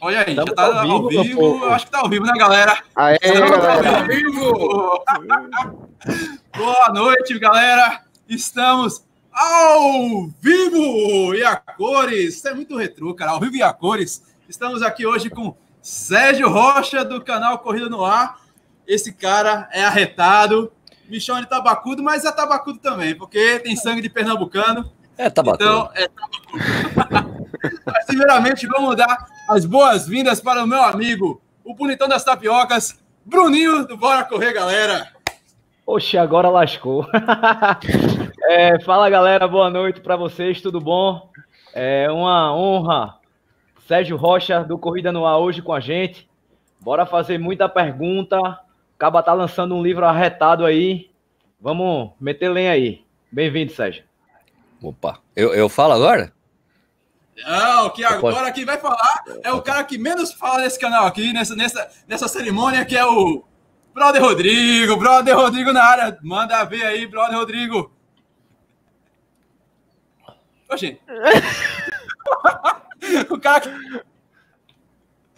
Olha 0.00 0.20
aí, 0.20 0.30
Estamos 0.30 0.50
já 0.50 0.54
tá 0.54 0.82
ao 0.82 1.08
vivo, 1.08 1.18
ao 1.18 1.24
vivo 1.24 1.64
acho 1.66 1.86
que 1.86 1.90
tá 1.90 1.98
ao 1.98 2.08
vivo, 2.08 2.24
né, 2.24 2.32
galera? 2.38 2.78
Aê, 2.94 3.18
galera. 3.18 3.98
Ao 3.98 4.06
vivo! 4.06 5.04
Boa 6.56 6.88
noite, 6.94 7.36
galera! 7.40 8.02
Estamos 8.28 9.04
ao 9.32 10.28
vivo 10.40 11.34
e 11.34 11.42
a 11.42 11.56
cores! 11.56 12.36
Isso 12.36 12.46
é 12.46 12.54
muito 12.54 12.76
retrô, 12.76 13.12
cara, 13.12 13.32
ao 13.32 13.40
vivo 13.40 13.56
e 13.56 13.62
a 13.62 13.72
cores. 13.72 14.22
Estamos 14.48 14.82
aqui 14.82 15.04
hoje 15.04 15.30
com 15.30 15.56
Sérgio 15.82 16.48
Rocha, 16.48 17.04
do 17.04 17.20
canal 17.20 17.58
Corrida 17.58 17.88
no 17.88 18.04
Ar. 18.04 18.38
Esse 18.86 19.12
cara 19.12 19.68
é 19.72 19.84
arretado, 19.84 20.70
me 21.08 21.20
chama 21.20 21.40
de 21.40 21.48
tabacudo, 21.48 22.04
mas 22.04 22.24
é 22.24 22.30
tabacudo 22.30 22.78
também, 22.78 23.16
porque 23.16 23.58
tem 23.58 23.74
sangue 23.74 24.00
de 24.00 24.08
pernambucano. 24.08 24.92
É 25.16 25.28
tabacudo. 25.28 25.64
Então, 25.64 25.90
é 25.92 26.08
tabacudo. 26.08 27.27
mas, 27.84 28.04
primeiramente, 28.06 28.66
vamos 28.66 28.96
dar 28.96 29.26
as 29.48 29.64
boas-vindas 29.64 30.40
para 30.40 30.62
o 30.62 30.66
meu 30.66 30.82
amigo, 30.82 31.40
o 31.64 31.74
bonitão 31.74 32.08
das 32.08 32.24
tapiocas, 32.24 32.98
Bruninho 33.24 33.86
do 33.86 33.96
Bora 33.96 34.24
Correr, 34.24 34.52
galera. 34.52 35.08
Oxe, 35.86 36.18
agora 36.18 36.48
lascou. 36.48 37.06
é, 38.48 38.78
fala, 38.80 39.08
galera, 39.08 39.48
boa 39.48 39.70
noite 39.70 40.00
para 40.00 40.16
vocês, 40.16 40.60
tudo 40.60 40.80
bom? 40.80 41.30
É 41.74 42.10
uma 42.10 42.54
honra, 42.54 43.18
Sérgio 43.86 44.16
Rocha, 44.16 44.62
do 44.64 44.78
Corrida 44.78 45.10
no 45.12 45.24
Ar, 45.24 45.38
hoje 45.38 45.62
com 45.62 45.72
a 45.72 45.80
gente. 45.80 46.28
Bora 46.80 47.06
fazer 47.06 47.38
muita 47.38 47.68
pergunta. 47.68 48.38
Acaba 48.96 49.22
tá 49.22 49.32
lançando 49.32 49.74
um 49.74 49.82
livro 49.82 50.04
arretado 50.04 50.64
aí. 50.64 51.10
Vamos 51.60 52.10
meter 52.20 52.50
lenha 52.50 52.72
aí. 52.72 53.04
Bem-vindo, 53.32 53.72
Sérgio. 53.72 54.04
Opa, 54.82 55.18
eu, 55.34 55.54
eu 55.54 55.68
falo 55.68 55.92
agora? 55.92 56.32
Não, 57.46 57.90
que 57.90 58.04
agora 58.04 58.52
quem 58.52 58.64
vai 58.64 58.78
falar 58.78 59.24
é 59.42 59.52
o 59.52 59.62
cara 59.62 59.84
que 59.84 59.98
menos 59.98 60.32
fala 60.32 60.62
nesse 60.62 60.78
canal 60.78 61.06
aqui, 61.06 61.32
nessa, 61.32 61.54
nessa, 61.54 61.88
nessa 62.06 62.28
cerimônia, 62.28 62.84
que 62.84 62.96
é 62.96 63.04
o 63.04 63.44
Brother 63.94 64.22
Rodrigo. 64.22 64.96
Brother 64.96 65.36
Rodrigo 65.36 65.72
na 65.72 65.82
área. 65.82 66.18
Manda 66.22 66.64
ver 66.64 66.84
aí, 66.84 67.06
Brother 67.06 67.36
Rodrigo. 67.36 67.92
Oxi. 70.70 71.00
o 73.30 73.40
cara 73.40 73.60
que 73.60 73.70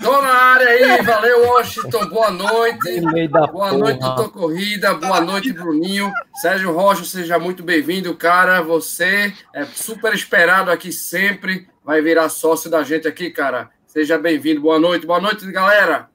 Tô 0.01 0.23
na 0.23 0.33
área 0.33 0.67
aí, 0.67 1.03
valeu, 1.03 1.47
Washington. 1.49 2.09
Boa 2.09 2.31
noite. 2.31 3.03
Boa 3.53 3.73
noite, 3.73 4.01
Doutor 4.01 4.33
Corrida. 4.33 4.95
Boa 4.95 5.21
noite, 5.21 5.53
Bruninho. 5.53 6.11
Sérgio 6.41 6.73
Rocha, 6.73 7.05
seja 7.05 7.39
muito 7.39 7.63
bem-vindo, 7.63 8.17
cara. 8.17 8.63
Você 8.63 9.31
é 9.55 9.67
super 9.67 10.15
esperado 10.15 10.71
aqui 10.71 10.91
sempre. 10.91 11.69
Vai 11.85 12.03
virar 12.03 12.29
sócio 12.29 12.71
da 12.71 12.83
gente 12.83 13.09
aqui, 13.09 13.31
cara. 13.31 13.71
Seja 13.87 14.19
bem-vindo. 14.19 14.61
Boa 14.61 14.79
noite, 14.79 15.07
boa 15.07 15.21
noite, 15.21 15.51
galera. 15.51 16.11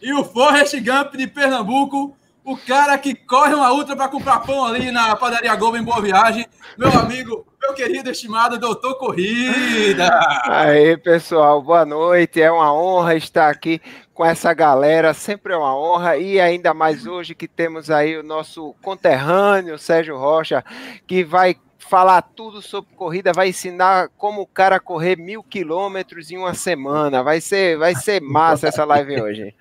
E 0.00 0.12
o 0.12 0.22
Forrest 0.24 0.74
Gump 0.80 1.14
de 1.16 1.26
Pernambuco, 1.26 2.16
o 2.44 2.56
cara 2.56 2.96
que 2.98 3.14
corre 3.14 3.54
uma 3.54 3.72
ultra 3.72 3.96
para 3.96 4.08
comprar 4.08 4.40
pão 4.40 4.64
ali 4.64 4.90
na 4.90 5.16
padaria 5.16 5.56
Globo 5.56 5.76
em 5.76 5.82
Boa 5.82 6.00
Viagem, 6.00 6.46
meu 6.76 6.90
amigo, 6.92 7.46
meu 7.60 7.74
querido 7.74 8.10
estimado 8.10 8.58
doutor 8.58 8.96
Corrida. 8.96 10.10
Aí, 10.44 10.96
pessoal, 10.98 11.62
boa 11.62 11.84
noite. 11.84 12.42
É 12.42 12.52
uma 12.52 12.72
honra 12.72 13.14
estar 13.14 13.48
aqui 13.48 13.80
com 14.12 14.24
essa 14.24 14.52
galera, 14.52 15.14
sempre 15.14 15.54
é 15.54 15.56
uma 15.56 15.74
honra 15.74 16.18
e 16.18 16.38
ainda 16.38 16.74
mais 16.74 17.06
hoje 17.06 17.34
que 17.34 17.48
temos 17.48 17.90
aí 17.90 18.18
o 18.18 18.22
nosso 18.22 18.74
conterrâneo 18.82 19.78
Sérgio 19.78 20.18
Rocha, 20.18 20.62
que 21.06 21.24
vai 21.24 21.56
falar 21.90 22.22
tudo 22.22 22.62
sobre 22.62 22.94
corrida, 22.94 23.32
vai 23.32 23.48
ensinar 23.48 24.10
como 24.16 24.42
o 24.42 24.46
cara 24.46 24.78
correr 24.78 25.16
mil 25.16 25.42
quilômetros 25.42 26.30
em 26.30 26.38
uma 26.38 26.54
semana. 26.54 27.20
Vai 27.20 27.40
ser, 27.40 27.76
vai 27.76 27.96
ser 27.96 28.22
massa 28.22 28.68
essa 28.68 28.84
live 28.84 29.20
hoje. 29.20 29.52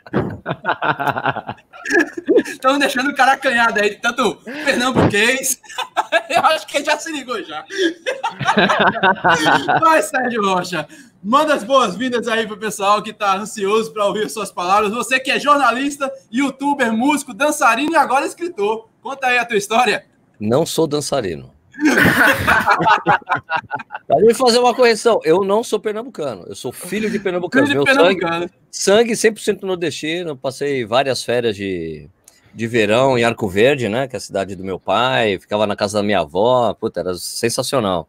Estão 2.46 2.78
deixando 2.78 3.10
o 3.10 3.16
cara 3.16 3.32
acanhado 3.32 3.82
aí, 3.82 3.96
tanto 3.96 4.36
pernambuquês. 4.64 5.60
Eu 6.30 6.46
acho 6.46 6.68
que 6.68 6.78
ele 6.78 6.86
já 6.86 7.00
se 7.00 7.12
ligou 7.12 7.44
já. 7.44 7.66
Vai, 9.82 10.04
Sérgio 10.04 10.44
Rocha. 10.44 10.88
Manda 11.24 11.56
as 11.56 11.64
boas-vindas 11.64 12.28
aí 12.28 12.46
pro 12.46 12.58
pessoal 12.58 13.02
que 13.02 13.10
está 13.10 13.38
ansioso 13.38 13.92
para 13.92 14.06
ouvir 14.06 14.30
suas 14.30 14.52
palavras. 14.52 14.92
Você 14.92 15.20
que 15.20 15.32
é 15.32 15.40
jornalista, 15.40 16.12
youtuber, 16.32 16.94
músico, 16.94 17.34
dançarino 17.34 17.94
e 17.94 17.96
agora 17.96 18.28
escritor. 18.28 18.88
Conta 19.02 19.28
aí 19.28 19.40
a 19.40 19.46
tua 19.46 19.58
história. 19.58 20.06
Não 20.40 20.64
sou 20.64 20.86
dançarino. 20.86 21.58
Pode 24.08 24.34
fazer 24.34 24.60
uma 24.60 24.74
correção. 24.74 25.20
Eu 25.24 25.44
não 25.44 25.64
sou 25.64 25.80
pernambucano. 25.80 26.46
Eu 26.48 26.56
sou 26.56 26.72
filho 26.72 27.10
de 27.10 27.20
pernambucano. 27.20 27.68
Filho 27.68 27.80
de 27.80 27.86
Meu 27.86 27.96
pernambucano. 27.96 28.50
sangue, 28.72 29.16
sangue 29.16 29.40
100% 29.40 29.64
nordestino. 29.64 30.36
Passei 30.36 30.86
várias 30.86 31.24
férias 31.24 31.56
de, 31.56 32.08
de 32.54 32.68
verão 32.68 33.18
em 33.18 33.24
Arco 33.24 33.48
Verde, 33.48 33.88
né? 33.88 34.08
Que 34.08 34.16
é 34.16 34.18
a 34.18 34.22
cidade 34.22 34.56
do 34.56 34.64
meu 34.64 34.80
pai. 34.80 35.40
Ficava 35.40 35.66
na 35.66 35.76
casa 35.76 36.00
da 36.00 36.04
minha 36.04 36.20
avó. 36.20 36.74
Puta, 36.74 37.00
era 37.00 37.14
sensacional. 37.16 38.08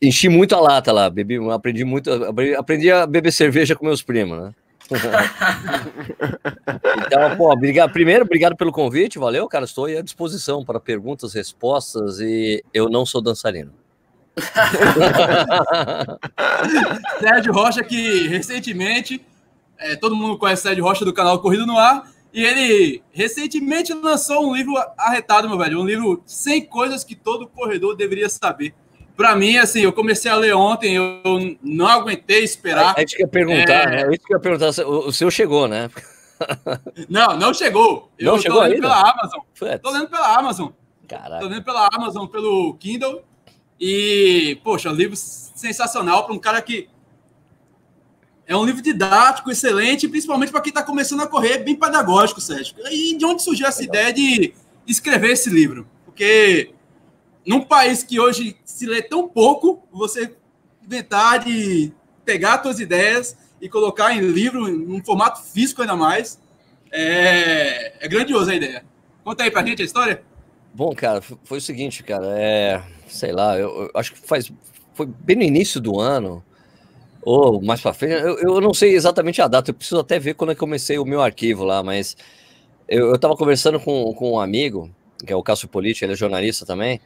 Enchi 0.00 0.28
muito 0.28 0.54
a 0.54 0.60
lata 0.60 0.92
lá. 0.92 1.10
Bebi, 1.10 1.38
aprendi 1.50 1.84
muito. 1.84 2.10
Aprendi 2.56 2.90
a 2.90 3.06
beber 3.06 3.32
cerveja 3.32 3.74
com 3.74 3.86
meus 3.86 4.02
primos, 4.02 4.38
né? 4.38 4.54
Então, 7.06 7.36
pô, 7.36 7.50
obrigado. 7.50 7.92
Primeiro, 7.92 8.24
obrigado 8.24 8.56
pelo 8.56 8.72
convite, 8.72 9.18
valeu, 9.18 9.48
cara. 9.48 9.64
Estou 9.64 9.86
à 9.86 10.02
disposição 10.02 10.62
para 10.64 10.78
perguntas, 10.78 11.32
respostas 11.32 12.20
e 12.20 12.62
eu 12.72 12.88
não 12.88 13.04
sou 13.06 13.22
dançarino. 13.22 13.72
Sérgio 17.20 17.52
Rocha, 17.52 17.84
que 17.84 18.26
recentemente, 18.28 19.24
é, 19.78 19.96
todo 19.96 20.16
mundo 20.16 20.38
conhece 20.38 20.62
Sérgio 20.62 20.84
Rocha 20.84 21.04
do 21.04 21.14
canal 21.14 21.40
Corrida 21.40 21.64
no 21.64 21.78
Ar, 21.78 22.10
e 22.32 22.44
ele 22.44 23.02
recentemente 23.12 23.94
lançou 23.94 24.50
um 24.50 24.54
livro 24.54 24.74
arretado, 24.98 25.48
meu 25.48 25.56
velho, 25.56 25.80
um 25.80 25.86
livro 25.86 26.22
100 26.26 26.66
coisas 26.66 27.04
que 27.04 27.14
todo 27.14 27.48
corredor 27.48 27.96
deveria 27.96 28.28
saber. 28.28 28.74
Para 29.16 29.36
mim, 29.36 29.56
assim, 29.58 29.80
eu 29.80 29.92
comecei 29.92 30.30
a 30.30 30.34
ler 30.34 30.54
ontem, 30.54 30.96
eu 30.96 31.56
não 31.62 31.86
aguentei 31.86 32.42
esperar. 32.42 32.94
Isso 32.98 33.14
que 33.16 33.22
eu 33.22 33.26
ia 33.26 33.30
perguntar, 33.30 33.92
é... 33.92 34.06
né? 34.06 34.14
Isso 34.14 34.26
que 34.26 34.34
eu 34.34 34.38
ia 34.38 34.42
perguntar. 34.42 34.84
O, 34.84 35.08
o 35.08 35.12
seu 35.12 35.30
chegou, 35.30 35.68
né? 35.68 35.88
Não, 37.08 37.36
não 37.38 37.54
chegou. 37.54 38.10
Eu 38.18 38.32
não 38.32 38.38
chegou 38.40 38.60
lendo 38.60 38.72
ainda? 38.74 38.88
pela 38.88 39.10
Amazon. 39.10 39.40
Tô 39.80 39.90
lendo 39.90 40.08
pela 40.08 40.36
Amazon. 40.36 40.68
Caraca. 41.06 41.40
Tô 41.40 41.46
lendo 41.46 41.62
pela 41.62 41.88
Amazon, 41.92 42.26
pelo 42.26 42.74
Kindle. 42.74 43.22
E, 43.80 44.58
poxa, 44.64 44.90
um 44.90 44.94
livro 44.94 45.16
sensacional 45.16 46.24
para 46.24 46.34
um 46.34 46.38
cara 46.38 46.60
que 46.60 46.88
é 48.46 48.56
um 48.56 48.64
livro 48.64 48.82
didático, 48.82 49.50
excelente, 49.50 50.08
principalmente 50.08 50.50
para 50.50 50.60
quem 50.60 50.70
está 50.70 50.82
começando 50.82 51.22
a 51.22 51.26
correr, 51.26 51.58
bem 51.58 51.76
pedagógico, 51.76 52.40
Sérgio. 52.40 52.74
E 52.90 53.16
de 53.16 53.24
onde 53.24 53.42
surgiu 53.42 53.66
essa 53.66 53.80
Legal. 53.80 53.94
ideia 53.94 54.12
de 54.12 54.54
escrever 54.86 55.30
esse 55.30 55.48
livro? 55.48 55.86
Porque 56.04 56.73
num 57.46 57.62
país 57.62 58.02
que 58.02 58.18
hoje 58.18 58.56
se 58.64 58.86
lê 58.86 59.02
tão 59.02 59.28
pouco, 59.28 59.86
você 59.92 60.34
inventar 60.82 61.44
de 61.44 61.92
pegar 62.24 62.54
as 62.54 62.62
suas 62.62 62.80
ideias 62.80 63.36
e 63.60 63.68
colocar 63.68 64.14
em 64.14 64.20
livro, 64.20 64.68
em 64.68 64.92
um 64.92 65.04
formato 65.04 65.42
físico 65.42 65.82
ainda 65.82 65.96
mais, 65.96 66.40
é, 66.90 68.04
é 68.04 68.08
grandiosa 68.08 68.52
a 68.52 68.54
ideia. 68.54 68.84
Conta 69.22 69.44
aí 69.44 69.50
pra 69.50 69.64
gente 69.64 69.82
a 69.82 69.84
história. 69.84 70.22
Bom, 70.72 70.94
cara, 70.94 71.20
foi 71.20 71.58
o 71.58 71.60
seguinte, 71.60 72.02
cara, 72.02 72.26
é, 72.38 72.82
sei 73.08 73.32
lá, 73.32 73.58
eu, 73.58 73.84
eu 73.84 73.90
acho 73.94 74.12
que 74.12 74.18
faz, 74.20 74.50
foi 74.92 75.06
bem 75.06 75.36
no 75.36 75.42
início 75.42 75.80
do 75.80 76.00
ano, 76.00 76.44
ou 77.22 77.62
mais 77.62 77.80
pra 77.80 77.94
frente, 77.94 78.14
eu, 78.14 78.38
eu 78.38 78.60
não 78.60 78.74
sei 78.74 78.94
exatamente 78.94 79.40
a 79.40 79.48
data, 79.48 79.70
eu 79.70 79.74
preciso 79.74 80.00
até 80.00 80.18
ver 80.18 80.34
quando 80.34 80.50
eu 80.50 80.56
comecei 80.56 80.98
o 80.98 81.04
meu 81.04 81.22
arquivo 81.22 81.64
lá, 81.64 81.82
mas 81.82 82.16
eu, 82.88 83.10
eu 83.10 83.18
tava 83.18 83.36
conversando 83.36 83.78
com, 83.78 84.12
com 84.14 84.32
um 84.32 84.40
amigo, 84.40 84.90
que 85.24 85.32
é 85.32 85.36
o 85.36 85.42
Cássio 85.42 85.68
Politi, 85.68 86.04
ele 86.04 86.12
é 86.12 86.16
jornalista 86.16 86.66
também, 86.66 87.00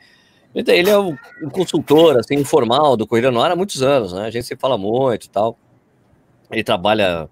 então, 0.55 0.75
ele 0.75 0.91
é 0.91 0.99
um, 0.99 1.17
consultor, 1.53 2.19
assim, 2.19 2.35
informal 2.35 2.97
do 2.97 3.07
Corrida 3.07 3.31
no 3.31 3.41
Ar 3.41 3.51
há 3.51 3.57
muitos 3.57 3.83
anos, 3.83 4.13
né? 4.13 4.27
A 4.27 4.31
gente 4.31 4.47
se 4.47 4.57
fala 4.57 4.79
muito 4.79 5.27
e 5.27 5.29
tal. 5.29 5.59
Ele 6.51 6.65
trabalha 6.65 7.29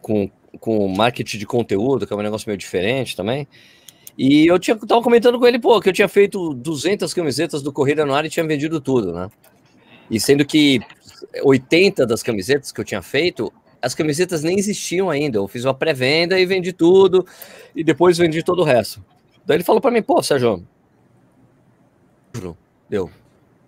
com, 0.00 0.30
com 0.58 0.88
marketing 0.88 1.38
de 1.38 1.46
conteúdo, 1.46 2.06
que 2.06 2.12
é 2.12 2.16
um 2.16 2.22
negócio 2.22 2.48
meio 2.48 2.56
diferente 2.56 3.16
também. 3.16 3.46
E 4.16 4.46
eu 4.46 4.58
tinha, 4.58 4.76
tava 4.76 5.02
comentando 5.02 5.38
com 5.38 5.46
ele, 5.46 5.58
pô, 5.58 5.80
que 5.80 5.88
eu 5.88 5.92
tinha 5.92 6.08
feito 6.08 6.54
200 6.54 7.12
camisetas 7.12 7.62
do 7.62 7.72
Corrida 7.72 8.04
no 8.04 8.14
Ar 8.14 8.24
e 8.24 8.30
tinha 8.30 8.46
vendido 8.46 8.80
tudo, 8.80 9.12
né? 9.12 9.28
E 10.10 10.20
sendo 10.20 10.44
que 10.44 10.80
80 11.42 12.06
das 12.06 12.22
camisetas 12.22 12.72
que 12.72 12.80
eu 12.80 12.84
tinha 12.84 13.02
feito, 13.02 13.52
as 13.80 13.94
camisetas 13.94 14.42
nem 14.42 14.58
existiam 14.58 15.10
ainda. 15.10 15.38
Eu 15.38 15.48
fiz 15.48 15.64
uma 15.64 15.74
pré-venda 15.74 16.38
e 16.38 16.46
vendi 16.46 16.72
tudo, 16.72 17.26
e 17.74 17.82
depois 17.82 18.18
vendi 18.18 18.42
todo 18.42 18.60
o 18.60 18.64
resto. 18.64 19.04
Daí 19.44 19.56
ele 19.56 19.64
falou 19.64 19.80
para 19.80 19.90
mim, 19.90 20.02
pô, 20.02 20.22
Sérgio, 20.22 20.66
livro. 22.34 22.56
Deu. 22.88 23.10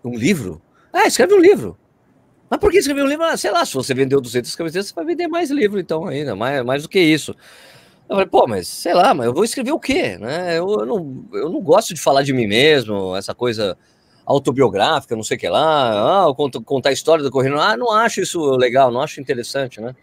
Um 0.05 0.17
livro? 0.17 0.61
Ah, 0.93 1.07
escreve 1.07 1.35
um 1.35 1.39
livro. 1.39 1.79
Mas 2.51 2.61
por 2.61 2.71
que 2.71 2.79
escrever 2.79 3.03
um 3.03 3.07
livro? 3.07 3.25
Ah, 3.25 3.37
sei 3.37 3.51
lá, 3.51 3.65
se 3.65 3.75
você 3.75 3.95
vendeu 3.95 4.21
200 4.21 4.55
camisetas, 4.55 4.89
você 4.89 4.95
vai 4.95 5.05
vender 5.05 5.27
mais 5.27 5.51
livro, 5.51 5.81
então, 5.81 6.07
ainda, 6.07 6.37
mais, 6.37 6.63
mais 6.65 6.83
do 6.83 6.89
que 6.89 7.01
isso. 7.01 7.35
Eu 8.09 8.17
falei, 8.17 8.27
pô, 8.27 8.47
mas 8.47 8.69
sei 8.69 8.93
lá, 8.93 9.15
mas 9.15 9.27
eu 9.27 9.33
vou 9.33 9.45
escrever 9.45 9.73
o 9.73 9.81
quê? 9.81 10.19
Né? 10.19 10.59
Eu, 10.59 10.69
eu, 10.81 10.87
não, 10.87 11.25
eu 11.33 11.49
não 11.49 11.63
gosto 11.63 11.95
de 11.95 12.01
falar 12.01 12.23
de 12.23 12.33
mim 12.33 12.47
mesmo, 12.47 13.17
essa 13.17 13.35
coisa 13.35 13.77
autobiográfica, 14.27 15.17
não 15.17 15.23
sei 15.23 15.37
o 15.37 15.41
que 15.41 15.49
lá, 15.49 16.27
ah, 16.27 16.35
contar 16.65 16.91
a 16.91 16.93
história 16.93 17.25
do 17.25 17.31
correndo. 17.31 17.59
Ah, 17.59 17.77
não 17.77 17.91
acho 17.91 18.21
isso 18.21 18.41
legal, 18.57 18.91
não 18.91 19.01
acho 19.01 19.21
interessante, 19.21 19.81
né? 19.81 19.95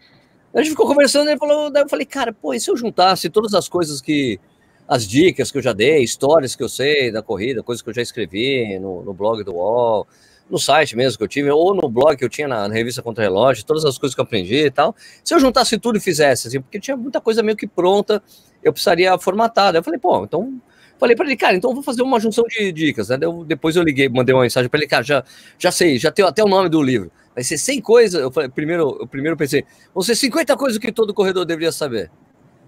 A 0.52 0.58
gente 0.58 0.70
ficou 0.70 0.86
conversando 0.86 1.30
ele 1.30 1.38
falou, 1.38 1.70
daí 1.70 1.84
eu 1.84 1.88
falei, 1.88 2.04
cara, 2.04 2.32
pô, 2.32 2.52
e 2.52 2.60
se 2.60 2.70
eu 2.70 2.76
juntasse 2.76 3.30
todas 3.30 3.54
as 3.54 3.68
coisas 3.68 4.00
que. 4.00 4.40
As 4.90 5.06
dicas 5.06 5.52
que 5.52 5.58
eu 5.58 5.62
já 5.62 5.72
dei, 5.72 6.02
histórias 6.02 6.56
que 6.56 6.64
eu 6.64 6.68
sei 6.68 7.12
da 7.12 7.22
corrida, 7.22 7.62
coisas 7.62 7.80
que 7.80 7.88
eu 7.88 7.94
já 7.94 8.02
escrevi 8.02 8.76
no, 8.80 9.04
no 9.04 9.14
blog 9.14 9.44
do 9.44 9.54
UOL, 9.54 10.04
no 10.50 10.58
site 10.58 10.96
mesmo 10.96 11.16
que 11.16 11.22
eu 11.22 11.28
tive, 11.28 11.48
ou 11.48 11.72
no 11.72 11.88
blog 11.88 12.16
que 12.16 12.24
eu 12.24 12.28
tinha 12.28 12.48
na, 12.48 12.66
na 12.66 12.74
revista 12.74 13.00
Contra 13.00 13.22
Relógio, 13.22 13.64
todas 13.64 13.84
as 13.84 13.96
coisas 13.96 14.16
que 14.16 14.20
eu 14.20 14.24
aprendi 14.24 14.66
e 14.66 14.70
tal. 14.70 14.96
Se 15.22 15.32
eu 15.32 15.38
juntasse 15.38 15.78
tudo 15.78 15.98
e 15.98 16.00
fizesse, 16.00 16.48
assim, 16.48 16.60
porque 16.60 16.80
tinha 16.80 16.96
muita 16.96 17.20
coisa 17.20 17.40
meio 17.40 17.56
que 17.56 17.68
pronta, 17.68 18.20
eu 18.64 18.72
precisaria 18.72 19.16
formatar. 19.16 19.72
Daí 19.72 19.78
eu 19.78 19.84
falei, 19.84 20.00
pô, 20.00 20.24
então 20.24 20.60
Falei 20.98 21.16
para 21.16 21.24
ele, 21.24 21.34
cara, 21.34 21.56
então 21.56 21.72
vou 21.72 21.82
fazer 21.82 22.02
uma 22.02 22.20
junção 22.20 22.44
de 22.46 22.70
dicas, 22.72 23.08
né? 23.08 23.16
Eu, 23.22 23.42
depois 23.42 23.74
eu 23.74 23.82
liguei, 23.82 24.06
mandei 24.10 24.34
uma 24.34 24.42
mensagem 24.42 24.68
para 24.68 24.78
ele, 24.80 24.86
cara, 24.86 25.02
já, 25.02 25.24
já 25.58 25.72
sei, 25.72 25.98
já 25.98 26.10
tenho 26.10 26.28
até 26.28 26.44
o 26.44 26.46
nome 26.46 26.68
do 26.68 26.82
livro. 26.82 27.10
Vai 27.34 27.42
ser 27.42 27.56
100 27.56 27.80
coisas. 27.80 28.20
Eu 28.20 28.30
falei, 28.30 28.50
primeiro, 28.50 28.98
eu 29.00 29.06
primeiro 29.06 29.34
pensei, 29.34 29.64
vão 29.94 30.02
ser 30.02 30.14
50 30.14 30.54
coisas 30.58 30.78
que 30.78 30.92
todo 30.92 31.14
corredor 31.14 31.46
deveria 31.46 31.72
saber. 31.72 32.10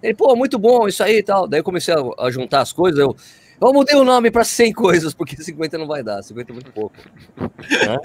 Ele, 0.02 0.14
pô, 0.14 0.34
muito 0.34 0.58
bom 0.58 0.88
isso 0.88 1.02
aí 1.02 1.18
e 1.18 1.22
tal. 1.22 1.46
Daí 1.46 1.60
eu 1.60 1.64
comecei 1.64 1.94
a, 1.94 2.26
a 2.26 2.30
juntar 2.30 2.60
as 2.62 2.72
coisas, 2.72 2.98
eu, 2.98 3.14
eu 3.60 3.72
mudei 3.72 3.96
o 3.96 4.04
nome 4.04 4.30
para 4.30 4.44
100 4.44 4.72
coisas, 4.74 5.14
porque 5.14 5.36
50 5.36 5.78
não 5.78 5.86
vai 5.86 6.02
dar, 6.02 6.22
50 6.22 6.50
é 6.50 6.54
muito 6.54 6.72
pouco. 6.72 6.96
né? 7.38 7.98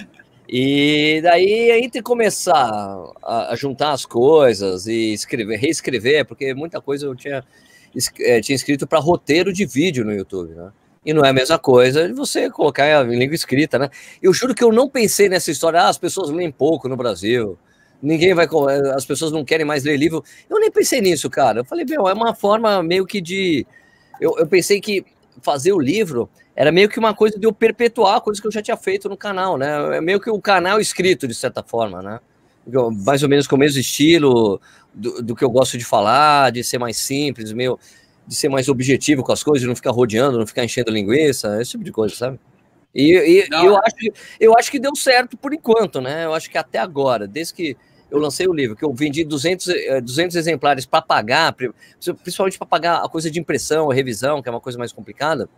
E 0.48 1.20
daí, 1.22 1.72
entre 1.82 2.00
começar 2.00 3.04
a, 3.22 3.52
a, 3.52 3.56
juntar 3.56 3.92
as 3.92 4.06
coisas 4.06 4.86
e 4.86 5.12
escrever, 5.12 5.58
reescrever, 5.58 6.24
porque 6.24 6.54
muita 6.54 6.80
coisa 6.80 7.04
eu 7.04 7.14
tinha 7.14 7.44
é, 8.20 8.40
tinha 8.40 8.56
escrito 8.56 8.86
para 8.86 8.98
roteiro 8.98 9.52
de 9.52 9.66
vídeo 9.66 10.04
no 10.04 10.12
YouTube, 10.12 10.54
né? 10.54 10.70
E 11.04 11.12
não 11.12 11.24
é 11.24 11.30
a 11.30 11.32
mesma 11.32 11.58
coisa 11.58 12.06
de 12.06 12.12
você 12.12 12.50
colocar 12.50 13.06
em 13.06 13.18
língua 13.18 13.34
escrita, 13.34 13.78
né? 13.78 13.88
Eu 14.22 14.32
juro 14.32 14.54
que 14.54 14.62
eu 14.62 14.72
não 14.72 14.88
pensei 14.88 15.28
nessa 15.28 15.50
história, 15.50 15.80
ah, 15.80 15.88
as 15.88 15.98
pessoas 15.98 16.30
leem 16.30 16.50
pouco 16.50 16.88
no 16.88 16.96
Brasil, 16.96 17.58
ninguém 18.02 18.34
vai, 18.34 18.46
as 18.94 19.04
pessoas 19.04 19.32
não 19.32 19.44
querem 19.44 19.66
mais 19.66 19.84
ler 19.84 19.96
livro. 19.96 20.24
Eu 20.48 20.60
nem 20.60 20.70
pensei 20.70 21.00
nisso, 21.00 21.28
cara. 21.28 21.60
Eu 21.60 21.64
falei, 21.64 21.84
meu, 21.84 22.08
é 22.08 22.12
uma 22.12 22.34
forma 22.34 22.82
meio 22.82 23.06
que 23.06 23.20
de. 23.20 23.66
Eu, 24.20 24.36
eu 24.38 24.46
pensei 24.46 24.80
que 24.80 25.04
fazer 25.42 25.72
o 25.72 25.78
livro 25.78 26.28
era 26.54 26.72
meio 26.72 26.88
que 26.88 26.98
uma 26.98 27.14
coisa 27.14 27.38
de 27.38 27.46
eu 27.46 27.52
perpetuar 27.52 28.20
coisas 28.20 28.40
que 28.40 28.46
eu 28.46 28.52
já 28.52 28.60
tinha 28.60 28.76
feito 28.76 29.08
no 29.08 29.16
canal, 29.16 29.56
né? 29.56 29.96
É 29.96 30.00
meio 30.00 30.20
que 30.20 30.28
o 30.28 30.40
canal 30.40 30.80
escrito, 30.80 31.28
de 31.28 31.34
certa 31.34 31.62
forma, 31.62 32.02
né? 32.02 32.20
Mais 33.04 33.22
ou 33.22 33.28
menos 33.28 33.46
com 33.46 33.54
o 33.54 33.58
mesmo 33.58 33.78
estilo, 33.78 34.60
do, 34.92 35.22
do, 35.22 35.36
que 35.36 35.44
eu 35.44 35.50
gosto 35.50 35.78
de 35.78 35.84
falar, 35.84 36.50
de 36.50 36.64
ser 36.64 36.78
mais 36.78 36.96
simples, 36.96 37.52
meio, 37.52 37.78
de 38.26 38.34
ser 38.34 38.48
mais 38.48 38.68
objetivo 38.68 39.22
com 39.22 39.32
as 39.32 39.42
coisas, 39.42 39.62
de 39.62 39.68
não 39.68 39.76
ficar 39.76 39.92
rodeando, 39.92 40.38
não 40.38 40.46
ficar 40.46 40.64
enchendo 40.64 40.90
linguiça, 40.90 41.60
esse 41.62 41.70
tipo 41.70 41.84
de 41.84 41.92
coisa, 41.92 42.14
sabe? 42.14 42.40
E, 42.94 43.12
e 43.12 43.48
eu, 43.52 43.76
acho, 43.76 43.96
eu 44.40 44.58
acho 44.58 44.70
que 44.70 44.80
deu 44.80 44.94
certo 44.96 45.36
por 45.36 45.54
enquanto, 45.54 46.00
né? 46.00 46.24
Eu 46.24 46.34
acho 46.34 46.50
que 46.50 46.58
até 46.58 46.78
agora, 46.78 47.28
desde 47.28 47.54
que 47.54 47.76
eu 48.10 48.18
lancei 48.18 48.46
o 48.48 48.52
livro, 48.52 48.74
que 48.74 48.84
eu 48.84 48.92
vendi 48.92 49.24
200, 49.24 49.66
200 50.02 50.36
eh, 50.36 50.38
exemplares 50.38 50.86
para 50.86 51.02
pagar, 51.02 51.54
principalmente 52.22 52.58
para 52.58 52.66
pagar 52.66 53.04
a 53.04 53.08
coisa 53.08 53.30
de 53.30 53.38
impressão, 53.38 53.88
revisão, 53.88 54.42
que 54.42 54.48
é 54.48 54.52
uma 54.52 54.60
coisa 54.60 54.78
mais 54.78 54.92
complicada. 54.92 55.48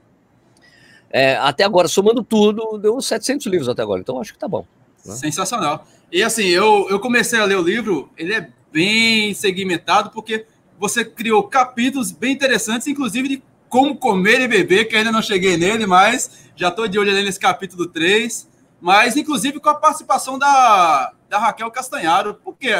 É, 1.11 1.37
até 1.37 1.64
agora, 1.64 1.88
somando 1.88 2.23
tudo, 2.23 2.79
deu 2.79 3.00
700 3.00 3.47
livros 3.47 3.69
até 3.69 3.82
agora, 3.82 4.00
então 4.00 4.20
acho 4.20 4.32
que 4.32 4.38
tá 4.38 4.49
bom. 4.49 4.64
Né? 5.05 5.14
Sensacional. 5.14 5.87
E 6.11 6.23
assim, 6.23 6.47
eu, 6.47 6.87
eu 6.91 6.99
comecei 6.99 7.38
a 7.38 7.44
ler 7.44 7.56
o 7.56 7.62
livro, 7.62 8.11
ele 8.17 8.35
é 8.35 8.49
bem 8.73 9.32
segmentado, 9.35 10.11
porque 10.11 10.46
você 10.79 11.05
criou 11.05 11.43
capítulos 11.44 12.11
bem 12.11 12.32
interessantes, 12.32 12.87
inclusive 12.87 13.29
de 13.29 13.43
como 13.69 13.96
comer 13.96 14.41
e 14.41 14.49
beber, 14.49 14.87
que 14.87 14.96
ainda 14.96 15.12
não 15.12 15.23
cheguei 15.23 15.56
nele, 15.56 15.87
mas 15.87 16.49
já 16.56 16.69
estou 16.69 16.88
de 16.88 16.99
olho 16.99 17.12
nesse 17.12 17.38
capítulo 17.38 17.87
3. 17.87 18.49
Mas, 18.81 19.17
inclusive, 19.17 19.61
com 19.61 19.69
a 19.69 19.75
participação 19.75 20.38
da, 20.38 21.12
da 21.31 21.38
Raquel 21.38 21.71
Castanharo, 21.71 22.35
porque, 22.35 22.71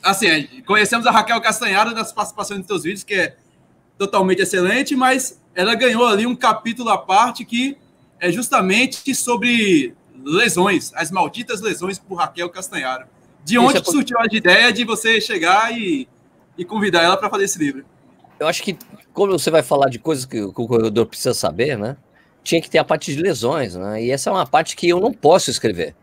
assim, 0.00 0.46
conhecemos 0.64 1.04
a 1.04 1.10
Raquel 1.10 1.40
Castanharo 1.40 1.92
das 1.92 2.12
participações 2.12 2.60
dos 2.60 2.68
seus 2.68 2.84
vídeos, 2.84 3.02
que 3.02 3.14
é 3.14 3.36
totalmente 3.98 4.40
excelente, 4.40 4.94
mas 4.94 5.42
ela 5.52 5.74
ganhou 5.74 6.06
ali 6.06 6.24
um 6.26 6.36
capítulo 6.36 6.88
à 6.90 6.96
parte 6.96 7.44
que 7.44 7.76
é 8.20 8.30
justamente 8.30 9.12
sobre 9.16 9.94
lesões, 10.24 10.92
as 10.94 11.10
malditas 11.10 11.60
lesões 11.60 11.98
por 11.98 12.14
Raquel 12.14 12.48
Castanharo. 12.50 13.06
De 13.44 13.58
onde 13.58 13.78
é 13.78 13.82
surgiu 13.82 14.18
a 14.20 14.26
ideia 14.30 14.72
de 14.72 14.84
você 14.84 15.20
chegar 15.20 15.76
e, 15.76 16.06
e 16.56 16.64
convidar 16.64 17.02
ela 17.02 17.16
para 17.16 17.28
fazer 17.28 17.44
esse 17.44 17.58
livro? 17.58 17.84
Eu 18.38 18.46
acho 18.46 18.62
que 18.62 18.78
quando 19.12 19.32
você 19.32 19.50
vai 19.50 19.62
falar 19.62 19.88
de 19.88 19.98
coisas 19.98 20.24
que, 20.24 20.36
que 20.36 20.60
o 20.60 20.68
corredor 20.68 21.04
precisa 21.06 21.34
saber, 21.34 21.76
né? 21.76 21.96
Tinha 22.44 22.62
que 22.62 22.70
ter 22.70 22.78
a 22.78 22.84
parte 22.84 23.14
de 23.14 23.20
lesões, 23.20 23.74
né? 23.74 24.04
E 24.04 24.10
essa 24.10 24.30
é 24.30 24.32
uma 24.32 24.46
parte 24.46 24.76
que 24.76 24.88
eu 24.88 25.00
não 25.00 25.12
posso 25.12 25.50
escrever. 25.50 25.96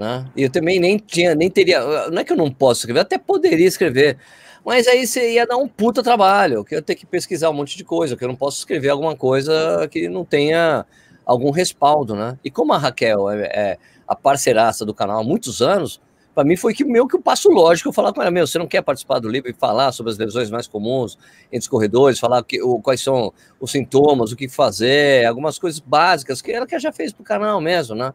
Né? 0.00 0.24
E 0.34 0.44
eu 0.44 0.50
também 0.50 0.80
nem 0.80 0.96
tinha, 0.96 1.34
nem 1.34 1.50
teria. 1.50 2.08
Não 2.08 2.22
é 2.22 2.24
que 2.24 2.32
eu 2.32 2.36
não 2.36 2.50
posso 2.50 2.80
escrever, 2.80 3.00
até 3.00 3.18
poderia 3.18 3.66
escrever. 3.66 4.16
Mas 4.64 4.86
aí 4.86 5.06
você 5.06 5.34
ia 5.34 5.46
dar 5.46 5.58
um 5.58 5.68
puta 5.68 6.02
trabalho, 6.02 6.64
que 6.64 6.74
eu 6.74 6.78
ia 6.78 6.82
ter 6.82 6.94
que 6.94 7.04
pesquisar 7.04 7.50
um 7.50 7.52
monte 7.52 7.76
de 7.76 7.84
coisa, 7.84 8.16
que 8.16 8.24
eu 8.24 8.28
não 8.28 8.34
posso 8.34 8.56
escrever 8.56 8.88
alguma 8.88 9.14
coisa 9.14 9.86
que 9.90 10.08
não 10.08 10.24
tenha 10.24 10.86
algum 11.26 11.50
respaldo, 11.50 12.14
né? 12.14 12.38
E 12.42 12.50
como 12.50 12.72
a 12.72 12.78
Raquel 12.78 13.28
é, 13.28 13.42
é 13.42 13.78
a 14.08 14.16
parceiraça 14.16 14.86
do 14.86 14.94
canal 14.94 15.20
há 15.20 15.22
muitos 15.22 15.60
anos, 15.60 16.00
para 16.34 16.44
mim 16.44 16.56
foi 16.56 16.72
que 16.72 16.82
meio 16.82 17.06
que 17.06 17.16
o 17.16 17.20
passo 17.20 17.50
lógico 17.50 17.90
eu 17.90 17.92
falar 17.92 18.14
com 18.14 18.22
ela, 18.22 18.30
meu, 18.30 18.46
você 18.46 18.58
não 18.58 18.66
quer 18.66 18.80
participar 18.80 19.18
do 19.18 19.28
livro 19.28 19.50
e 19.50 19.52
falar 19.52 19.92
sobre 19.92 20.12
as 20.12 20.18
lesões 20.18 20.50
mais 20.50 20.66
comuns 20.66 21.18
entre 21.48 21.58
os 21.58 21.68
corredores, 21.68 22.18
falar 22.18 22.42
que, 22.42 22.62
o, 22.62 22.80
quais 22.80 23.02
são 23.02 23.34
os 23.60 23.70
sintomas, 23.70 24.32
o 24.32 24.36
que 24.36 24.48
fazer, 24.48 25.26
algumas 25.26 25.58
coisas 25.58 25.78
básicas 25.78 26.40
que 26.40 26.50
ela 26.52 26.66
que 26.66 26.78
já 26.78 26.90
fez 26.90 27.12
pro 27.12 27.22
canal 27.22 27.60
mesmo, 27.60 27.94
né? 27.94 28.14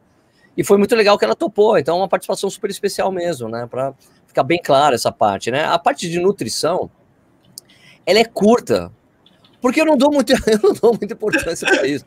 E 0.57 0.63
foi 0.63 0.77
muito 0.77 0.95
legal 0.95 1.17
que 1.17 1.25
ela 1.25 1.35
topou, 1.35 1.77
então 1.77 1.97
é 1.97 1.99
uma 1.99 2.07
participação 2.07 2.49
super 2.49 2.69
especial 2.69 3.11
mesmo, 3.11 3.49
né? 3.49 3.67
Para 3.69 3.93
ficar 4.25 4.43
bem 4.43 4.59
clara 4.61 4.95
essa 4.95 5.11
parte, 5.11 5.51
né? 5.51 5.65
A 5.65 5.77
parte 5.77 6.09
de 6.09 6.19
nutrição, 6.19 6.89
ela 8.05 8.19
é 8.19 8.25
curta, 8.25 8.91
porque 9.61 9.81
eu 9.81 9.85
não 9.85 9.97
dou 9.97 10.11
muito, 10.11 10.31
eu 10.47 10.59
não 10.63 10.73
dou 10.73 10.91
muita 10.91 11.13
importância 11.13 11.67
para 11.67 11.85
isso. 11.85 12.05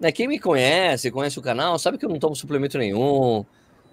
Né? 0.00 0.10
Quem 0.10 0.26
me 0.28 0.38
conhece, 0.38 1.10
conhece 1.10 1.38
o 1.38 1.42
canal, 1.42 1.78
sabe 1.78 1.96
que 1.96 2.04
eu 2.04 2.10
não 2.10 2.18
tomo 2.18 2.34
suplemento 2.34 2.76
nenhum, 2.76 3.44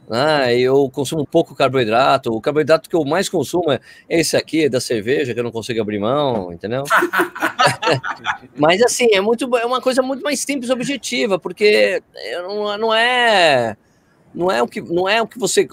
né? 0.09 0.57
Eu 0.57 0.89
consumo 0.89 1.25
pouco 1.25 1.55
carboidrato. 1.55 2.31
O 2.31 2.41
carboidrato 2.41 2.89
que 2.89 2.95
eu 2.95 3.05
mais 3.05 3.29
consumo 3.29 3.71
é 3.71 3.79
esse 4.09 4.35
aqui, 4.35 4.67
da 4.67 4.81
cerveja, 4.81 5.33
que 5.33 5.39
eu 5.39 5.43
não 5.43 5.51
consigo 5.51 5.81
abrir 5.81 5.99
mão, 5.99 6.51
entendeu? 6.51 6.83
Mas 8.57 8.81
assim, 8.81 9.07
é 9.13 9.21
muito 9.21 9.55
é 9.57 9.65
uma 9.65 9.81
coisa 9.81 10.01
muito 10.01 10.23
mais 10.23 10.39
simples 10.39 10.69
e 10.69 10.73
objetiva, 10.73 11.39
porque 11.39 12.01
não, 12.43 12.77
não 12.77 12.93
é 12.93 13.77
não 14.33 14.51
é 14.51 14.61
o 14.63 14.67
que 14.67 14.81
não 14.81 15.07
é 15.07 15.21
o 15.21 15.27
que 15.27 15.37
você 15.37 15.67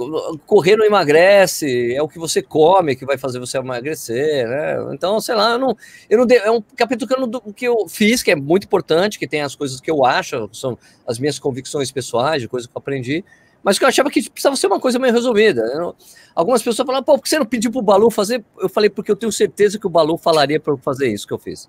correr 0.46 0.76
não 0.76 0.84
emagrece, 0.84 1.94
é 1.94 2.02
o 2.02 2.08
que 2.08 2.18
você 2.18 2.42
come 2.42 2.94
que 2.94 3.06
vai 3.06 3.16
fazer 3.16 3.38
você 3.38 3.58
emagrecer, 3.58 4.46
né? 4.46 4.92
Então, 4.92 5.20
sei 5.20 5.34
lá, 5.34 5.52
eu 5.52 5.58
não 5.58 5.76
eu 6.08 6.18
não 6.18 6.26
é 6.36 6.50
um 6.50 6.60
capítulo 6.76 7.08
que 7.08 7.14
eu, 7.14 7.26
não, 7.26 7.40
que 7.52 7.64
eu 7.66 7.88
fiz 7.88 8.22
que 8.22 8.30
é 8.30 8.36
muito 8.36 8.64
importante, 8.64 9.18
que 9.18 9.26
tem 9.26 9.40
as 9.40 9.54
coisas 9.54 9.80
que 9.80 9.90
eu 9.90 10.04
acho, 10.04 10.48
são 10.52 10.78
as 11.06 11.18
minhas 11.18 11.38
convicções 11.38 11.90
pessoais, 11.90 12.42
de 12.42 12.48
coisas 12.48 12.66
que 12.66 12.76
eu 12.76 12.78
aprendi, 12.78 13.24
mas 13.62 13.78
que 13.78 13.84
eu 13.84 13.88
achava 13.88 14.10
que 14.10 14.28
precisava 14.28 14.56
ser 14.56 14.66
uma 14.66 14.80
coisa 14.80 14.98
meio 14.98 15.12
resolvida. 15.12 15.62
Eu, 15.62 15.94
algumas 16.34 16.62
pessoas 16.62 16.86
falaram, 16.86 17.04
pô, 17.04 17.14
por 17.16 17.22
que 17.22 17.28
você 17.30 17.38
não 17.38 17.46
pediu 17.46 17.70
pro 17.70 17.82
Balu 17.82 18.10
fazer? 18.10 18.44
Eu 18.58 18.68
falei, 18.68 18.90
porque 18.90 19.10
eu 19.10 19.16
tenho 19.16 19.32
certeza 19.32 19.78
que 19.78 19.86
o 19.86 19.90
Balu 19.90 20.18
falaria 20.18 20.60
para 20.60 20.72
eu 20.72 20.78
fazer 20.78 21.08
isso 21.08 21.26
que 21.26 21.32
eu 21.32 21.38
fiz. 21.38 21.68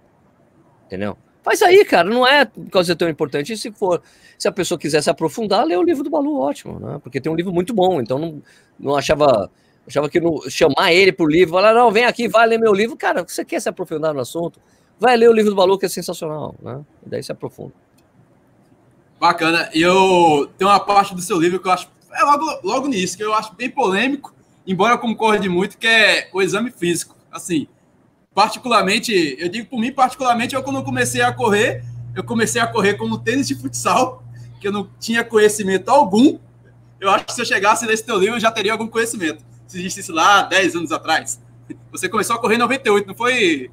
Entendeu? 0.87 1.17
Faz 1.43 1.61
aí, 1.61 1.83
cara, 1.83 2.07
não 2.07 2.25
é 2.25 2.49
causa 2.71 2.95
tão 2.95 3.09
importante. 3.09 3.53
E 3.53 3.57
se 3.57 3.71
for, 3.71 4.01
se 4.37 4.47
a 4.47 4.51
pessoa 4.51 4.77
quiser 4.77 5.01
se 5.01 5.09
aprofundar, 5.09 5.65
lê 5.65 5.75
o 5.75 5.83
livro 5.83 6.03
do 6.03 6.09
Balu, 6.09 6.39
ótimo, 6.39 6.79
né? 6.79 6.99
Porque 7.01 7.19
tem 7.19 7.31
um 7.31 7.35
livro 7.35 7.51
muito 7.51 7.73
bom, 7.73 7.99
então 7.99 8.19
não, 8.19 8.41
não 8.79 8.95
achava. 8.95 9.49
Achava 9.87 10.07
que 10.07 10.19
não, 10.19 10.39
chamar 10.47 10.93
ele 10.93 11.11
pro 11.11 11.25
livro, 11.25 11.55
falar, 11.55 11.73
não, 11.73 11.91
vem 11.91 12.05
aqui, 12.05 12.27
vai 12.27 12.45
ler 12.45 12.59
meu 12.59 12.71
livro. 12.71 12.95
Cara, 12.95 13.23
você 13.27 13.43
quer 13.43 13.59
se 13.59 13.67
aprofundar 13.67 14.13
no 14.13 14.19
assunto? 14.19 14.59
Vai 14.99 15.17
ler 15.17 15.27
o 15.27 15.33
livro 15.33 15.49
do 15.49 15.55
Balu, 15.55 15.79
que 15.79 15.87
é 15.87 15.89
sensacional, 15.89 16.53
né? 16.61 16.81
E 17.03 17.09
daí 17.09 17.23
se 17.23 17.31
aprofunda. 17.31 17.73
Bacana. 19.19 19.69
E 19.73 19.81
eu 19.81 20.51
tenho 20.57 20.69
uma 20.69 20.79
parte 20.79 21.15
do 21.15 21.21
seu 21.21 21.39
livro 21.39 21.59
que 21.59 21.67
eu 21.67 21.71
acho. 21.71 21.89
É 22.13 22.23
logo, 22.23 22.59
logo 22.63 22.87
nisso, 22.87 23.17
que 23.17 23.23
eu 23.23 23.33
acho 23.33 23.55
bem 23.55 23.69
polêmico, 23.69 24.33
embora 24.67 24.93
eu 24.93 24.99
concorde 24.99 25.49
muito, 25.49 25.77
que 25.79 25.87
é 25.87 26.29
o 26.31 26.41
exame 26.41 26.69
físico. 26.69 27.15
Assim, 27.31 27.67
particularmente, 28.33 29.35
eu 29.37 29.49
digo 29.49 29.67
por 29.69 29.79
mim, 29.79 29.91
particularmente, 29.91 30.55
eu 30.55 30.63
quando 30.63 30.77
eu 30.77 30.83
comecei 30.83 31.21
a 31.21 31.31
correr, 31.31 31.83
eu 32.15 32.23
comecei 32.23 32.61
a 32.61 32.67
correr 32.67 32.95
como 32.95 33.17
tênis 33.17 33.47
de 33.47 33.55
futsal, 33.55 34.23
que 34.59 34.67
eu 34.67 34.71
não 34.71 34.89
tinha 34.99 35.23
conhecimento 35.23 35.89
algum. 35.89 36.37
Eu 36.99 37.09
acho 37.09 37.25
que 37.25 37.33
se 37.33 37.41
eu 37.41 37.45
chegasse 37.45 37.85
nesse 37.85 38.05
teu 38.05 38.17
livro, 38.17 38.35
eu 38.35 38.39
já 38.39 38.51
teria 38.51 38.71
algum 38.71 38.87
conhecimento. 38.87 39.43
Se 39.67 39.79
existisse 39.79 40.11
lá 40.11 40.43
10 40.43 40.75
anos 40.75 40.91
atrás. 40.91 41.41
Você 41.91 42.09
começou 42.09 42.35
a 42.35 42.39
correr 42.39 42.55
em 42.55 42.59
98, 42.59 43.07
não 43.07 43.15
foi? 43.15 43.71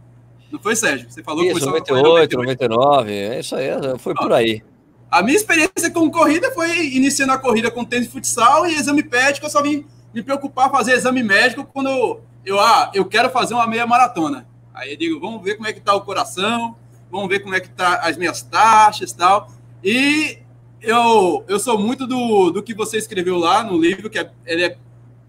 Não 0.51 0.59
foi, 0.59 0.75
Sérgio? 0.75 1.11
Você 1.11 1.23
falou 1.23 1.43
isso, 1.43 1.55
que 1.55 1.61
começou 1.61 1.79
98, 1.79 2.37
98, 2.37 2.69
99, 2.69 3.13
é 3.13 3.41
isso 3.41 3.55
aí, 3.55 3.69
foi 3.99 4.15
por 4.15 4.33
aí. 4.33 4.63
A 5.11 5.23
minha 5.23 5.37
experiência 5.37 5.91
com 5.93 6.11
corrida 6.11 6.51
foi 6.53 6.87
iniciando 6.95 7.33
a 7.33 7.39
corrida 7.39 7.71
com 7.71 7.85
tênis 7.85 8.07
de 8.07 8.13
futsal 8.13 8.67
e 8.67 8.75
exame 8.75 9.03
médico. 9.03 9.47
Eu 9.47 9.51
só 9.51 9.63
vim 9.63 9.87
me 10.15 10.23
preocupar 10.23 10.71
fazer 10.71 10.93
exame 10.93 11.23
médico 11.23 11.65
quando 11.65 12.21
eu, 12.45 12.59
ah, 12.59 12.91
eu 12.95 13.05
quero 13.05 13.31
fazer 13.31 13.55
uma 13.55 13.67
meia 13.67 13.87
maratona. 13.87 14.48
Aí 14.79 14.93
eu 14.93 14.97
digo, 14.97 15.19
vamos 15.19 15.43
ver 15.43 15.57
como 15.57 15.67
é 15.67 15.73
que 15.73 15.81
tá 15.81 15.93
o 15.93 16.03
coração, 16.03 16.77
vamos 17.11 17.29
ver 17.29 17.41
como 17.41 17.53
é 17.53 17.59
que 17.59 17.69
tá 17.69 17.97
as 17.97 18.17
minhas 18.17 18.43
taxas 18.43 19.11
e 19.11 19.17
tal. 19.17 19.51
E 19.83 20.39
eu, 20.81 21.45
eu 21.49 21.59
sou 21.59 21.77
muito 21.77 22.07
do, 22.07 22.51
do 22.51 22.63
que 22.63 22.73
você 22.73 22.97
escreveu 22.97 23.37
lá 23.37 23.65
no 23.65 23.77
livro, 23.77 24.09
que 24.09 24.21
é, 24.21 24.31
ele 24.47 24.65
é 24.65 24.79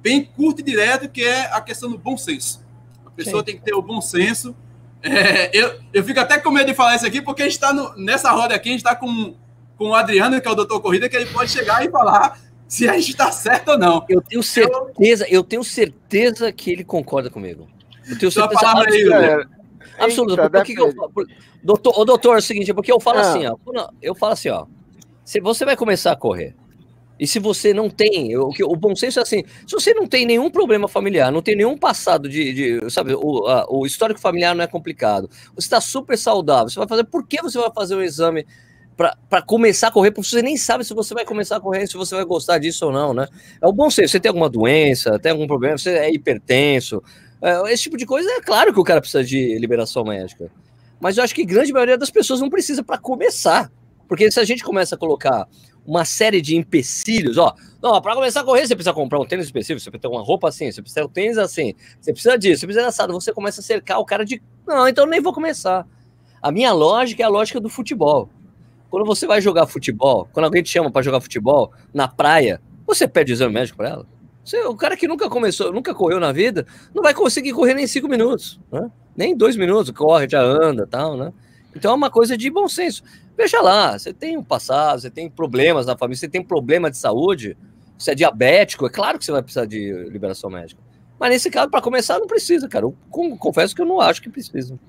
bem 0.02 0.24
curto 0.24 0.62
e 0.62 0.64
direto, 0.64 1.10
que 1.10 1.24
é 1.24 1.52
a 1.52 1.60
questão 1.62 1.90
do 1.90 1.98
bom 1.98 2.16
senso. 2.16 2.64
A 3.04 3.10
pessoa 3.10 3.40
Sim. 3.40 3.46
tem 3.46 3.58
que 3.58 3.64
ter 3.64 3.74
o 3.74 3.82
bom 3.82 4.00
senso. 4.00 4.56
É, 5.02 5.50
eu, 5.58 5.80
eu 5.94 6.04
fico 6.04 6.20
até 6.20 6.38
com 6.38 6.52
medo 6.52 6.68
de 6.68 6.76
falar 6.76 6.96
isso 6.96 7.08
aqui, 7.08 7.20
porque 7.20 7.42
a 7.42 7.46
gente 7.46 7.54
está 7.54 7.74
nessa 7.98 8.32
roda 8.32 8.54
aqui, 8.54 8.70
a 8.70 8.72
gente 8.74 8.82
está 8.82 8.96
com, 8.96 9.34
com 9.78 9.90
o 9.90 9.96
Adriano, 9.96 10.40
que 10.40 10.48
é 10.48 10.52
o 10.52 10.56
doutor 10.56 10.80
Corrida, 10.80 11.10
que 11.10 11.16
ele 11.16 11.26
pode 11.28 11.50
chegar 11.50 11.84
e 11.84 11.90
falar 11.90 12.40
se 12.68 12.88
a 12.88 12.94
gente 12.94 13.12
está 13.12 13.32
certo 13.32 13.72
ou 13.72 13.78
não. 13.80 14.06
Eu 14.08 14.22
tenho 14.22 14.44
certeza, 14.44 15.26
eu 15.28 15.44
tenho 15.44 15.64
certeza 15.64 16.52
que 16.52 16.70
ele 16.70 16.84
concorda 16.84 17.30
comigo. 17.32 17.68
Eu 18.10 18.18
tenho 18.18 18.32
certeza 18.32 18.68
absoluta. 18.68 19.50
Absoluta. 19.98 20.50
Por 20.50 20.64
que, 20.64 20.76
que 20.76 20.82
eu 20.82 20.94
falo? 20.94 21.12
Doutor, 21.62 22.00
o 22.00 22.06
doutor, 22.06 22.36
é 22.36 22.40
o 22.40 22.42
seguinte, 22.42 22.72
é 22.72 22.74
porque 22.74 22.92
eu 22.92 23.00
falo 23.00 23.20
ah. 23.20 23.22
assim, 23.22 23.46
ó. 23.46 23.56
Eu 24.02 24.16
falo 24.16 24.34
assim, 24.34 24.50
ó. 24.50 24.66
Se 25.26 25.40
você 25.40 25.66
vai 25.66 25.76
começar 25.76 26.12
a 26.12 26.16
correr, 26.16 26.56
e 27.20 27.28
se 27.28 27.38
você 27.38 27.74
não 27.74 27.90
tem, 27.90 28.36
o, 28.38 28.50
o 28.50 28.76
bom 28.76 28.96
senso 28.96 29.20
é 29.20 29.22
assim, 29.22 29.44
se 29.68 29.74
você 29.74 29.94
não 29.94 30.08
tem 30.08 30.26
nenhum 30.26 30.50
problema 30.50 30.88
familiar, 30.88 31.32
não 31.32 31.42
tem 31.42 31.56
nenhum 31.56 31.78
passado 31.78 32.30
de, 32.30 32.54
de 32.54 32.90
sabe, 32.90 33.14
o, 33.14 33.46
a, 33.46 33.66
o 33.70 33.86
histórico 33.86 34.20
familiar 34.20 34.56
não 34.56 34.64
é 34.64 34.68
complicado, 34.68 35.30
você 35.54 35.68
está 35.68 35.82
super 35.82 36.18
saudável, 36.18 36.70
você 36.70 36.80
vai 36.80 36.88
fazer, 36.88 37.04
por 37.04 37.28
que 37.28 37.42
você 37.42 37.60
vai 37.60 37.70
fazer 37.76 37.96
um 37.96 38.02
exame 38.02 38.48
para 39.30 39.42
começar 39.42 39.90
a 39.90 39.92
correr, 39.92 40.12
porque 40.12 40.30
você 40.30 40.42
nem 40.42 40.58
sabe 40.58 40.84
se 40.84 40.94
você 40.94 41.14
vai 41.14 41.26
começar 41.26 41.58
a 41.58 41.60
correr, 41.62 41.88
se 41.88 41.96
você 41.96 42.16
vai 42.16 42.26
gostar 42.26 42.58
disso 42.58 42.86
ou 42.86 42.92
não, 42.92 43.14
né? 43.14 43.28
É 43.62 43.68
o 43.68 43.72
bom 43.72 43.90
senso, 43.90 44.12
você 44.12 44.20
tem 44.20 44.30
alguma 44.30 44.50
doença, 44.50 45.18
tem 45.20 45.32
algum 45.32 45.48
problema, 45.48 45.78
você 45.78 45.92
é 45.92 46.14
hipertenso, 46.14 47.02
esse 47.68 47.84
tipo 47.84 47.98
de 47.98 48.06
coisa, 48.06 48.30
é 48.30 48.42
claro 48.42 48.74
que 48.74 48.80
o 48.80 48.84
cara 48.84 49.00
precisa 49.00 49.24
de 49.24 49.58
liberação 49.58 50.04
médica. 50.04 50.52
Mas 51.00 51.18
eu 51.18 51.24
acho 51.24 51.34
que 51.34 51.46
grande 51.46 51.72
maioria 51.72 51.98
das 51.98 52.10
pessoas 52.10 52.42
não 52.42 52.50
precisa 52.50 52.84
para 52.84 52.98
começar. 52.98 53.72
Porque 54.08 54.30
se 54.32 54.40
a 54.40 54.44
gente 54.44 54.64
começa 54.64 54.96
a 54.96 54.98
colocar 54.98 55.48
uma 55.86 56.04
série 56.04 56.42
de 56.42 56.56
empecilhos, 56.56 57.38
ó, 57.38 57.56
não, 57.82 58.02
para 58.02 58.16
começar 58.16 58.42
a 58.42 58.44
correr, 58.44 58.68
você 58.68 58.76
precisa 58.76 58.94
comprar 58.94 59.20
um 59.20 59.26
tênis 59.26 59.46
específico, 59.46 59.80
você 59.80 59.90
precisa 59.90 60.10
ter 60.10 60.16
uma 60.16 60.24
roupa 60.24 60.50
assim, 60.50 60.72
você 60.72 60.82
precisa 60.82 61.02
ter 61.02 61.08
um 61.08 61.10
tênis 61.10 61.38
assim, 61.38 61.74
você 62.00 62.12
precisa 62.12 62.38
disso, 62.38 62.62
você 62.62 62.68
precisa 62.68 62.88
assado, 62.88 63.14
você 63.14 63.32
começa 63.32 63.62
a 63.62 63.64
cercar 63.64 64.00
o 64.00 64.06
cara 64.06 64.26
de, 64.26 64.42
não, 64.68 64.88
então 64.88 65.06
nem 65.06 65.22
vou 65.22 65.32
começar. 65.32 65.88
A 66.42 66.52
minha 66.52 66.74
lógica 66.74 67.24
é 67.24 67.26
a 67.26 67.30
lógica 67.30 67.60
do 67.60 67.70
futebol. 67.70 68.30
Quando 68.90 69.06
você 69.06 69.28
vai 69.28 69.42
jogar 69.42 69.68
futebol, 69.68 70.28
quando 70.34 70.46
alguém 70.46 70.64
te 70.64 70.70
chama 70.70 70.92
para 70.92 71.02
jogar 71.02 71.22
futebol 71.22 71.72
na 71.94 72.08
praia, 72.08 72.60
você 72.86 73.08
pede 73.08 73.32
exame 73.32 73.54
médico 73.54 73.78
para 73.78 73.90
ela? 73.90 74.08
Você, 74.44 74.62
o 74.62 74.76
cara 74.76 74.98
que 74.98 75.08
nunca 75.08 75.30
começou, 75.30 75.72
nunca 75.72 75.94
correu 75.94 76.20
na 76.20 76.32
vida, 76.32 76.66
não 76.94 77.04
vai 77.04 77.14
conseguir 77.14 77.54
correr 77.54 77.74
nem 77.74 77.86
cinco 77.86 78.08
minutos, 78.08 78.60
né? 78.72 78.90
nem 79.16 79.36
dois 79.36 79.56
minutos, 79.56 79.92
corre, 79.92 80.28
já 80.30 80.42
anda 80.42 80.88
tal, 80.88 81.18
né? 81.18 81.34
Então 81.76 81.92
é 81.92 81.96
uma 81.96 82.10
coisa 82.10 82.38
de 82.38 82.50
bom 82.50 82.68
senso. 82.68 83.04
Veja 83.38 83.62
lá, 83.62 83.98
você 83.98 84.14
tem 84.14 84.38
um 84.38 84.44
passado, 84.44 85.02
você 85.02 85.10
tem 85.10 85.30
problemas 85.30 85.86
na 85.86 85.98
família, 85.98 86.18
você 86.18 86.28
tem 86.28 86.44
problema 86.44 86.90
de 86.90 86.98
saúde, 86.98 87.56
você 87.98 88.12
é 88.12 88.16
diabético, 88.16 88.88
é 88.88 88.90
claro 88.90 89.20
que 89.20 89.26
você 89.26 89.32
vai 89.32 89.42
precisar 89.42 89.66
de 89.66 89.92
liberação 90.10 90.50
médica. 90.50 90.82
Mas 91.20 91.30
nesse 91.32 91.52
caso, 91.52 91.70
para 91.70 91.82
começar, 91.82 92.18
não 92.18 92.28
precisa, 92.28 92.68
cara. 92.68 92.86
Eu 92.86 92.96
confesso 93.38 93.76
que 93.76 93.82
eu 93.82 93.86
não 93.86 94.00
acho 94.00 94.22
que 94.22 94.30
precisa. 94.30 94.80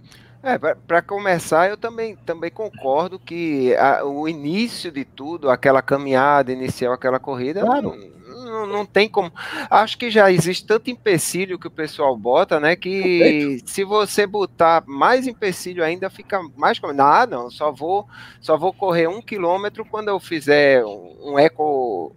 É, 0.42 0.56
para 0.58 1.02
começar, 1.02 1.68
eu 1.68 1.76
também, 1.76 2.16
também 2.24 2.50
concordo 2.50 3.18
que 3.18 3.74
a, 3.74 4.04
o 4.04 4.26
início 4.26 4.90
de 4.90 5.04
tudo, 5.04 5.50
aquela 5.50 5.82
caminhada 5.82 6.50
inicial, 6.50 6.94
aquela 6.94 7.18
corrida, 7.18 7.60
claro. 7.60 7.82
não, 7.82 8.19
não, 8.50 8.66
não, 8.66 8.86
tem 8.86 9.08
como. 9.08 9.32
Acho 9.70 9.96
que 9.96 10.10
já 10.10 10.30
existe 10.30 10.66
tanto 10.66 10.90
empecilho 10.90 11.58
que 11.58 11.66
o 11.66 11.70
pessoal 11.70 12.16
bota, 12.16 12.58
né? 12.58 12.76
Que 12.76 13.62
se 13.64 13.84
você 13.84 14.26
botar 14.26 14.82
mais 14.86 15.26
empecilho 15.26 15.84
ainda, 15.84 16.10
fica 16.10 16.40
mais. 16.56 16.80
Ah, 16.98 17.26
não, 17.26 17.50
só 17.50 17.70
vou, 17.72 18.06
só 18.40 18.56
vou 18.56 18.72
correr 18.72 19.08
um 19.08 19.22
quilômetro 19.22 19.84
quando 19.84 20.08
eu 20.08 20.20
fizer 20.20 20.84
um, 20.84 21.32
um 21.32 21.38
eco 21.38 22.12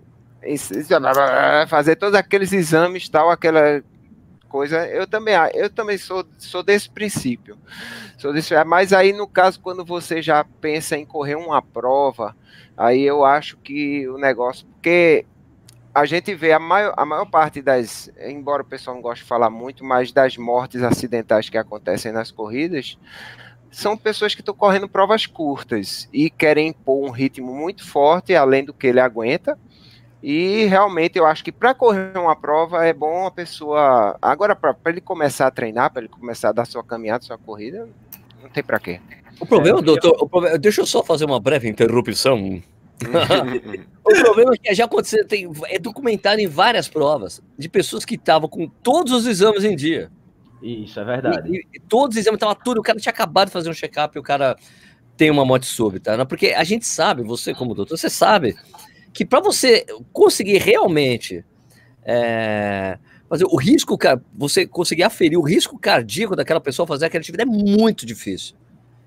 fazer 1.67 1.95
todos 1.95 2.15
aqueles 2.15 2.51
exames 2.51 3.07
tal, 3.07 3.29
aquela 3.29 3.81
coisa. 4.49 4.85
Eu 4.87 5.07
também, 5.07 5.33
eu 5.53 5.69
também 5.69 5.97
sou, 5.97 6.25
sou 6.37 6.61
desse 6.61 6.89
princípio. 6.89 7.57
Sou 8.17 8.33
desse, 8.33 8.53
mas 8.63 8.93
aí 8.93 9.11
no 9.11 9.27
caso 9.27 9.59
quando 9.59 9.83
você 9.83 10.21
já 10.21 10.43
pensa 10.43 10.97
em 10.97 11.05
correr 11.05 11.35
uma 11.35 11.61
prova, 11.61 12.35
aí 12.77 13.01
eu 13.01 13.25
acho 13.25 13.57
que 13.57 14.07
o 14.07 14.17
negócio, 14.17 14.65
porque 14.67 15.25
a 15.93 16.05
gente 16.05 16.33
vê 16.33 16.51
a 16.51 16.59
maior, 16.59 16.93
a 16.97 17.05
maior 17.05 17.25
parte 17.25 17.61
das, 17.61 18.09
embora 18.25 18.63
o 18.63 18.65
pessoal 18.65 18.95
não 18.95 19.01
goste 19.01 19.23
de 19.23 19.29
falar 19.29 19.49
muito, 19.49 19.83
mas 19.83 20.11
das 20.11 20.37
mortes 20.37 20.81
acidentais 20.81 21.49
que 21.49 21.57
acontecem 21.57 22.11
nas 22.11 22.31
corridas, 22.31 22.97
são 23.69 23.95
pessoas 23.97 24.33
que 24.33 24.41
estão 24.41 24.53
correndo 24.53 24.87
provas 24.87 25.25
curtas 25.25 26.09
e 26.11 26.29
querem 26.29 26.69
impor 26.69 27.07
um 27.07 27.11
ritmo 27.11 27.53
muito 27.53 27.85
forte, 27.85 28.35
além 28.35 28.63
do 28.63 28.73
que 28.73 28.87
ele 28.87 28.99
aguenta, 28.99 29.57
e 30.21 30.65
realmente 30.65 31.17
eu 31.17 31.25
acho 31.25 31.43
que 31.43 31.51
para 31.51 31.75
correr 31.75 32.17
uma 32.17 32.35
prova 32.35 32.85
é 32.85 32.93
bom 32.93 33.27
a 33.27 33.31
pessoa. 33.31 34.17
Agora, 34.21 34.55
para 34.55 34.75
ele 34.85 35.01
começar 35.01 35.47
a 35.47 35.51
treinar, 35.51 35.91
para 35.91 36.03
ele 36.03 36.09
começar 36.09 36.49
a 36.49 36.53
dar 36.53 36.65
sua 36.65 36.81
caminhada, 36.81 37.25
sua 37.25 37.37
corrida, 37.37 37.89
não 38.41 38.49
tem 38.49 38.63
para 38.63 38.79
quê. 38.79 39.01
O 39.39 39.45
problema, 39.45 39.79
é, 39.79 39.81
doutor, 39.81 40.15
o 40.21 40.29
problema, 40.29 40.57
deixa 40.57 40.81
eu 40.81 40.85
só 40.85 41.03
fazer 41.03 41.25
uma 41.25 41.39
breve 41.41 41.67
interrupção. 41.67 42.63
o 44.03 44.13
problema 44.21 44.53
é 44.53 44.57
que 44.57 44.73
já 44.73 44.85
aconteceu, 44.85 45.25
tem, 45.27 45.49
é 45.65 45.79
documentado 45.79 46.39
em 46.39 46.47
várias 46.47 46.87
provas 46.87 47.41
de 47.57 47.67
pessoas 47.67 48.05
que 48.05 48.15
estavam 48.15 48.47
com 48.47 48.67
todos 48.67 49.11
os 49.13 49.25
exames 49.25 49.63
em 49.63 49.75
dia. 49.75 50.11
Isso, 50.61 50.99
é 50.99 51.03
verdade. 51.03 51.49
E, 51.49 51.67
e, 51.73 51.79
todos 51.79 52.15
os 52.15 52.21
exames 52.21 52.37
estavam 52.37 52.55
tudo, 52.55 52.79
o 52.79 52.83
cara 52.83 52.99
tinha 52.99 53.11
acabado 53.11 53.47
de 53.47 53.53
fazer 53.53 53.69
um 53.69 53.73
check-up 53.73 54.15
e 54.15 54.19
o 54.19 54.23
cara 54.23 54.55
tem 55.17 55.29
uma 55.29 55.45
morte 55.45 55.65
súbita. 55.65 56.15
Né? 56.15 56.25
Porque 56.25 56.47
a 56.47 56.63
gente 56.63 56.87
sabe, 56.87 57.23
você 57.23 57.53
como 57.53 57.75
doutor, 57.75 57.97
você 57.97 58.09
sabe 58.09 58.55
que 59.13 59.25
para 59.25 59.41
você 59.41 59.85
conseguir 60.11 60.57
realmente 60.57 61.45
é, 62.03 62.97
fazer 63.29 63.45
o 63.45 63.55
risco, 63.55 63.97
você 64.33 64.65
conseguir 64.65 65.03
aferir 65.03 65.37
o 65.37 65.41
risco 65.41 65.77
cardíaco 65.77 66.35
daquela 66.35 66.61
pessoa 66.61 66.87
fazer 66.87 67.05
aquela 67.05 67.21
atividade 67.21 67.49
é 67.49 67.53
muito 67.53 68.05
difícil. 68.05 68.55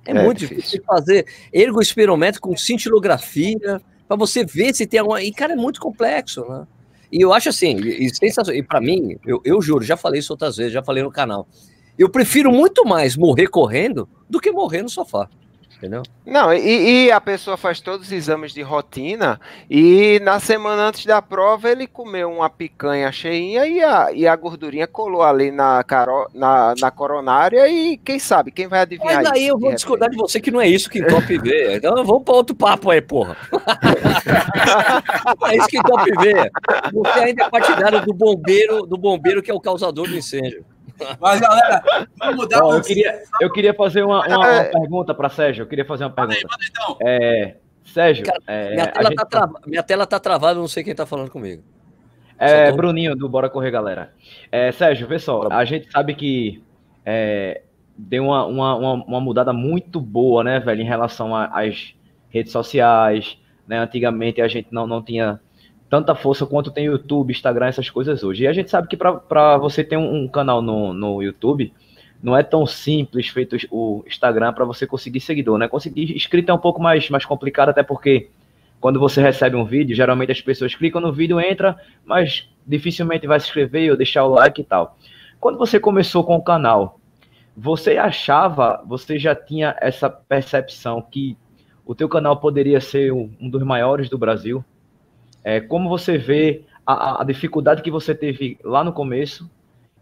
É, 0.06 0.10
é 0.10 0.22
muito 0.22 0.38
difícil. 0.38 0.56
difícil 0.56 0.84
fazer 0.84 1.26
ergoespirométrico 1.52 2.48
com 2.48 2.56
cintilografia 2.56 3.80
para 4.06 4.16
você 4.16 4.44
ver 4.44 4.75
se 4.75 4.86
tem 4.86 5.00
alguma. 5.00 5.22
E, 5.22 5.32
cara, 5.32 5.52
é 5.52 5.56
muito 5.56 5.80
complexo, 5.80 6.44
né? 6.48 6.66
E 7.10 7.20
eu 7.20 7.32
acho 7.32 7.48
assim, 7.48 7.76
e, 7.78 8.08
e 8.52 8.62
para 8.62 8.80
mim, 8.80 9.16
eu, 9.25 9.40
eu 9.44 9.62
juro, 9.62 9.84
já 9.84 9.96
falei 9.96 10.18
isso 10.18 10.32
outras 10.32 10.56
vezes, 10.56 10.72
já 10.72 10.82
falei 10.82 11.02
no 11.02 11.10
canal. 11.10 11.46
Eu 11.98 12.08
prefiro 12.08 12.50
muito 12.50 12.84
mais 12.84 13.16
morrer 13.16 13.46
correndo 13.46 14.08
do 14.28 14.40
que 14.40 14.50
morrer 14.50 14.82
no 14.82 14.88
sofá 14.88 15.28
entendeu? 15.76 16.02
Não, 16.25 16.52
e, 16.52 17.06
e, 17.06 17.11
a 17.11 17.21
pessoa 17.21 17.56
faz 17.56 17.80
todos 17.80 18.06
os 18.06 18.12
exames 18.12 18.52
de 18.52 18.62
rotina 18.62 19.40
e 19.71 20.21
na 20.23 20.40
semana 20.40 20.88
antes 20.88 21.06
da 21.06 21.23
prova 21.23 21.71
ele 21.71 21.87
comeu 21.87 22.30
uma 22.30 22.50
picanha 22.50 23.12
cheinha 23.12 23.66
e 23.66 23.83
a, 23.83 24.12
e 24.12 24.26
a 24.26 24.35
gordurinha 24.35 24.87
colou 24.87 25.23
ali 25.23 25.50
na, 25.50 25.83
caro, 25.85 26.28
na, 26.35 26.75
na 26.80 26.90
coronária 26.90 27.68
e 27.68 27.97
quem 27.99 28.18
sabe, 28.18 28.50
quem 28.50 28.66
vai 28.66 28.80
adivinhar 28.80 29.23
Mas 29.23 29.33
aí 29.33 29.42
isso, 29.45 29.52
eu 29.52 29.59
vou 29.59 29.75
discordar 29.75 30.11
de 30.11 30.16
você 30.16 30.40
que 30.40 30.50
não 30.50 30.61
é 30.61 30.68
isso 30.68 30.90
que 30.90 30.99
entope 30.99 31.38
vê. 31.38 31.76
Então 31.76 31.95
vamos 32.04 32.25
para 32.25 32.35
outro 32.35 32.56
papo 32.56 32.90
aí, 32.90 33.00
porra. 33.00 33.37
é 35.50 35.56
isso 35.56 35.68
que 35.68 35.78
entope 35.78 36.11
vê. 36.21 36.50
Você 36.92 37.18
ainda 37.21 37.45
é 37.45 37.50
partidário 37.50 38.04
do 38.04 38.12
bombeiro, 38.12 38.87
do 38.87 38.97
bombeiro 38.97 39.42
que 39.42 39.50
é 39.50 39.54
o 39.54 39.61
causador 39.61 40.09
do 40.09 40.16
incêndio. 40.16 40.64
Mas, 41.21 41.41
galera, 41.41 41.83
vamos 42.19 42.37
mudar. 42.37 42.61
Bom, 42.61 42.75
eu, 42.75 42.83
queria, 42.83 43.23
eu 43.41 43.53
queria 43.53 43.75
fazer 43.75 44.03
uma, 44.03 44.26
uma, 44.26 44.38
uma 44.38 44.55
é. 44.55 44.65
pergunta 44.65 45.15
para 45.15 45.29
Sérgio. 45.29 45.62
Eu 45.62 45.67
queria 45.67 45.85
fazer 45.85 46.05
uma 46.05 46.11
pergunta. 46.11 46.41
Manda 46.43 46.57
aí, 46.57 46.71
manda 46.73 46.97
então. 46.97 46.99
É, 47.00 47.57
Sérgio, 47.85 48.25
Cara, 48.25 48.38
é, 48.47 48.75
minha, 48.75 48.87
tela 48.87 49.15
tá 49.15 49.25
tra... 49.25 49.50
minha, 49.67 49.83
tela 49.83 50.07
tá 50.07 50.21
travada, 50.21 50.59
não 50.59 50.69
sei 50.69 50.83
quem 50.83 50.95
tá 50.95 51.07
falando 51.07 51.31
comigo. 51.31 51.62
É, 52.38 52.71
tô... 52.71 52.76
Bruninho, 52.76 53.15
do 53.15 53.29
Bora 53.29 53.49
Correr, 53.49 53.71
galera. 53.71 54.12
É, 54.50 54.73
Sérgio, 54.73 55.07
vê 55.07 55.19
só, 55.19 55.49
a 55.50 55.65
gente 55.65 55.91
sabe 55.91 56.15
que 56.15 56.62
é, 57.05 57.62
deu 57.97 58.25
uma, 58.25 58.45
uma, 58.45 58.93
uma, 58.93 59.21
mudada 59.21 59.53
muito 59.53 60.00
boa, 60.00 60.45
né, 60.45 60.61
velho, 60.61 60.83
em 60.83 60.87
relação 60.87 61.35
às 61.35 61.95
redes 62.29 62.53
sociais, 62.53 63.38
né, 63.67 63.79
antigamente 63.79 64.41
a 64.41 64.49
gente 64.49 64.69
não, 64.71 64.87
não 64.87 65.03
tinha 65.03 65.41
tanta 65.88 66.14
força 66.14 66.45
quanto 66.47 66.71
tem 66.71 66.87
YouTube, 66.87 67.31
Instagram, 67.31 67.66
essas 67.66 67.88
coisas 67.90 68.23
hoje. 68.23 68.45
E 68.45 68.47
a 68.47 68.52
gente 68.52 68.71
sabe 68.71 68.88
que 68.88 68.97
para 68.97 69.57
você 69.59 69.85
ter 69.85 69.97
um, 69.97 70.25
um, 70.25 70.28
canal 70.28 70.61
no, 70.61 70.93
no 70.93 71.23
YouTube, 71.23 71.73
não 72.23 72.37
é 72.37 72.43
tão 72.43 72.66
simples 72.66 73.28
feito 73.28 73.57
o 73.71 74.02
Instagram 74.07 74.52
para 74.52 74.64
você 74.64 74.87
conseguir 74.87 75.21
seguidor, 75.21 75.59
né? 75.59 75.69
Conseguir 75.69 76.14
inscrito 76.14 76.50
é 76.50 76.55
um 76.55 76.59
pouco 76.59 76.81
mais, 76.81 77.09
mais 77.09 77.25
complicado, 77.25 77.69
até 77.69 77.83
porque 77.83 78.31
quando 78.81 78.99
você 78.99 79.23
recebe 79.23 79.57
um 79.57 79.64
vídeo, 79.64 79.95
geralmente 79.95 80.33
as 80.33 80.40
pessoas 80.40 80.75
clicam 80.75 81.00
no 81.00 81.12
vídeo, 81.12 81.40
entra, 81.40 81.76
mas 82.05 82.49
dificilmente 82.66 83.26
vai 83.26 83.38
se 83.40 83.47
inscrever 83.47 83.90
ou 83.90 83.97
deixar 83.97 84.25
o 84.25 84.31
like 84.31 84.61
e 84.61 84.64
tal. 84.64 84.97
Quando 85.40 85.59
você 85.59 85.78
começou 85.78 86.25
com 86.25 86.37
o 86.37 86.43
canal, 86.43 86.99
você 87.57 87.97
achava, 87.97 88.83
você 88.87 89.19
já 89.19 89.35
tinha 89.35 89.76
essa 89.81 90.11
percepção 90.11 91.00
que 91.00 91.37
o 91.85 91.95
teu 91.95 92.09
canal 92.09 92.37
poderia 92.38 92.81
ser 92.81 93.12
um, 93.12 93.31
um 93.40 93.49
dos 93.49 93.62
maiores 93.62 94.09
do 94.09 94.19
Brasil? 94.19 94.64
É, 95.47 95.61
como 95.61 95.88
você 95.88 96.19
vê 96.19 96.65
a, 96.85 97.23
a, 97.23 97.25
dificuldade 97.25 97.81
que 97.81 97.88
você 97.88 98.12
teve 98.12 98.59
lá 98.65 98.83
no 98.83 98.93
começo 98.93 99.49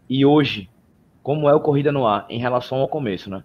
e 0.09 0.25
hoje, 0.25 0.67
como 1.21 1.47
é 1.47 1.53
o 1.53 1.59
Corrida 1.59 1.91
no 1.91 2.07
Ar 2.07 2.25
em 2.31 2.39
relação 2.39 2.79
ao 2.79 2.87
começo, 2.87 3.29
né? 3.29 3.43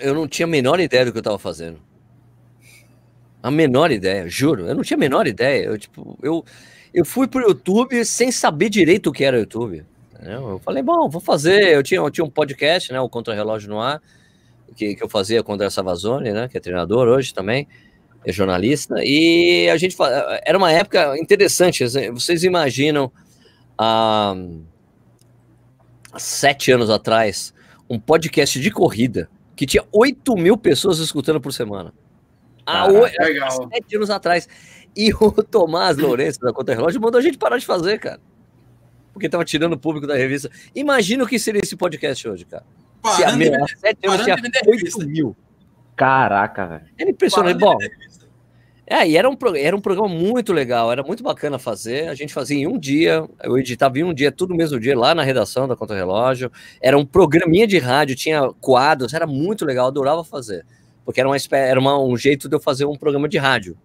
Eu 0.00 0.12
não 0.12 0.26
tinha 0.26 0.44
a 0.44 0.50
menor 0.50 0.80
ideia 0.80 1.04
do 1.04 1.12
que 1.12 1.18
eu 1.18 1.20
estava 1.20 1.38
fazendo. 1.38 1.78
A 3.40 3.52
menor 3.52 3.92
ideia, 3.92 4.28
juro. 4.28 4.66
Eu 4.66 4.74
não 4.74 4.82
tinha 4.82 4.96
a 4.96 4.98
menor 4.98 5.28
ideia. 5.28 5.66
Eu, 5.66 5.78
tipo, 5.78 6.18
eu, 6.20 6.44
eu 6.92 7.04
fui 7.04 7.28
pro 7.28 7.48
YouTube 7.48 8.04
sem 8.04 8.32
saber 8.32 8.68
direito 8.68 9.10
o 9.10 9.12
que 9.12 9.22
era 9.22 9.36
o 9.36 9.40
YouTube. 9.40 9.84
Eu 10.20 10.58
falei, 10.58 10.82
bom, 10.82 11.08
vou 11.08 11.20
fazer. 11.20 11.72
Eu 11.72 11.84
tinha, 11.84 12.00
eu 12.00 12.10
tinha 12.10 12.24
um 12.24 12.30
podcast, 12.30 12.92
né? 12.92 13.00
O 13.00 13.08
Contra 13.08 13.32
Relógio 13.32 13.70
no 13.70 13.80
Ar, 13.80 14.02
que, 14.74 14.96
que 14.96 15.04
eu 15.04 15.08
fazia 15.08 15.40
com 15.44 15.52
o 15.52 15.54
André 15.54 15.70
Savazone, 15.70 16.32
né? 16.32 16.48
Que 16.48 16.56
é 16.56 16.60
treinador 16.60 17.06
hoje 17.06 17.32
também, 17.32 17.68
é 18.24 18.32
jornalista. 18.32 18.96
E 19.02 19.68
a 19.70 19.76
gente 19.76 19.96
era 20.44 20.56
uma 20.56 20.70
época 20.70 21.16
interessante. 21.18 21.84
Assim, 21.84 22.10
vocês 22.10 22.44
imaginam 22.44 23.10
há, 23.76 24.34
há 26.12 26.18
sete 26.18 26.70
anos 26.72 26.90
atrás 26.90 27.52
um 27.88 27.98
podcast 27.98 28.58
de 28.58 28.70
corrida 28.70 29.28
que 29.54 29.66
tinha 29.66 29.84
8 29.92 30.34
mil 30.36 30.56
pessoas 30.56 30.98
escutando 30.98 31.40
por 31.40 31.52
semana. 31.52 31.92
Há, 32.64 32.86
há 32.86 33.50
sete 33.70 33.96
anos 33.96 34.10
atrás. 34.10 34.48
E 34.96 35.12
o 35.12 35.30
Tomás 35.42 35.96
Lourenço, 35.96 36.40
da 36.40 36.52
Conta 36.52 36.74
Relógio, 36.74 37.00
mandou 37.00 37.18
a 37.18 37.22
gente 37.22 37.38
parar 37.38 37.58
de 37.58 37.66
fazer, 37.66 37.98
cara. 37.98 38.20
Porque 39.12 39.28
tava 39.28 39.44
tirando 39.44 39.74
o 39.74 39.78
público 39.78 40.06
da 40.06 40.14
revista. 40.14 40.50
Imagina 40.74 41.24
o 41.24 41.26
que 41.26 41.38
seria 41.38 41.60
esse 41.62 41.76
podcast 41.76 42.26
hoje, 42.26 42.44
cara. 42.46 42.64
Parando 43.02 43.22
Se 43.22 43.24
a 43.24 43.36
minha, 43.36 43.66
sete 43.76 44.06
anos 44.06 44.24
tinha 44.24 44.36
8 44.66 45.08
mil. 45.08 45.36
Caraca, 45.96 46.66
velho. 46.66 46.84
Era 46.98 47.10
impressionante. 47.10 47.58
Bom, 47.58 47.76
é, 48.86 49.08
e 49.08 49.16
era 49.16 49.28
um, 49.30 49.36
era 49.56 49.76
um 49.76 49.80
programa 49.80 50.08
muito 50.08 50.52
legal, 50.52 50.90
era 50.90 51.02
muito 51.02 51.22
bacana 51.22 51.58
fazer. 51.58 52.08
A 52.08 52.14
gente 52.14 52.34
fazia 52.34 52.58
em 52.58 52.66
um 52.66 52.78
dia, 52.78 53.24
eu 53.42 53.56
editava 53.56 53.98
em 53.98 54.02
um 54.02 54.12
dia, 54.12 54.32
tudo 54.32 54.54
mesmo 54.54 54.78
dia, 54.80 54.98
lá 54.98 55.14
na 55.14 55.22
redação 55.22 55.68
da 55.68 55.76
Contra 55.76 55.96
Relógio. 55.96 56.50
Era 56.80 56.98
um 56.98 57.06
programinha 57.06 57.66
de 57.66 57.78
rádio, 57.78 58.16
tinha 58.16 58.50
quadros, 58.60 59.14
era 59.14 59.26
muito 59.26 59.64
legal, 59.64 59.86
adorava 59.86 60.24
fazer. 60.24 60.66
Porque 61.04 61.20
era, 61.20 61.28
uma, 61.28 61.36
era 61.52 61.80
uma, 61.80 61.98
um 61.98 62.16
jeito 62.16 62.48
de 62.48 62.56
eu 62.56 62.60
fazer 62.60 62.84
um 62.84 62.96
programa 62.96 63.28
de 63.28 63.38
rádio. 63.38 63.78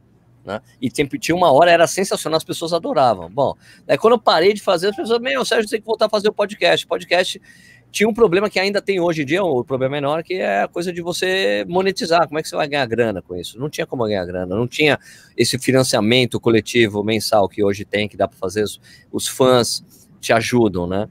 Né? 0.44 0.62
E 0.82 0.90
tinha 0.90 1.36
uma 1.36 1.52
hora, 1.52 1.70
era 1.70 1.86
sensacional, 1.86 2.38
as 2.38 2.44
pessoas 2.44 2.74
adoravam. 2.74 3.30
Bom, 3.30 3.54
daí 3.86 3.98
quando 3.98 4.14
eu 4.14 4.20
parei 4.20 4.54
de 4.54 4.62
fazer, 4.62 4.88
as 4.88 4.96
pessoas, 4.96 5.20
meu, 5.20 5.46
Sérgio, 5.46 5.70
tem 5.70 5.80
que 5.80 5.86
voltar 5.86 6.06
a 6.06 6.10
fazer 6.10 6.30
o 6.30 6.34
podcast. 6.34 6.88
Podcast 6.88 7.42
tinha 7.92 8.08
um 8.08 8.14
problema 8.14 8.50
que 8.50 8.60
ainda 8.60 8.82
tem 8.82 9.00
hoje 9.00 9.24
em 9.24 9.26
dia, 9.26 9.44
o 9.44 9.64
problema 9.64 9.94
menor, 9.94 10.24
que 10.24 10.36
é 10.36 10.64
a 10.64 10.68
coisa 10.68 10.92
de 10.92 11.02
você 11.02 11.66
monetizar. 11.68 12.28
Como 12.28 12.38
é 12.38 12.44
que 12.44 12.50
você 12.50 12.56
vai 12.56 12.68
ganhar 12.68 12.86
grana 12.86 13.22
com 13.22 13.36
isso? 13.36 13.60
Não 13.60 13.70
tinha 13.70 13.86
como 13.88 14.06
ganhar 14.06 14.26
grana, 14.26 14.56
não 14.56 14.68
tinha 14.68 15.00
esse 15.36 15.58
financiamento 15.58 16.40
coletivo 16.40 17.04
mensal 17.04 17.48
que 17.48 17.64
hoje 17.64 17.86
tem, 17.86 18.08
que 18.08 18.18
dá 18.18 18.28
para 18.28 18.38
fazer, 18.38 18.64
os, 18.64 18.80
os 19.12 19.28
fãs 19.28 19.84
te 20.20 20.34
ajudam, 20.34 20.86
né? 20.88 21.08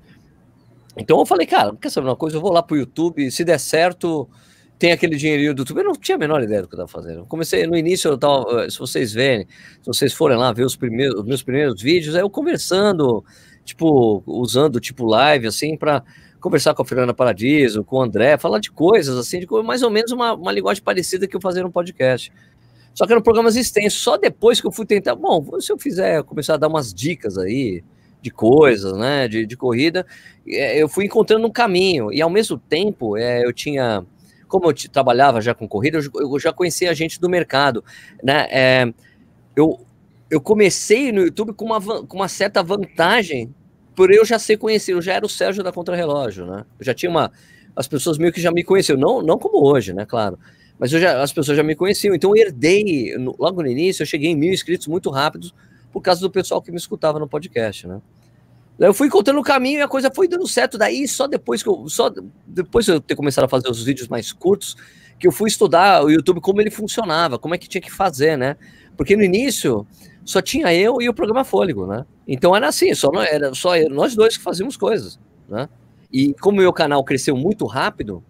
Então 0.96 1.18
eu 1.18 1.26
falei, 1.26 1.46
cara, 1.46 1.74
quer 1.76 1.90
saber 1.90 2.08
uma 2.08 2.16
coisa? 2.16 2.36
Eu 2.36 2.40
vou 2.40 2.52
lá 2.52 2.62
pro 2.62 2.76
YouTube, 2.76 3.30
se 3.30 3.44
der 3.44 3.58
certo, 3.58 4.28
tem 4.78 4.92
aquele 4.92 5.16
dinheirinho 5.16 5.54
do 5.54 5.60
YouTube. 5.60 5.78
Eu 5.78 5.84
não 5.84 5.92
tinha 5.92 6.16
a 6.16 6.18
menor 6.18 6.42
ideia 6.42 6.62
do 6.62 6.68
que 6.68 6.74
eu 6.74 6.84
estava 6.84 7.02
fazendo. 7.02 7.26
comecei 7.26 7.66
no 7.66 7.76
início, 7.76 8.10
eu 8.10 8.18
tava, 8.18 8.64
eh, 8.64 8.70
se 8.70 8.78
vocês 8.78 9.12
verem, 9.12 9.46
se 9.82 9.86
vocês 9.86 10.12
forem 10.12 10.36
lá 10.36 10.52
ver 10.52 10.64
os, 10.64 10.76
primeiros, 10.76 11.20
os 11.20 11.26
meus 11.26 11.42
primeiros 11.42 11.80
vídeos, 11.82 12.14
é 12.14 12.22
eu 12.22 12.30
conversando, 12.30 13.24
tipo, 13.64 14.22
usando 14.26 14.80
tipo 14.80 15.04
live, 15.04 15.46
assim, 15.46 15.76
para 15.76 16.02
conversar 16.46 16.74
com 16.74 16.82
a 16.82 16.84
Fernanda 16.84 17.12
Paradiso, 17.12 17.82
com 17.82 17.96
o 17.96 18.02
André, 18.02 18.38
falar 18.38 18.60
de 18.60 18.70
coisas, 18.70 19.18
assim, 19.18 19.40
de 19.40 19.48
mais 19.64 19.82
ou 19.82 19.90
menos 19.90 20.12
uma, 20.12 20.32
uma 20.32 20.52
linguagem 20.52 20.80
parecida 20.80 21.26
que 21.26 21.34
eu 21.34 21.40
fazia 21.40 21.60
no 21.60 21.72
podcast. 21.72 22.32
Só 22.94 23.04
que 23.04 23.12
eram 23.12 23.20
programas 23.20 23.56
extensos. 23.56 24.00
Só 24.00 24.16
depois 24.16 24.60
que 24.60 24.66
eu 24.68 24.70
fui 24.70 24.86
tentar, 24.86 25.16
bom, 25.16 25.44
se 25.60 25.72
eu 25.72 25.76
fizer, 25.76 26.22
começar 26.22 26.54
a 26.54 26.56
dar 26.56 26.68
umas 26.68 26.94
dicas 26.94 27.36
aí 27.36 27.82
de 28.22 28.30
coisas, 28.30 28.96
né, 28.96 29.26
de, 29.26 29.44
de 29.44 29.56
corrida, 29.56 30.06
eh, 30.46 30.80
eu 30.80 30.88
fui 30.88 31.06
encontrando 31.06 31.44
um 31.44 31.50
caminho. 31.50 32.12
E 32.12 32.22
ao 32.22 32.30
mesmo 32.30 32.56
tempo, 32.56 33.16
é, 33.16 33.44
eu 33.44 33.52
tinha 33.52 34.06
como 34.46 34.70
eu 34.70 34.74
trabalhava 34.92 35.40
já 35.40 35.52
com 35.52 35.66
corrida, 35.66 35.98
eu, 35.98 36.32
eu 36.32 36.38
já 36.38 36.52
conhecia 36.52 36.92
a 36.92 36.94
gente 36.94 37.20
do 37.20 37.28
mercado, 37.28 37.82
né? 38.22 38.46
É, 38.52 38.94
eu, 39.56 39.80
eu 40.30 40.40
comecei 40.40 41.10
no 41.10 41.22
YouTube 41.22 41.52
com 41.54 41.64
uma, 41.64 41.80
com 41.80 42.16
uma 42.16 42.28
certa 42.28 42.62
vantagem 42.62 43.52
por 43.96 44.12
eu 44.12 44.24
já 44.24 44.38
ser 44.38 44.58
conhecido, 44.58 44.98
eu 44.98 45.02
já 45.02 45.14
era 45.14 45.24
o 45.24 45.28
Sérgio 45.28 45.64
da 45.64 45.72
Contrarrelógio, 45.72 46.46
né? 46.46 46.64
Eu 46.78 46.84
já 46.84 46.92
tinha 46.92 47.10
uma. 47.10 47.32
As 47.74 47.88
pessoas 47.88 48.18
meio 48.18 48.32
que 48.32 48.40
já 48.40 48.52
me 48.52 48.62
conheciam, 48.62 48.98
não, 48.98 49.22
não 49.22 49.38
como 49.38 49.66
hoje, 49.66 49.92
né? 49.94 50.04
Claro. 50.04 50.38
Mas 50.78 50.90
já, 50.90 51.22
as 51.22 51.32
pessoas 51.32 51.56
já 51.56 51.62
me 51.62 51.74
conheciam. 51.74 52.14
Então 52.14 52.36
eu 52.36 52.46
herdei, 52.46 53.16
logo 53.38 53.62
no 53.62 53.68
início, 53.68 54.02
eu 54.02 54.06
cheguei 54.06 54.30
em 54.30 54.36
mil 54.36 54.52
inscritos 54.52 54.86
muito 54.86 55.10
rápido 55.10 55.50
por 55.90 56.02
causa 56.02 56.20
do 56.20 56.30
pessoal 56.30 56.60
que 56.60 56.70
me 56.70 56.76
escutava 56.76 57.18
no 57.18 57.26
podcast, 57.26 57.86
né? 57.88 58.00
Eu 58.78 58.92
fui 58.92 59.06
encontrando 59.06 59.40
o 59.40 59.42
caminho 59.42 59.78
e 59.78 59.82
a 59.82 59.88
coisa 59.88 60.10
foi 60.14 60.28
dando 60.28 60.46
certo. 60.46 60.76
Daí, 60.76 61.08
só 61.08 61.26
depois 61.26 61.62
que 61.62 61.68
eu. 61.68 61.88
Só 61.88 62.12
depois 62.46 62.84
de 62.84 62.92
eu 62.92 63.00
ter 63.00 63.16
começado 63.16 63.44
a 63.44 63.48
fazer 63.48 63.70
os 63.70 63.82
vídeos 63.82 64.08
mais 64.08 64.30
curtos, 64.30 64.76
que 65.18 65.26
eu 65.26 65.32
fui 65.32 65.48
estudar 65.48 66.04
o 66.04 66.10
YouTube, 66.10 66.42
como 66.42 66.60
ele 66.60 66.70
funcionava, 66.70 67.38
como 67.38 67.54
é 67.54 67.58
que 67.58 67.66
tinha 67.66 67.80
que 67.80 67.90
fazer, 67.90 68.36
né? 68.36 68.56
Porque 68.94 69.16
no 69.16 69.22
início 69.22 69.86
só 70.26 70.42
tinha 70.42 70.74
eu 70.74 71.00
e 71.00 71.08
o 71.08 71.14
programa 71.14 71.44
Fôlego, 71.44 71.86
né? 71.86 72.04
Então 72.26 72.54
era 72.54 72.68
assim, 72.68 72.92
só 72.94 73.10
era 73.22 73.54
só 73.54 73.70
nós 73.88 74.16
dois 74.16 74.36
que 74.36 74.42
fazíamos 74.42 74.76
coisas, 74.76 75.18
né? 75.48 75.68
E 76.12 76.34
como 76.34 76.58
o 76.58 76.60
meu 76.60 76.72
canal 76.72 77.02
cresceu 77.04 77.36
muito 77.36 77.64
rápido, 77.64 78.22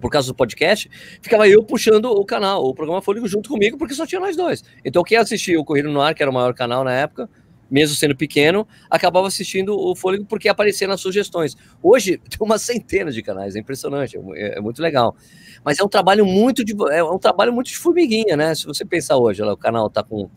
por 0.00 0.10
causa 0.10 0.28
do 0.28 0.34
podcast, 0.34 0.90
ficava 1.22 1.48
eu 1.48 1.62
puxando 1.62 2.06
o 2.06 2.24
canal, 2.24 2.64
o 2.64 2.74
programa 2.74 3.00
Fôlego 3.00 3.26
junto 3.26 3.48
comigo, 3.48 3.78
porque 3.78 3.94
só 3.94 4.04
tinha 4.04 4.20
nós 4.20 4.36
dois. 4.36 4.64
Então 4.84 5.02
quem 5.02 5.16
assistia 5.16 5.58
o 5.58 5.64
Corrida 5.64 5.88
no 5.88 6.00
Ar, 6.00 6.12
que 6.12 6.22
era 6.22 6.30
o 6.30 6.34
maior 6.34 6.52
canal 6.52 6.84
na 6.84 6.92
época, 6.92 7.30
mesmo 7.70 7.96
sendo 7.96 8.16
pequeno, 8.16 8.66
acabava 8.90 9.26
assistindo 9.26 9.78
o 9.78 9.94
Fôlego 9.94 10.24
porque 10.24 10.48
aparecia 10.48 10.88
nas 10.88 11.00
sugestões. 11.00 11.56
Hoje 11.82 12.18
tem 12.28 12.38
uma 12.40 12.58
centena 12.58 13.12
de 13.12 13.22
canais, 13.22 13.54
é 13.54 13.60
impressionante, 13.60 14.18
é, 14.34 14.58
é, 14.58 14.60
muito 14.60 14.82
legal. 14.82 15.16
Mas 15.64 15.78
é 15.78 15.84
um 15.84 15.88
trabalho 15.88 16.26
muito 16.26 16.64
de 16.64 16.74
é 16.90 17.02
um 17.02 17.18
trabalho 17.18 17.52
muito 17.52 17.68
de 17.68 17.76
formiguinha, 17.76 18.36
né? 18.36 18.54
Se 18.54 18.66
você 18.66 18.84
pensar 18.84 19.16
hoje, 19.16 19.42
lá, 19.42 19.52
o 19.52 19.56
canal 19.56 19.86
está 19.86 20.02
com 20.02 20.28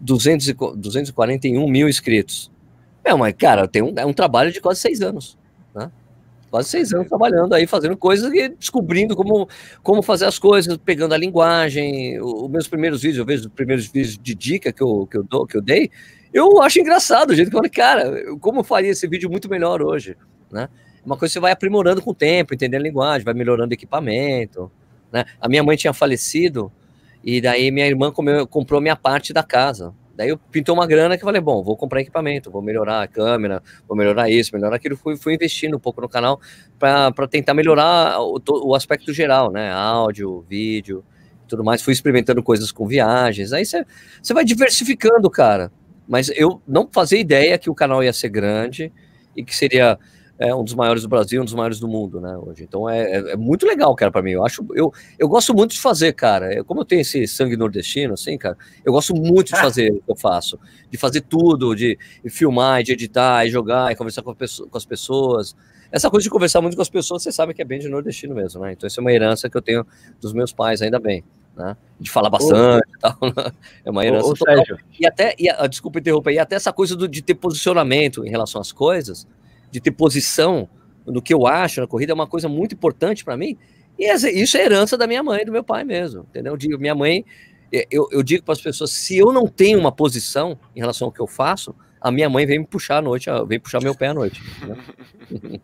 200 0.00 0.48
e, 0.48 0.54
241 0.76 1.68
mil 1.68 1.88
inscritos. 1.88 2.50
É, 3.04 3.14
mas, 3.14 3.34
cara, 3.34 3.68
tem 3.68 3.82
um, 3.82 3.92
é 3.96 4.06
um 4.06 4.12
trabalho 4.12 4.50
de 4.50 4.60
quase 4.60 4.80
seis 4.80 5.02
anos, 5.02 5.38
né? 5.74 5.90
Quase 6.50 6.68
seis 6.68 6.92
anos 6.94 7.08
trabalhando 7.08 7.52
aí, 7.52 7.66
fazendo 7.66 7.96
coisas 7.96 8.32
e 8.32 8.48
descobrindo 8.48 9.16
como, 9.16 9.48
como 9.82 10.02
fazer 10.02 10.24
as 10.24 10.38
coisas, 10.38 10.76
pegando 10.76 11.12
a 11.12 11.18
linguagem. 11.18 12.20
Os 12.20 12.48
meus 12.48 12.68
primeiros 12.68 13.02
vídeos, 13.02 13.18
eu 13.18 13.26
vejo 13.26 13.48
os 13.48 13.52
primeiros 13.52 13.86
vídeos 13.86 14.16
de 14.16 14.34
dica 14.34 14.72
que 14.72 14.82
eu, 14.82 15.06
que 15.10 15.18
eu, 15.18 15.24
dou, 15.24 15.46
que 15.46 15.56
eu 15.56 15.60
dei, 15.60 15.90
eu 16.32 16.62
acho 16.62 16.80
engraçado 16.80 17.30
o 17.30 17.34
jeito 17.34 17.50
que 17.50 17.56
eu 17.56 17.58
falei, 17.58 17.70
cara, 17.70 18.36
como 18.36 18.60
eu 18.60 18.64
faria 18.64 18.90
esse 18.90 19.06
vídeo 19.06 19.28
muito 19.28 19.48
melhor 19.48 19.82
hoje, 19.82 20.16
né? 20.50 20.68
Uma 21.04 21.16
coisa 21.16 21.30
que 21.30 21.34
você 21.34 21.40
vai 21.40 21.52
aprimorando 21.52 22.00
com 22.00 22.10
o 22.10 22.14
tempo, 22.14 22.54
entendendo 22.54 22.80
a 22.80 22.84
linguagem, 22.84 23.24
vai 23.24 23.34
melhorando 23.34 23.70
o 23.70 23.74
equipamento, 23.74 24.70
né? 25.12 25.24
A 25.40 25.48
minha 25.48 25.62
mãe 25.62 25.76
tinha 25.76 25.92
falecido 25.92 26.72
e 27.24 27.40
daí 27.40 27.70
minha 27.70 27.86
irmã 27.86 28.12
comeu, 28.12 28.46
comprou 28.46 28.80
minha 28.80 28.96
parte 28.96 29.32
da 29.32 29.42
casa. 29.42 29.94
Daí 30.16 30.28
eu 30.28 30.38
pintou 30.38 30.74
uma 30.74 30.86
grana 30.86 31.16
que 31.16 31.24
eu 31.24 31.26
falei, 31.26 31.40
bom, 31.40 31.62
vou 31.62 31.76
comprar 31.76 32.00
equipamento, 32.00 32.50
vou 32.50 32.62
melhorar 32.62 33.02
a 33.02 33.08
câmera, 33.08 33.62
vou 33.88 33.96
melhorar 33.96 34.30
isso, 34.30 34.54
melhorar 34.54 34.76
aquilo. 34.76 34.96
Fui, 34.96 35.16
fui 35.16 35.34
investindo 35.34 35.76
um 35.76 35.80
pouco 35.80 36.00
no 36.00 36.08
canal 36.08 36.40
para 36.78 37.26
tentar 37.28 37.54
melhorar 37.54 38.20
o, 38.20 38.40
o 38.62 38.74
aspecto 38.74 39.12
geral, 39.12 39.50
né? 39.50 39.72
Áudio, 39.72 40.44
vídeo, 40.48 41.04
tudo 41.48 41.64
mais. 41.64 41.82
Fui 41.82 41.92
experimentando 41.92 42.42
coisas 42.42 42.70
com 42.70 42.86
viagens. 42.86 43.52
Aí 43.52 43.64
você 43.64 43.84
vai 44.32 44.44
diversificando, 44.44 45.28
cara. 45.28 45.72
Mas 46.06 46.30
eu 46.36 46.60
não 46.68 46.88
fazia 46.92 47.18
ideia 47.18 47.58
que 47.58 47.70
o 47.70 47.74
canal 47.74 48.04
ia 48.04 48.12
ser 48.12 48.28
grande 48.28 48.92
e 49.34 49.42
que 49.42 49.56
seria 49.56 49.98
é, 50.38 50.54
um 50.54 50.64
dos 50.64 50.74
maiores 50.74 51.02
do 51.02 51.08
Brasil, 51.08 51.40
um 51.40 51.44
dos 51.44 51.54
maiores 51.54 51.78
do 51.78 51.86
mundo, 51.86 52.20
né, 52.20 52.36
hoje. 52.36 52.64
Então 52.64 52.88
é, 52.88 53.02
é, 53.02 53.32
é 53.32 53.36
muito 53.36 53.66
legal, 53.66 53.94
cara, 53.94 54.10
para 54.10 54.22
mim. 54.22 54.32
Eu 54.32 54.44
acho, 54.44 54.64
eu, 54.74 54.92
eu 55.18 55.28
gosto 55.28 55.54
muito 55.54 55.72
de 55.72 55.80
fazer, 55.80 56.12
cara. 56.12 56.52
Eu, 56.52 56.64
como 56.64 56.80
eu 56.80 56.84
tenho 56.84 57.00
esse 57.00 57.26
sangue 57.26 57.56
nordestino, 57.56 58.14
assim, 58.14 58.36
cara, 58.36 58.56
eu 58.84 58.92
gosto 58.92 59.14
muito 59.14 59.52
de 59.52 59.60
fazer 59.60 59.90
o 59.92 60.02
que 60.02 60.10
eu 60.10 60.16
faço, 60.16 60.58
de 60.90 60.98
fazer 60.98 61.20
tudo, 61.20 61.74
de 61.74 61.98
filmar, 62.28 62.82
de 62.82 62.92
editar, 62.92 63.46
e 63.46 63.50
jogar, 63.50 63.92
e 63.92 63.96
conversar 63.96 64.22
com, 64.22 64.34
com 64.34 64.78
as 64.78 64.84
pessoas. 64.84 65.56
Essa 65.92 66.10
coisa 66.10 66.24
de 66.24 66.30
conversar 66.30 66.60
muito 66.60 66.74
com 66.74 66.82
as 66.82 66.90
pessoas, 66.90 67.22
você 67.22 67.30
sabe 67.30 67.54
que 67.54 67.62
é 67.62 67.64
bem 67.64 67.78
de 67.78 67.88
nordestino 67.88 68.34
mesmo, 68.34 68.60
né? 68.62 68.72
Então, 68.72 68.86
essa 68.86 69.00
é 69.00 69.02
uma 69.02 69.12
herança 69.12 69.48
que 69.48 69.56
eu 69.56 69.62
tenho 69.62 69.86
dos 70.20 70.32
meus 70.32 70.52
pais, 70.52 70.82
ainda 70.82 70.98
bem 70.98 71.22
né? 71.56 71.76
De 71.98 72.10
falar 72.10 72.30
bastante 72.30 72.88
e 72.96 72.98
tal. 72.98 73.16
Né? 73.22 73.52
É 73.84 73.90
uma 73.90 74.04
herança 74.04 74.26
ô, 74.26 74.34
total. 74.34 74.56
Sérgio. 74.56 74.78
E 74.98 75.06
até, 75.06 75.34
e, 75.38 75.68
desculpa 75.68 75.98
interromper, 75.98 76.32
e 76.32 76.38
até 76.38 76.56
essa 76.56 76.72
coisa 76.72 76.96
do, 76.96 77.08
de 77.08 77.22
ter 77.22 77.34
posicionamento 77.34 78.24
em 78.26 78.30
relação 78.30 78.60
às 78.60 78.72
coisas, 78.72 79.26
de 79.74 79.80
ter 79.80 79.90
posição 79.90 80.68
no 81.04 81.20
que 81.20 81.34
eu 81.34 81.48
acho 81.48 81.80
na 81.80 81.86
corrida, 81.88 82.12
é 82.12 82.14
uma 82.14 82.28
coisa 82.28 82.48
muito 82.48 82.76
importante 82.76 83.24
para 83.24 83.36
mim. 83.36 83.58
E 83.98 84.08
isso 84.40 84.56
é 84.56 84.64
herança 84.64 84.96
da 84.96 85.04
minha 85.04 85.20
mãe 85.20 85.42
e 85.42 85.44
do 85.44 85.50
meu 85.50 85.64
pai 85.64 85.82
mesmo, 85.82 86.24
entendeu? 86.30 86.56
Eu 86.60 86.78
minha 86.78 86.94
mãe, 86.94 87.24
eu, 87.90 88.08
eu 88.12 88.22
digo 88.22 88.44
para 88.44 88.52
as 88.52 88.60
pessoas, 88.60 88.92
se 88.92 89.18
eu 89.18 89.32
não 89.32 89.48
tenho 89.48 89.80
uma 89.80 89.90
posição 89.90 90.56
em 90.76 90.78
relação 90.80 91.06
ao 91.06 91.12
que 91.12 91.20
eu 91.20 91.26
faço, 91.26 91.74
a 92.00 92.12
minha 92.12 92.30
mãe 92.30 92.46
vem 92.46 92.60
me 92.60 92.66
puxar 92.66 92.98
à 92.98 93.02
noite, 93.02 93.28
vem 93.48 93.58
puxar 93.58 93.82
meu 93.82 93.96
pé 93.96 94.08
à 94.08 94.14
noite. 94.14 94.40
Né? 94.64 94.76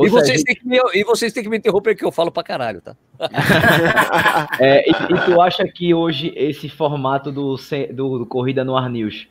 e, 0.00 0.08
vocês 0.08 0.44
têm 0.44 0.54
que 0.54 0.68
me, 0.68 0.78
e 0.94 1.02
vocês 1.02 1.32
têm 1.32 1.42
que 1.42 1.48
me 1.48 1.58
interromper 1.58 1.96
que 1.96 2.04
eu 2.04 2.12
falo 2.12 2.30
pra 2.30 2.44
caralho, 2.44 2.80
tá? 2.80 2.94
é, 4.60 4.88
e, 4.88 4.92
e, 4.92 5.24
tu 5.24 5.40
acha 5.40 5.66
que 5.66 5.92
hoje 5.92 6.32
esse 6.36 6.68
formato 6.68 7.32
do, 7.32 7.56
do, 7.92 8.18
do, 8.20 8.26
Corrida 8.26 8.64
no 8.64 8.76
Ar 8.76 8.88
News, 8.88 9.26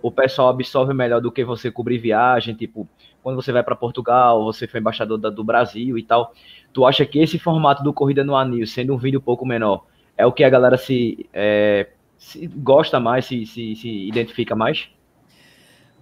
o 0.00 0.12
pessoal 0.12 0.50
absorve 0.50 0.94
melhor 0.94 1.20
do 1.20 1.32
que 1.32 1.44
você 1.44 1.72
cobrir 1.72 1.98
viagem, 1.98 2.54
tipo, 2.54 2.88
quando 3.24 3.36
você 3.36 3.50
vai 3.50 3.62
para 3.62 3.74
Portugal, 3.74 4.44
você 4.44 4.68
foi 4.68 4.80
embaixador 4.80 5.16
da, 5.16 5.30
do 5.30 5.42
Brasil 5.42 5.96
e 5.96 6.02
tal, 6.02 6.34
tu 6.74 6.84
acha 6.84 7.06
que 7.06 7.18
esse 7.18 7.38
formato 7.38 7.82
do 7.82 7.92
Corrida 7.92 8.22
no 8.22 8.40
News, 8.44 8.70
sendo 8.70 8.94
um 8.94 8.98
vídeo 8.98 9.18
um 9.18 9.22
pouco 9.22 9.46
menor, 9.46 9.86
é 10.16 10.26
o 10.26 10.30
que 10.30 10.44
a 10.44 10.50
galera 10.50 10.76
se... 10.76 11.26
É, 11.32 11.88
se 12.18 12.46
gosta 12.46 13.00
mais, 13.00 13.26
se, 13.26 13.44
se, 13.44 13.74
se 13.76 14.08
identifica 14.08 14.54
mais? 14.54 14.88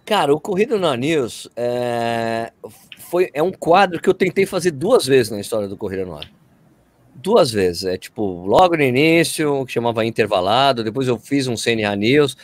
Cara, 0.05 0.35
o 0.35 0.41
Corrida 0.41 0.77
no 0.77 0.95
News 0.95 1.49
é, 1.57 2.53
foi, 2.99 3.31
é 3.33 3.43
um 3.43 3.53
quadro 3.53 4.01
que 4.01 4.09
eu 4.09 4.15
tentei 4.15 4.45
fazer 4.45 4.73
duas 4.73 5.07
vezes 5.07 5.31
na 5.31 5.41
história 5.41 5.69
do 5.69 5.77
Corrida 5.77 6.05
no 6.05 6.17
Ar. 6.17 6.29
Duas 7.15 7.51
vezes. 7.51 7.85
É 7.85 7.97
tipo, 7.97 8.45
logo 8.47 8.77
no 8.77 8.83
início, 8.83 9.65
que 9.65 9.73
chamava 9.73 10.05
intervalado, 10.05 10.83
depois 10.83 11.07
eu 11.07 11.19
fiz 11.19 11.47
um 11.47 11.55
CNA 11.57 11.95
News. 11.97 12.37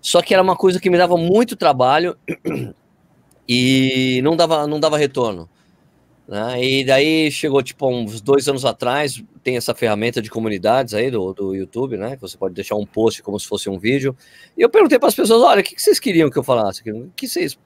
Só 0.00 0.22
que 0.22 0.32
era 0.32 0.42
uma 0.42 0.56
coisa 0.56 0.80
que 0.80 0.90
me 0.90 0.98
dava 0.98 1.16
muito 1.16 1.56
trabalho 1.56 2.16
e 3.52 4.22
não 4.22 4.36
dava, 4.36 4.64
não 4.64 4.78
dava 4.78 4.96
retorno. 4.96 5.50
Né? 6.28 6.64
E 6.64 6.84
daí 6.84 7.32
chegou, 7.32 7.60
tipo, 7.60 7.88
uns 7.88 8.20
dois 8.20 8.46
anos 8.46 8.64
atrás, 8.64 9.20
tem 9.42 9.56
essa 9.56 9.74
ferramenta 9.74 10.22
de 10.22 10.30
comunidades 10.30 10.94
aí 10.94 11.10
do, 11.10 11.32
do 11.32 11.52
YouTube, 11.52 11.96
né? 11.96 12.14
Que 12.14 12.22
você 12.22 12.38
pode 12.38 12.54
deixar 12.54 12.76
um 12.76 12.86
post 12.86 13.20
como 13.24 13.40
se 13.40 13.48
fosse 13.48 13.68
um 13.68 13.76
vídeo. 13.76 14.16
E 14.56 14.62
eu 14.62 14.70
perguntei 14.70 15.00
para 15.00 15.08
as 15.08 15.16
pessoas: 15.16 15.42
olha, 15.42 15.62
o 15.62 15.64
que, 15.64 15.74
que, 15.74 15.82
vocês 15.82 15.98
queriam 15.98 16.30
que 16.30 16.38
eu 16.38 16.44
falasse? 16.44 16.84
Que 17.16 17.26
vocês. 17.26 17.58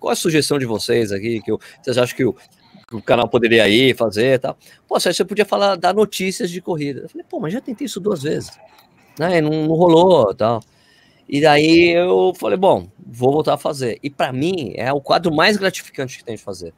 Qual 0.00 0.10
a 0.10 0.16
sugestão 0.16 0.58
de 0.58 0.66
vocês 0.66 1.12
aqui? 1.12 1.40
Que 1.42 1.52
eu, 1.52 1.60
vocês 1.80 1.96
acham 1.96 2.16
que 2.16 2.24
o, 2.24 2.32
que 2.32 2.96
o 2.96 3.00
canal 3.00 3.28
poderia 3.28 3.68
ir 3.68 3.94
fazer 3.96 4.34
e 4.34 4.38
tal? 4.40 4.58
Pô, 4.88 4.98
você 4.98 5.24
podia 5.24 5.44
falar, 5.44 5.76
dar 5.76 5.94
notícias 5.94 6.50
de 6.50 6.60
corrida. 6.60 7.02
Eu 7.02 7.08
falei, 7.08 7.24
pô, 7.30 7.38
mas 7.38 7.52
já 7.52 7.60
tentei 7.60 7.84
isso 7.84 8.00
duas 8.00 8.20
vezes. 8.20 8.50
Né? 9.16 9.40
Não, 9.40 9.50
não 9.50 9.74
rolou 9.76 10.34
tal. 10.34 10.60
E 11.28 11.40
daí 11.40 11.90
eu 11.90 12.32
falei, 12.38 12.56
bom, 12.56 12.88
vou 13.06 13.32
voltar 13.32 13.54
a 13.54 13.58
fazer. 13.58 13.98
E 14.02 14.08
para 14.08 14.32
mim 14.32 14.72
é 14.76 14.92
o 14.92 15.00
quadro 15.00 15.34
mais 15.34 15.56
gratificante 15.56 16.18
que 16.18 16.24
tem 16.24 16.36
de 16.36 16.42
fazer 16.42 16.72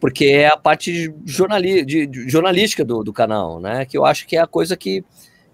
porque 0.00 0.26
é 0.26 0.46
a 0.46 0.56
parte 0.56 1.12
jornali 1.24 1.84
de, 1.84 2.06
de, 2.06 2.28
jornalística 2.28 2.84
do, 2.84 3.02
do 3.02 3.12
canal, 3.12 3.60
né? 3.60 3.84
Que 3.84 3.98
eu 3.98 4.04
acho 4.04 4.26
que 4.26 4.36
é 4.36 4.40
a 4.40 4.46
coisa 4.46 4.76
que, 4.76 5.04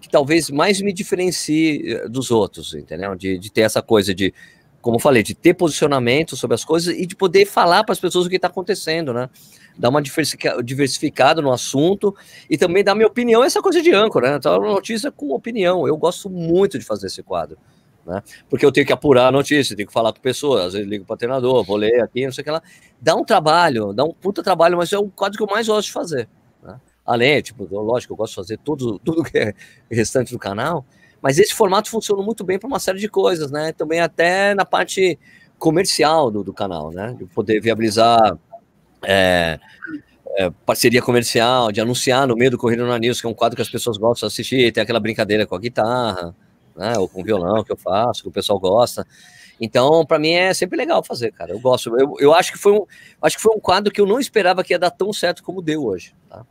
que 0.00 0.08
talvez 0.08 0.50
mais 0.50 0.80
me 0.80 0.92
diferencie 0.92 1.92
eh, 1.92 2.08
dos 2.08 2.30
outros, 2.30 2.74
entendeu? 2.74 3.14
De, 3.14 3.38
de 3.38 3.50
ter 3.50 3.62
essa 3.62 3.80
coisa 3.80 4.14
de, 4.14 4.34
como 4.82 4.96
eu 4.96 5.00
falei, 5.00 5.22
de 5.22 5.34
ter 5.34 5.54
posicionamento 5.54 6.36
sobre 6.36 6.54
as 6.54 6.64
coisas 6.64 6.94
e 6.94 7.06
de 7.06 7.16
poder 7.16 7.46
falar 7.46 7.84
para 7.84 7.94
as 7.94 8.00
pessoas 8.00 8.26
o 8.26 8.28
que 8.28 8.36
está 8.36 8.48
acontecendo, 8.48 9.14
né? 9.14 9.30
Dar 9.78 9.88
uma 9.88 10.02
diversificada 10.02 11.40
no 11.40 11.50
assunto 11.50 12.14
e 12.48 12.58
também 12.58 12.84
dar 12.84 12.94
minha 12.94 13.08
opinião, 13.08 13.42
essa 13.42 13.62
coisa 13.62 13.80
de 13.80 13.92
âncora, 13.92 14.30
né? 14.30 14.36
Então, 14.36 14.60
notícia 14.60 15.10
com 15.10 15.30
opinião. 15.30 15.88
Eu 15.88 15.96
gosto 15.96 16.28
muito 16.28 16.78
de 16.78 16.84
fazer 16.84 17.06
esse 17.06 17.22
quadro 17.22 17.56
né? 18.06 18.22
Porque 18.48 18.64
eu 18.64 18.72
tenho 18.72 18.86
que 18.86 18.92
apurar 18.92 19.28
a 19.28 19.32
notícia, 19.32 19.76
tenho 19.76 19.86
que 19.86 19.92
falar 19.92 20.12
com 20.12 20.20
pessoas, 20.20 20.66
às 20.66 20.72
vezes 20.74 20.88
ligo 20.88 21.04
para 21.04 21.14
o 21.14 21.16
treinador, 21.16 21.64
vou 21.64 21.76
ler 21.76 22.02
aqui, 22.02 22.24
não 22.24 22.32
sei 22.32 22.42
o 22.42 22.44
que 22.44 22.50
lá. 22.50 22.62
Dá 23.00 23.14
um 23.14 23.24
trabalho, 23.24 23.92
dá 23.92 24.04
um 24.04 24.12
puta 24.12 24.42
trabalho, 24.42 24.76
mas 24.76 24.92
é 24.92 24.98
o 24.98 25.08
quadro 25.08 25.36
que 25.36 25.42
eu 25.42 25.46
mais 25.46 25.66
gosto 25.66 25.86
de 25.86 25.92
fazer. 25.92 26.28
Né? 26.62 26.80
Além, 27.04 27.42
tipo, 27.42 27.66
lógico, 27.70 28.12
eu 28.12 28.16
gosto 28.16 28.32
de 28.32 28.36
fazer 28.36 28.58
tudo, 28.58 28.98
tudo 29.04 29.24
que 29.24 29.38
é 29.38 29.54
restante 29.90 30.32
do 30.32 30.38
canal, 30.38 30.84
mas 31.22 31.38
esse 31.38 31.54
formato 31.54 31.88
funciona 31.88 32.22
muito 32.22 32.44
bem 32.44 32.58
para 32.58 32.66
uma 32.66 32.78
série 32.78 32.98
de 32.98 33.08
coisas, 33.08 33.50
né? 33.50 33.72
Também 33.72 34.00
até 34.00 34.54
na 34.54 34.64
parte 34.64 35.18
comercial 35.58 36.30
do, 36.30 36.44
do 36.44 36.52
canal, 36.52 36.90
né? 36.90 37.14
De 37.18 37.24
poder 37.24 37.60
viabilizar 37.60 38.38
é, 39.02 39.58
é, 40.36 40.50
parceria 40.66 41.00
comercial, 41.00 41.70
de 41.72 41.80
anunciar 41.80 42.26
no 42.26 42.36
meio 42.36 42.50
do 42.50 42.58
Corrida 42.58 42.84
na 42.84 42.98
News, 42.98 43.20
que 43.20 43.26
é 43.26 43.30
um 43.30 43.34
quadro 43.34 43.56
que 43.56 43.62
as 43.62 43.70
pessoas 43.70 43.96
gostam 43.96 44.28
de 44.28 44.32
assistir, 44.32 44.72
tem 44.72 44.82
aquela 44.82 45.00
brincadeira 45.00 45.46
com 45.46 45.54
a 45.54 45.58
guitarra, 45.58 46.34
né? 46.76 46.98
Ou 46.98 47.08
com 47.08 47.22
violão 47.22 47.62
que 47.62 47.72
eu 47.72 47.76
faço, 47.76 48.22
que 48.22 48.28
o 48.28 48.32
pessoal 48.32 48.58
gosta. 48.58 49.06
Então, 49.60 50.04
para 50.04 50.18
mim 50.18 50.32
é 50.32 50.52
sempre 50.52 50.76
legal 50.76 51.02
fazer, 51.02 51.32
cara. 51.32 51.52
Eu 51.52 51.60
gosto. 51.60 51.96
Eu, 51.98 52.16
eu 52.18 52.34
acho 52.34 52.52
que 52.52 52.58
foi 52.58 52.72
um, 52.72 52.86
acho 53.22 53.36
que 53.36 53.42
foi 53.42 53.54
um 53.54 53.60
quadro 53.60 53.92
que 53.92 54.00
eu 54.00 54.06
não 54.06 54.18
esperava 54.18 54.64
que 54.64 54.72
ia 54.72 54.78
dar 54.78 54.90
tão 54.90 55.12
certo 55.12 55.42
como 55.42 55.62
deu 55.62 55.84
hoje, 55.84 56.14
tá? 56.28 56.44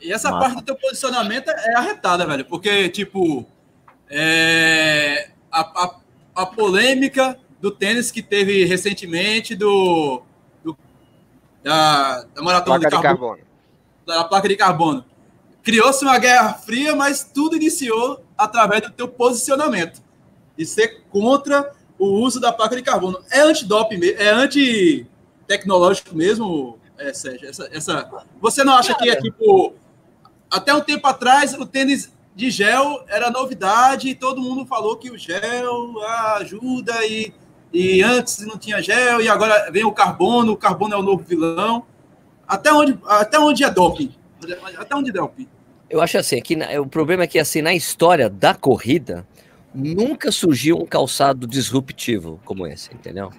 E 0.00 0.12
essa 0.12 0.30
Mas... 0.30 0.40
parte 0.40 0.56
do 0.56 0.62
teu 0.62 0.76
posicionamento 0.76 1.50
é 1.50 1.74
arretada, 1.74 2.26
velho, 2.26 2.44
porque 2.44 2.88
tipo 2.88 3.46
é, 4.08 5.30
a, 5.50 5.60
a, 5.60 5.96
a, 6.34 6.46
polêmica 6.46 7.38
do 7.60 7.70
tênis 7.70 8.10
que 8.10 8.22
teve 8.22 8.64
recentemente 8.64 9.54
do, 9.54 10.22
do 10.62 10.76
da, 11.62 12.24
da 12.34 12.42
maratona 12.42 12.78
placa 12.78 12.96
de 12.96 13.02
carbono, 13.02 13.36
de 13.36 13.42
carbono. 13.42 13.46
da 14.06 14.24
placa 14.24 14.48
de 14.48 14.56
carbono 14.56 15.04
criou-se 15.66 16.04
uma 16.04 16.16
guerra 16.16 16.54
fria, 16.54 16.94
mas 16.94 17.24
tudo 17.24 17.56
iniciou 17.56 18.24
através 18.36 18.82
do 18.82 18.90
teu 18.90 19.08
posicionamento 19.08 20.00
e 20.56 20.64
ser 20.64 21.02
contra 21.10 21.72
o 21.98 22.06
uso 22.06 22.40
da 22.40 22.52
placa 22.52 22.76
de 22.76 22.82
carbono. 22.82 23.18
É 23.30 23.40
antidoping, 23.40 24.00
é 24.04 24.28
anti-tecnológico 24.28 26.14
mesmo, 26.14 26.78
é, 26.98 27.12
Sérgio? 27.12 27.48
Essa, 27.48 27.68
essa... 27.72 28.10
Você 28.40 28.64
não 28.64 28.74
acha 28.74 28.94
que 28.94 29.08
é 29.08 29.16
tipo. 29.16 29.74
Até 30.50 30.72
um 30.72 30.80
tempo 30.80 31.06
atrás, 31.06 31.54
o 31.54 31.66
tênis 31.66 32.12
de 32.34 32.50
gel 32.50 33.02
era 33.08 33.30
novidade 33.30 34.08
e 34.08 34.14
todo 34.14 34.40
mundo 34.40 34.66
falou 34.66 34.96
que 34.96 35.10
o 35.10 35.18
gel 35.18 35.98
ajuda 36.36 37.04
e, 37.04 37.32
e 37.72 38.02
antes 38.02 38.46
não 38.46 38.56
tinha 38.56 38.80
gel 38.80 39.20
e 39.20 39.28
agora 39.28 39.70
vem 39.72 39.84
o 39.84 39.92
carbono, 39.92 40.52
o 40.52 40.56
carbono 40.56 40.94
é 40.94 40.96
o 40.96 41.02
novo 41.02 41.24
vilão. 41.24 41.84
Até 42.46 42.72
onde, 42.72 42.98
até 43.06 43.38
onde 43.38 43.64
é 43.64 43.70
doping? 43.70 44.14
Até 44.78 44.94
onde 44.94 45.10
é 45.10 45.12
doping? 45.12 45.48
Eu 45.88 46.00
acho 46.00 46.18
assim, 46.18 46.40
que 46.42 46.56
o 46.78 46.86
problema 46.86 47.22
é 47.24 47.26
que 47.26 47.38
assim, 47.38 47.62
na 47.62 47.74
história 47.74 48.28
da 48.28 48.54
corrida, 48.54 49.26
nunca 49.72 50.32
surgiu 50.32 50.76
um 50.76 50.86
calçado 50.86 51.46
disruptivo 51.46 52.40
como 52.44 52.66
esse, 52.66 52.92
entendeu? 52.92 53.30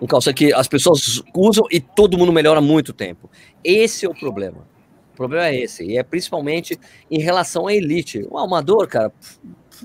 Um 0.00 0.06
calçado 0.06 0.34
que 0.34 0.52
as 0.54 0.68
pessoas 0.68 1.22
usam 1.34 1.66
e 1.70 1.80
todo 1.80 2.16
mundo 2.16 2.32
melhora 2.32 2.60
muito 2.60 2.92
tempo. 2.92 3.30
Esse 3.62 4.06
é 4.06 4.08
o 4.08 4.14
problema. 4.14 4.66
O 5.12 5.16
problema 5.16 5.48
é 5.48 5.56
esse. 5.60 5.84
E 5.84 5.98
é 5.98 6.02
principalmente 6.02 6.78
em 7.10 7.20
relação 7.20 7.66
à 7.66 7.74
elite. 7.74 8.26
O 8.30 8.38
amador, 8.38 8.86
cara, 8.86 9.12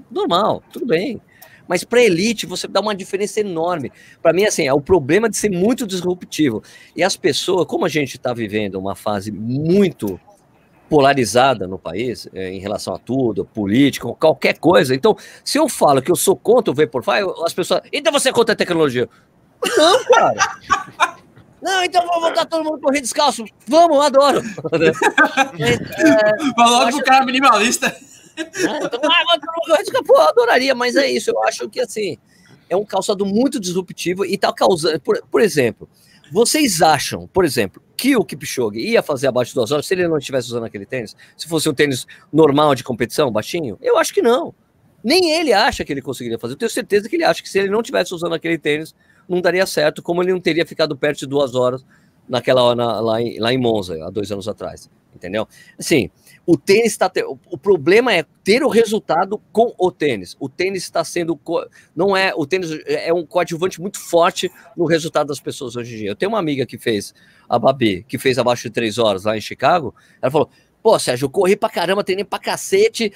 normal, 0.09 0.63
tudo 0.71 0.85
bem. 0.85 1.21
Mas 1.67 1.83
para 1.83 2.01
elite 2.01 2.45
você 2.45 2.67
dá 2.67 2.81
uma 2.81 2.95
diferença 2.95 3.39
enorme. 3.39 3.91
Para 4.21 4.33
mim, 4.33 4.43
assim, 4.45 4.67
é 4.67 4.73
o 4.73 4.81
problema 4.81 5.29
de 5.29 5.37
ser 5.37 5.49
muito 5.49 5.87
disruptivo. 5.87 6.61
E 6.95 7.03
as 7.03 7.15
pessoas, 7.15 7.65
como 7.65 7.85
a 7.85 7.89
gente 7.89 8.17
está 8.17 8.33
vivendo 8.33 8.75
uma 8.75 8.95
fase 8.95 9.31
muito 9.31 10.19
polarizada 10.91 11.65
no 11.65 11.79
país 11.79 12.27
é, 12.33 12.49
em 12.49 12.59
relação 12.59 12.93
a 12.93 12.99
tudo, 12.99 13.45
política, 13.45 14.05
qualquer 14.09 14.57
coisa. 14.57 14.93
Então, 14.93 15.15
se 15.41 15.57
eu 15.57 15.69
falo 15.69 16.01
que 16.01 16.11
eu 16.11 16.17
sou 16.17 16.35
contra 16.35 16.69
o 16.69 16.75
Vaporfly, 16.75 17.21
as 17.45 17.53
pessoas. 17.53 17.79
Então 17.93 18.11
você 18.11 18.27
é 18.27 18.33
contra 18.33 18.51
a 18.51 18.57
tecnologia? 18.57 19.07
Não, 19.77 20.03
cara. 20.03 20.57
Não, 21.63 21.83
então 21.85 22.05
vamos 22.05 22.23
voltar 22.23 22.45
todo 22.45 22.63
mundo 22.63 22.81
correr 22.81 22.99
descalço. 22.99 23.45
Vamos, 23.67 24.03
adoro. 24.03 24.41
é, 25.59 26.53
Falou 26.55 26.79
logo 26.79 26.97
pro 26.97 27.05
cara 27.05 27.23
minimalista. 27.23 27.87
É, 28.35 28.41
então, 28.41 28.99
ah, 29.03 29.39
todo 29.39 30.03
Pô, 30.03 30.17
adoraria, 30.17 30.75
mas 30.75 30.97
é 30.97 31.09
isso. 31.09 31.29
Eu 31.29 31.41
acho 31.43 31.69
que 31.69 31.79
assim 31.79 32.17
é 32.67 32.75
um 32.75 32.83
calçado 32.83 33.25
muito 33.25 33.61
disruptivo 33.61 34.25
e 34.25 34.37
tá 34.37 34.51
causando. 34.51 34.99
Por, 34.99 35.21
por 35.29 35.39
exemplo, 35.39 35.87
vocês 36.31 36.81
acham, 36.81 37.27
por 37.27 37.43
exemplo, 37.43 37.83
que 37.97 38.15
o 38.15 38.23
Kipchoge 38.23 38.79
ia 38.79 39.03
fazer 39.03 39.27
abaixo 39.27 39.51
de 39.51 39.55
duas 39.55 39.71
horas 39.71 39.85
se 39.85 39.93
ele 39.93 40.07
não 40.07 40.17
estivesse 40.17 40.47
usando 40.47 40.63
aquele 40.63 40.85
tênis? 40.85 41.13
Se 41.35 41.45
fosse 41.47 41.67
um 41.67 41.73
tênis 41.73 42.07
normal 42.31 42.73
de 42.73 42.85
competição, 42.85 43.29
baixinho? 43.29 43.77
Eu 43.81 43.97
acho 43.97 44.13
que 44.13 44.21
não. 44.21 44.55
Nem 45.03 45.31
ele 45.31 45.51
acha 45.51 45.83
que 45.83 45.91
ele 45.91 46.01
conseguiria 46.01 46.39
fazer. 46.39 46.53
Eu 46.53 46.57
tenho 46.57 46.71
certeza 46.71 47.09
que 47.09 47.17
ele 47.17 47.25
acha 47.25 47.43
que 47.43 47.49
se 47.49 47.59
ele 47.59 47.69
não 47.69 47.81
estivesse 47.81 48.15
usando 48.15 48.33
aquele 48.33 48.57
tênis, 48.57 48.95
não 49.27 49.41
daria 49.41 49.65
certo, 49.65 50.01
como 50.01 50.23
ele 50.23 50.31
não 50.31 50.39
teria 50.39 50.65
ficado 50.65 50.95
perto 50.95 51.19
de 51.19 51.27
duas 51.27 51.53
horas 51.53 51.85
naquela 52.29 52.63
hora 52.63 53.01
lá, 53.01 53.21
em, 53.21 53.37
lá 53.37 53.51
em 53.51 53.57
Monza, 53.57 54.01
há 54.05 54.09
dois 54.09 54.31
anos 54.31 54.47
atrás. 54.47 54.89
Entendeu? 55.13 55.45
Assim, 55.77 56.09
o 56.45 56.57
tênis 56.57 56.93
está. 56.93 57.11
O 57.49 57.57
problema 57.57 58.13
é 58.13 58.25
ter 58.43 58.63
o 58.63 58.67
resultado 58.67 59.41
com 59.51 59.73
o 59.77 59.91
tênis. 59.91 60.35
O 60.39 60.49
tênis 60.49 60.83
está 60.83 61.03
sendo. 61.03 61.39
Não 61.95 62.17
é. 62.17 62.33
O 62.35 62.45
tênis 62.45 62.71
é 62.85 63.13
um 63.13 63.25
coadjuvante 63.25 63.79
muito 63.79 63.99
forte 63.99 64.51
no 64.75 64.85
resultado 64.85 65.27
das 65.27 65.39
pessoas 65.39 65.75
hoje 65.75 65.93
em 65.93 65.97
dia. 65.99 66.09
Eu 66.09 66.15
tenho 66.15 66.31
uma 66.31 66.39
amiga 66.39 66.65
que 66.65 66.77
fez, 66.77 67.13
a 67.47 67.59
Babi, 67.59 68.03
que 68.07 68.17
fez 68.17 68.37
abaixo 68.37 68.63
de 68.63 68.71
três 68.71 68.97
horas 68.97 69.25
lá 69.25 69.37
em 69.37 69.41
Chicago. 69.41 69.93
Ela 70.21 70.31
falou: 70.31 70.49
pô, 70.81 70.97
Sérgio, 70.97 71.25
eu 71.25 71.29
corri 71.29 71.55
pra 71.55 71.69
caramba, 71.69 72.03
treinei 72.03 72.25
pra 72.25 72.39
cacete. 72.39 73.13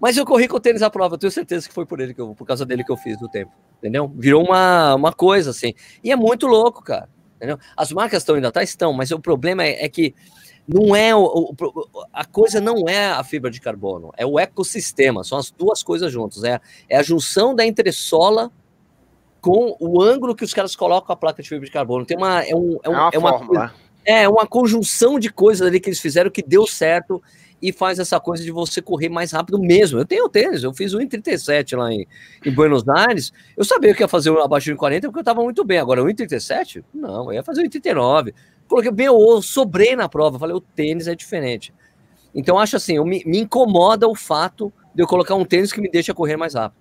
Mas 0.00 0.16
eu 0.16 0.24
corri 0.24 0.46
com 0.46 0.56
o 0.56 0.60
tênis 0.60 0.80
à 0.80 0.88
prova, 0.88 1.16
eu 1.16 1.18
tenho 1.18 1.32
certeza 1.32 1.66
que 1.66 1.74
foi 1.74 1.84
por 1.84 1.98
ele 1.98 2.14
que 2.14 2.20
eu, 2.20 2.32
por 2.32 2.46
causa 2.46 2.64
dele 2.64 2.84
que 2.84 2.92
eu 2.92 2.96
fiz 2.96 3.20
o 3.20 3.28
tempo. 3.28 3.50
Entendeu? 3.78 4.10
Virou 4.14 4.44
uma, 4.44 4.94
uma 4.94 5.12
coisa 5.12 5.50
assim. 5.50 5.74
E 6.04 6.12
é 6.12 6.16
muito 6.16 6.46
louco, 6.46 6.82
cara. 6.84 7.08
Entendeu? 7.36 7.58
As 7.76 7.92
marcas 7.92 8.22
estão 8.22 8.36
indo 8.36 8.46
atrás, 8.46 8.68
estão, 8.68 8.92
mas 8.92 9.10
o 9.10 9.18
problema 9.18 9.64
é, 9.64 9.84
é 9.84 9.88
que 9.88 10.14
não 10.68 10.94
é 10.94 11.16
o, 11.16 11.54
a 12.12 12.26
coisa 12.26 12.60
não 12.60 12.86
é 12.86 13.08
a 13.08 13.24
fibra 13.24 13.50
de 13.50 13.58
carbono, 13.58 14.12
é 14.18 14.26
o 14.26 14.38
ecossistema, 14.38 15.24
são 15.24 15.38
as 15.38 15.50
duas 15.50 15.82
coisas 15.82 16.12
juntas, 16.12 16.44
é, 16.44 16.60
é 16.88 16.98
a 16.98 17.02
junção 17.02 17.54
da 17.54 17.64
entressola 17.64 18.52
com 19.40 19.74
o 19.80 20.02
ângulo 20.02 20.34
que 20.34 20.44
os 20.44 20.52
caras 20.52 20.76
colocam 20.76 21.14
a 21.14 21.16
placa 21.16 21.42
de 21.42 21.48
fibra 21.48 21.64
de 21.64 21.72
carbono. 21.72 22.04
Tem 22.04 22.18
uma 22.18 22.42
é, 22.42 22.54
um, 22.54 22.78
é, 22.82 22.88
um, 22.88 22.94
é 22.94 22.98
uma, 22.98 23.10
é 23.12 23.18
uma, 23.18 23.74
é 24.04 24.28
uma 24.28 24.46
conjunção 24.46 25.18
de 25.18 25.32
coisas 25.32 25.66
ali 25.66 25.80
que 25.80 25.88
eles 25.88 26.00
fizeram 26.00 26.30
que 26.30 26.42
deu 26.42 26.66
certo 26.66 27.22
e 27.60 27.72
faz 27.72 27.98
essa 27.98 28.20
coisa 28.20 28.42
de 28.42 28.50
você 28.50 28.82
correr 28.82 29.08
mais 29.08 29.32
rápido 29.32 29.58
mesmo. 29.58 29.98
Eu 29.98 30.04
tenho 30.04 30.28
tênis, 30.28 30.62
eu 30.62 30.72
fiz 30.74 30.92
1,37 30.92 31.76
lá 31.76 31.92
em, 31.92 32.06
em 32.44 32.52
Buenos 32.52 32.88
Aires. 32.88 33.32
Eu 33.56 33.64
sabia 33.64 33.94
que 33.94 34.02
ia 34.02 34.08
fazer 34.08 34.30
um 34.30 34.40
abaixo 34.40 34.70
de 34.70 34.76
40 34.76 35.08
porque 35.08 35.18
eu 35.18 35.22
estava 35.22 35.42
muito 35.42 35.64
bem. 35.64 35.78
Agora, 35.78 36.02
1,37? 36.02 36.84
Não, 36.92 37.26
eu 37.26 37.34
ia 37.34 37.42
fazer 37.42 37.62
1,39. 37.62 38.32
Coloquei 38.68 38.92
bem, 38.92 39.06
eu 39.06 39.42
sobrei 39.42 39.96
na 39.96 40.08
prova. 40.08 40.38
Falei, 40.38 40.54
o 40.54 40.60
tênis 40.60 41.08
é 41.08 41.14
diferente. 41.14 41.74
Então, 42.34 42.58
acho 42.58 42.76
assim, 42.76 43.02
me, 43.02 43.22
me 43.24 43.38
incomoda 43.38 44.06
o 44.06 44.14
fato 44.14 44.72
de 44.94 45.02
eu 45.02 45.06
colocar 45.06 45.34
um 45.34 45.44
tênis 45.44 45.72
que 45.72 45.80
me 45.80 45.90
deixa 45.90 46.14
correr 46.14 46.36
mais 46.36 46.54
rápido. 46.54 46.78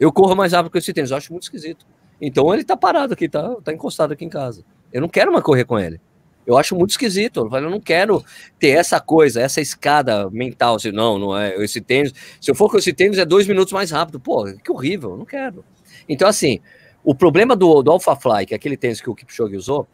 Eu 0.00 0.12
corro 0.12 0.34
mais 0.34 0.52
rápido 0.52 0.72
com 0.72 0.78
esse 0.78 0.92
tênis, 0.92 1.10
eu 1.10 1.16
acho 1.16 1.32
muito 1.32 1.44
esquisito. 1.44 1.84
Então 2.20 2.52
ele 2.52 2.64
tá 2.64 2.76
parado 2.76 3.12
aqui, 3.12 3.28
tá, 3.28 3.56
tá 3.62 3.72
encostado 3.72 4.12
aqui 4.12 4.24
em 4.24 4.28
casa. 4.28 4.64
Eu 4.92 5.00
não 5.00 5.08
quero 5.08 5.32
mais 5.32 5.44
correr 5.44 5.64
com 5.64 5.78
ele. 5.78 6.00
Eu 6.46 6.56
acho 6.56 6.74
muito 6.74 6.90
esquisito. 6.90 7.48
Eu 7.52 7.70
não 7.70 7.78
quero 7.78 8.24
ter 8.58 8.70
essa 8.70 8.98
coisa, 8.98 9.40
essa 9.40 9.60
escada 9.60 10.30
mental. 10.30 10.76
Assim, 10.76 10.90
não, 10.90 11.18
não 11.18 11.36
é. 11.36 11.54
Esse 11.62 11.80
tênis. 11.80 12.12
Se 12.40 12.50
eu 12.50 12.54
for 12.54 12.70
com 12.70 12.78
esse 12.78 12.92
tênis, 12.92 13.18
é 13.18 13.24
dois 13.24 13.46
minutos 13.46 13.72
mais 13.72 13.90
rápido. 13.90 14.18
Pô, 14.18 14.44
que 14.44 14.72
horrível. 14.72 15.10
Eu 15.10 15.18
não 15.18 15.26
quero. 15.26 15.62
Então, 16.08 16.26
assim, 16.26 16.58
o 17.04 17.14
problema 17.14 17.54
do, 17.54 17.82
do 17.82 17.90
Alpha 17.90 18.16
Fly, 18.16 18.46
que 18.46 18.54
é 18.54 18.56
aquele 18.56 18.78
tênis 18.78 19.00
que 19.00 19.10
o 19.10 19.14
Kipchoge 19.14 19.56
usou, 19.56 19.86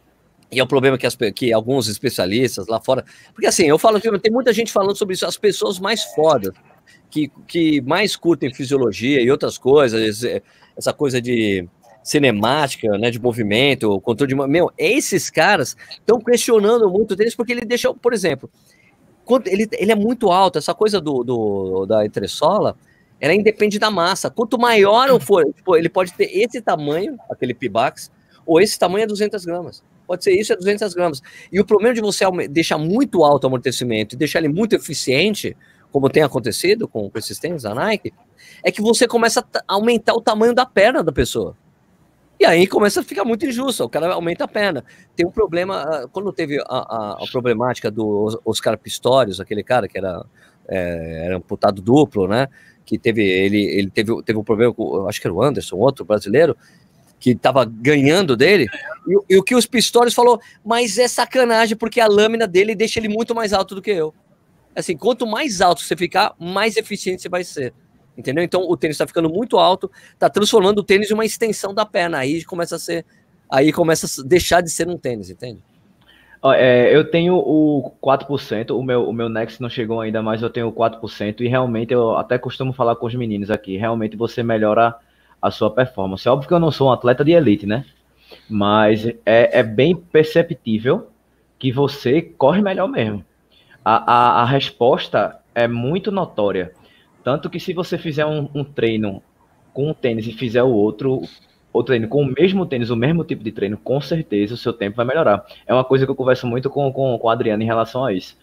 e 0.51 0.59
é 0.59 0.63
o 0.63 0.67
problema 0.67 0.97
que, 0.97 1.05
as, 1.05 1.17
que 1.35 1.51
alguns 1.51 1.87
especialistas 1.87 2.67
lá 2.67 2.79
fora. 2.79 3.03
Porque, 3.33 3.47
assim, 3.47 3.65
eu 3.65 3.77
falo, 3.77 3.99
tem 3.99 4.31
muita 4.31 4.53
gente 4.53 4.71
falando 4.71 4.95
sobre 4.95 5.15
isso, 5.15 5.25
as 5.25 5.37
pessoas 5.37 5.79
mais 5.79 6.03
fodas, 6.15 6.53
que, 7.09 7.31
que 7.47 7.81
mais 7.81 8.15
curtem 8.15 8.53
fisiologia 8.53 9.21
e 9.21 9.31
outras 9.31 9.57
coisas, 9.57 10.23
essa 10.77 10.93
coisa 10.93 11.21
de 11.21 11.67
cinemática, 12.03 12.97
né, 12.99 13.09
de 13.09 13.19
movimento, 13.19 13.99
controle 14.01 14.33
de... 14.33 14.47
Meu, 14.47 14.71
esses 14.77 15.29
caras 15.31 15.75
estão 15.91 16.19
questionando 16.19 16.87
muito 16.89 17.15
deles 17.15 17.33
porque 17.33 17.51
ele 17.51 17.65
deixou, 17.65 17.95
por 17.95 18.13
exemplo, 18.13 18.49
quando 19.25 19.47
ele, 19.47 19.67
ele 19.73 19.91
é 19.91 19.95
muito 19.95 20.31
alto, 20.31 20.59
essa 20.59 20.73
coisa 20.75 21.01
do, 21.01 21.23
do 21.23 21.85
da 21.87 22.05
entressola, 22.05 22.77
ela 23.19 23.33
independe 23.33 23.79
da 23.79 23.89
massa. 23.89 24.29
Quanto 24.29 24.59
maior 24.59 25.19
for, 25.19 25.43
tipo, 25.51 25.75
ele 25.75 25.89
pode 25.89 26.13
ter 26.13 26.25
esse 26.25 26.61
tamanho, 26.61 27.17
aquele 27.29 27.55
Pibax, 27.55 28.11
ou 28.45 28.61
esse 28.61 28.77
tamanho 28.77 29.05
é 29.05 29.07
200 29.07 29.43
gramas. 29.43 29.83
Pode 30.05 30.23
ser 30.23 30.33
isso, 30.33 30.53
é 30.53 30.55
200 30.55 30.93
gramas. 30.93 31.21
E 31.51 31.59
o 31.59 31.65
problema 31.65 31.93
de 31.93 32.01
você 32.01 32.25
deixar 32.49 32.77
muito 32.77 33.23
alto 33.23 33.45
o 33.45 33.47
amortecimento 33.47 34.15
e 34.15 34.17
deixar 34.17 34.39
ele 34.39 34.49
muito 34.49 34.75
eficiente, 34.75 35.55
como 35.91 36.09
tem 36.09 36.23
acontecido 36.23 36.87
com, 36.87 37.09
com 37.09 37.17
esses 37.17 37.39
tênis 37.39 37.63
da 37.63 37.73
Nike, 37.73 38.13
é 38.63 38.71
que 38.71 38.81
você 38.81 39.07
começa 39.07 39.41
a 39.41 39.73
aumentar 39.73 40.13
o 40.13 40.21
tamanho 40.21 40.53
da 40.53 40.65
perna 40.65 41.03
da 41.03 41.11
pessoa. 41.11 41.55
E 42.39 42.45
aí 42.45 42.67
começa 42.67 42.99
a 42.99 43.03
ficar 43.03 43.23
muito 43.23 43.45
injusto, 43.45 43.85
o 43.85 43.89
cara 43.89 44.13
aumenta 44.13 44.43
a 44.43 44.47
perna. 44.47 44.83
Tem 45.15 45.25
um 45.25 45.31
problema, 45.31 45.81
ah, 45.81 46.07
quando 46.11 46.31
teve 46.33 46.59
a, 46.59 46.63
a, 46.67 47.23
a 47.23 47.25
problemática 47.31 47.89
do 47.89 48.41
Oscar 48.43 48.77
Pistorius, 48.77 49.39
aquele 49.39 49.63
cara 49.63 49.87
que 49.87 49.97
era, 49.97 50.25
é, 50.67 51.25
era 51.25 51.37
amputado 51.37 51.81
duplo, 51.81 52.27
né? 52.27 52.49
Que 52.85 52.99
teve, 52.99 53.23
ele, 53.23 53.63
ele 53.63 53.89
teve, 53.89 54.21
teve 54.23 54.37
um 54.37 54.43
problema 54.43 54.73
com, 54.73 55.07
acho 55.07 55.21
que 55.21 55.27
era 55.27 55.33
o 55.33 55.41
Anderson, 55.41 55.77
outro 55.77 56.03
brasileiro, 56.03 56.57
que 57.19 57.31
estava 57.31 57.65
ganhando 57.65 58.35
dele, 58.35 58.67
e, 59.07 59.33
e, 59.33 59.37
o 59.37 59.43
que 59.43 59.55
os 59.55 59.65
Pistorius 59.65 60.13
falou, 60.13 60.39
mas 60.63 60.97
é 60.97 61.07
sacanagem, 61.07 61.77
porque 61.77 61.99
a 61.99 62.07
lâmina 62.07 62.47
dele 62.47 62.75
deixa 62.75 62.99
ele 62.99 63.07
muito 63.07 63.33
mais 63.33 63.53
alto 63.53 63.75
do 63.75 63.81
que 63.81 63.91
eu. 63.91 64.13
Assim, 64.75 64.97
quanto 64.97 65.25
mais 65.25 65.61
alto 65.61 65.81
você 65.81 65.95
ficar, 65.95 66.33
mais 66.37 66.75
eficiente 66.75 67.21
você 67.21 67.29
vai 67.29 67.43
ser. 67.43 67.73
Entendeu? 68.17 68.43
Então 68.43 68.61
o 68.61 68.77
tênis 68.77 68.95
está 68.95 69.07
ficando 69.07 69.29
muito 69.29 69.57
alto, 69.57 69.91
está 70.13 70.29
transformando 70.29 70.79
o 70.79 70.83
tênis 70.83 71.09
em 71.09 71.13
uma 71.13 71.25
extensão 71.25 71.73
da 71.73 71.85
perna. 71.85 72.19
Aí 72.19 72.43
começa 72.43 72.75
a 72.75 72.79
ser. 72.79 73.05
Aí 73.49 73.71
começa 73.71 74.21
a 74.21 74.25
deixar 74.25 74.61
de 74.61 74.69
ser 74.69 74.87
um 74.87 74.97
tênis, 74.97 75.29
entende? 75.29 75.59
É, 76.53 76.95
eu 76.95 77.09
tenho 77.09 77.35
o 77.35 77.91
4%, 78.03 78.71
o 78.71 78.83
meu, 78.83 79.09
o 79.09 79.13
meu 79.13 79.27
Next 79.29 79.59
não 79.59 79.69
chegou 79.69 80.01
ainda, 80.01 80.21
mas 80.21 80.43
eu 80.43 80.49
tenho 80.49 80.67
o 80.67 80.73
4%, 80.73 81.41
e 81.41 81.47
realmente 81.47 81.91
eu 81.91 82.15
até 82.17 82.37
costumo 82.37 82.71
falar 82.71 82.95
com 82.95 83.07
os 83.07 83.15
meninos 83.15 83.49
aqui, 83.49 83.77
realmente 83.77 84.15
você 84.15 84.43
melhora 84.43 84.95
a 85.45 85.51
sua 85.51 85.69
performance. 85.69 86.27
É 86.27 86.31
óbvio 86.31 86.47
que 86.47 86.53
eu 86.53 86.59
não 86.59 86.71
sou 86.71 86.87
um 86.87 86.91
atleta 86.91 87.23
de 87.23 87.31
elite, 87.31 87.67
né? 87.67 87.85
Mas 88.49 89.05
é, 89.23 89.59
é 89.59 89.61
bem 89.61 89.95
perceptível 89.95 91.09
que 91.59 91.71
você 91.71 92.19
corre 92.19 92.63
melhor 92.63 92.87
mesmo. 92.87 93.23
A, 93.83 94.11
a, 94.11 94.41
a 94.41 94.45
resposta 94.45 95.39
é 95.53 95.67
muito 95.67 96.11
notória. 96.11 96.73
Tanto 97.23 97.47
que 97.47 97.59
se 97.59 97.73
você 97.73 97.95
fizer 97.95 98.25
um, 98.25 98.49
um 98.55 98.63
treino 98.63 99.21
com 99.71 99.89
um 99.89 99.93
tênis 99.93 100.25
e 100.25 100.31
fizer 100.31 100.63
o 100.63 100.71
outro, 100.71 101.21
o 101.71 101.83
treino 101.83 102.07
com 102.07 102.23
o 102.23 102.25
mesmo 102.25 102.65
tênis, 102.65 102.89
o 102.89 102.95
mesmo 102.95 103.23
tipo 103.23 103.43
de 103.43 103.51
treino, 103.51 103.77
com 103.77 104.01
certeza 104.01 104.55
o 104.55 104.57
seu 104.57 104.73
tempo 104.73 104.97
vai 104.97 105.05
melhorar. 105.05 105.45
É 105.67 105.73
uma 105.73 105.83
coisa 105.83 106.05
que 106.05 106.11
eu 106.11 106.15
converso 106.15 106.47
muito 106.47 106.71
com, 106.71 106.91
com, 106.91 107.19
com 107.19 107.29
a 107.29 107.33
Adriana 107.33 107.61
em 107.61 107.67
relação 107.67 108.03
a 108.03 108.11
isso. 108.11 108.35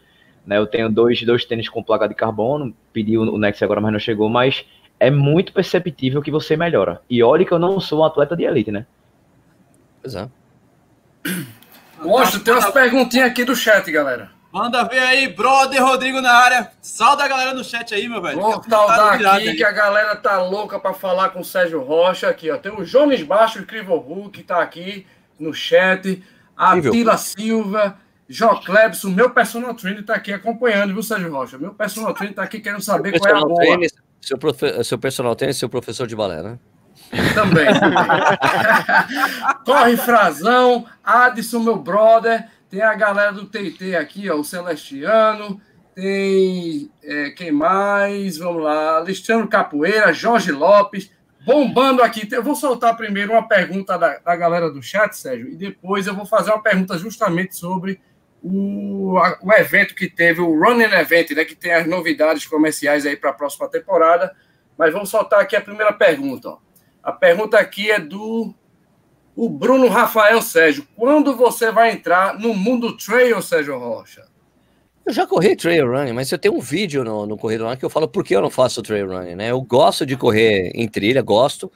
Né, 0.47 0.59
eu 0.59 0.67
tenho 0.67 0.89
dois, 0.89 1.21
dois 1.23 1.45
tênis 1.45 1.69
com 1.69 1.83
placa 1.83 2.09
de 2.09 2.15
carbono, 2.15 2.75
pedi 2.93 3.17
o 3.17 3.39
Nex 3.39 3.63
agora, 3.63 3.81
mas 3.81 3.93
não 3.93 4.01
chegou, 4.01 4.29
mas 4.29 4.65
é 5.03 5.11
muito 5.11 5.53
perceptível 5.53 6.23
que 6.23 6.31
você 6.31 6.57
melhora. 6.57 7.03
E 7.11 7.23
olhe 7.25 7.45
que 7.45 7.51
eu 7.53 7.59
não 7.59 7.81
sou 7.81 8.01
um 8.01 8.05
atleta 8.05 8.37
de 8.37 8.45
elite, 8.45 8.71
né? 8.71 8.87
Pois 10.01 10.15
é. 10.15 10.29
Mostra, 12.01 12.39
tem 12.39 12.55
umas 12.55 12.71
perguntinhas 12.71 13.29
aqui 13.29 13.45
do 13.45 13.57
chat, 13.57 13.91
galera. 13.91 14.31
Manda 14.53 14.85
ver 14.85 15.01
aí, 15.01 15.27
brother 15.27 15.83
Rodrigo 15.83 16.21
na 16.21 16.33
área. 16.33 16.71
Salve 16.81 17.23
a 17.23 17.29
galera 17.29 17.53
no 17.53 17.65
chat 17.65 17.93
aí, 17.93 18.09
meu 18.09 18.23
velho. 18.23 18.41
Vou 18.41 18.63
saudar 18.63 19.15
aqui 19.15 19.55
que 19.55 19.65
a 19.65 19.73
galera 19.73 20.15
tá 20.15 20.41
louca 20.41 20.79
para 20.79 20.95
falar 20.95 21.31
com 21.31 21.41
o 21.41 21.45
Sérgio 21.45 21.83
Rocha 21.83 22.29
aqui, 22.29 22.49
ó. 22.49 22.57
Tem 22.57 22.71
o 22.71 22.85
Jones 22.85 23.25
Baixo, 23.25 23.59
o 23.59 23.63
Incrível 23.63 23.97
Hulk, 23.97 24.41
tá 24.45 24.63
aqui 24.63 25.05
no 25.37 25.53
chat. 25.53 26.23
A 26.57 26.81
Tila 26.81 27.17
Silva, 27.17 27.97
Jó 28.29 28.55
Klebson, 28.57 29.09
meu 29.09 29.31
personal 29.31 29.75
trainer 29.75 30.05
tá 30.05 30.15
aqui 30.15 30.33
acompanhando, 30.33 30.93
viu, 30.93 31.03
Sérgio 31.03 31.33
Rocha? 31.33 31.59
Meu 31.59 31.75
personal 31.75 32.15
trainer 32.15 32.37
tá 32.37 32.43
aqui 32.45 32.61
querendo 32.61 32.83
saber 32.83 33.19
qual 33.19 33.35
é 33.35 33.37
a 33.37 33.41
boa. 33.41 33.57
Trainer, 33.57 33.91
seu, 34.23 34.39
profe... 34.39 34.85
seu 34.85 34.99
personal 34.99 35.37
trainer, 35.37 35.55
seu 35.55 35.69
professor 35.69 36.07
de 36.07 36.17
balé, 36.17 36.43
né? 36.43 36.59
Também. 37.35 37.67
Corre 39.67 39.97
Frazão, 39.97 40.87
Adson, 41.05 41.61
meu 41.61 41.77
brother. 41.77 42.47
Tem 42.71 42.81
a 42.81 42.95
galera 42.95 43.33
do 43.33 43.45
TT 43.45 43.97
aqui, 43.97 44.31
ó, 44.31 44.37
o 44.37 44.45
Celestiano. 44.45 45.61
Tem 45.95 46.91
é, 47.03 47.31
quem 47.31 47.53
mais? 47.53 48.39
Vamos 48.39 48.63
lá. 48.63 48.97
Alexandre 48.97 49.49
Capoeira, 49.49 50.13
Jorge 50.13 50.53
Lopes. 50.53 51.11
Bombando 51.45 52.03
aqui. 52.03 52.27
Eu 52.31 52.43
vou 52.43 52.55
soltar 52.55 52.97
primeiro 52.97 53.33
uma 53.33 53.47
pergunta 53.47 53.99
da, 53.99 54.19
da 54.19 54.37
galera 54.37 54.71
do 54.71 54.81
chat, 54.81 55.15
Sérgio, 55.15 55.49
e 55.49 55.57
depois 55.57 56.07
eu 56.07 56.15
vou 56.15 56.25
fazer 56.25 56.51
uma 56.51 56.63
pergunta 56.63 56.97
justamente 56.97 57.57
sobre 57.57 58.01
o, 58.43 59.17
a, 59.19 59.39
o 59.43 59.53
evento 59.53 59.95
que 59.95 60.09
teve, 60.09 60.41
o 60.41 60.59
Running 60.59 60.95
Event, 60.95 61.31
né, 61.31 61.45
que 61.45 61.55
tem 61.55 61.73
as 61.73 61.87
novidades 61.87 62.47
comerciais 62.47 63.07
aí 63.07 63.17
para 63.17 63.31
a 63.31 63.35
próxima 63.35 63.69
temporada. 63.69 64.35
Mas 64.77 64.93
vamos 64.93 65.11
soltar 65.11 65.41
aqui 65.41 65.55
a 65.55 65.61
primeira 65.61 65.93
pergunta. 65.93 66.49
Ó. 66.49 66.59
A 67.03 67.13
pergunta 67.13 67.59
aqui 67.59 67.91
é 67.91 68.01
do 68.01 68.55
o 69.35 69.49
Bruno 69.49 69.89
Rafael 69.89 70.43
Sérgio, 70.43 70.87
quando 70.95 71.35
você 71.35 71.71
vai 71.71 71.91
entrar 71.91 72.39
no 72.39 72.53
mundo 72.55 72.97
trail, 72.97 73.41
Sérgio 73.41 73.79
Rocha? 73.79 74.25
Eu 75.05 75.13
já 75.13 75.27
corri 75.27 75.57
trail 75.57 75.91
running, 75.91 76.13
mas 76.13 76.31
eu 76.31 76.39
tenho 76.39 76.55
um 76.55 76.61
vídeo 76.61 77.03
no, 77.03 77.27
no 77.27 77.37
Corrida 77.37 77.65
Running 77.65 77.79
que 77.79 77.85
eu 77.85 77.91
falo 77.91 78.07
por 78.07 78.23
que 78.23 78.37
eu 78.37 78.41
não 78.41 78.51
faço 78.51 78.83
trail 78.83 79.09
running, 79.09 79.35
né? 79.35 79.51
Eu 79.51 79.61
gosto 79.61 80.07
de 80.07 80.17
correr 80.17 80.71
em 80.75 80.87
trilha, 80.87 81.23
gosto. 81.23 81.73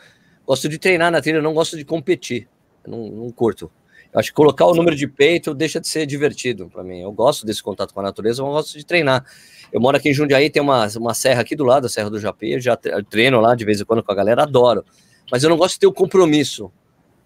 Gosto 0.46 0.68
de 0.68 0.79
treinar 0.79 1.11
na 1.11 1.20
trilha, 1.20 1.42
não 1.42 1.52
gosto 1.52 1.76
de 1.76 1.85
competir. 1.85 2.48
Não, 2.87 3.09
não 3.09 3.31
curto. 3.31 3.70
Acho 4.16 4.31
que 4.31 4.35
colocar 4.35 4.64
o 4.64 4.74
número 4.74 4.96
de 4.96 5.07
peito 5.07 5.52
deixa 5.52 5.79
de 5.79 5.87
ser 5.87 6.07
divertido 6.07 6.70
para 6.70 6.83
mim. 6.83 7.02
Eu 7.02 7.12
gosto 7.12 7.44
desse 7.44 7.62
contato 7.62 7.92
com 7.92 8.00
a 8.00 8.02
natureza, 8.02 8.42
mas 8.42 8.48
eu 8.48 8.55
gosto 8.55 8.79
de 8.79 8.87
treinar. 8.87 9.22
Eu 9.70 9.79
moro 9.79 9.94
aqui 9.94 10.09
em 10.09 10.14
Jundiaí, 10.14 10.48
tem 10.48 10.62
uma, 10.62 10.87
uma 10.96 11.12
serra 11.12 11.42
aqui 11.42 11.55
do 11.55 11.64
lado, 11.64 11.85
a 11.85 11.88
Serra 11.90 12.09
do 12.09 12.18
Japim, 12.18 12.46
eu 12.46 12.61
já 12.61 12.79
treino 13.11 13.38
lá 13.40 13.55
de 13.55 13.62
vez 13.66 13.79
em 13.79 13.85
quando 13.85 14.02
com 14.02 14.11
a 14.11 14.14
galera, 14.14 14.44
adoro. 14.44 14.83
Mas 15.31 15.42
eu 15.42 15.50
não 15.50 15.59
gosto 15.59 15.74
de 15.74 15.81
ter 15.81 15.87
o 15.87 15.92
compromisso 15.92 16.72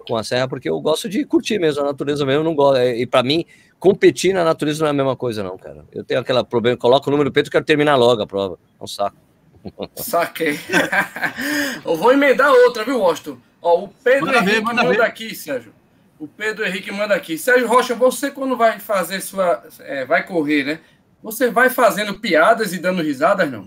com 0.05 0.17
a 0.17 0.25
serra, 0.25 0.49
porque 0.49 0.69
eu 0.69 0.81
gosto 0.81 1.09
de 1.09 1.25
curtir 1.25 1.61
mesmo 1.61 1.83
a 1.83 1.85
natureza 1.85 2.27
mesmo, 2.27 2.43
não 2.43 2.57
gosto. 2.57 2.81
E 2.81 3.07
para 3.07 3.23
mim, 3.23 3.45
competir 3.79 4.35
na 4.35 4.43
natureza 4.43 4.81
não 4.81 4.89
é 4.89 4.91
a 4.91 4.95
mesma 4.95 5.15
coisa, 5.15 5.45
não, 5.45 5.57
cara. 5.57 5.85
Eu 5.93 6.03
tenho 6.03 6.19
aquele 6.19 6.43
problema, 6.43 6.77
coloco 6.77 7.09
o 7.09 7.11
número 7.13 7.31
do 7.31 7.33
peito 7.33 7.53
quero 7.53 7.65
terminar 7.65 7.95
logo 7.95 8.21
a 8.21 8.27
prova. 8.27 8.59
É 8.81 8.83
um 8.83 8.89
saco. 8.89 9.17
Saquei. 9.95 10.59
eu 11.87 11.97
vou 11.97 12.13
emendar 12.13 12.51
outra, 12.51 12.85
viu, 12.85 12.99
Washington? 12.99 13.39
Ó, 13.63 13.85
o 13.85 13.89
Pedro 14.03 14.27
manda 14.27 14.39
Henrique 14.39 14.55
ver, 14.55 14.61
manda, 14.63 14.83
manda 14.83 15.05
aqui, 15.05 15.35
Sérgio. 15.37 15.73
O 16.21 16.29
Pedro 16.29 16.67
Henrique 16.67 16.93
manda 16.93 17.15
aqui. 17.15 17.39
Sérgio 17.39 17.67
Rocha, 17.67 17.95
você 17.95 18.31
quando 18.31 18.55
vai 18.55 18.79
fazer 18.79 19.23
sua. 19.23 19.65
É, 19.79 20.05
vai 20.05 20.27
correr, 20.27 20.65
né? 20.65 20.81
Você 21.23 21.51
vai 21.51 21.71
fazendo 21.71 22.21
piadas 22.21 22.75
e 22.75 22.79
dando 22.79 23.03
risadas, 23.03 23.51
não? 23.51 23.67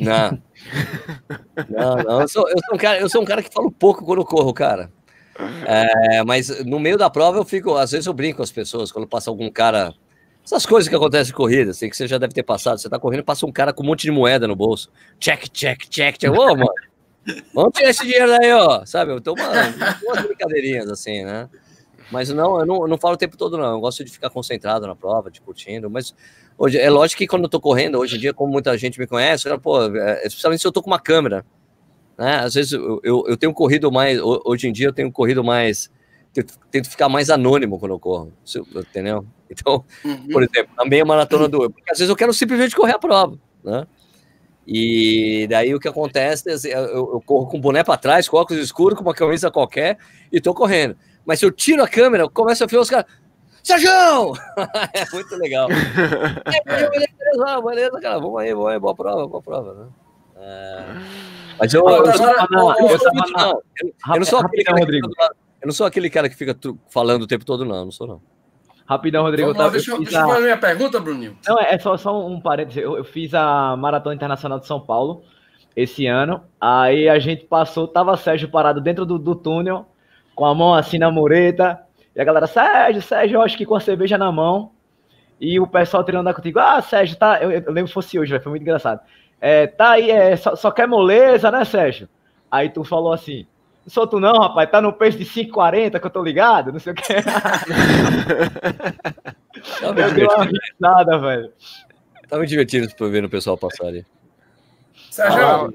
Não. 0.00 0.42
Não, 1.68 1.96
não. 1.96 2.20
Eu 2.22 2.28
sou, 2.28 2.48
eu 2.48 2.56
sou, 2.64 2.74
um, 2.74 2.78
cara, 2.78 2.98
eu 2.98 3.08
sou 3.08 3.20
um 3.20 3.24
cara 3.26 3.42
que 3.42 3.52
falo 3.52 3.70
pouco 3.70 4.02
quando 4.02 4.24
corro, 4.24 4.54
cara. 4.54 4.90
É, 5.66 6.24
mas 6.24 6.64
no 6.64 6.80
meio 6.80 6.96
da 6.96 7.10
prova 7.10 7.36
eu 7.36 7.44
fico, 7.44 7.76
às 7.76 7.90
vezes 7.90 8.06
eu 8.06 8.14
brinco 8.14 8.38
com 8.38 8.42
as 8.42 8.52
pessoas, 8.52 8.90
quando 8.90 9.06
passa 9.06 9.28
algum 9.28 9.50
cara. 9.50 9.92
Essas 10.42 10.64
coisas 10.64 10.88
que 10.88 10.94
acontecem 10.94 11.32
em 11.32 11.36
corrida, 11.36 11.70
assim, 11.70 11.90
que 11.90 11.96
você 11.96 12.06
já 12.06 12.16
deve 12.16 12.32
ter 12.32 12.42
passado. 12.42 12.78
Você 12.78 12.88
tá 12.88 12.98
correndo, 12.98 13.24
passa 13.24 13.44
um 13.44 13.52
cara 13.52 13.74
com 13.74 13.82
um 13.82 13.86
monte 13.86 14.02
de 14.02 14.10
moeda 14.10 14.48
no 14.48 14.56
bolso. 14.56 14.90
Check, 15.18 15.50
check, 15.50 15.86
check, 15.88 16.16
check. 16.16 16.32
Ô, 16.32 16.54
mano, 16.54 16.72
vamos 17.52 17.72
tirar 17.74 17.90
esse 17.90 18.02
dinheiro 18.02 18.28
daí, 18.28 18.52
ó. 18.52 18.86
Sabe? 18.86 19.12
Eu 19.12 19.20
tô 19.20 19.34
uma, 19.34 19.50
umas 20.02 20.22
brincadeirinhas 20.22 20.88
assim, 20.90 21.24
né? 21.24 21.48
Mas 22.10 22.28
não, 22.28 22.60
eu 22.60 22.66
não, 22.66 22.82
eu 22.82 22.88
não 22.88 22.98
falo 22.98 23.14
o 23.14 23.18
tempo 23.18 23.36
todo, 23.36 23.56
não. 23.56 23.72
Eu 23.72 23.80
gosto 23.80 24.04
de 24.04 24.10
ficar 24.10 24.30
concentrado 24.30 24.86
na 24.86 24.94
prova, 24.94 25.30
de 25.30 25.40
curtindo. 25.40 25.90
Mas 25.90 26.14
hoje, 26.58 26.78
é 26.78 26.90
lógico 26.90 27.18
que 27.18 27.26
quando 27.26 27.44
eu 27.44 27.48
tô 27.48 27.60
correndo, 27.60 27.98
hoje 27.98 28.16
em 28.16 28.20
dia, 28.20 28.34
como 28.34 28.52
muita 28.52 28.76
gente 28.76 28.98
me 28.98 29.06
conhece, 29.06 29.48
eu, 29.48 29.58
pô, 29.58 29.82
é, 29.82 30.26
especialmente 30.26 30.60
se 30.60 30.66
eu 30.66 30.72
tô 30.72 30.82
com 30.82 30.90
uma 30.90 31.00
câmera. 31.00 31.44
Né? 32.16 32.36
Às 32.36 32.54
vezes 32.54 32.72
eu, 32.72 33.00
eu, 33.02 33.24
eu, 33.26 33.36
tenho 33.36 33.52
corrido 33.52 33.90
mais, 33.90 34.20
hoje 34.20 34.68
em 34.68 34.72
dia 34.72 34.86
eu 34.86 34.92
tenho 34.92 35.10
corrido 35.10 35.42
mais, 35.42 35.90
tento, 36.32 36.54
tento 36.70 36.88
ficar 36.88 37.08
mais 37.08 37.28
anônimo 37.28 37.78
quando 37.78 37.92
eu 37.92 37.98
corro, 37.98 38.32
entendeu? 38.74 39.24
Então, 39.56 39.84
uhum. 40.04 40.28
por 40.32 40.42
exemplo, 40.42 40.74
na 40.76 40.84
meia 40.84 41.04
maratona 41.04 41.46
do 41.46 41.70
porque 41.70 41.92
às 41.92 41.98
vezes 41.98 42.08
eu 42.08 42.16
quero 42.16 42.32
simplesmente 42.32 42.74
correr 42.74 42.94
a 42.94 42.98
prova, 42.98 43.38
né? 43.62 43.86
E 44.66 45.46
daí 45.48 45.72
o 45.74 45.78
que 45.78 45.86
acontece 45.86 46.48
é 46.50 46.74
eu, 46.74 47.12
eu 47.12 47.22
corro 47.24 47.46
com 47.46 47.58
o 47.58 47.60
boné 47.60 47.84
para 47.84 47.98
trás, 47.98 48.26
com 48.26 48.36
óculos 48.36 48.60
escuros, 48.60 48.98
com 48.98 49.04
uma 49.04 49.14
camisa 49.14 49.50
qualquer 49.52 49.98
e 50.32 50.40
tô 50.40 50.54
correndo. 50.54 50.96
Mas 51.24 51.38
se 51.38 51.46
eu 51.46 51.50
tiro 51.50 51.82
a 51.82 51.88
câmera, 51.88 52.28
começa 52.28 52.64
a 52.64 52.66
ver 52.66 52.78
os 52.78 52.90
caras. 52.90 53.06
Sérgio! 53.62 53.90
é 54.92 55.10
muito 55.12 55.36
legal. 55.36 55.68
é, 55.70 56.88
beleza, 56.90 57.60
beleza, 57.62 58.00
cara. 58.00 58.18
Vamos 58.18 58.40
aí, 58.40 58.52
vamos 58.52 58.68
aí, 58.68 58.78
boa 58.78 58.94
prova, 58.94 59.26
boa 59.26 59.42
prova, 59.42 59.74
né? 59.74 59.86
É... 60.36 60.84
Mas 61.58 61.72
eu, 61.72 61.88
eu, 61.88 62.04
não 62.04 62.12
sou 64.24 64.40
aquele 64.40 64.64
cara 64.64 64.78
Rodrigo. 64.78 65.08
eu 65.62 65.66
não 65.66 65.72
sou 65.72 65.86
aquele 65.86 66.10
cara 66.10 66.28
que 66.28 66.36
fica 66.36 66.56
falando 66.90 67.22
o 67.22 67.26
tempo 67.26 67.44
todo, 67.44 67.64
não. 67.64 67.84
Não 67.86 67.92
sou, 67.92 68.06
não. 68.06 68.20
Rapidão, 68.86 69.22
Rodrigo. 69.22 69.56
Lá, 69.56 69.68
deixa, 69.68 69.92
eu, 69.92 69.98
deixa 69.98 70.20
eu 70.20 70.26
fazer 70.26 70.38
a 70.38 70.42
minha 70.42 70.58
pergunta, 70.58 71.00
Bruninho. 71.00 71.38
Não, 71.46 71.58
é 71.58 71.78
só, 71.78 71.96
só 71.96 72.26
um 72.26 72.40
parênteses. 72.40 72.82
Eu, 72.82 72.98
eu, 72.98 73.04
fiz 73.04 73.32
a 73.32 73.76
Maratona 73.76 74.14
Internacional 74.14 74.60
de 74.60 74.66
São 74.66 74.80
Paulo 74.80 75.22
esse 75.74 76.06
ano. 76.06 76.42
Aí 76.60 77.08
a 77.08 77.18
gente 77.18 77.46
passou, 77.46 77.88
tava 77.88 78.16
Sérgio 78.16 78.50
parado 78.50 78.80
dentro 78.80 79.06
do, 79.06 79.18
do 79.18 79.34
túnel, 79.34 79.86
com 80.34 80.44
a 80.44 80.54
mão 80.54 80.74
assim 80.74 80.98
na 80.98 81.10
mureta. 81.10 81.80
E 82.14 82.20
a 82.20 82.24
galera, 82.24 82.46
Sérgio, 82.46 83.02
Sérgio, 83.02 83.36
eu 83.36 83.42
acho 83.42 83.56
que 83.56 83.66
com 83.66 83.74
a 83.74 83.80
cerveja 83.80 84.18
na 84.18 84.30
mão. 84.30 84.70
E 85.40 85.58
o 85.58 85.66
pessoal 85.66 86.04
treinando 86.04 86.32
contigo, 86.34 86.58
ah, 86.58 86.80
Sérgio, 86.80 87.16
tá. 87.16 87.42
Eu, 87.42 87.50
eu 87.50 87.72
lembro 87.72 87.88
que 87.88 87.94
fosse 87.94 88.18
hoje, 88.18 88.38
foi 88.40 88.50
muito 88.50 88.62
engraçado. 88.62 89.00
É, 89.40 89.66
tá 89.66 89.92
aí, 89.92 90.10
é, 90.10 90.36
só, 90.36 90.56
só 90.56 90.70
quer 90.70 90.86
moleza, 90.86 91.50
né, 91.50 91.64
Sérgio? 91.64 92.08
Aí 92.50 92.70
tu 92.70 92.84
falou 92.84 93.12
assim, 93.12 93.46
não 93.84 93.90
sou 93.90 94.06
tu 94.06 94.20
não, 94.20 94.32
rapaz, 94.32 94.70
tá 94.70 94.80
no 94.80 94.92
preço 94.92 95.18
de 95.18 95.26
5,40 95.26 96.00
que 96.00 96.06
eu 96.06 96.10
tô 96.10 96.22
ligado, 96.22 96.72
não 96.72 96.78
sei 96.78 96.92
o 96.92 96.96
que. 96.96 97.12
eu 99.82 99.92
dei 99.92 100.24
uma 100.24 100.44
risada, 100.44 101.18
velho. 101.18 101.52
Muito 102.32 102.48
divertido 102.48 102.88
pra 102.96 103.08
ver 103.08 103.24
o 103.24 103.28
pessoal 103.28 103.58
passar 103.58 103.88
ali. 103.88 104.06
Sérgio, 105.10 105.44
ah, 105.44 105.68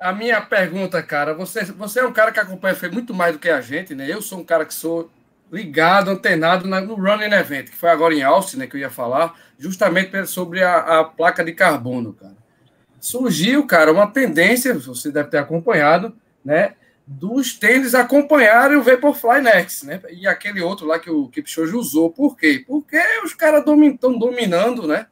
a 0.00 0.12
minha 0.12 0.40
pergunta, 0.40 1.02
cara, 1.02 1.34
você, 1.34 1.64
você 1.64 2.00
é 2.00 2.06
um 2.06 2.12
cara 2.12 2.32
que 2.32 2.40
acompanha 2.40 2.76
muito 2.90 3.12
mais 3.12 3.34
do 3.34 3.38
que 3.38 3.50
a 3.50 3.60
gente, 3.60 3.94
né? 3.94 4.10
Eu 4.10 4.22
sou 4.22 4.38
um 4.38 4.44
cara 4.44 4.64
que 4.64 4.72
sou 4.72 5.10
ligado, 5.52 6.10
antenado 6.10 6.66
no 6.66 6.94
Running 6.94 7.34
Event, 7.34 7.66
que 7.66 7.76
foi 7.76 7.90
agora 7.90 8.14
em 8.14 8.22
Austin, 8.22 8.58
né, 8.58 8.66
que 8.66 8.76
eu 8.76 8.80
ia 8.80 8.90
falar, 8.90 9.34
justamente 9.58 10.24
sobre 10.26 10.62
a, 10.62 11.00
a 11.00 11.04
placa 11.04 11.44
de 11.44 11.52
carbono, 11.52 12.14
cara. 12.14 12.36
Surgiu, 13.00 13.66
cara, 13.66 13.92
uma 13.92 14.06
tendência, 14.06 14.74
você 14.74 15.10
deve 15.10 15.28
ter 15.28 15.38
acompanhado, 15.38 16.14
né, 16.44 16.74
dos 17.06 17.58
tênis 17.58 17.94
acompanharem 17.94 18.76
o 18.76 18.82
Vaporfly 18.82 19.40
Next, 19.42 19.84
né? 19.84 20.00
E 20.10 20.28
aquele 20.28 20.60
outro 20.60 20.86
lá 20.86 20.96
que 20.98 21.10
o 21.10 21.28
Kipchoge 21.28 21.74
usou. 21.74 22.10
Por 22.10 22.36
quê? 22.36 22.62
Porque 22.64 22.96
os 23.24 23.34
caras 23.34 23.64
estão 23.64 24.16
dominando, 24.16 24.86
né? 24.86 25.06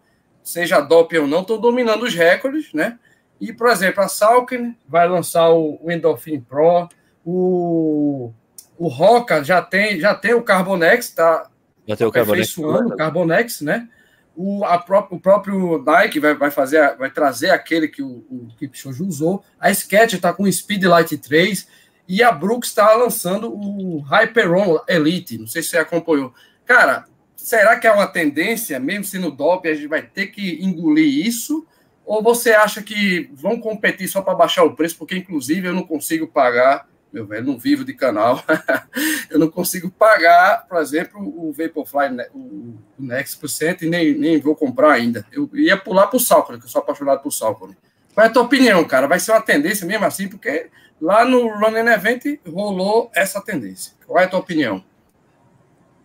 Seja 0.44 0.80
doping 0.80 1.18
ou 1.18 1.26
não, 1.26 1.40
estão 1.40 1.58
dominando 1.58 2.04
os 2.04 2.14
recordes, 2.14 2.72
né? 2.72 2.98
E, 3.40 3.52
por 3.52 3.68
exemplo, 3.68 4.02
a 4.02 4.08
Salkin 4.08 4.76
vai 4.86 5.08
lançar 5.08 5.50
o 5.50 5.80
Endorphin 5.90 6.40
Pro, 6.40 6.88
o, 7.24 8.32
o 8.76 8.88
Roca 8.88 9.44
já 9.44 9.62
tem, 9.62 10.00
já 10.00 10.14
tem 10.14 10.34
o 10.34 10.42
Carbonex, 10.42 11.10
tá? 11.10 11.48
Já 11.86 11.96
tem 11.96 12.06
o 12.06 12.12
Carbonex. 12.12 12.58
O 12.58 12.96
Carbonex, 12.96 13.60
né? 13.60 13.88
O, 14.36 14.64
a 14.64 14.78
pró 14.78 15.06
o 15.10 15.18
próprio 15.18 15.82
Nike 15.84 16.20
vai, 16.20 16.34
vai, 16.34 16.50
fazer, 16.50 16.96
vai 16.96 17.10
trazer 17.10 17.50
aquele 17.50 17.88
que 17.88 18.02
o, 18.02 18.24
o 18.30 18.48
Kipchoge 18.58 19.02
usou. 19.02 19.42
A 19.58 19.70
Sketch 19.70 20.14
está 20.14 20.32
com 20.32 20.44
o 20.44 20.52
Speed 20.52 20.84
Light 20.84 21.16
3 21.16 21.66
e 22.06 22.22
a 22.22 22.30
Brooks 22.30 22.70
está 22.70 22.94
lançando 22.94 23.52
o 23.52 24.00
Hyperon 24.00 24.80
Elite. 24.88 25.38
Não 25.38 25.46
sei 25.46 25.62
se 25.62 25.70
você 25.70 25.78
acompanhou. 25.78 26.32
Cara, 26.64 27.04
será 27.36 27.78
que 27.78 27.86
é 27.86 27.92
uma 27.92 28.06
tendência, 28.06 28.78
mesmo 28.78 29.04
sendo 29.04 29.30
doping, 29.30 29.68
a 29.68 29.74
gente 29.74 29.88
vai 29.88 30.02
ter 30.02 30.28
que 30.28 30.62
engolir 30.64 31.26
isso? 31.26 31.66
Ou 32.08 32.22
você 32.22 32.52
acha 32.52 32.82
que 32.82 33.30
vão 33.34 33.60
competir 33.60 34.08
só 34.08 34.22
para 34.22 34.34
baixar 34.34 34.64
o 34.64 34.74
preço? 34.74 34.96
Porque, 34.96 35.14
inclusive, 35.14 35.68
eu 35.68 35.74
não 35.74 35.82
consigo 35.82 36.26
pagar, 36.26 36.88
meu 37.12 37.26
velho, 37.26 37.44
não 37.44 37.58
vivo 37.58 37.84
de 37.84 37.92
canal, 37.92 38.42
eu 39.28 39.38
não 39.38 39.50
consigo 39.50 39.90
pagar, 39.90 40.66
por 40.66 40.80
exemplo, 40.80 41.20
o 41.20 41.52
Vaporfly, 41.52 42.08
né, 42.10 42.26
o 42.34 42.74
Next 42.98 43.38
Percent, 43.38 43.82
e 43.82 43.90
nem, 43.90 44.14
nem 44.14 44.40
vou 44.40 44.56
comprar 44.56 44.92
ainda. 44.92 45.26
Eu 45.30 45.50
ia 45.52 45.76
pular 45.76 46.06
para 46.06 46.16
o 46.16 46.20
Salcone, 46.20 46.58
que 46.58 46.64
eu 46.64 46.70
sou 46.70 46.80
apaixonado 46.80 47.20
por 47.20 47.30
Salcone. 47.30 47.76
Qual 48.14 48.26
é 48.26 48.30
a 48.30 48.32
tua 48.32 48.42
opinião, 48.42 48.82
cara? 48.84 49.06
Vai 49.06 49.20
ser 49.20 49.32
uma 49.32 49.42
tendência 49.42 49.86
mesmo 49.86 50.06
assim? 50.06 50.28
Porque 50.28 50.70
Lá 51.00 51.24
no 51.24 51.48
Running 51.48 51.90
Event 51.90 52.24
rolou 52.46 53.10
essa 53.14 53.40
tendência. 53.40 53.92
Qual 54.04 54.18
é 54.18 54.24
a 54.24 54.28
tua 54.28 54.40
opinião? 54.40 54.82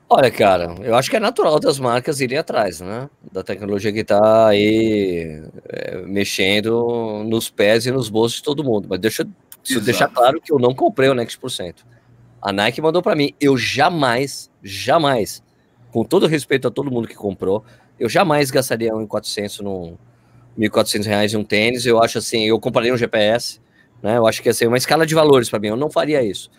Olha, 0.09 0.29
cara, 0.29 0.75
eu 0.81 0.95
acho 0.95 1.09
que 1.09 1.15
é 1.15 1.19
natural 1.19 1.59
das 1.59 1.79
marcas 1.79 2.19
irem 2.19 2.37
atrás, 2.37 2.81
né? 2.81 3.09
Da 3.31 3.41
tecnologia 3.41 3.91
que 3.91 4.01
está 4.01 4.47
aí 4.47 5.41
é, 5.69 6.01
mexendo 6.05 7.23
nos 7.25 7.49
pés 7.49 7.85
e 7.85 7.91
nos 7.91 8.09
bolsos 8.09 8.37
de 8.37 8.43
todo 8.43 8.63
mundo. 8.63 8.87
Mas 8.89 8.99
deixa 8.99 9.27
eu 9.69 9.81
deixar 9.81 10.07
claro 10.09 10.39
que 10.39 10.51
eu 10.51 10.59
não 10.59 10.75
comprei 10.75 11.09
o 11.09 11.15
Next 11.15 11.39
Percent. 11.39 11.77
A 12.41 12.51
Nike 12.51 12.81
mandou 12.81 13.01
para 13.01 13.15
mim. 13.15 13.33
Eu 13.39 13.57
jamais, 13.57 14.51
jamais, 14.61 15.41
com 15.91 16.03
todo 16.03 16.27
respeito 16.27 16.67
a 16.67 16.71
todo 16.71 16.91
mundo 16.91 17.07
que 17.07 17.15
comprou, 17.15 17.63
eu 17.99 18.09
jamais 18.09 18.51
gastaria 18.51 18.91
1.400 18.91 19.61
num 19.61 19.97
1.400 20.59 21.05
reais 21.05 21.33
em 21.33 21.37
um 21.37 21.43
tênis. 21.43 21.85
Eu 21.85 22.03
acho 22.03 22.17
assim, 22.17 22.43
eu 22.43 22.59
compraria 22.59 22.93
um 22.93 22.97
GPS, 22.97 23.59
né? 24.01 24.17
Eu 24.17 24.27
acho 24.27 24.41
que 24.41 24.49
ia 24.49 24.53
ser 24.53 24.67
uma 24.67 24.77
escala 24.77 25.05
de 25.05 25.15
valores 25.15 25.49
para 25.49 25.59
mim. 25.59 25.69
Eu 25.69 25.77
não 25.77 25.89
faria 25.89 26.21
isso. 26.21 26.51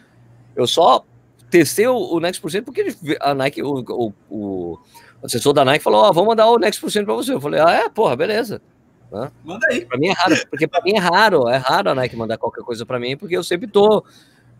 Eu 0.57 0.67
só 0.67 1.05
testei 1.51 1.87
o, 1.87 1.97
o 1.97 2.21
Next 2.21 2.41
Percent 2.41 2.65
porque 2.65 2.95
a 3.21 3.35
Nike, 3.35 3.63
o, 3.63 3.85
o, 3.89 4.13
o 4.31 4.79
assessor 5.23 5.53
da 5.53 5.65
Nike 5.65 5.85
falou: 5.85 6.03
Ó, 6.03 6.11
oh, 6.11 6.13
vamos 6.13 6.29
mandar 6.29 6.49
o 6.49 6.59
Next 6.59 6.81
Percent 6.81 7.05
para 7.05 7.15
você. 7.15 7.33
Eu 7.33 7.41
falei: 7.41 7.61
Ah, 7.61 7.73
é, 7.73 7.89
porra, 7.89 8.17
beleza. 8.17 8.61
Né? 9.11 9.31
Manda 9.45 9.67
aí. 9.71 9.85
Para 9.85 9.99
mim 9.99 10.09
é 10.09 10.13
raro, 10.13 10.37
porque 10.51 10.67
para 10.67 10.83
mim 10.83 10.93
é 10.95 10.99
raro, 10.99 11.49
é 11.49 11.57
raro 11.57 11.91
a 11.91 11.95
Nike 11.95 12.17
mandar 12.17 12.37
qualquer 12.37 12.65
coisa 12.65 12.85
para 12.85 12.99
mim, 12.99 13.17
porque 13.17 13.37
eu 13.37 13.45
sempre 13.45 13.69
tô 13.69 14.05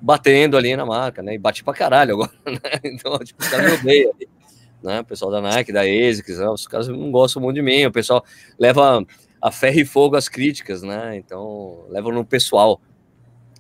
batendo 0.01 0.57
ali 0.57 0.77
na 0.77 0.85
marca, 0.85 1.23
né? 1.23 1.35
E 1.35 1.39
bati 1.39 1.65
pra 1.65 1.75
caralho 1.75 2.15
agora, 2.15 2.33
né? 2.47 2.81
Então, 2.85 3.19
tipo, 3.19 3.43
os 3.43 3.49
caras 3.49 3.73
me 3.73 3.79
odeiam 3.79 4.13
ali. 4.15 4.29
Né? 4.83 5.01
O 5.01 5.05
pessoal 5.05 5.31
da 5.31 5.41
Nike, 5.41 5.73
da 5.73 5.81
ASICS, 5.81 6.39
né? 6.39 6.49
os 6.51 6.67
caras 6.67 6.89
não 6.89 7.11
gostam 7.11 7.41
muito 7.41 7.57
de 7.57 7.63
mim, 7.63 7.87
o 7.87 7.93
pessoal 7.93 8.23
leva 8.59 9.03
a 9.41 9.51
ferro 9.51 9.81
e 9.81 9.85
fogo 9.85 10.15
as 10.15 10.29
críticas, 10.29 10.83
né? 10.83 11.17
Então, 11.17 11.87
levam 11.89 12.13
no 12.13 12.23
pessoal. 12.23 12.81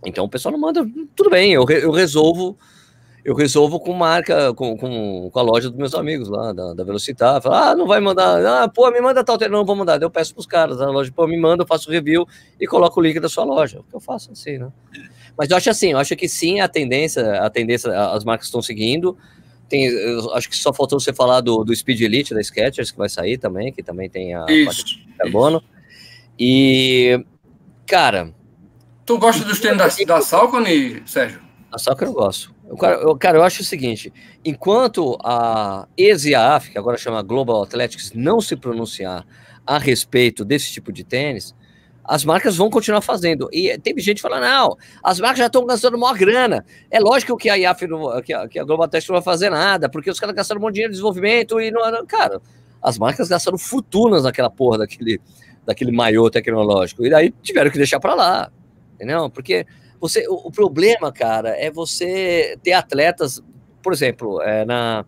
Então, 0.05 0.27
o 0.27 0.29
pessoal 0.29 0.53
não 0.53 0.61
manda, 0.61 0.87
tudo 1.17 1.31
bem, 1.31 1.55
eu, 1.55 1.65
eu 1.71 1.91
resolvo 1.91 2.59
eu 3.25 3.35
resolvo 3.35 3.81
com 3.81 3.93
marca, 3.95 4.53
com, 4.53 4.77
com, 4.77 5.31
com, 5.33 5.39
a 5.39 5.43
loja 5.43 5.71
dos 5.71 5.79
meus 5.79 5.95
amigos 5.95 6.29
lá, 6.29 6.53
da, 6.53 6.75
da 6.75 6.85
Velocitar. 6.85 7.41
Falo, 7.41 7.55
ah, 7.55 7.75
não 7.75 7.87
vai 7.87 7.99
mandar, 7.99 8.45
ah, 8.45 8.69
pô, 8.69 8.91
me 8.91 9.01
manda 9.01 9.25
tal, 9.25 9.39
não 9.51 9.65
vou 9.65 9.75
mandar. 9.75 10.01
Eu 10.03 10.11
peço 10.11 10.35
pros 10.35 10.47
caras 10.47 10.77
da 10.77 10.91
loja, 10.91 11.11
pô, 11.11 11.27
me 11.27 11.39
manda, 11.41 11.63
eu 11.63 11.67
faço 11.67 11.91
review 11.91 12.29
e 12.61 12.67
coloco 12.67 13.01
o 13.01 13.03
link 13.03 13.19
da 13.19 13.29
sua 13.29 13.45
loja. 13.45 13.81
O 13.81 13.85
que 13.85 13.97
eu 13.97 14.01
faço 14.01 14.31
assim, 14.31 14.59
né? 14.59 14.71
Mas 15.39 15.49
eu 15.49 15.57
acho 15.57 15.71
assim, 15.71 15.93
eu 15.93 15.99
acho 15.99 16.15
que 16.15 16.29
sim, 16.29 16.61
a 16.61 16.69
tendência, 16.69 17.41
a 17.41 17.49
tendência, 17.49 17.91
as 18.11 18.25
marcas 18.25 18.47
estão 18.47 18.61
seguindo. 18.61 19.17
Tem, 19.71 19.89
acho 20.35 20.51
que 20.51 20.57
só 20.57 20.71
faltou 20.71 21.01
você 21.01 21.13
falar 21.13 21.41
do, 21.41 21.65
do 21.65 21.75
Speed 21.75 22.03
Elite 22.03 22.35
da 22.35 22.43
Skechers, 22.43 22.91
que 22.91 22.99
vai 22.99 23.09
sair 23.09 23.39
também, 23.39 23.73
que 23.73 23.83
também 23.83 24.11
tem 24.11 24.35
a 24.35 24.45
isso, 24.51 24.85
de 24.85 25.09
carbono. 25.19 25.63
E, 26.39 27.25
cara. 27.87 28.35
Tu 29.07 29.19
gosta 29.19 29.45
dos 29.45 29.61
tênis 29.61 29.79
da, 29.79 30.17
da 30.17 30.21
Salcone, 30.21 31.03
Sérgio? 31.07 31.41
A 31.73 31.79
Salcone 31.79 32.11
eu 32.11 32.15
gosto. 32.15 32.54
Eu, 32.69 32.77
cara, 32.77 32.97
eu, 32.97 33.17
cara, 33.17 33.39
eu 33.39 33.43
acho 33.43 33.63
o 33.63 33.65
seguinte: 33.65 34.13
enquanto 34.45 35.19
a 35.23 35.87
ESIAF, 35.97 36.71
que 36.71 36.79
agora 36.79 36.97
chama 36.97 37.23
Global 37.23 37.63
Athletics, 37.63 38.13
não 38.15 38.41
se 38.41 38.57
pronunciar 38.57 39.27
a 39.67 39.79
respeito 39.79 40.45
desse 40.45 40.73
tipo 40.73 40.93
de 40.93 41.05
tênis, 41.05 41.55
as 42.05 42.25
marcas 42.25 42.57
vão 42.57 42.69
continuar 42.69 43.01
fazendo. 43.01 43.49
E 43.53 43.77
tem 43.79 43.99
gente 43.99 44.21
falando, 44.21 44.43
não, 44.43 44.77
as 45.03 45.19
marcas 45.19 45.39
já 45.39 45.47
estão 45.47 45.65
gastando 45.67 45.99
maior 45.99 46.17
grana. 46.17 46.65
É 46.91 47.01
lógico 47.01 47.37
que 47.37 47.49
a 47.49 47.55
IAF, 47.55 47.87
não, 47.87 48.21
que 48.21 48.33
a, 48.33 48.47
que 48.49 48.59
a 48.59 48.65
Global 48.65 48.85
Athletics 48.85 49.09
não 49.09 49.17
vai 49.17 49.25
fazer 49.25 49.51
nada, 49.51 49.89
porque 49.89 50.11
os 50.11 50.21
caras 50.21 50.35
gastaram 50.35 50.61
um 50.61 50.63
monte 50.63 50.73
de 50.73 50.75
dinheiro 50.77 50.93
de 50.93 50.97
desenvolvimento 50.97 51.61
e 51.61 51.71
não. 51.71 52.07
Cara, 52.07 52.41
as 52.83 52.99
marcas 52.99 53.29
gastaram 53.29 53.57
fortunas 53.57 54.25
naquela 54.25 54.51
porra 54.51 54.79
daquele, 54.79 55.21
daquele 55.65 55.93
maiô 55.93 56.31
tecnológico. 56.31 57.05
E 57.07 57.11
daí 57.11 57.33
tiveram 57.43 57.71
que 57.71 57.79
deixar 57.79 57.99
para 57.99 58.15
lá, 58.15 58.53
entendeu? 58.95 59.31
Porque 59.31 59.67
você, 60.07 60.29
o, 60.29 60.35
o, 60.35 60.51
problema, 60.51 61.11
cara, 61.11 61.57
é 61.57 61.71
você 61.71 62.59
ter 62.63 62.73
atletas, 62.73 63.43
por 63.83 63.91
exemplo, 63.91 64.43
é, 64.43 64.63
na, 64.63 65.03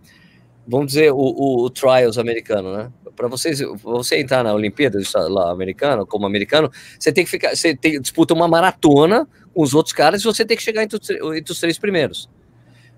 vamos 0.66 0.86
dizer, 0.86 1.12
o, 1.12 1.18
o, 1.18 1.64
o 1.64 1.70
trials 1.70 2.16
americano, 2.16 2.74
né? 2.74 2.90
Para 3.14 3.28
vocês, 3.28 3.60
você 3.82 4.18
entrar 4.18 4.42
na 4.42 4.54
Olimpíada 4.54 4.98
lá 5.28 5.50
americana, 5.50 6.06
como 6.06 6.24
americano, 6.24 6.70
você 6.98 7.12
tem 7.12 7.24
que 7.24 7.30
ficar, 7.30 7.54
você 7.54 7.76
tem, 7.76 8.00
disputa 8.00 8.32
uma 8.32 8.48
maratona 8.48 9.28
com 9.54 9.62
os 9.62 9.74
outros 9.74 9.92
caras 9.92 10.22
e 10.22 10.24
você 10.24 10.46
tem 10.46 10.56
que 10.56 10.62
chegar 10.62 10.82
entre 10.82 10.98
os, 10.98 11.10
entre 11.10 11.52
os 11.52 11.60
três 11.60 11.78
primeiros. 11.78 12.30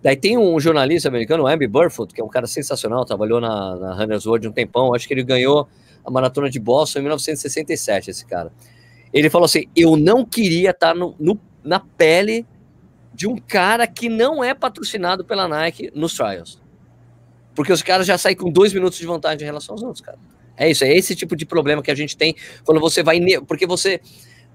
Daí 0.01 0.15
tem 0.15 0.39
um 0.39 0.61
jornalista 0.61 1.09
americano, 1.09 1.43
o 1.43 1.47
Amby 1.49 1.67
Burfoot, 1.67 2.15
que 2.15 2.21
é 2.21 2.25
um 2.25 2.29
cara 2.29 2.47
sensacional, 2.47 3.05
trabalhou 3.05 3.41
na, 3.41 3.75
na 3.75 3.95
Runner's 3.95 4.25
World 4.25 4.47
um 4.47 4.53
tempão, 4.53 4.95
acho 4.95 5.09
que 5.09 5.15
ele 5.15 5.25
ganhou 5.25 5.69
a 6.05 6.11
maratona 6.13 6.49
de 6.49 6.61
Boston 6.61 7.01
em 7.01 7.03
1967, 7.03 8.11
esse 8.11 8.25
cara. 8.25 8.53
Ele 9.13 9.31
falou 9.31 9.47
assim: 9.47 9.65
eu 9.75 9.97
não 9.97 10.25
queria 10.25 10.71
estar 10.71 10.95
no, 10.95 11.17
no, 11.19 11.39
na 11.69 11.79
pele 11.79 12.47
de 13.13 13.29
um 13.29 13.37
cara 13.37 13.87
que 13.87 14.09
não 14.09 14.43
é 14.43 14.55
patrocinado 14.55 15.25
pela 15.25 15.47
Nike 15.47 15.91
nos 15.95 16.15
trials. 16.15 16.59
Porque 17.55 17.73
os 17.73 17.83
caras 17.83 18.07
já 18.07 18.17
saem 18.17 18.37
com 18.37 18.51
dois 18.51 18.73
minutos 18.73 18.99
de 18.99 19.07
vantagem 19.07 19.43
em 19.43 19.45
relação 19.45 19.75
aos 19.75 19.83
outros, 19.83 20.01
cara. 20.01 20.19
É 20.57 20.71
isso, 20.71 20.83
é 20.83 20.93
esse 20.93 21.15
tipo 21.15 21.37
de 21.37 21.45
problema 21.45 21.83
que 21.83 21.91
a 21.91 21.95
gente 21.95 22.17
tem 22.17 22.35
quando 22.65 22.81
você 22.81 23.03
vai. 23.03 23.21
Porque 23.47 23.67
você. 23.67 24.01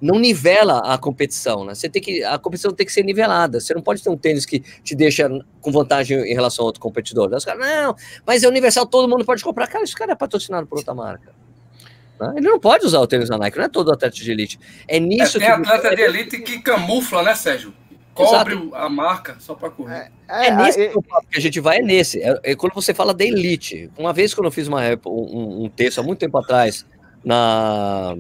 não 0.02 0.20
nivela 0.20 0.80
a 0.80 0.98
competição, 0.98 1.64
né? 1.64 1.76
Você 1.76 1.88
tem 1.88 2.02
que 2.02 2.24
a 2.24 2.38
competição 2.40 2.74
tem 2.74 2.86
que 2.86 2.92
ser 2.92 3.04
nivelada. 3.04 3.60
Você 3.60 3.74
não 3.74 3.82
pode 3.82 4.02
ter 4.02 4.10
um 4.10 4.18
tênis 4.18 4.46
que 4.46 4.60
te 4.60 4.96
deixa 4.96 5.30
com 5.62 5.72
vantagem 5.72 6.18
em 6.20 6.34
relação 6.34 6.64
a 6.64 6.66
outro 6.66 6.82
competidor. 6.82 7.32
Os 7.32 7.46
caras, 7.46 7.66
não, 7.66 7.96
mas 8.26 8.44
é 8.44 8.48
universal, 8.48 8.86
todo 8.86 9.08
mundo 9.08 9.24
pode 9.24 9.44
comprar. 9.44 9.68
Cara, 9.68 9.84
esse 9.84 9.96
cara 9.96 10.14
é 10.14 10.16
patrocinado 10.16 10.66
por 10.66 10.78
outra 10.80 10.94
marca. 10.94 11.43
Né? 12.28 12.34
Ele 12.38 12.48
não 12.48 12.60
pode 12.60 12.86
usar 12.86 13.00
o 13.00 13.08
tênis 13.08 13.30
da 13.30 13.38
Nike, 13.38 13.58
não 13.58 13.66
é 13.66 13.70
todo 13.70 13.92
atleta 13.92 14.16
de 14.16 14.32
elite. 14.32 14.60
É 14.88 15.00
nisso 15.00 15.38
é, 15.38 15.40
tem 15.40 15.64
que 15.64 15.72
atleta 15.72 15.96
de 15.96 16.02
elite 16.02 16.40
que 16.40 16.62
camufla, 16.62 17.24
né, 17.24 17.36
Sérgio? 17.36 17.74
Cobre 18.14 18.54
Exato. 18.54 18.76
a 18.76 18.90
marca 18.90 19.38
só 19.40 19.56
para 19.56 19.72
correr. 19.72 20.12
É, 20.30 20.46
é, 20.46 20.48
é 20.48 20.56
nesse 20.56 20.82
é, 20.82 20.90
que 20.90 21.38
a 21.38 21.42
gente 21.42 21.60
vai, 21.60 21.80
é 21.80 21.82
nesse. 21.82 22.22
É, 22.22 22.40
é, 22.44 22.56
quando 22.56 22.74
você 22.74 22.94
fala 22.94 23.14
da 23.14 23.26
elite. 23.26 23.90
Uma 23.98 24.14
vez 24.14 24.34
quando 24.34 24.46
eu 24.46 24.52
fiz 24.52 24.68
uma, 24.68 24.82
um, 25.06 25.66
um 25.66 25.70
texto 25.70 26.00
há 26.00 26.04
muito 26.04 26.20
tempo 26.20 26.38
atrás 26.38 26.86
na 27.26 28.16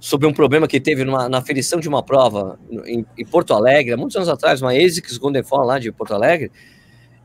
sobre 0.00 0.26
um 0.26 0.32
problema 0.32 0.68
que 0.68 0.78
teve 0.78 1.04
numa, 1.04 1.28
na 1.28 1.38
aferição 1.38 1.80
de 1.80 1.88
uma 1.88 2.02
prova 2.02 2.58
em, 2.86 3.04
em, 3.16 3.24
Porto 3.24 3.52
Alegre, 3.52 3.92
há 3.92 3.96
muitos 3.96 4.16
anos 4.16 4.28
atrás, 4.28 4.62
uma 4.62 4.72
ASICS 4.72 5.18
Gondefon 5.18 5.64
lá 5.64 5.78
de 5.78 5.90
Porto 5.90 6.14
Alegre, 6.14 6.52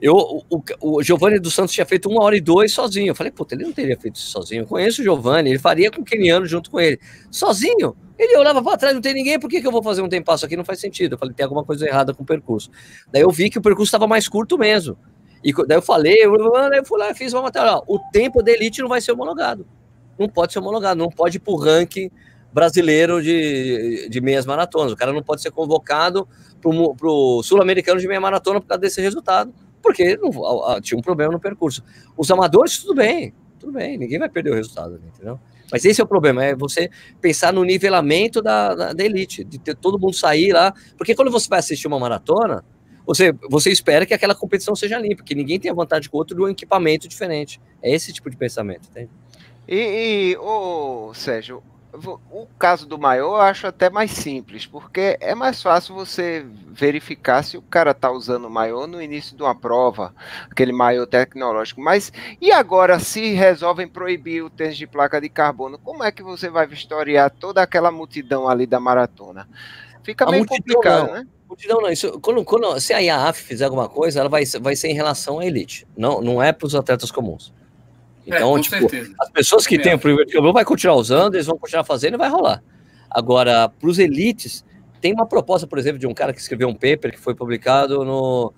eu, 0.03 0.43
o, 0.49 0.63
o 0.81 1.01
Giovanni 1.01 1.39
dos 1.39 1.53
Santos 1.53 1.73
tinha 1.73 1.85
feito 1.85 2.09
uma 2.09 2.21
hora 2.21 2.35
e 2.35 2.41
dois 2.41 2.73
sozinho. 2.73 3.11
Eu 3.11 3.15
falei, 3.15 3.31
puta, 3.31 3.55
ele 3.55 3.63
não 3.63 3.71
teria 3.71 3.97
feito 3.97 4.17
isso 4.17 4.31
sozinho. 4.31 4.63
Eu 4.63 4.67
conheço 4.67 4.99
o 4.99 5.03
Giovanni, 5.03 5.51
ele 5.51 5.59
faria 5.59 5.89
com 5.89 6.01
o 6.01 6.03
Keniano 6.03 6.45
junto 6.45 6.69
com 6.69 6.77
ele. 6.77 6.99
Sozinho? 7.31 7.95
Ele 8.19 8.37
olhava 8.37 8.61
para 8.61 8.77
trás, 8.77 8.93
não 8.93 9.01
tem 9.01 9.13
ninguém, 9.13 9.39
por 9.39 9.49
que, 9.49 9.61
que 9.61 9.65
eu 9.65 9.71
vou 9.71 9.81
fazer 9.81 10.01
um 10.01 10.09
tempo 10.09 10.29
aqui? 10.29 10.57
Não 10.57 10.65
faz 10.65 10.81
sentido. 10.81 11.13
Eu 11.13 11.17
falei, 11.17 11.33
tem 11.33 11.45
alguma 11.45 11.63
coisa 11.63 11.87
errada 11.87 12.13
com 12.13 12.21
o 12.21 12.25
percurso. 12.25 12.69
Daí 13.13 13.21
eu 13.21 13.31
vi 13.31 13.49
que 13.49 13.57
o 13.57 13.61
percurso 13.61 13.87
estava 13.87 14.05
mais 14.05 14.27
curto 14.27 14.57
mesmo. 14.57 14.97
E 15.41 15.53
daí 15.65 15.77
eu 15.77 15.81
falei, 15.81 16.17
eu, 16.19 16.35
eu 16.35 16.85
fui 16.85 16.99
lá 16.99 17.09
e 17.09 17.15
fiz 17.15 17.31
uma 17.31 17.43
matéria. 17.43 17.81
o 17.87 17.97
tempo 18.11 18.43
da 18.43 18.51
elite 18.51 18.81
não 18.81 18.89
vai 18.89 18.99
ser 18.99 19.13
homologado. 19.13 19.65
Não 20.19 20.27
pode 20.27 20.51
ser 20.51 20.59
homologado, 20.59 20.99
não 20.99 21.09
pode 21.09 21.37
ir 21.37 21.39
para 21.39 21.53
o 21.53 21.55
ranking 21.55 22.11
brasileiro 22.51 23.23
de, 23.23 24.09
de 24.09 24.19
meias 24.19 24.45
maratonas. 24.45 24.91
O 24.91 24.97
cara 24.97 25.13
não 25.13 25.23
pode 25.23 25.41
ser 25.41 25.51
convocado 25.51 26.27
para 26.61 27.09
o 27.09 27.41
sul-americano 27.41 28.01
de 28.01 28.07
meia 28.07 28.19
maratona 28.19 28.59
por 28.59 28.67
causa 28.67 28.81
desse 28.81 28.99
resultado, 28.99 29.53
porque 29.83 30.17
não, 30.17 30.31
tinha 30.81 30.97
um 30.97 31.01
problema 31.01 31.33
no 31.33 31.39
percurso. 31.39 31.83
Os 32.17 32.31
amadores, 32.31 32.77
tudo 32.79 32.95
bem, 32.95 33.33
tudo 33.59 33.73
bem, 33.73 33.97
ninguém 33.97 34.17
vai 34.17 34.29
perder 34.29 34.51
o 34.51 34.55
resultado, 34.55 34.99
entendeu? 35.05 35.37
Mas 35.71 35.83
esse 35.85 35.99
é 35.99 36.03
o 36.03 36.07
problema, 36.07 36.43
é 36.43 36.55
você 36.55 36.89
pensar 37.19 37.51
no 37.51 37.63
nivelamento 37.63 38.41
da, 38.41 38.73
da, 38.73 38.93
da, 38.93 39.03
elite, 39.03 39.43
de 39.43 39.59
ter 39.59 39.75
todo 39.75 39.99
mundo 39.99 40.15
sair 40.15 40.53
lá, 40.53 40.73
porque 40.97 41.13
quando 41.13 41.31
você 41.31 41.49
vai 41.49 41.59
assistir 41.59 41.87
uma 41.87 41.99
maratona, 41.99 42.63
você, 43.05 43.33
você 43.49 43.69
espera 43.69 44.05
que 44.05 44.13
aquela 44.13 44.33
competição 44.33 44.75
seja 44.75 44.97
limpa, 44.97 45.23
que 45.23 45.35
ninguém 45.35 45.59
tenha 45.59 45.73
vantagem 45.73 46.09
com 46.09 46.17
o 46.17 46.19
outro 46.19 46.35
de 46.35 46.41
um 46.41 46.47
equipamento 46.47 47.07
diferente. 47.07 47.59
É 47.81 47.93
esse 47.93 48.13
tipo 48.13 48.29
de 48.29 48.37
pensamento, 48.37 48.87
entende? 48.89 49.09
E, 49.67 50.33
e 50.33 50.37
ô, 50.37 51.11
Sérgio, 51.13 51.61
o 52.31 52.47
caso 52.57 52.87
do 52.87 52.97
maior 52.97 53.35
eu 53.35 53.41
acho 53.41 53.67
até 53.67 53.89
mais 53.89 54.11
simples, 54.11 54.65
porque 54.65 55.17
é 55.19 55.35
mais 55.35 55.61
fácil 55.61 55.93
você 55.93 56.43
verificar 56.67 57.43
se 57.43 57.55
o 57.55 57.61
cara 57.61 57.91
está 57.91 58.11
usando 58.11 58.45
o 58.45 58.49
maior 58.49 58.87
no 58.87 59.01
início 59.01 59.37
de 59.37 59.43
uma 59.43 59.53
prova, 59.53 60.13
aquele 60.49 60.71
maior 60.71 61.05
tecnológico. 61.05 61.79
Mas 61.79 62.11
e 62.41 62.51
agora, 62.51 62.99
se 62.99 63.33
resolvem 63.33 63.87
proibir 63.87 64.43
o 64.43 64.49
teste 64.49 64.79
de 64.79 64.87
placa 64.87 65.21
de 65.21 65.29
carbono, 65.29 65.77
como 65.77 66.03
é 66.03 66.11
que 66.11 66.23
você 66.23 66.49
vai 66.49 66.65
vistoriar 66.65 67.29
toda 67.29 67.61
aquela 67.61 67.91
multidão 67.91 68.49
ali 68.49 68.65
da 68.65 68.79
maratona? 68.79 69.47
Fica 70.03 70.29
meio 70.29 70.45
complicado, 70.45 71.07
não. 71.07 71.13
né? 71.13 71.27
Multidão 71.47 71.81
não, 71.81 71.89
isso, 71.91 72.19
quando, 72.19 72.43
quando, 72.43 72.79
se 72.79 72.93
a 72.93 72.97
IAAF 72.97 73.43
fizer 73.43 73.65
alguma 73.65 73.87
coisa, 73.87 74.19
ela 74.19 74.29
vai, 74.29 74.43
vai 74.59 74.75
ser 74.75 74.87
em 74.87 74.95
relação 74.95 75.37
à 75.37 75.45
elite, 75.45 75.85
não, 75.95 76.19
não 76.19 76.41
é 76.41 76.51
para 76.51 76.65
os 76.65 76.73
atletas 76.73 77.11
comuns. 77.11 77.53
É, 78.27 78.37
então, 78.37 78.57
é, 78.57 78.61
tipo, 78.61 78.77
certeza. 78.77 79.13
as 79.19 79.29
pessoas 79.29 79.67
que 79.67 79.75
é. 79.75 79.79
têm 79.79 79.93
o 79.93 79.99
primeiro 79.99 80.29
cabelo 80.29 80.53
vai 80.53 80.65
continuar 80.65 80.95
usando, 80.95 81.35
eles 81.35 81.45
vão 81.45 81.57
continuar 81.57 81.83
fazendo 81.83 82.15
e 82.15 82.17
vai 82.17 82.29
rolar. 82.29 82.63
Agora, 83.09 83.69
para 83.69 83.89
os 83.89 83.99
elites, 83.99 84.65
tem 84.99 85.13
uma 85.13 85.25
proposta, 85.25 85.67
por 85.67 85.77
exemplo, 85.77 85.99
de 85.99 86.07
um 86.07 86.13
cara 86.13 86.33
que 86.33 86.39
escreveu 86.39 86.67
um 86.67 86.73
paper 86.73 87.11
que 87.11 87.19
foi 87.19 87.35
publicado 87.35 88.05
no, 88.05 88.53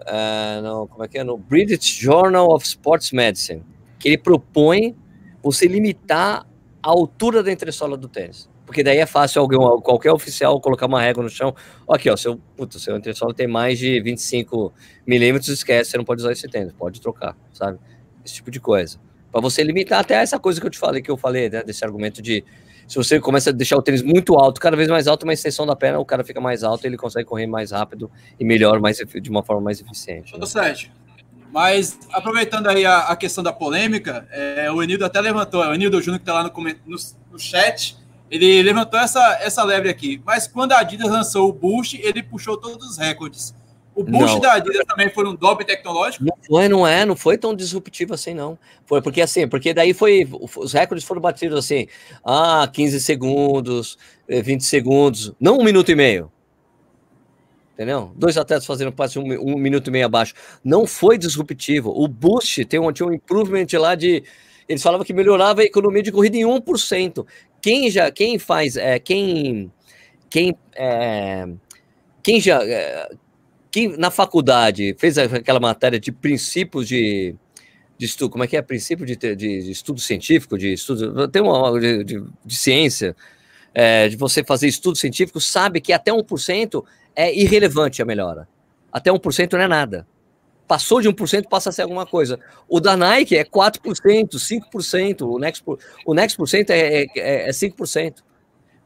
uh, 0.00 0.62
no 0.62 0.86
como 0.88 1.04
é 1.04 1.08
que 1.08 1.18
é, 1.18 1.24
no 1.24 1.36
British 1.36 1.98
Journal 1.98 2.52
of 2.52 2.64
Sports 2.64 3.12
Medicine, 3.12 3.62
que 3.98 4.08
ele 4.08 4.18
propõe 4.18 4.96
você 5.42 5.66
limitar 5.66 6.46
a 6.82 6.88
altura 6.88 7.42
da 7.42 7.50
entressola 7.50 7.96
do 7.96 8.08
tênis. 8.08 8.48
Porque 8.64 8.82
daí 8.82 8.98
é 8.98 9.06
fácil 9.06 9.42
alguém, 9.42 9.58
qualquer 9.82 10.12
oficial 10.12 10.60
colocar 10.60 10.86
uma 10.86 11.00
régua 11.02 11.22
no 11.22 11.28
chão. 11.28 11.54
Aqui, 11.90 12.08
ó, 12.08 12.16
seu, 12.16 12.40
puta, 12.56 12.78
seu 12.78 12.96
entressola 12.96 13.34
tem 13.34 13.46
mais 13.46 13.78
de 13.78 14.00
25 14.00 14.72
milímetros, 15.06 15.48
esquece, 15.48 15.90
você 15.90 15.98
não 15.98 16.04
pode 16.04 16.22
usar 16.22 16.32
esse 16.32 16.48
tênis, 16.48 16.72
pode 16.72 17.00
trocar, 17.00 17.36
sabe? 17.52 17.78
Esse 18.24 18.34
tipo 18.34 18.50
de 18.50 18.60
coisa. 18.60 18.98
Para 19.30 19.40
você 19.40 19.62
limitar 19.62 20.00
até 20.00 20.14
essa 20.14 20.38
coisa 20.38 20.60
que 20.60 20.66
eu 20.66 20.70
te 20.70 20.78
falei, 20.78 21.00
que 21.00 21.10
eu 21.10 21.16
falei, 21.16 21.48
né, 21.48 21.62
desse 21.62 21.84
argumento 21.84 22.20
de 22.20 22.44
se 22.86 22.96
você 22.96 23.18
começa 23.18 23.50
a 23.50 23.52
deixar 23.52 23.76
o 23.76 23.82
tênis 23.82 24.02
muito 24.02 24.34
alto, 24.34 24.60
cada 24.60 24.76
vez 24.76 24.88
mais 24.88 25.06
alto, 25.06 25.22
uma 25.22 25.32
extensão 25.32 25.64
da 25.64 25.74
perna, 25.74 25.98
o 25.98 26.04
cara 26.04 26.22
fica 26.22 26.40
mais 26.40 26.62
alto, 26.62 26.84
ele 26.84 26.96
consegue 26.96 27.24
correr 27.24 27.46
mais 27.46 27.70
rápido 27.70 28.10
e 28.38 28.44
melhor, 28.44 28.80
mais, 28.80 28.98
de 28.98 29.30
uma 29.30 29.42
forma 29.42 29.62
mais 29.62 29.80
eficiente. 29.80 30.36
Né? 30.36 30.44
Sérgio, 30.44 30.90
mas 31.52 31.98
aproveitando 32.12 32.66
aí 32.68 32.84
a, 32.86 33.00
a 33.00 33.16
questão 33.16 33.44
da 33.44 33.52
polêmica, 33.52 34.26
é, 34.30 34.70
o 34.70 34.82
Enildo 34.82 35.04
até 35.04 35.20
levantou, 35.20 35.62
o 35.62 35.74
Enildo 35.74 36.00
Júnior 36.00 36.18
que 36.18 36.22
está 36.22 36.32
lá 36.32 36.42
no, 36.42 36.50
no, 36.86 36.96
no, 37.30 37.38
chat, 37.38 37.96
ele 38.30 38.62
levantou 38.62 38.98
essa, 38.98 39.38
essa 39.40 39.62
lebre 39.62 39.90
aqui. 39.90 40.20
Mas 40.24 40.48
quando 40.48 40.72
a 40.72 40.78
Adidas 40.78 41.10
lançou 41.10 41.50
o 41.50 41.52
Boost, 41.52 42.00
ele 42.02 42.22
puxou 42.22 42.56
todos 42.56 42.92
os 42.92 42.96
recordes. 42.96 43.54
O 43.94 44.02
boost 44.02 44.34
não. 44.34 44.40
da 44.40 44.54
Adidas 44.54 44.84
também 44.86 45.10
foi 45.10 45.26
um 45.28 45.34
doping 45.34 45.64
tecnológico? 45.64 46.24
Não 46.24 46.36
foi, 46.46 46.68
não 46.68 46.86
é, 46.86 47.04
não 47.04 47.14
foi 47.14 47.36
tão 47.36 47.54
disruptivo 47.54 48.14
assim, 48.14 48.32
não. 48.32 48.58
Foi 48.86 49.02
porque 49.02 49.20
assim, 49.20 49.46
porque 49.46 49.74
daí 49.74 49.92
foi, 49.92 50.26
os 50.56 50.72
recordes 50.72 51.06
foram 51.06 51.20
batidos 51.20 51.58
assim, 51.58 51.86
ah, 52.24 52.68
15 52.72 53.00
segundos, 53.00 53.98
20 54.28 54.60
eh, 54.60 54.64
segundos, 54.64 55.32
não 55.38 55.58
um 55.58 55.64
minuto 55.64 55.90
e 55.90 55.94
meio. 55.94 56.32
Entendeu? 57.74 58.12
Dois 58.14 58.36
atletas 58.36 58.66
fazendo 58.66 58.92
passe 58.92 59.18
um, 59.18 59.24
um 59.40 59.58
minuto 59.58 59.88
e 59.88 59.90
meio 59.90 60.06
abaixo. 60.06 60.34
Não 60.62 60.86
foi 60.86 61.18
disruptivo. 61.18 61.90
O 61.90 62.06
boost 62.06 62.64
tem 62.66 62.78
um, 62.78 62.92
tinha 62.92 63.06
um 63.06 63.12
improvement 63.12 63.66
lá 63.74 63.94
de. 63.94 64.22
Eles 64.68 64.82
falavam 64.82 65.04
que 65.04 65.12
melhorava 65.12 65.62
a 65.62 65.64
economia 65.64 66.02
de 66.02 66.12
corrida 66.12 66.36
em 66.36 66.44
1%. 66.44 67.26
Quem 67.60 67.90
já, 67.90 68.10
quem 68.10 68.38
faz, 68.38 68.76
é, 68.76 68.98
quem, 68.98 69.70
quem, 70.30 70.54
é, 70.74 71.48
quem 72.22 72.40
já, 72.40 72.62
é, 72.62 73.10
quem 73.72 73.96
na 73.96 74.10
faculdade 74.10 74.94
fez 74.98 75.16
aquela 75.16 75.58
matéria 75.58 75.98
de 75.98 76.12
princípios 76.12 76.86
de, 76.86 77.34
de 77.96 78.04
estudo, 78.06 78.30
como 78.30 78.44
é 78.44 78.46
que 78.46 78.54
é? 78.54 78.60
Princípio 78.60 79.06
de, 79.06 79.16
de, 79.16 79.34
de 79.34 79.70
estudo 79.70 79.98
científico, 79.98 80.58
de 80.58 80.74
estudo, 80.74 81.26
tem 81.28 81.40
uma 81.40 81.80
de, 81.80 82.04
de, 82.04 82.22
de 82.44 82.56
ciência, 82.56 83.16
é, 83.72 84.10
de 84.10 84.16
você 84.16 84.44
fazer 84.44 84.68
estudo 84.68 84.96
científico, 84.98 85.40
sabe 85.40 85.80
que 85.80 85.90
até 85.90 86.12
1% 86.12 86.84
é 87.16 87.34
irrelevante 87.34 88.02
a 88.02 88.04
melhora. 88.04 88.46
Até 88.92 89.10
1% 89.10 89.52
não 89.54 89.60
é 89.60 89.68
nada. 89.68 90.06
Passou 90.68 91.00
de 91.00 91.08
1%, 91.08 91.48
passa 91.48 91.70
a 91.70 91.72
ser 91.72 91.82
alguma 91.82 92.04
coisa. 92.04 92.38
O 92.68 92.78
da 92.78 92.94
Nike 92.94 93.38
é 93.38 93.44
4%, 93.44 93.80
5%, 94.34 95.22
o 95.22 95.38
Next, 95.38 95.64
o 96.04 96.14
Next 96.14 96.36
por 96.36 96.46
cento 96.46 96.70
é, 96.70 97.04
é, 97.16 97.48
é 97.48 97.50
5%. 97.50 98.16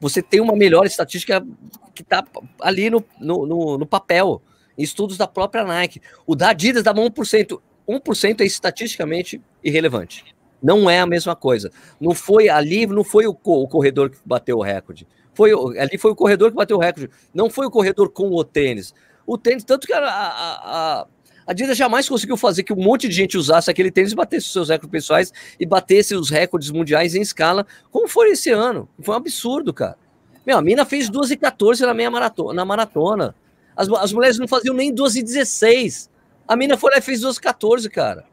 Você 0.00 0.22
tem 0.22 0.40
uma 0.40 0.54
melhor 0.54 0.86
estatística 0.86 1.44
que 1.92 2.02
está 2.02 2.24
ali 2.60 2.88
no, 2.88 3.04
no, 3.18 3.46
no, 3.46 3.78
no 3.78 3.86
papel 3.86 4.40
estudos 4.76 5.16
da 5.16 5.26
própria 5.26 5.64
Nike. 5.64 6.00
O 6.26 6.34
da 6.34 6.50
Adidas 6.50 6.82
dá 6.82 6.94
1%. 6.94 7.60
1% 7.88 8.40
é 8.40 8.44
estatisticamente 8.44 9.40
irrelevante. 9.62 10.24
Não 10.62 10.88
é 10.90 11.00
a 11.00 11.06
mesma 11.06 11.36
coisa. 11.36 11.70
Não 12.00 12.14
foi 12.14 12.48
ali, 12.48 12.86
não 12.86 13.04
foi 13.04 13.26
o, 13.26 13.34
corredor 13.34 14.10
que 14.10 14.18
bateu 14.24 14.58
o 14.58 14.62
recorde. 14.62 15.06
Foi, 15.34 15.52
ali 15.78 15.98
foi 15.98 16.10
o 16.10 16.16
corredor 16.16 16.50
que 16.50 16.56
bateu 16.56 16.76
o 16.76 16.80
recorde. 16.80 17.10
Não 17.32 17.50
foi 17.50 17.66
o 17.66 17.70
corredor 17.70 18.10
com 18.10 18.30
o 18.30 18.44
tênis. 18.44 18.94
O 19.26 19.36
tênis, 19.36 19.64
tanto 19.64 19.86
que 19.86 19.92
a, 19.92 19.98
a, 19.98 21.02
a 21.02 21.06
Adidas 21.46 21.76
jamais 21.76 22.08
conseguiu 22.08 22.36
fazer 22.36 22.64
que 22.64 22.72
um 22.72 22.82
monte 22.82 23.08
de 23.08 23.14
gente 23.14 23.38
usasse 23.38 23.70
aquele 23.70 23.90
tênis 23.90 24.12
e 24.12 24.16
batesse 24.16 24.46
os 24.46 24.52
seus 24.52 24.68
recordes 24.68 24.90
pessoais 24.90 25.32
e 25.60 25.64
batesse 25.64 26.14
os 26.16 26.28
recordes 26.28 26.70
mundiais 26.70 27.14
em 27.14 27.20
escala, 27.20 27.64
como 27.90 28.08
foi 28.08 28.30
esse 28.30 28.50
ano. 28.50 28.88
Foi 29.00 29.14
um 29.14 29.18
absurdo, 29.18 29.72
cara. 29.72 29.96
Meu, 30.44 30.58
a 30.58 30.62
mina 30.62 30.84
fez 30.84 31.08
2,14 31.08 31.80
na 31.80 31.94
meia 31.94 32.10
maratona, 32.10 32.54
na 32.54 32.64
maratona. 32.64 33.34
As, 33.76 33.88
as 33.88 34.12
mulheres 34.12 34.38
não 34.38 34.48
faziam 34.48 34.74
nem 34.74 34.92
12 34.92 35.20
e 35.20 35.22
16. 35.22 36.10
A 36.48 36.56
mina 36.56 36.76
foi 36.76 36.92
lá 36.92 36.98
e 36.98 37.02
fez 37.02 37.20
12 37.20 37.40
14, 37.40 37.90
cara. 37.90 38.24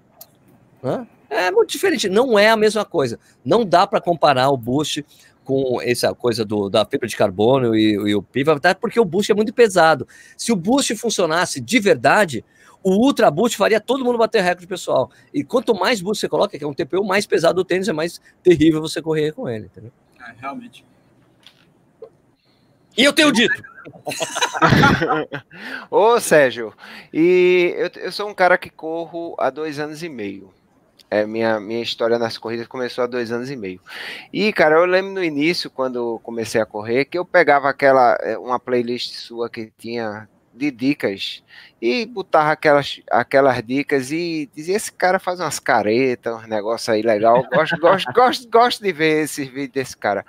Hã? 0.84 1.08
É 1.30 1.52
muito 1.52 1.70
diferente. 1.70 2.08
Não 2.08 2.38
é 2.38 2.50
a 2.50 2.56
mesma 2.56 2.86
coisa. 2.86 3.20
Não 3.44 3.66
dá 3.66 3.86
para 3.88 4.00
comparar 4.00 4.50
o 4.50 4.58
Boost 4.58 5.06
com 5.44 5.82
essa 5.82 6.14
coisa 6.14 6.46
do, 6.46 6.70
da 6.70 6.86
fibra 6.86 7.08
de 7.08 7.18
carbono 7.18 7.76
e, 7.76 7.94
e 7.94 8.16
o 8.16 8.22
PIVA, 8.22 8.54
até 8.54 8.74
porque 8.74 9.00
o 9.00 9.06
Boost 9.06 9.32
é 9.32 9.36
muito 9.36 9.54
pesado. 9.54 10.08
Se 10.38 10.52
o 10.52 10.56
Boost 10.56 10.96
funcionasse 10.96 11.60
de 11.60 11.80
verdade, 11.80 12.46
o 12.82 12.92
Ultra 12.92 13.30
Boost 13.30 13.58
faria 13.58 13.82
todo 13.82 14.06
mundo 14.06 14.18
bater 14.18 14.42
recorde 14.42 14.68
pessoal. 14.68 15.12
E 15.34 15.44
quanto 15.44 15.74
mais 15.74 16.02
Boost 16.02 16.22
você 16.22 16.30
coloca, 16.30 16.58
que 16.58 16.64
é 16.64 16.68
um 16.68 16.74
TPU 16.74 17.04
mais 17.04 17.26
pesado 17.26 17.56
do 17.56 17.66
tênis, 17.66 17.88
é 17.88 17.94
mais 17.94 18.22
terrível 18.42 18.82
você 18.82 19.02
correr 19.02 19.34
com 19.34 19.50
ele, 19.50 19.66
entendeu? 19.66 19.92
É, 20.20 20.34
realmente. 20.40 20.86
E 22.98 23.04
eu 23.04 23.12
tenho 23.12 23.32
dito. 23.32 23.73
Ô, 25.90 26.20
Sérgio, 26.20 26.74
e 27.14 27.74
eu, 27.78 28.04
eu 28.04 28.12
sou 28.12 28.30
um 28.30 28.34
cara 28.34 28.58
que 28.58 28.70
corro 28.70 29.36
há 29.38 29.50
dois 29.50 29.80
anos 29.80 30.04
e 30.04 30.10
meio. 30.10 30.54
É, 31.10 31.28
minha, 31.28 31.60
minha 31.60 31.84
história 31.84 32.18
nas 32.18 32.40
corridas 32.40 32.66
começou 32.66 33.04
há 33.04 33.08
dois 33.08 33.32
anos 33.32 33.52
e 33.52 33.56
meio. 33.56 33.80
E, 34.32 34.52
cara, 34.52 34.78
eu 34.78 34.86
lembro 34.86 35.12
no 35.12 35.24
início, 35.24 35.70
quando 35.70 36.20
comecei 36.24 36.60
a 36.60 36.66
correr, 36.66 37.06
que 37.06 37.18
eu 37.18 37.24
pegava 37.24 37.70
aquela, 37.70 38.18
é, 38.22 38.36
uma 38.36 38.60
playlist 38.60 39.14
sua 39.14 39.48
que 39.48 39.72
tinha 39.78 40.28
de 40.54 40.70
dicas 40.70 41.44
e 41.82 42.06
botava 42.06 42.52
aquelas, 42.52 43.02
aquelas 43.12 43.62
dicas 43.64 44.12
e 44.12 44.50
dizia: 44.56 44.76
esse 44.76 44.92
cara 44.92 45.20
faz 45.20 45.40
umas 45.40 45.60
caretas, 45.60 46.36
uns 46.36 46.48
negócios 46.48 46.90
aí 46.90 47.02
legal. 47.02 47.44
Gosto, 47.54 47.78
gosto, 47.80 48.14
gosto, 48.14 48.50
gosto 48.50 48.84
de 48.84 48.92
ver 48.92 49.24
esses 49.24 49.48
vídeos 49.48 49.72
desse 49.72 49.98
cara. 49.98 50.26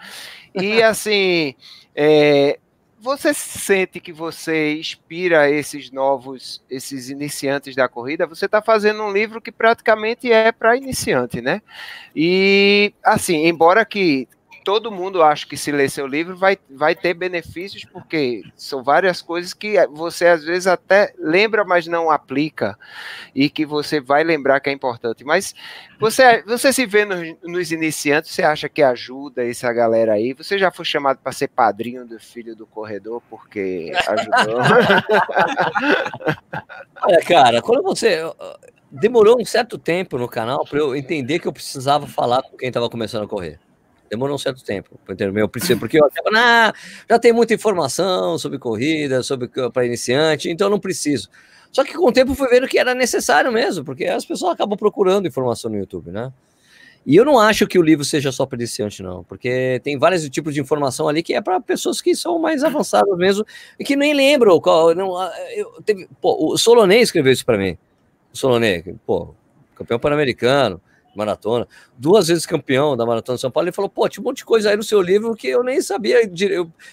E 0.54 0.82
assim, 0.82 1.54
é, 1.94 2.58
você 3.04 3.34
sente 3.34 4.00
que 4.00 4.14
você 4.14 4.78
inspira 4.78 5.50
esses 5.50 5.90
novos, 5.90 6.64
esses 6.70 7.10
iniciantes 7.10 7.76
da 7.76 7.86
corrida? 7.86 8.26
Você 8.26 8.46
está 8.46 8.62
fazendo 8.62 9.02
um 9.02 9.12
livro 9.12 9.42
que 9.42 9.52
praticamente 9.52 10.32
é 10.32 10.50
para 10.50 10.74
iniciante, 10.74 11.42
né? 11.42 11.60
E 12.16 12.94
assim, 13.04 13.46
embora 13.46 13.84
que 13.84 14.26
todo 14.64 14.90
mundo 14.90 15.22
acho 15.22 15.46
que 15.46 15.56
se 15.56 15.70
ler 15.70 15.90
seu 15.90 16.06
livro 16.06 16.36
vai, 16.36 16.56
vai 16.70 16.96
ter 16.96 17.12
benefícios, 17.12 17.84
porque 17.84 18.42
são 18.56 18.82
várias 18.82 19.20
coisas 19.20 19.52
que 19.52 19.76
você 19.88 20.26
às 20.26 20.42
vezes 20.42 20.66
até 20.66 21.12
lembra, 21.18 21.64
mas 21.64 21.86
não 21.86 22.10
aplica, 22.10 22.78
e 23.34 23.50
que 23.50 23.66
você 23.66 24.00
vai 24.00 24.24
lembrar 24.24 24.60
que 24.60 24.70
é 24.70 24.72
importante. 24.72 25.22
Mas 25.22 25.54
você, 26.00 26.42
você 26.42 26.72
se 26.72 26.86
vê 26.86 27.04
nos, 27.04 27.36
nos 27.42 27.70
iniciantes, 27.70 28.32
você 28.32 28.42
acha 28.42 28.66
que 28.68 28.82
ajuda 28.82 29.46
essa 29.46 29.70
galera 29.72 30.14
aí? 30.14 30.32
Você 30.32 30.58
já 30.58 30.70
foi 30.70 30.86
chamado 30.86 31.18
para 31.22 31.32
ser 31.32 31.48
padrinho 31.48 32.06
do 32.06 32.18
filho 32.18 32.56
do 32.56 32.66
corredor 32.66 33.22
porque 33.28 33.92
ajudou? 34.08 34.60
Olha, 37.04 37.20
cara, 37.20 37.60
quando 37.60 37.82
você 37.82 38.20
demorou 38.90 39.40
um 39.40 39.44
certo 39.44 39.76
tempo 39.76 40.16
no 40.16 40.28
canal 40.28 40.64
para 40.64 40.78
eu 40.78 40.96
entender 40.96 41.38
que 41.38 41.46
eu 41.46 41.52
precisava 41.52 42.06
falar 42.06 42.42
com 42.42 42.56
quem 42.56 42.68
estava 42.68 42.88
começando 42.88 43.24
a 43.24 43.28
correr. 43.28 43.58
Demorou 44.14 44.36
um 44.36 44.38
certo 44.38 44.62
tempo 44.64 44.98
meu 45.32 45.48
princípio, 45.48 45.78
porque 45.78 45.98
eu 46.00 46.06
achava, 46.06 46.30
nah, 46.30 46.72
já 47.10 47.18
tem 47.18 47.32
muita 47.32 47.52
informação 47.54 48.38
sobre 48.38 48.58
corrida, 48.58 49.22
sobre 49.22 49.48
para 49.72 49.84
iniciante, 49.84 50.48
então 50.48 50.66
eu 50.66 50.70
não 50.70 50.78
preciso. 50.78 51.28
Só 51.72 51.82
que 51.82 51.92
com 51.92 52.06
o 52.06 52.12
tempo 52.12 52.34
fui 52.34 52.48
vendo 52.48 52.68
que 52.68 52.78
era 52.78 52.94
necessário 52.94 53.50
mesmo, 53.50 53.84
porque 53.84 54.04
as 54.04 54.24
pessoas 54.24 54.52
acabam 54.52 54.78
procurando 54.78 55.26
informação 55.26 55.70
no 55.70 55.76
YouTube, 55.76 56.12
né? 56.12 56.32
E 57.06 57.16
eu 57.16 57.24
não 57.24 57.38
acho 57.38 57.66
que 57.66 57.78
o 57.78 57.82
livro 57.82 58.04
seja 58.04 58.32
só 58.32 58.46
para 58.46 58.56
iniciante, 58.56 59.02
não, 59.02 59.24
porque 59.24 59.80
tem 59.84 59.98
vários 59.98 60.26
tipos 60.30 60.54
de 60.54 60.60
informação 60.60 61.06
ali 61.06 61.22
que 61.22 61.34
é 61.34 61.40
para 61.40 61.60
pessoas 61.60 62.00
que 62.00 62.14
são 62.14 62.38
mais 62.38 62.64
avançadas 62.64 63.18
mesmo 63.18 63.44
e 63.78 63.84
que 63.84 63.94
nem 63.94 64.14
lembram. 64.14 64.58
Qual, 64.60 64.94
não, 64.94 65.20
eu, 65.54 65.82
teve, 65.84 66.08
pô, 66.20 66.52
o 66.52 66.56
Solonê 66.56 67.00
escreveu 67.00 67.32
isso 67.32 67.44
para 67.44 67.58
mim. 67.58 67.76
O 68.32 68.38
Solonê, 68.38 68.82
pô, 69.04 69.34
campeão 69.74 69.98
pan-americano, 69.98 70.80
maratona, 71.16 71.66
duas 71.96 72.28
vezes 72.28 72.46
campeão 72.46 72.96
da 72.96 73.06
maratona 73.06 73.36
de 73.36 73.40
São 73.40 73.50
Paulo, 73.50 73.68
ele 73.68 73.74
falou: 73.74 73.88
pô, 73.88 74.08
tinha 74.08 74.22
um 74.22 74.24
monte 74.24 74.38
de 74.38 74.44
coisa 74.44 74.70
aí 74.70 74.76
no 74.76 74.82
seu 74.82 75.00
livro 75.00 75.34
que 75.34 75.48
eu 75.48 75.62
nem 75.62 75.80
sabia, 75.80 76.18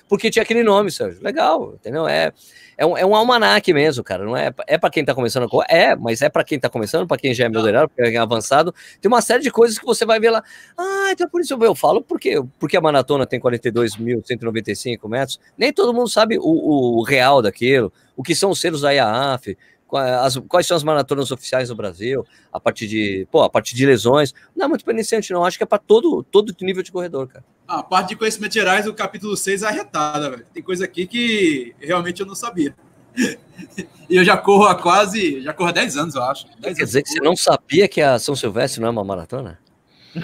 porque 0.07 0.29
tinha 0.29 0.43
aquele 0.43 0.63
nome, 0.63 0.91
Sérgio. 0.91 1.21
Legal, 1.21 1.73
entendeu? 1.75 2.07
É, 2.07 2.31
é, 2.77 2.85
um, 2.85 2.97
é 2.97 3.05
um 3.05 3.15
almanaque 3.15 3.73
mesmo, 3.73 4.03
cara. 4.03 4.25
Não 4.25 4.35
é, 4.35 4.51
é 4.67 4.77
para 4.77 4.89
quem 4.89 5.05
tá 5.05 5.13
começando 5.13 5.47
é, 5.69 5.95
mas 5.95 6.21
é 6.21 6.29
para 6.29 6.43
quem 6.43 6.59
tá 6.59 6.69
começando, 6.69 7.07
para 7.07 7.17
quem 7.17 7.33
já 7.33 7.45
é 7.45 7.49
melhorado, 7.49 7.89
para 7.89 8.07
quem 8.07 8.15
é 8.15 8.19
avançado. 8.19 8.73
Tem 8.99 9.07
uma 9.07 9.21
série 9.21 9.43
de 9.43 9.51
coisas 9.51 9.77
que 9.77 9.85
você 9.85 10.05
vai 10.05 10.19
ver 10.19 10.31
lá. 10.31 10.43
Ah, 10.77 11.09
então 11.11 11.29
por 11.29 11.41
isso 11.41 11.53
eu 11.61 11.75
falo, 11.75 12.01
porque, 12.01 12.41
porque 12.59 12.75
a 12.75 12.81
maratona 12.81 13.25
tem 13.25 13.39
42.195 13.39 15.07
metros. 15.07 15.39
Nem 15.57 15.71
todo 15.71 15.93
mundo 15.93 16.09
sabe 16.09 16.37
o, 16.39 16.99
o 16.99 17.03
real 17.03 17.41
daquilo, 17.41 17.93
o 18.15 18.23
que 18.23 18.33
são 18.33 18.49
os 18.49 18.59
selos 18.59 18.81
da 18.81 18.91
IAAF, 18.91 19.55
as, 19.97 20.37
quais 20.47 20.67
são 20.67 20.77
as 20.77 20.83
maratonas 20.83 21.31
oficiais 21.31 21.69
no 21.69 21.75
Brasil, 21.75 22.25
a 22.51 22.59
partir 22.59 22.87
de, 22.87 23.27
pô, 23.31 23.41
a 23.41 23.49
partir 23.49 23.75
de 23.75 23.85
lesões. 23.85 24.33
Não 24.55 24.65
é 24.65 24.67
muito 24.67 24.83
para 24.83 24.93
iniciante, 24.93 25.31
não. 25.33 25.43
Acho 25.43 25.57
que 25.57 25.63
é 25.63 25.67
para 25.67 25.77
todo, 25.77 26.23
todo 26.23 26.55
nível 26.61 26.83
de 26.83 26.91
corredor, 26.91 27.27
cara. 27.27 27.43
Ah, 27.67 27.79
a 27.79 27.83
parte 27.83 28.09
de 28.09 28.15
conhecimentos 28.15 28.53
gerais, 28.53 28.85
o 28.87 28.93
capítulo 28.93 29.35
6 29.37 29.63
é 29.63 29.67
arretada, 29.67 30.29
velho. 30.29 30.45
Tem 30.53 30.61
coisa 30.61 30.85
aqui 30.85 31.07
que 31.07 31.73
realmente 31.79 32.19
eu 32.19 32.25
não 32.25 32.35
sabia. 32.35 32.75
e 34.09 34.15
eu 34.15 34.23
já 34.23 34.37
corro 34.37 34.65
há 34.65 34.75
quase, 34.75 35.41
já 35.41 35.53
corro 35.53 35.69
há 35.69 35.73
10 35.73 35.97
anos, 35.97 36.15
eu 36.15 36.23
acho. 36.23 36.47
Quer 36.61 36.73
dizer 36.73 37.03
que 37.03 37.09
você 37.09 37.21
não 37.21 37.35
sabia 37.35 37.87
que 37.87 38.01
a 38.01 38.19
São 38.19 38.35
Silvestre 38.35 38.81
não 38.81 38.87
é 38.87 38.91
uma 38.91 39.03
maratona? 39.03 39.59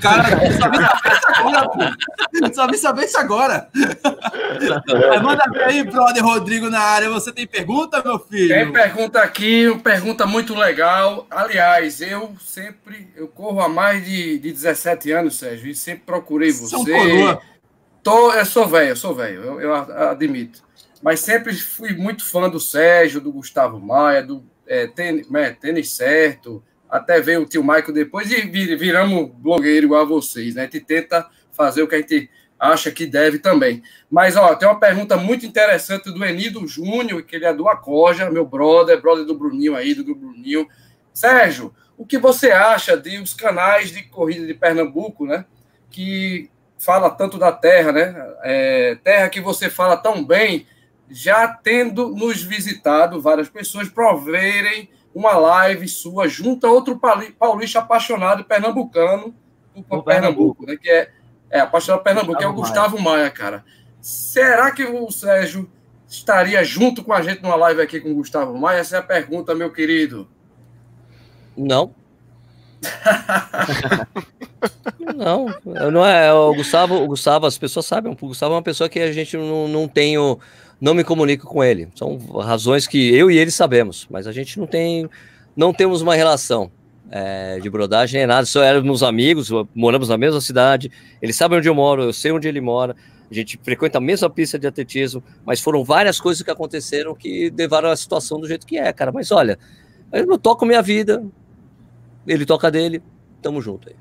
Cara, 0.01 0.27
só 2.53 2.67
vim 2.67 2.77
saber 2.77 3.05
isso 3.05 3.17
agora. 3.17 3.69
Manda 5.23 5.43
aí, 5.65 5.83
brother 5.83 6.23
Rodrigo 6.23 6.69
na 6.69 6.79
área. 6.79 7.09
Você 7.09 7.31
tem 7.31 7.47
pergunta, 7.47 8.03
meu 8.03 8.19
filho? 8.19 8.53
Tem 8.53 8.71
pergunta 8.71 9.21
aqui, 9.21 9.67
uma 9.69 9.79
pergunta 9.79 10.25
muito 10.25 10.53
legal. 10.53 11.25
Aliás, 11.31 12.01
eu 12.01 12.35
sempre, 12.39 13.09
eu 13.15 13.29
corro 13.29 13.61
há 13.61 13.69
mais 13.69 14.03
de, 14.03 14.37
de 14.39 14.51
17 14.51 15.11
anos, 15.11 15.37
Sérgio, 15.37 15.69
e 15.69 15.75
sempre 15.75 16.03
procurei 16.05 16.51
você. 16.51 16.75
São 16.75 16.83
Tô, 18.03 18.31
eu 18.33 18.45
sou 18.45 18.67
velho, 18.67 18.89
eu 18.89 18.95
sou 18.95 19.13
velho, 19.13 19.43
eu, 19.43 19.61
eu, 19.61 19.75
admito. 20.09 20.63
Mas 21.01 21.19
sempre 21.19 21.53
fui 21.53 21.93
muito 21.93 22.25
fã 22.25 22.49
do 22.49 22.59
Sérgio, 22.59 23.19
do 23.19 23.31
Gustavo 23.31 23.79
Maia, 23.79 24.23
do 24.23 24.45
é, 24.65 24.87
tênis, 24.87 25.27
é, 25.33 25.51
tênis 25.51 25.91
certo, 25.91 26.63
até 26.89 27.19
veio 27.19 27.41
o 27.41 27.45
tio 27.45 27.61
Michael 27.63 27.93
depois 27.93 28.31
e 28.31 28.41
viramos 28.75 29.31
blogueiro 29.35 29.87
igual 29.87 30.01
a 30.01 30.05
vocês, 30.05 30.55
né? 30.55 30.61
A 30.61 30.65
gente 30.65 30.81
tenta 30.81 31.27
fazer 31.51 31.81
o 31.81 31.87
que 31.87 31.95
a 31.95 31.99
gente 31.99 32.29
acha 32.59 32.91
que 32.91 33.05
deve 33.05 33.39
também. 33.39 33.83
Mas, 34.09 34.35
ó, 34.35 34.55
tem 34.55 34.67
uma 34.67 34.79
pergunta 34.79 35.15
muito 35.17 35.45
interessante 35.45 36.11
do 36.11 36.25
Enido 36.25 36.65
Júnior, 36.67 37.23
que 37.23 37.35
ele 37.35 37.45
é 37.45 37.53
do 37.53 37.69
Acoja, 37.69 38.29
meu 38.29 38.45
brother, 38.45 39.01
brother 39.01 39.25
do 39.25 39.37
Bruninho 39.37 39.75
aí, 39.75 39.93
do 39.93 40.15
Bruninho. 40.15 40.67
Sérgio, 41.13 41.73
o 41.97 42.05
que 42.05 42.17
você 42.17 42.51
acha 42.51 42.95
de 42.97 43.19
os 43.19 43.33
canais 43.33 43.91
de 43.91 44.03
corrida 44.03 44.45
de 44.45 44.53
Pernambuco, 44.53 45.25
né? 45.25 45.45
Que 45.89 46.49
fala 46.77 47.09
tanto 47.09 47.37
da 47.37 47.51
terra, 47.51 47.91
né? 47.91 48.15
É, 48.43 48.97
terra 49.03 49.29
que 49.29 49.41
você 49.41 49.69
fala 49.69 49.97
tão 49.97 50.23
bem, 50.23 50.65
já 51.09 51.47
tendo 51.47 52.09
nos 52.09 52.41
visitado 52.41 53.21
várias 53.21 53.49
pessoas 53.49 53.89
proverem 53.89 54.89
uma 55.17 55.35
live 55.35 55.87
sua 55.87 56.27
junto 56.27 56.67
a 56.67 56.71
outro 56.71 57.01
paulista 57.39 57.79
apaixonado 57.79 58.43
pernambucano 58.43 59.33
por 59.89 60.03
Pernambuco, 60.03 60.63
né? 60.63 60.77
Que 60.79 60.87
é, 60.87 61.09
é 61.49 61.59
apaixonado 61.59 61.99
por 61.99 62.03
Pernambuco, 62.03 62.37
que 62.37 62.43
é 62.43 62.47
o 62.47 62.53
Gustavo 62.53 63.01
Maia. 63.01 63.17
Maia, 63.17 63.31
cara. 63.31 63.65
Será 63.99 64.71
que 64.71 64.83
o 64.83 65.09
Sérgio 65.09 65.67
estaria 66.07 66.63
junto 66.63 67.03
com 67.03 67.13
a 67.13 67.21
gente 67.23 67.41
numa 67.41 67.55
live 67.55 67.81
aqui 67.81 67.99
com 67.99 68.11
o 68.11 68.15
Gustavo 68.15 68.55
Maia? 68.55 68.77
Essa 68.77 68.97
é 68.97 68.99
a 68.99 69.03
pergunta, 69.03 69.55
meu 69.55 69.71
querido. 69.71 70.27
Não. 71.57 71.95
não, 75.15 75.47
não 75.91 76.05
é 76.05 76.31
o 76.31 76.53
Gustavo, 76.53 77.01
o 77.01 77.07
Gustavo, 77.07 77.47
as 77.47 77.57
pessoas 77.57 77.87
sabem, 77.87 78.11
o 78.11 78.15
Gustavo 78.15 78.53
é 78.53 78.57
uma 78.57 78.61
pessoa 78.61 78.87
que 78.87 78.99
a 78.99 79.11
gente 79.11 79.35
não, 79.35 79.67
não 79.67 79.87
tem 79.87 80.15
o, 80.15 80.39
não 80.79 80.93
me 80.93 81.03
comunico 81.03 81.47
com 81.47 81.63
ele. 81.63 81.89
São 81.95 82.17
razões 82.39 82.87
que 82.87 83.13
eu 83.13 83.29
e 83.31 83.37
ele 83.37 83.51
sabemos, 83.51 84.07
mas 84.09 84.27
a 84.27 84.31
gente 84.31 84.59
não 84.59 84.67
tem, 84.67 85.09
não 85.55 85.73
temos 85.73 86.01
uma 86.01 86.15
relação 86.15 86.71
é, 87.09 87.59
de 87.59 87.69
brodagem, 87.69 88.19
nem 88.19 88.27
nada. 88.27 88.45
Só 88.45 88.61
éramos 88.63 89.03
amigos, 89.03 89.49
moramos 89.73 90.09
na 90.09 90.17
mesma 90.17 90.41
cidade. 90.41 90.91
Ele 91.21 91.33
sabe 91.33 91.55
onde 91.55 91.67
eu 91.67 91.75
moro, 91.75 92.03
eu 92.03 92.13
sei 92.13 92.31
onde 92.31 92.47
ele 92.47 92.61
mora. 92.61 92.95
A 93.29 93.33
gente 93.33 93.59
frequenta 93.61 93.97
a 93.97 94.01
mesma 94.01 94.29
pista 94.29 94.57
de 94.57 94.67
atletismo, 94.67 95.21
mas 95.45 95.59
foram 95.59 95.83
várias 95.83 96.19
coisas 96.19 96.41
que 96.41 96.51
aconteceram 96.51 97.13
que 97.13 97.53
levaram 97.55 97.89
a 97.89 97.95
situação 97.95 98.39
do 98.39 98.47
jeito 98.47 98.65
que 98.65 98.77
é, 98.77 98.91
cara. 98.93 99.11
Mas 99.11 99.31
olha, 99.31 99.59
eu 100.13 100.37
toco 100.37 100.65
minha 100.65 100.81
vida, 100.81 101.25
ele 102.25 102.45
toca 102.45 102.71
dele, 102.71 103.01
tamo 103.41 103.61
junto 103.61 103.89
aí. 103.89 103.95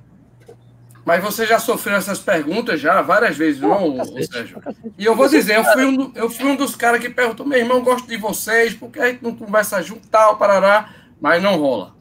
Mas 1.07 1.23
você 1.23 1.47
já 1.47 1.61
sofreu 1.61 1.95
essas 1.95 2.19
perguntas 2.19 2.81
já 2.81 3.01
várias 3.01 3.37
vezes, 3.37 3.61
não, 3.61 3.97
cacete, 3.97 4.27
Sérgio? 4.27 4.61
E 4.99 5.05
eu 5.05 5.15
vou 5.15 5.29
dizer, 5.29 5.55
eu 5.59 5.65
fui 5.65 5.85
um, 5.85 6.13
eu 6.17 6.29
fui 6.29 6.47
um 6.47 6.57
dos 6.57 6.75
caras 6.75 7.01
que 7.01 7.09
perguntou, 7.09 7.47
meu 7.47 7.61
irmão, 7.61 7.81
gosto 7.81 8.09
de 8.09 8.17
vocês, 8.17 8.75
porque 8.75 8.99
a 8.99 9.07
gente 9.07 9.23
não 9.23 9.37
conversa 9.37 9.81
junto, 9.81 10.09
tal, 10.09 10.37
parará, 10.37 10.91
mas 11.21 11.41
não 11.41 11.59
rola. 11.59 11.95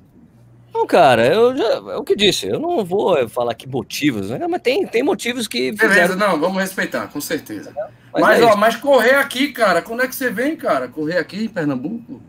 Não, 0.73 0.87
cara, 0.87 1.27
eu 1.27 1.55
já, 1.55 1.63
é 1.93 1.97
o 1.97 2.03
que 2.03 2.15
disse, 2.15 2.47
eu 2.47 2.59
não 2.59 2.83
vou 2.83 3.29
falar 3.29 3.53
que 3.53 3.69
motivos, 3.69 4.31
né? 4.31 4.47
Mas 4.49 4.61
tem, 4.63 4.87
tem 4.87 5.03
motivos 5.03 5.47
que. 5.47 5.71
Beleza, 5.71 6.15
não, 6.15 6.39
vamos 6.39 6.57
respeitar, 6.57 7.07
com 7.07 7.21
certeza. 7.21 7.75
Mas, 8.11 8.23
mas 8.23 8.41
é 8.41 8.43
ó, 8.43 8.57
mas 8.57 8.75
correr 8.75 9.17
aqui, 9.17 9.53
cara, 9.53 9.83
quando 9.83 10.01
é 10.01 10.07
que 10.07 10.15
você 10.15 10.31
vem, 10.31 10.55
cara? 10.55 10.87
Correr 10.87 11.19
aqui 11.19 11.45
em 11.45 11.49
Pernambuco? 11.49 12.19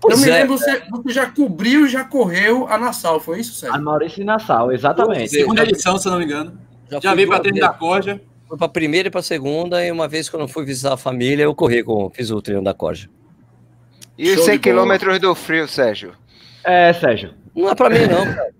Pois 0.00 0.18
eu 0.18 0.24
me 0.24 0.30
é, 0.30 0.40
lembro, 0.40 0.56
você, 0.56 0.82
você, 0.90 1.12
já 1.12 1.26
cobriu 1.30 1.86
e 1.86 1.88
já 1.88 2.04
correu 2.04 2.66
a 2.68 2.78
Nassau, 2.78 3.20
foi 3.20 3.40
isso, 3.40 3.54
Sérgio? 3.54 3.76
A 3.76 3.80
Maurício 3.80 4.24
Nassau, 4.24 4.72
exatamente. 4.72 5.28
Segunda 5.28 5.62
edição, 5.62 5.98
se 5.98 6.08
eu 6.08 6.12
não 6.12 6.18
me 6.18 6.24
engano. 6.24 6.58
Já, 6.90 7.00
já 7.00 7.14
veio 7.14 7.28
para 7.28 7.40
treino 7.40 7.60
da 7.60 7.68
Corja. 7.68 8.20
Foi 8.48 8.56
para 8.56 8.66
a 8.66 8.70
primeira 8.70 9.08
e 9.08 9.10
para 9.10 9.20
a 9.20 9.22
segunda, 9.22 9.84
e 9.84 9.92
uma 9.92 10.08
vez 10.08 10.28
quando 10.28 10.42
eu 10.42 10.48
fui 10.48 10.64
visitar 10.64 10.94
a 10.94 10.96
família, 10.96 11.44
eu 11.44 11.54
corri 11.54 11.84
com, 11.84 12.10
fiz 12.10 12.30
o 12.30 12.40
treino 12.40 12.64
da 12.64 12.72
Corja. 12.72 13.08
E 14.16 14.32
os 14.32 14.44
100 14.44 14.58
quilômetros 14.58 15.18
do 15.20 15.34
frio, 15.34 15.68
Sérgio? 15.68 16.12
É, 16.64 16.92
Sérgio. 16.94 17.34
Não 17.54 17.70
é 17.70 17.74
para 17.74 17.90
mim, 17.90 18.06
não, 18.06 18.24
cara. 18.24 18.50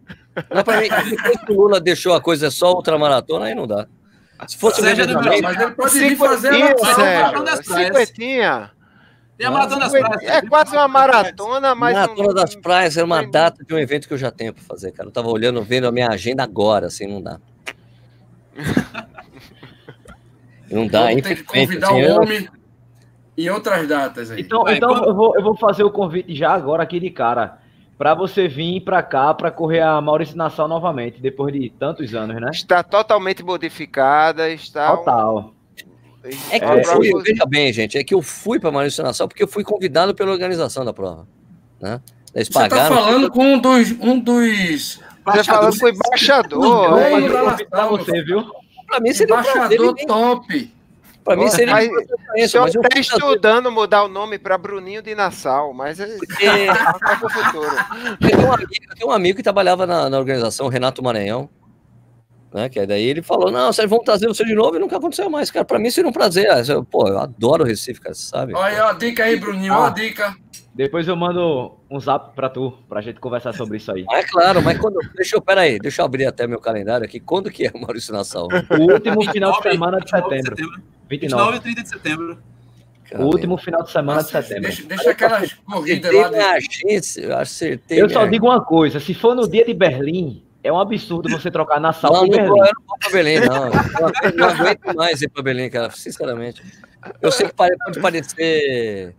Não 0.50 0.60
é 0.60 0.62
para 0.62 0.80
mim. 0.80 0.88
Depois 1.10 1.44
que 1.44 1.52
o 1.52 1.54
Lula 1.54 1.80
deixou 1.80 2.14
a 2.14 2.20
coisa 2.20 2.50
só 2.50 2.74
ultramaratona, 2.74 3.46
aí 3.46 3.54
não 3.54 3.66
dá. 3.66 3.86
Se 4.46 4.56
fosse 4.56 4.80
Sérgio, 4.80 5.06
mas 5.42 5.96
ele 5.96 6.16
pode 6.16 6.16
fazer 6.16 6.48
a 6.50 7.62
Sérgio. 7.62 7.64
Cinquentinha. 7.64 8.70
Tem 9.40 9.48
a 9.48 9.50
Maratona 9.50 9.88
das 9.88 9.92
Praias. 9.92 10.22
É 10.22 10.42
quase 10.42 10.76
uma 10.76 10.86
maratona, 10.86 11.74
mas. 11.74 11.94
Maratona 11.94 12.28
não... 12.28 12.34
das 12.34 12.54
Praias 12.54 12.98
é 12.98 13.02
uma 13.02 13.26
data 13.26 13.64
de 13.64 13.74
um 13.74 13.78
evento 13.78 14.06
que 14.06 14.12
eu 14.12 14.18
já 14.18 14.30
tenho 14.30 14.52
para 14.52 14.62
fazer, 14.62 14.92
cara. 14.92 15.08
Eu 15.08 15.12
tava 15.12 15.30
olhando, 15.30 15.62
vendo 15.62 15.86
a 15.86 15.90
minha 15.90 16.08
agenda 16.08 16.42
agora, 16.42 16.88
assim, 16.88 17.06
não 17.06 17.22
dá. 17.22 17.40
não 20.70 20.86
dá, 20.86 21.10
hein? 21.10 21.22
Tem 21.22 21.36
que 21.36 21.42
convidar 21.42 21.88
assim, 21.88 22.02
o 22.02 22.20
homem 22.20 22.44
eu... 22.44 22.50
e 23.34 23.48
outras 23.48 23.88
datas 23.88 24.30
aí. 24.30 24.42
Então, 24.42 24.62
Vai, 24.62 24.76
então 24.76 24.90
quando... 24.90 25.08
eu, 25.08 25.14
vou, 25.14 25.34
eu 25.34 25.42
vou 25.42 25.56
fazer 25.56 25.84
o 25.84 25.90
convite 25.90 26.34
já 26.34 26.52
agora 26.52 26.82
aqui 26.82 27.00
de 27.00 27.08
cara. 27.08 27.60
Para 27.96 28.12
você 28.12 28.46
vir 28.46 28.82
para 28.82 29.02
cá 29.02 29.32
para 29.32 29.50
correr 29.50 29.80
a 29.80 29.98
Maurício 30.02 30.36
Nassau 30.36 30.68
novamente, 30.68 31.18
depois 31.18 31.54
de 31.54 31.70
tantos 31.70 32.14
anos, 32.14 32.38
né? 32.38 32.50
Está 32.52 32.82
totalmente 32.82 33.42
modificada, 33.42 34.50
está. 34.50 34.94
Total. 34.98 35.38
Um 35.38 35.59
é 36.22 36.58
que 36.58 36.64
é, 36.64 36.80
eu 36.80 36.84
fui, 36.84 37.22
veja 37.22 37.46
bem, 37.46 37.72
gente, 37.72 37.96
é 37.96 38.04
que 38.04 38.14
eu 38.14 38.20
fui 38.20 38.60
para 38.60 38.68
a 38.68 38.72
Maurício 38.72 39.02
Nassau 39.02 39.26
porque 39.26 39.42
eu 39.42 39.48
fui 39.48 39.64
convidado 39.64 40.14
pela 40.14 40.30
organização 40.30 40.84
da 40.84 40.92
prova. 40.92 41.26
Né? 41.80 42.00
Eles 42.34 42.48
Você 42.48 42.62
está 42.62 42.88
falando 42.88 43.30
com 43.30 43.54
um 43.54 43.58
dos. 43.58 43.90
Um 43.92 44.18
dos 44.18 45.00
Você 45.24 45.44
falando 45.44 45.78
com 45.78 45.86
o 45.86 45.88
embaixador. 45.88 46.98
Para 47.70 47.86
você, 47.86 48.22
viu? 48.22 48.44
Para 48.86 49.00
mim 49.00 49.12
seria 49.12 49.34
embaixador 49.34 49.90
um 49.90 50.06
top. 50.06 50.74
Para 51.24 51.36
mim 51.36 51.48
seria 51.48 51.74
mas, 51.74 51.88
isso, 52.36 52.58
mas 52.58 52.74
eu 52.74 52.80
está 52.82 52.98
estudando 52.98 53.70
mudar 53.70 54.04
o 54.04 54.08
nome 54.08 54.38
para 54.38 54.56
Bruninho 54.56 55.02
de 55.02 55.14
Nassau, 55.14 55.72
mas 55.72 56.00
é 56.00 56.06
porque... 56.06 56.44
eu, 56.46 58.16
tenho 58.28 58.46
um 58.46 58.52
amigo, 58.52 58.70
eu 58.88 58.96
tenho 58.96 59.08
um 59.08 59.12
amigo 59.12 59.36
que 59.36 59.42
trabalhava 59.42 59.86
na, 59.86 60.08
na 60.08 60.18
organização, 60.18 60.68
Renato 60.68 61.02
Maranhão, 61.02 61.48
né? 62.52 62.68
Que 62.68 62.84
daí 62.86 63.04
ele 63.04 63.22
falou: 63.22 63.50
não, 63.50 63.72
vocês 63.72 63.88
vão 63.88 64.00
trazer 64.00 64.26
você 64.26 64.44
de 64.44 64.54
novo 64.54 64.76
e 64.76 64.78
nunca 64.78 64.96
aconteceu 64.96 65.30
mais, 65.30 65.50
cara. 65.50 65.64
Para 65.64 65.78
mim 65.78 65.90
seria 65.90 66.08
um 66.08 66.12
prazer. 66.12 66.48
Eu, 66.68 66.84
pô, 66.84 67.08
eu 67.08 67.18
adoro 67.18 67.64
o 67.64 67.66
Recife, 67.66 68.00
cara, 68.00 68.14
sabe? 68.14 68.54
Olha 68.54 68.86
a 68.86 68.92
dica 68.92 69.24
aí, 69.24 69.36
Bruninho, 69.36 69.72
olha 69.72 69.86
a 69.86 69.90
dica. 69.90 70.36
Depois 70.74 71.06
eu 71.08 71.16
mando 71.16 71.78
um 71.90 71.98
zap 71.98 72.34
para 72.34 72.48
tu, 72.48 72.72
pra 72.88 73.00
gente 73.00 73.18
conversar 73.18 73.52
sobre 73.52 73.76
isso 73.76 73.90
aí. 73.92 74.04
É 74.12 74.22
claro, 74.22 74.62
mas 74.62 74.78
quando. 74.78 74.98
Deixa 75.14 75.36
eu, 75.36 75.42
peraí, 75.42 75.78
deixa 75.78 76.00
eu 76.00 76.06
abrir 76.06 76.26
até 76.26 76.46
meu 76.46 76.60
calendário 76.60 77.04
aqui. 77.04 77.18
Quando 77.18 77.50
que 77.50 77.66
é 77.66 77.70
Maurício 77.78 78.12
Nassau? 78.12 78.48
O 78.78 78.92
último 78.92 79.22
final 79.32 79.52
de 79.52 79.62
semana 79.62 80.00
de 80.00 80.10
setembro. 80.10 80.56
29 81.08 81.56
e 81.56 81.60
30 81.60 81.82
de 81.82 81.88
setembro. 81.88 82.38
O 83.18 83.24
último 83.24 83.58
final 83.58 83.82
de 83.82 83.90
semana 83.90 84.22
Nossa, 84.22 84.40
de 84.40 84.46
setembro. 84.46 84.68
Deixa, 84.68 84.84
deixa 84.86 85.10
aquelas 85.10 85.52
corridas 85.52 86.14
lá. 86.14 86.28
De... 86.28 86.38
Agência, 86.38 87.22
eu 87.22 87.36
acertei. 87.36 88.00
Eu 88.00 88.08
só 88.08 88.24
digo 88.26 88.46
uma 88.46 88.64
coisa: 88.64 89.00
se 89.00 89.12
for 89.14 89.34
no 89.34 89.48
dia 89.48 89.64
de 89.64 89.74
Berlim, 89.74 90.44
é 90.62 90.72
um 90.72 90.78
absurdo 90.78 91.28
você 91.28 91.50
trocar 91.50 91.80
na 91.80 91.92
sala 91.92 92.20
não. 92.20 92.26
Não, 92.26 92.36
eu 92.36 92.46
não 92.46 92.84
vou 92.86 92.98
pra 92.98 93.10
Belém, 93.10 93.40
não. 93.40 93.66
Eu 93.66 94.36
não 94.36 94.48
aguento 94.48 94.94
mais 94.94 95.22
ir 95.22 95.28
pra 95.28 95.42
Belém, 95.42 95.70
cara, 95.70 95.90
sinceramente. 95.90 96.62
Eu 97.20 97.32
sei 97.32 97.48
que 97.48 97.54
pode 97.54 98.00
parecer... 98.00 99.14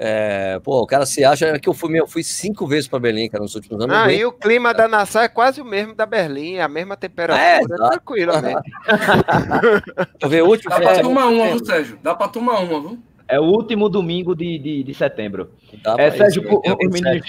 É, 0.00 0.60
pô, 0.60 0.80
o 0.80 0.86
cara 0.86 1.04
se 1.04 1.24
acha 1.24 1.58
que 1.58 1.68
eu 1.68 1.74
fui, 1.74 1.98
eu 1.98 2.06
fui 2.06 2.22
cinco 2.22 2.68
vezes 2.68 2.86
para 2.86 3.00
Berlim, 3.00 3.28
cara, 3.28 3.42
nos 3.42 3.56
últimos 3.56 3.82
anos. 3.82 3.96
Ah, 3.96 4.12
e 4.12 4.24
o 4.24 4.30
clima 4.30 4.72
da 4.72 4.86
Nassau 4.86 5.22
é 5.22 5.28
quase 5.28 5.60
o 5.60 5.64
mesmo 5.64 5.92
da 5.92 6.06
Berlim, 6.06 6.58
a 6.58 6.68
mesma 6.68 6.96
temperatura, 6.96 7.42
é, 7.42 7.58
tranquilamente. 7.66 8.70
Deixa 8.86 10.08
eu 10.22 10.28
ver, 10.28 10.42
o 10.44 10.46
último. 10.46 10.70
Dá 10.70 10.80
para 10.80 11.02
tomar 11.02 11.26
uma, 11.26 11.46
viu, 11.48 11.66
Sérgio? 11.66 11.98
Dá 12.00 12.14
para 12.14 12.28
tomar 12.28 12.60
uma, 12.60 12.80
viu? 12.80 12.98
É 13.26 13.40
o 13.40 13.42
último 13.42 13.88
domingo 13.88 14.36
de, 14.36 14.56
de, 14.60 14.84
de 14.84 14.94
setembro. 14.94 15.50
Dá 15.82 15.96
é, 15.98 16.12
Sérgio, 16.12 16.44
isso, 16.44 16.54
o, 16.54 16.74
o 16.74 16.90
menino, 16.90 17.20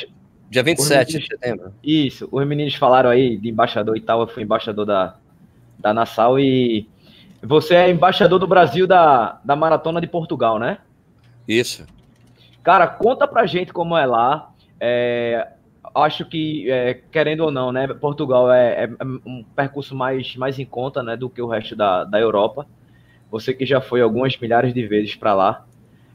Dia 0.49 0.63
27 0.63 1.13
meninos, 1.13 1.27
de 1.27 1.27
setembro. 1.27 1.73
Isso, 1.83 2.27
os 2.31 2.47
meninos 2.47 2.75
falaram 2.75 3.09
aí 3.09 3.37
de 3.37 3.49
embaixador 3.49 3.95
e 3.95 4.01
tal, 4.01 4.21
eu 4.21 4.27
fui 4.27 4.43
embaixador 4.43 4.85
da, 4.85 5.15
da 5.77 5.93
Nassau 5.93 6.39
e 6.39 6.87
você 7.41 7.75
é 7.75 7.89
embaixador 7.89 8.39
do 8.39 8.47
Brasil 8.47 8.87
da, 8.87 9.39
da 9.43 9.55
Maratona 9.55 10.01
de 10.01 10.07
Portugal, 10.07 10.57
né? 10.57 10.79
Isso. 11.47 11.85
Cara, 12.63 12.87
conta 12.87 13.27
pra 13.27 13.45
gente 13.45 13.71
como 13.71 13.95
é 13.95 14.05
lá. 14.05 14.51
É, 14.79 15.47
acho 15.95 16.25
que, 16.25 16.69
é, 16.69 16.95
querendo 17.11 17.41
ou 17.41 17.51
não, 17.51 17.71
né, 17.71 17.87
Portugal 17.87 18.51
é, 18.51 18.85
é, 18.85 18.89
um 19.25 19.43
percurso 19.55 19.95
mais, 19.95 20.35
mais 20.35 20.59
em 20.59 20.65
conta 20.65 21.01
né, 21.01 21.15
do 21.15 21.29
que 21.29 21.41
o 21.41 21.47
resto 21.47 21.75
da, 21.75 22.03
da 22.03 22.19
Europa. 22.19 22.67
Você 23.31 23.53
que 23.53 23.65
já 23.65 23.79
foi 23.79 24.01
algumas 24.01 24.37
milhares 24.37 24.73
de 24.73 24.85
vezes 24.87 25.15
para 25.15 25.33
lá. 25.33 25.65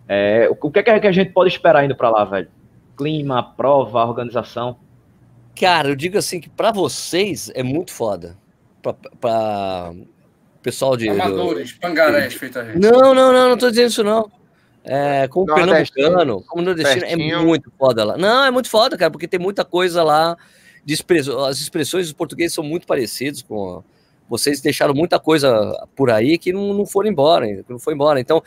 É, 0.08 0.48
o 0.50 0.70
que 0.70 0.80
é 0.80 1.00
que 1.00 1.06
a 1.06 1.12
gente 1.12 1.30
pode 1.30 1.50
esperar 1.50 1.84
indo 1.84 1.96
para 1.96 2.10
lá, 2.10 2.24
velho? 2.24 2.48
Clima, 2.96 3.38
a 3.38 3.42
prova, 3.42 4.00
a 4.00 4.06
organização? 4.06 4.76
Cara, 5.58 5.88
eu 5.88 5.96
digo 5.96 6.18
assim 6.18 6.40
que 6.40 6.48
para 6.48 6.72
vocês 6.72 7.50
é 7.54 7.62
muito 7.62 7.92
foda. 7.92 8.36
Para 9.20 9.92
pessoal 10.62 10.96
de. 10.96 11.08
Amadores, 11.08 11.72
pangarés, 11.72 12.34
feita 12.34 12.64
gente. 12.64 12.78
Não, 12.78 13.14
não, 13.14 13.32
não, 13.32 13.48
não 13.50 13.56
tô 13.56 13.70
dizendo 13.70 13.90
isso 13.90 14.04
não. 14.04 14.30
É, 14.86 15.26
como 15.28 15.46
pernambucano, 15.46 16.42
como 16.42 16.62
nordestino, 16.62 17.06
é 17.06 17.16
muito 17.16 17.72
foda 17.78 18.04
lá. 18.04 18.18
Não, 18.18 18.44
é 18.44 18.50
muito 18.50 18.68
foda, 18.68 18.98
cara, 18.98 19.10
porque 19.10 19.26
tem 19.26 19.40
muita 19.40 19.64
coisa 19.64 20.02
lá. 20.02 20.36
De 20.84 20.92
express... 20.92 21.26
As 21.30 21.58
expressões 21.60 22.06
dos 22.06 22.12
portugueses 22.12 22.52
são 22.52 22.62
muito 22.62 22.86
parecidas 22.86 23.40
com. 23.40 23.82
Vocês 24.28 24.60
deixaram 24.60 24.92
muita 24.92 25.18
coisa 25.18 25.72
por 25.96 26.10
aí 26.10 26.36
que 26.36 26.52
não, 26.52 26.74
não 26.74 26.84
foram 26.84 27.08
embora, 27.10 27.46
que 27.46 27.70
não 27.70 27.78
foi 27.78 27.94
embora. 27.94 28.20
Então, 28.20 28.42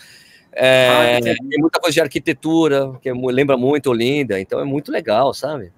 é, 0.60 1.18
ah, 1.18 1.22
tem 1.22 1.60
muita 1.60 1.80
coisa 1.80 1.93
de 1.93 2.01
arquitetura, 2.01 2.93
que 3.01 3.12
lembra 3.12 3.55
muito 3.55 3.91
Olinda, 3.91 4.39
então 4.39 4.60
é 4.60 4.64
muito 4.64 4.91
legal, 4.91 5.34
sabe? 5.34 5.72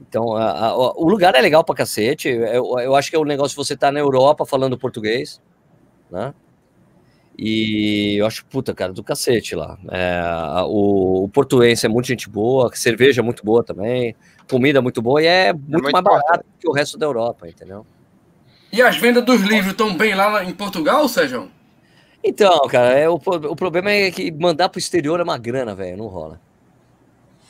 Então, 0.00 0.34
a, 0.34 0.68
a, 0.68 0.74
o 0.74 1.08
lugar 1.08 1.34
é 1.34 1.40
legal 1.40 1.62
pra 1.62 1.74
cacete. 1.74 2.28
Eu, 2.28 2.78
eu 2.78 2.96
acho 2.96 3.10
que 3.10 3.16
é 3.16 3.18
um 3.18 3.24
negócio 3.24 3.56
você 3.56 3.76
tá 3.76 3.92
na 3.92 4.00
Europa 4.00 4.46
falando 4.46 4.78
português, 4.78 5.40
né? 6.10 6.32
E 7.38 8.16
eu 8.18 8.26
acho, 8.26 8.44
puta, 8.46 8.74
cara, 8.74 8.92
do 8.92 9.02
cacete 9.02 9.54
lá. 9.54 9.78
É, 9.90 10.22
o, 10.64 11.24
o, 11.24 11.28
portuense 11.28 11.86
é 11.86 11.88
muito 11.88 12.06
gente 12.06 12.28
boa, 12.28 12.70
cerveja 12.74 13.20
é 13.20 13.24
muito 13.24 13.44
boa 13.44 13.62
também, 13.62 14.14
comida 14.50 14.82
muito 14.82 15.00
boa 15.00 15.22
e 15.22 15.26
é, 15.26 15.48
é 15.48 15.52
muito, 15.52 15.70
muito 15.70 15.92
mais 15.92 16.04
barato 16.04 16.44
que 16.58 16.68
o 16.68 16.72
resto 16.72 16.98
da 16.98 17.06
Europa, 17.06 17.48
entendeu? 17.48 17.86
E 18.72 18.80
as 18.82 18.96
vendas 18.96 19.24
dos 19.24 19.40
livros 19.42 19.72
estão 19.72 19.94
bem 19.94 20.14
lá 20.14 20.44
em 20.44 20.52
Portugal, 20.52 21.08
Sérgio? 21.08 21.50
Então, 22.24 22.66
cara, 22.68 22.96
é, 22.96 23.08
o, 23.08 23.14
o 23.14 23.56
problema 23.56 23.90
é 23.90 24.10
que 24.10 24.30
mandar 24.30 24.68
pro 24.68 24.78
exterior 24.78 25.18
é 25.18 25.22
uma 25.22 25.38
grana, 25.38 25.74
velho, 25.74 25.96
não 25.96 26.06
rola. 26.06 26.40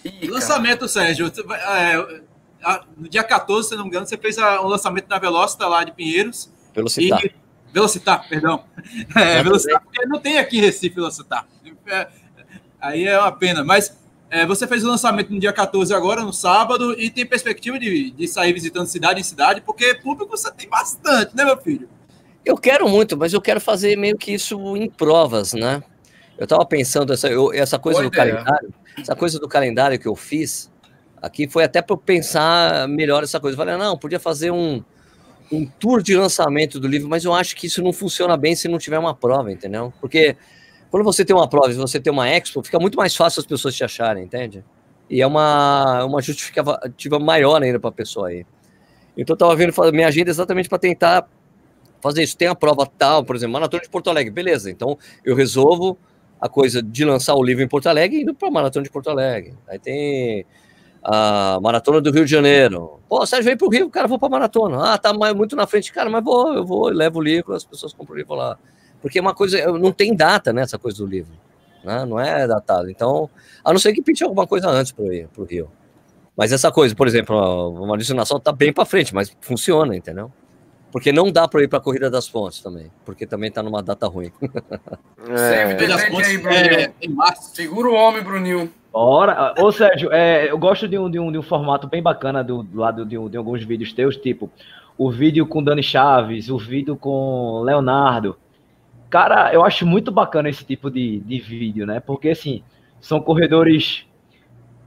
Ih, 0.05 0.27
lançamento, 0.29 0.89
Sérgio. 0.89 1.31
É, 1.69 1.97
no 2.97 3.09
dia 3.09 3.23
14, 3.23 3.69
se 3.69 3.77
não 3.77 3.85
me 3.85 3.89
engano, 3.89 4.07
você 4.07 4.17
fez 4.17 4.39
o 4.39 4.41
um 4.41 4.67
lançamento 4.67 5.09
na 5.09 5.19
Velocita 5.19 5.67
lá 5.67 5.85
de 5.85 5.93
Pinheiros. 5.93 6.51
Velocitar. 6.75 7.25
E, 7.25 7.35
Velocitar, 7.73 8.29
perdão. 8.29 8.65
É, 9.17 9.43
Velocitar, 9.43 9.83
porque 9.83 10.07
não 10.07 10.21
tem 10.21 10.39
aqui 10.39 10.59
em 10.59 10.63
Recife 10.63 10.95
Velocitar. 10.95 11.47
É, 11.87 12.09
aí 12.81 13.05
é 13.05 13.19
uma 13.19 13.33
pena. 13.33 13.63
Mas 13.63 13.97
é, 14.31 14.47
você 14.47 14.67
fez 14.67 14.83
o 14.85 14.89
lançamento 14.89 15.33
no 15.33 15.39
dia 15.39 15.53
14 15.53 15.93
agora, 15.95 16.23
no 16.23 16.33
sábado, 16.33 16.99
e 16.99 17.11
tem 17.11 17.27
perspectiva 17.27 17.79
de, 17.79 18.11
de 18.11 18.29
sair 18.29 18.53
visitando 18.53 18.87
cidade 18.87 19.21
em 19.21 19.25
cidade, 19.25 19.61
porque 19.61 19.95
público 19.95 20.31
você 20.31 20.51
tem 20.51 20.69
bastante, 20.69 21.37
né, 21.37 21.45
meu 21.45 21.57
filho? 21.59 21.89
Eu 22.45 22.57
quero 22.57 22.89
muito, 22.89 23.17
mas 23.17 23.33
eu 23.33 23.41
quero 23.41 23.61
fazer 23.61 23.97
meio 23.97 24.17
que 24.17 24.33
isso 24.33 24.77
em 24.77 24.89
provas, 24.89 25.53
né? 25.53 25.83
Eu 26.37 26.45
estava 26.45 26.65
pensando 26.65 27.13
essa, 27.13 27.29
eu, 27.29 27.53
essa 27.53 27.79
coisa 27.79 28.01
Boa 28.01 28.11
do 28.11 28.15
ideia. 28.15 28.33
calendário, 28.33 28.75
essa 28.99 29.15
coisa 29.15 29.39
do 29.39 29.49
calendário 29.49 29.99
que 29.99 30.09
eu 30.09 30.17
fiz 30.17 30.71
aqui 31.21 31.47
foi 31.47 31.63
até 31.63 31.81
para 31.81 31.97
pensar 31.97 32.89
melhor 32.89 33.23
essa 33.23 33.39
coisa. 33.39 33.55
Eu 33.55 33.59
falei, 33.59 33.77
não, 33.77 33.97
podia 33.97 34.19
fazer 34.19 34.51
um, 34.51 34.83
um 35.53 35.65
tour 35.65 36.03
de 36.03 36.17
lançamento 36.17 36.81
do 36.81 36.89
livro, 36.89 37.09
mas 37.09 37.25
eu 37.25 37.33
acho 37.33 37.55
que 37.55 37.69
isso 37.69 37.83
não 37.83 37.93
funciona 37.93 38.37
bem 38.37 38.57
se 38.57 38.67
não 38.67 38.79
tiver 38.79 38.99
uma 38.99 39.15
prova, 39.15 39.53
entendeu? 39.53 39.93
Porque 40.01 40.37
quando 40.91 41.05
você 41.05 41.25
tem 41.25 41.35
uma 41.35 41.49
prova, 41.49 41.71
se 41.71 41.79
você 41.79 42.01
tem 42.01 42.13
uma 42.13 42.29
expo, 42.29 42.63
fica 42.63 42.81
muito 42.81 42.97
mais 42.97 43.15
fácil 43.15 43.41
as 43.41 43.47
pessoas 43.47 43.75
te 43.75 43.85
acharem, 43.85 44.25
entende? 44.25 44.65
E 45.09 45.23
é 45.23 45.27
uma, 45.27 46.05
uma 46.05 46.21
justificativa 46.21 47.19
maior 47.21 47.63
ainda 47.63 47.79
para 47.79 47.91
a 47.91 47.93
pessoa 47.93 48.29
aí. 48.29 48.45
Então 49.17 49.35
eu 49.35 49.37
estava 49.37 49.55
vendo 49.55 49.73
minha 49.93 50.09
agenda 50.09 50.31
exatamente 50.31 50.69
para 50.69 50.79
tentar 50.79 51.29
fazer 52.03 52.23
isso. 52.23 52.37
Tem 52.37 52.49
a 52.49 52.55
prova 52.55 52.87
tal, 52.87 53.25
por 53.25 53.37
exemplo, 53.37 53.53
Maratona 53.53 53.83
de 53.83 53.89
Porto 53.89 54.11
Alegre, 54.11 54.33
beleza. 54.33 54.71
Então 54.71 54.99
eu 55.25 55.35
resolvo 55.35 55.97
a 56.41 56.49
coisa 56.49 56.83
de 56.83 57.05
lançar 57.05 57.35
o 57.35 57.43
livro 57.43 57.63
em 57.63 57.69
Porto 57.69 57.87
Alegre 57.87 58.21
indo 58.21 58.35
para 58.35 58.49
a 58.49 58.51
Maratona 58.51 58.83
de 58.83 58.91
Porto 58.91 59.09
Alegre. 59.09 59.55
Aí 59.69 59.79
tem 59.79 60.45
a 61.03 61.59
Maratona 61.63 62.01
do 62.01 62.11
Rio 62.11 62.25
de 62.25 62.31
Janeiro. 62.31 63.01
Pô, 63.09 63.25
Sérgio, 63.25 63.47
vem 63.47 63.57
para 63.57 63.67
o 63.67 63.71
Rio, 63.71 63.89
cara, 63.89 64.09
vou 64.09 64.19
para 64.19 64.29
a 64.29 64.31
Maratona. 64.31 64.93
Ah, 64.93 64.99
tá 64.99 65.13
muito 65.13 65.55
na 65.55 65.67
frente. 65.67 65.93
Cara, 65.93 66.11
mas 66.11 66.23
vou, 66.23 66.53
eu 66.53 66.65
vou, 66.65 66.89
eu 66.89 66.95
levo 66.95 67.21
o 67.21 67.23
livro, 67.23 67.55
as 67.55 67.65
pessoas 67.65 67.93
compram 67.93 68.15
o 68.15 68.19
livro 68.19 68.35
lá. 68.35 68.59
Porque 69.01 69.19
é 69.19 69.23
uma 69.23 69.35
coisa, 69.35 69.67
não 69.79 69.93
tem 69.93 70.15
data, 70.15 70.53
né, 70.53 70.63
essa 70.63 70.79
coisa 70.79 70.99
do 70.99 71.07
livro. 71.07 71.33
Né? 71.85 72.05
Não 72.05 72.21
é 72.21 72.47
datado. 72.47 72.89
Então, 72.91 73.29
a 73.65 73.73
não 73.73 73.79
ser 73.79 73.93
que 73.93 74.03
pinte 74.03 74.23
alguma 74.23 74.47
coisa 74.47 74.69
antes 74.69 74.93
para 74.93 75.05
o 75.05 75.45
Rio. 75.45 75.71
Mas 76.37 76.53
essa 76.53 76.71
coisa, 76.73 76.95
por 76.95 77.07
exemplo, 77.07 77.37
o 77.37 77.87
Maurício 77.87 78.15
Nassau 78.15 78.41
tá 78.41 78.53
bem 78.53 78.73
para 78.73 78.85
frente, 78.85 79.15
mas 79.15 79.37
funciona, 79.41 79.95
entendeu? 79.95 80.33
Porque 80.93 81.11
não 81.11 81.33
dá 81.33 81.49
para 81.49 81.63
ir 81.63 81.69
para 81.69 81.79
a 81.79 81.83
Corrida 81.83 82.11
das 82.11 82.29
Pontes 82.29 82.61
também, 82.61 82.91
porque 83.05 83.27
também 83.27 83.49
está 83.49 83.63
numa 83.63 83.83
data 83.83 84.07
ruim. 84.07 84.31
É, 85.29 85.87
das 85.87 86.05
pontes, 86.09 86.29
aí. 86.29 86.85
É, 86.85 86.93
Segura 87.41 87.89
o 87.89 87.95
homem, 87.95 88.23
Bruninho. 88.23 88.71
Ora, 88.93 89.55
ô 89.59 89.73
Sérgio, 89.73 90.13
é, 90.13 90.51
eu 90.51 90.59
gosto 90.59 90.87
de 90.87 90.99
um, 90.99 91.11
de, 91.11 91.19
um, 91.19 91.33
de 91.33 91.39
um 91.39 91.43
formato 91.43 91.87
bem 91.87 92.03
bacana 92.03 92.45
do, 92.45 92.63
do 92.63 92.79
lado 92.79 93.07
de, 93.07 93.17
um, 93.17 93.29
de 93.29 93.39
alguns 93.39 93.65
vídeos 93.65 93.93
teus, 93.93 94.17
tipo 94.17 94.51
o 94.97 95.11
vídeo 95.11 95.47
com 95.47 95.63
Dani 95.63 95.83
Chaves, 95.83 96.49
o 96.49 96.59
vídeo 96.59 96.97
com 96.97 97.63
Leonardo. 97.63 98.37
Cara, 99.11 99.53
eu 99.53 99.65
acho 99.65 99.87
muito 99.87 100.11
bacana 100.11 100.49
esse 100.49 100.65
tipo 100.65 100.91
de, 100.91 101.21
de 101.21 101.39
vídeo, 101.39 101.87
né? 101.87 102.01
Porque 102.01 102.31
assim, 102.31 102.63
São 103.01 103.21
corredores. 103.21 104.07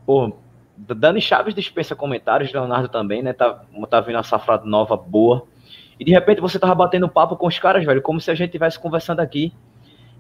Pô, 0.06 0.34
Dani 0.78 1.20
Chaves 1.20 1.54
dispensa 1.54 1.96
comentários, 1.96 2.52
Leonardo 2.54 2.88
também, 2.88 3.22
né? 3.22 3.34
Tá, 3.34 3.62
tá 3.90 4.02
vindo 4.02 4.16
uma 4.16 4.24
safra 4.24 4.62
nova 4.64 4.96
boa. 4.96 5.46
E 6.00 6.04
de 6.06 6.12
repente 6.12 6.42
você 6.42 6.60
tava 6.60 6.76
batendo 6.76 7.08
papo 7.08 7.36
com 7.36 7.48
os 7.48 7.58
caras, 7.58 7.86
velho, 7.86 8.02
como 8.02 8.20
se 8.20 8.30
a 8.30 8.36
gente 8.36 8.48
estivesse 8.48 8.80
conversando 8.80 9.20
aqui. 9.20 9.54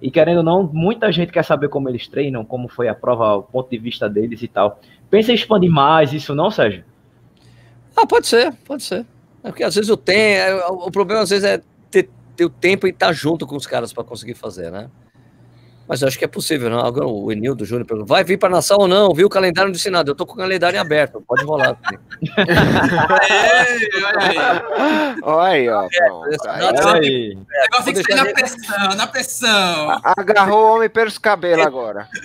E 0.02 0.12
querendo 0.12 0.38
ou 0.38 0.44
não, 0.44 0.64
muita 0.64 1.12
gente 1.12 1.32
quer 1.32 1.44
saber 1.44 1.70
como 1.70 1.90
eles 1.90 2.08
treinam, 2.08 2.44
como 2.44 2.68
foi 2.68 2.88
a 2.88 2.96
prova, 2.96 3.38
o 3.38 3.44
ponto 3.44 3.70
de 3.70 3.78
vista 3.78 4.10
deles 4.10 4.42
e 4.42 4.48
tal. 4.48 4.80
Pensa 5.10 5.32
em 5.32 5.36
expandir 5.36 5.72
mais 5.72 6.14
isso, 6.14 6.36
não, 6.36 6.52
Sérgio? 6.52 6.84
Ah, 7.96 8.06
pode 8.06 8.28
ser, 8.28 8.54
pode 8.66 8.84
ser. 8.84 9.06
É 9.44 9.50
porque 9.50 9.64
às 9.64 9.76
vezes 9.76 9.90
eu 9.90 9.98
tenho. 9.98 10.38
É, 10.38 10.66
o 10.68 10.92
problema 10.92 11.22
às 11.22 11.30
vezes 11.30 11.46
é 11.46 11.62
ter, 11.90 12.10
ter 12.36 12.46
o 12.46 12.50
tempo 12.50 12.88
e 12.88 12.90
estar 12.90 13.14
junto 13.14 13.48
com 13.48 13.56
os 13.56 13.66
caras 13.66 13.94
para 13.94 14.04
conseguir 14.04 14.34
fazer, 14.34 14.72
né? 14.72 14.90
Mas 15.88 16.02
eu 16.02 16.08
acho 16.08 16.18
que 16.18 16.26
é 16.26 16.28
possível, 16.28 16.68
não? 16.70 16.80
Agora 16.80 17.08
o 17.08 17.32
Enildo 17.32 17.64
Júnior 17.64 17.86
perguntou: 17.86 18.08
vai 18.08 18.24
vir 18.24 18.38
para 18.38 18.50
a 18.50 18.54
nação 18.54 18.78
ou 18.80 18.88
não? 18.88 19.14
Viu 19.14 19.28
o 19.28 19.30
calendário 19.30 19.72
de 19.72 19.78
Senado? 19.78 20.10
Eu 20.10 20.14
estou 20.14 20.26
com 20.26 20.34
o 20.34 20.38
calendário 20.38 20.78
em 20.78 20.80
aberto, 20.80 21.24
pode 21.28 21.46
rolar. 21.46 21.78
olha 25.22 25.52
aí, 25.52 25.70
ó. 25.70 25.82
Olha 25.82 25.90
aí. 26.96 27.36
Negócio 27.36 27.86
tem 27.86 27.94
que 28.04 28.16
na 28.16 28.26
pressão, 28.26 28.96
na 28.96 29.08
pressão. 29.08 30.02
Agarrou 30.04 30.66
o 30.66 30.76
homem 30.76 30.90
pelos 30.90 31.20
cabelos 31.20 31.66
agora. 31.66 32.10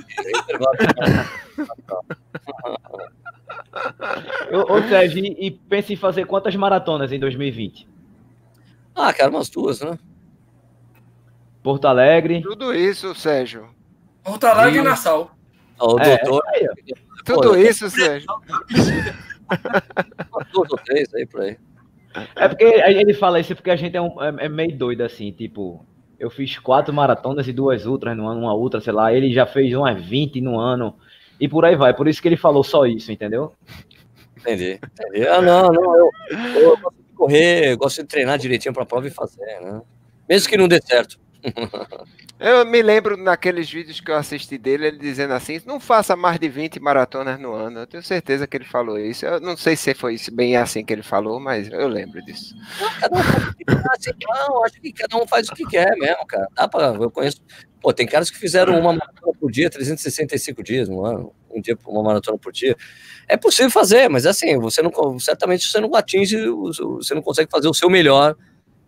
Ô, 4.68 4.82
Sérgio, 4.88 5.24
e 5.24 5.50
pensa 5.50 5.92
em 5.92 5.96
fazer 5.96 6.26
quantas 6.26 6.54
maratonas 6.56 7.12
em 7.12 7.18
2020? 7.18 7.88
Ah, 8.94 9.12
cara, 9.12 9.30
umas 9.30 9.48
duas, 9.48 9.80
né? 9.80 9.98
Porto 11.62 11.86
Alegre. 11.86 12.40
Tudo 12.42 12.74
isso, 12.74 13.14
Sérgio. 13.14 13.68
Porto 14.24 14.44
Alegre 14.44 14.80
e 14.80 14.82
Nassau. 14.82 15.30
O 15.80 15.98
é, 15.98 16.18
doutor. 16.18 16.42
É, 16.54 16.66
Tudo 17.24 17.48
Pô, 17.50 17.56
isso, 17.56 17.88
Sérgio. 17.90 18.28
Duas 20.52 20.70
ou 20.70 20.78
três 20.78 21.12
aí 21.14 21.26
por 21.26 21.40
aí. 21.40 21.56
É 22.36 22.48
porque 22.48 22.64
ele 22.64 23.14
fala 23.14 23.40
isso 23.40 23.54
porque 23.54 23.70
a 23.70 23.76
gente 23.76 23.96
é, 23.96 24.00
um, 24.00 24.22
é, 24.22 24.46
é, 24.46 24.48
meio 24.48 24.76
doido 24.76 25.02
assim, 25.02 25.30
tipo, 25.30 25.84
eu 26.18 26.28
fiz 26.28 26.58
quatro 26.58 26.92
maratonas 26.92 27.46
e 27.46 27.52
duas 27.52 27.86
ultras 27.86 28.16
no 28.16 28.28
ano, 28.28 28.40
uma 28.40 28.54
ultra, 28.54 28.80
sei 28.80 28.92
lá, 28.92 29.12
ele 29.12 29.32
já 29.32 29.46
fez 29.46 29.72
umas 29.74 30.04
20 30.04 30.40
no 30.40 30.58
ano 30.58 30.96
e 31.38 31.48
por 31.48 31.64
aí 31.64 31.76
vai. 31.76 31.94
Por 31.94 32.08
isso 32.08 32.20
que 32.20 32.28
ele 32.28 32.36
falou 32.36 32.64
só 32.64 32.84
isso, 32.84 33.12
entendeu? 33.12 33.52
Entendi. 34.36 34.80
entendi. 34.82 35.26
Ah, 35.28 35.40
não, 35.40 35.68
não, 35.68 35.96
eu, 35.96 36.10
eu 36.56 36.76
gosto 36.76 36.96
de 36.96 37.12
correr, 37.14 37.76
gosto 37.76 38.02
de 38.02 38.08
treinar 38.08 38.38
direitinho 38.38 38.74
para 38.74 38.82
a 38.82 38.86
prova 38.86 39.06
e 39.06 39.10
fazer, 39.10 39.60
né? 39.60 39.80
Mesmo 40.28 40.48
que 40.48 40.56
não 40.56 40.68
dê 40.68 40.80
certo. 40.82 41.18
Eu 42.38 42.64
me 42.64 42.82
lembro 42.82 43.16
naqueles 43.16 43.70
vídeos 43.70 44.00
que 44.00 44.10
eu 44.10 44.16
assisti 44.16 44.56
dele, 44.56 44.86
ele 44.86 44.98
dizendo 44.98 45.34
assim: 45.34 45.60
não 45.66 45.78
faça 45.78 46.16
mais 46.16 46.38
de 46.38 46.48
20 46.48 46.80
maratonas 46.80 47.38
no 47.38 47.52
ano. 47.52 47.80
Eu 47.80 47.86
tenho 47.86 48.02
certeza 48.02 48.46
que 48.46 48.56
ele 48.56 48.64
falou 48.64 48.98
isso. 48.98 49.26
Eu 49.26 49.40
não 49.40 49.56
sei 49.56 49.76
se 49.76 49.94
foi 49.94 50.16
bem 50.32 50.56
assim 50.56 50.84
que 50.84 50.92
ele 50.92 51.02
falou, 51.02 51.38
mas 51.40 51.70
eu 51.70 51.88
lembro 51.88 52.22
disso. 52.24 52.54
Não, 53.10 54.64
acho 54.64 54.80
que 54.80 54.92
cada 54.92 55.16
um 55.16 55.26
faz 55.26 55.48
o 55.48 55.54
que 55.54 55.66
quer 55.66 55.96
mesmo, 55.96 56.26
cara. 56.26 56.46
Dá 56.54 56.68
pra, 56.68 56.86
eu 56.94 57.10
conheço. 57.10 57.40
Pô, 57.80 57.92
tem 57.92 58.06
caras 58.06 58.30
que 58.30 58.38
fizeram 58.38 58.78
uma 58.78 58.92
maratona 58.92 59.32
por 59.38 59.50
dia, 59.50 59.70
365 59.70 60.62
dias 60.62 60.88
no 60.88 61.04
ano, 61.04 61.32
um 61.50 61.60
dia 61.60 61.76
uma 61.86 62.02
maratona 62.02 62.36
por 62.36 62.52
dia. 62.52 62.76
É 63.26 63.36
possível 63.36 63.70
fazer, 63.70 64.08
mas 64.08 64.26
assim, 64.26 64.58
você 64.58 64.82
não 64.82 65.18
certamente 65.18 65.66
você 65.66 65.80
não 65.80 65.94
atinge, 65.94 66.36
você 66.46 67.14
não 67.14 67.22
consegue 67.22 67.50
fazer 67.50 67.68
o 67.68 67.74
seu 67.74 67.88
melhor 67.88 68.36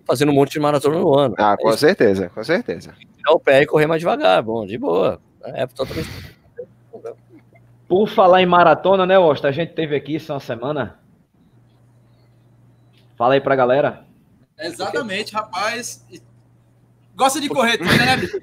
fazendo 0.07 0.31
um 0.31 0.35
monte 0.35 0.53
de 0.53 0.61
maratona 0.61 0.99
no 0.99 1.19
ano. 1.19 1.35
Ah, 1.39 1.57
com 1.57 1.71
é 1.71 1.77
certeza, 1.77 2.29
com 2.29 2.43
certeza. 2.43 2.95
Tirar 3.17 3.33
o 3.33 3.41
pé 3.41 3.63
e 3.63 3.67
correr 3.67 3.87
mais 3.87 4.01
devagar, 4.01 4.43
bom, 4.43 4.67
de 4.67 4.79
boa. 4.79 5.21
É 5.45 5.67
totalmente. 5.67 6.09
Por 7.89 8.09
falar 8.09 8.43
em 8.43 8.47
maratona, 8.47 9.05
né, 9.05 9.19
Osta? 9.19 9.49
A 9.49 9.53
gente 9.53 9.75
teve 9.75 9.95
aqui 9.95 10.17
essa 10.17 10.39
semana. 10.41 10.99
Fala 13.17 13.35
aí 13.35 13.41
pra 13.41 13.57
galera. 13.57 14.05
Exatamente, 14.59 15.33
rapaz. 15.33 16.05
Gosta 17.15 17.41
de 17.41 17.49
correr 17.49 17.77
trilha, 17.77 18.07
né, 18.07 18.17
bicho? 18.17 18.41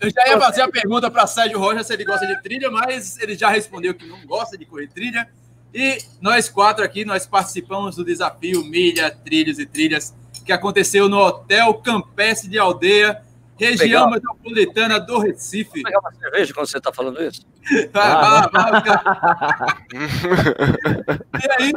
Eu 0.00 0.10
já 0.10 0.28
ia 0.28 0.40
fazer 0.40 0.62
a 0.62 0.68
pergunta 0.68 1.10
para 1.10 1.26
Sérgio 1.26 1.58
Rocha 1.58 1.82
se 1.82 1.92
ele 1.92 2.04
gosta 2.04 2.26
de 2.26 2.40
trilha, 2.40 2.70
mas 2.70 3.18
ele 3.18 3.34
já 3.34 3.48
respondeu 3.48 3.94
que 3.94 4.06
não 4.06 4.24
gosta 4.26 4.56
de 4.56 4.64
correr 4.64 4.88
trilha. 4.88 5.28
E 5.74 5.98
nós 6.20 6.48
quatro 6.48 6.84
aqui, 6.84 7.04
nós 7.04 7.26
participamos 7.26 7.96
do 7.96 8.04
desafio 8.04 8.62
Milha, 8.64 9.10
Trilhos 9.10 9.58
e 9.58 9.66
Trilhas 9.66 10.14
que 10.44 10.52
aconteceu 10.52 11.08
no 11.08 11.18
Hotel 11.18 11.74
Campestre 11.74 12.48
de 12.48 12.58
Aldeia, 12.58 13.22
região 13.56 14.10
metropolitana 14.10 14.98
do 14.98 15.18
Recife. 15.18 15.70
Vou 15.74 15.82
pegar 15.82 16.00
uma 16.00 16.12
cerveja 16.12 16.54
quando 16.54 16.66
você 16.66 16.78
está 16.78 16.92
falando 16.92 17.22
isso? 17.22 17.42
vai, 17.92 18.48
vai, 18.50 18.50
vai, 18.50 18.82
e 21.42 21.62
aí, 21.62 21.72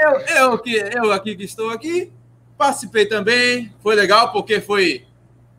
eu, 0.00 0.20
eu, 0.36 0.58
que, 0.58 0.76
eu 0.76 1.12
aqui 1.12 1.34
que 1.34 1.44
estou 1.44 1.70
aqui, 1.70 2.12
participei 2.56 3.06
também, 3.06 3.72
foi 3.82 3.94
legal, 3.94 4.32
porque 4.32 4.60
foi, 4.60 5.04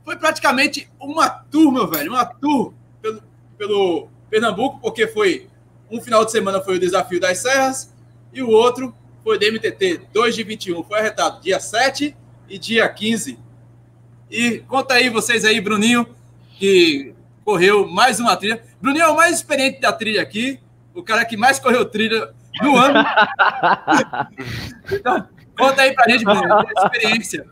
foi 0.05 0.15
praticamente 0.15 0.89
uma 0.99 1.29
tour, 1.29 1.71
meu 1.71 1.87
velho, 1.87 2.11
uma 2.11 2.25
tour 2.25 2.73
pelo, 3.01 3.21
pelo 3.57 4.07
Pernambuco, 4.29 4.79
porque 4.79 5.07
foi 5.07 5.49
um 5.91 5.99
final 6.01 6.23
de 6.23 6.31
semana 6.31 6.61
foi 6.61 6.75
o 6.75 6.79
Desafio 6.79 7.19
das 7.19 7.39
Serras 7.39 7.93
e 8.31 8.41
o 8.41 8.49
outro 8.49 8.93
foi 9.23 9.37
DMTT 9.37 10.07
2 10.13 10.35
de 10.35 10.43
21, 10.43 10.83
foi 10.83 10.99
arretado 10.99 11.41
dia 11.41 11.59
7 11.59 12.15
e 12.49 12.57
dia 12.57 12.87
15. 12.87 13.39
E 14.29 14.59
conta 14.67 14.95
aí 14.95 15.09
vocês 15.09 15.45
aí, 15.45 15.59
Bruninho, 15.59 16.07
que 16.57 17.13
correu 17.43 17.87
mais 17.87 18.19
uma 18.19 18.35
trilha. 18.35 18.61
Bruninho 18.81 19.05
é 19.05 19.07
o 19.07 19.15
mais 19.15 19.35
experiente 19.35 19.79
da 19.79 19.91
trilha 19.91 20.21
aqui, 20.21 20.59
o 20.93 21.03
cara 21.03 21.25
que 21.25 21.37
mais 21.37 21.59
correu 21.59 21.85
trilha 21.85 22.31
no 22.61 22.75
ano. 22.75 22.99
então, 24.91 25.27
conta 25.57 25.81
aí 25.81 25.93
pra 25.93 26.09
gente, 26.09 26.23
Bruninho, 26.23 26.53
a 26.53 26.65
experiência. 26.77 27.45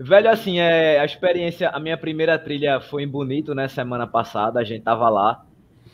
Velho, 0.00 0.30
assim, 0.30 0.60
é, 0.60 1.00
a 1.00 1.04
experiência, 1.04 1.70
a 1.70 1.80
minha 1.80 1.96
primeira 1.96 2.38
trilha 2.38 2.80
foi 2.80 3.02
em 3.02 3.08
Bonito, 3.08 3.54
né, 3.54 3.66
semana 3.66 4.06
passada, 4.06 4.60
a 4.60 4.64
gente 4.64 4.82
tava 4.82 5.08
lá. 5.08 5.44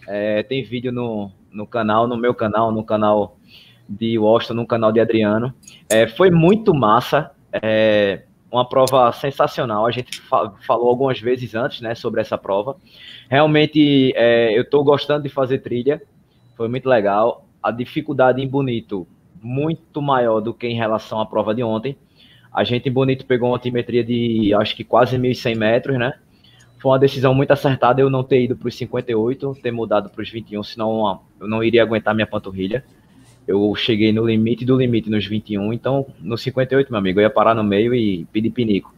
É, 0.07 0.43
tem 0.43 0.63
vídeo 0.63 0.93
no, 0.93 1.33
no 1.51 1.67
canal, 1.67 2.07
no 2.07 2.17
meu 2.17 2.35
canal, 2.35 2.71
no 2.71 2.85
canal 2.85 3.39
de 3.89 4.19
Washington, 4.19 4.55
no 4.55 4.67
canal 4.67 4.93
de 4.93 5.01
Adriano. 5.01 5.55
É, 5.89 6.07
foi 6.07 6.31
muito 6.31 6.75
massa. 6.75 7.31
É 7.63 8.23
uma 8.55 8.65
prova 8.65 9.11
sensacional. 9.13 9.85
A 9.85 9.91
gente 9.91 10.21
fa 10.21 10.53
falou 10.65 10.89
algumas 10.89 11.19
vezes 11.19 11.55
antes, 11.57 11.81
né, 11.81 11.95
sobre 11.95 12.21
essa 12.21 12.39
prova. 12.39 12.77
Realmente, 13.29 14.13
é, 14.15 14.57
eu 14.57 14.63
estou 14.63 14.85
gostando 14.85 15.25
de 15.25 15.29
fazer 15.29 15.59
trilha. 15.59 16.01
Foi 16.57 16.69
muito 16.69 16.89
legal. 16.89 17.47
A 17.61 17.73
dificuldade 17.73 18.41
em 18.41 18.47
Bonito 18.47 19.09
muito 19.43 20.01
maior 20.01 20.41
do 20.41 20.55
que 20.55 20.69
em 20.69 20.77
relação 20.77 21.21
à 21.21 21.27
prova 21.27 21.53
de 21.55 21.65
ontem. 21.65 21.97
A 22.53 22.63
gente 22.63 22.89
em 22.89 22.93
Bonito 22.93 23.27
pegou 23.27 23.49
uma 23.49 23.57
altimetria 23.57 24.05
de 24.05 24.55
acho 24.55 24.77
que 24.77 24.85
quase 24.85 25.19
1.100 25.19 25.57
metros, 25.57 25.99
né? 25.99 26.15
Foi 26.79 26.93
uma 26.93 26.99
decisão 26.99 27.35
muito 27.35 27.51
acertada 27.51 28.01
eu 28.01 28.09
não 28.09 28.23
ter 28.23 28.43
ido 28.43 28.55
para 28.55 28.69
os 28.69 28.77
58, 28.77 29.59
ter 29.63 29.73
mudado 29.73 30.11
para 30.11 30.23
os 30.23 30.31
21, 30.31 30.63
senão 30.63 31.21
eu 31.41 31.49
não 31.49 31.65
iria 31.65 31.83
aguentar 31.83 32.15
minha 32.15 32.27
panturrilha. 32.27 32.85
Eu 33.47 33.75
cheguei 33.75 34.13
no 34.13 34.27
limite 34.27 34.65
do 34.65 34.77
limite 34.77 35.11
nos 35.11 35.27
21, 35.27 35.73
então 35.73 36.07
no 36.21 36.37
58, 36.37 36.91
meu 36.91 36.99
amigo, 36.99 37.21
eu 37.21 37.25
ia 37.25 37.31
parar 37.31 37.55
no 37.55 37.63
meio 37.63 37.95
e 37.95 38.25
pedir 38.27 38.51
pinico. 38.51 38.95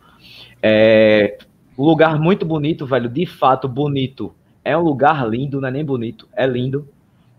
É, 0.63 1.39
lugar 1.77 2.19
muito 2.19 2.47
bonito, 2.47 2.87
velho, 2.87 3.09
de 3.09 3.27
fato 3.27 3.69
bonito. 3.69 4.35
É 4.65 4.77
um 4.77 4.83
lugar 4.83 5.29
lindo, 5.29 5.61
não 5.61 5.69
é 5.69 5.71
nem 5.71 5.85
bonito, 5.85 6.29
é 6.33 6.47
lindo. 6.47 6.89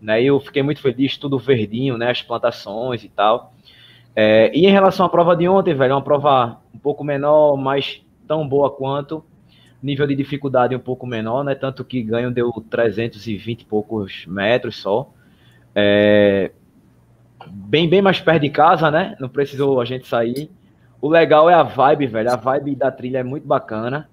Né? 0.00 0.22
Eu 0.22 0.38
fiquei 0.40 0.62
muito 0.62 0.80
feliz, 0.80 1.16
tudo 1.16 1.38
verdinho, 1.38 1.98
né? 1.98 2.10
As 2.10 2.22
plantações 2.22 3.04
e 3.04 3.08
tal. 3.08 3.52
É, 4.14 4.50
e 4.56 4.66
em 4.66 4.70
relação 4.70 5.04
à 5.06 5.08
prova 5.08 5.36
de 5.36 5.48
ontem, 5.48 5.74
velho, 5.74 5.92
é 5.92 5.94
uma 5.94 6.02
prova 6.02 6.60
um 6.74 6.78
pouco 6.78 7.04
menor, 7.04 7.56
mas 7.56 8.02
tão 8.26 8.46
boa 8.46 8.70
quanto. 8.70 9.24
Nível 9.82 10.06
de 10.06 10.14
dificuldade 10.16 10.74
um 10.74 10.80
pouco 10.80 11.06
menor, 11.06 11.44
né? 11.44 11.54
Tanto 11.54 11.84
que 11.84 12.02
ganho 12.02 12.30
deu 12.30 12.52
320 12.52 13.60
e 13.60 13.64
poucos 13.64 14.26
metros 14.26 14.76
só. 14.76 15.12
É, 15.74 16.50
bem, 17.52 17.88
bem 17.88 18.02
mais 18.02 18.20
perto 18.20 18.42
de 18.42 18.50
casa, 18.50 18.90
né? 18.90 19.16
Não 19.18 19.28
precisou 19.28 19.80
a 19.80 19.84
gente 19.84 20.06
sair. 20.06 20.50
O 21.00 21.08
legal 21.08 21.48
é 21.48 21.54
a 21.54 21.62
vibe, 21.62 22.06
velho. 22.06 22.30
A 22.30 22.36
vibe 22.36 22.74
da 22.74 22.90
trilha 22.90 23.18
é 23.18 23.22
muito 23.22 23.46
bacana. 23.46 24.08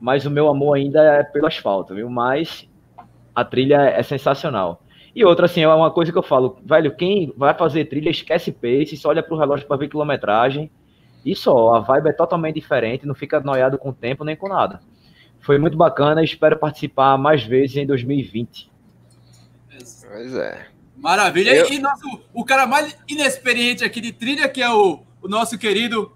Mas 0.00 0.24
o 0.24 0.30
meu 0.30 0.48
amor 0.48 0.76
ainda 0.76 1.02
é 1.02 1.22
pelo 1.22 1.46
asfalto, 1.46 1.94
viu? 1.94 2.08
Mas 2.08 2.68
a 3.34 3.44
trilha 3.44 3.82
é 3.82 4.02
sensacional. 4.02 4.82
E 5.14 5.24
outra, 5.24 5.46
assim, 5.46 5.62
é 5.62 5.68
uma 5.68 5.90
coisa 5.90 6.12
que 6.12 6.18
eu 6.18 6.22
falo, 6.22 6.58
velho, 6.64 6.94
quem 6.94 7.32
vai 7.36 7.52
fazer 7.52 7.86
trilha 7.86 8.10
esquece 8.10 8.52
pace, 8.52 8.96
só 8.96 9.08
olha 9.08 9.22
pro 9.22 9.36
relógio 9.36 9.66
para 9.66 9.76
ver 9.76 9.88
quilometragem. 9.88 10.70
E 11.24 11.34
só, 11.34 11.74
a 11.74 11.80
vibe 11.80 12.08
é 12.08 12.12
totalmente 12.12 12.54
diferente, 12.54 13.06
não 13.06 13.14
fica 13.14 13.40
noiado 13.40 13.76
com 13.76 13.90
o 13.90 13.94
tempo 13.94 14.24
nem 14.24 14.36
com 14.36 14.48
nada. 14.48 14.80
Foi 15.40 15.58
muito 15.58 15.76
bacana 15.76 16.22
e 16.22 16.24
espero 16.24 16.56
participar 16.56 17.18
mais 17.18 17.42
vezes 17.42 17.76
em 17.76 17.86
2020. 17.86 18.70
Pois 20.06 20.34
é. 20.34 20.66
Maravilha. 21.00 21.54
Eu... 21.54 21.68
E 21.70 21.78
nosso, 21.78 22.20
o 22.32 22.44
cara 22.44 22.66
mais 22.66 22.96
inexperiente 23.08 23.84
aqui 23.84 24.00
de 24.00 24.12
trilha, 24.12 24.48
que 24.48 24.62
é 24.62 24.70
o, 24.70 25.00
o 25.22 25.28
nosso 25.28 25.58
querido 25.58 26.12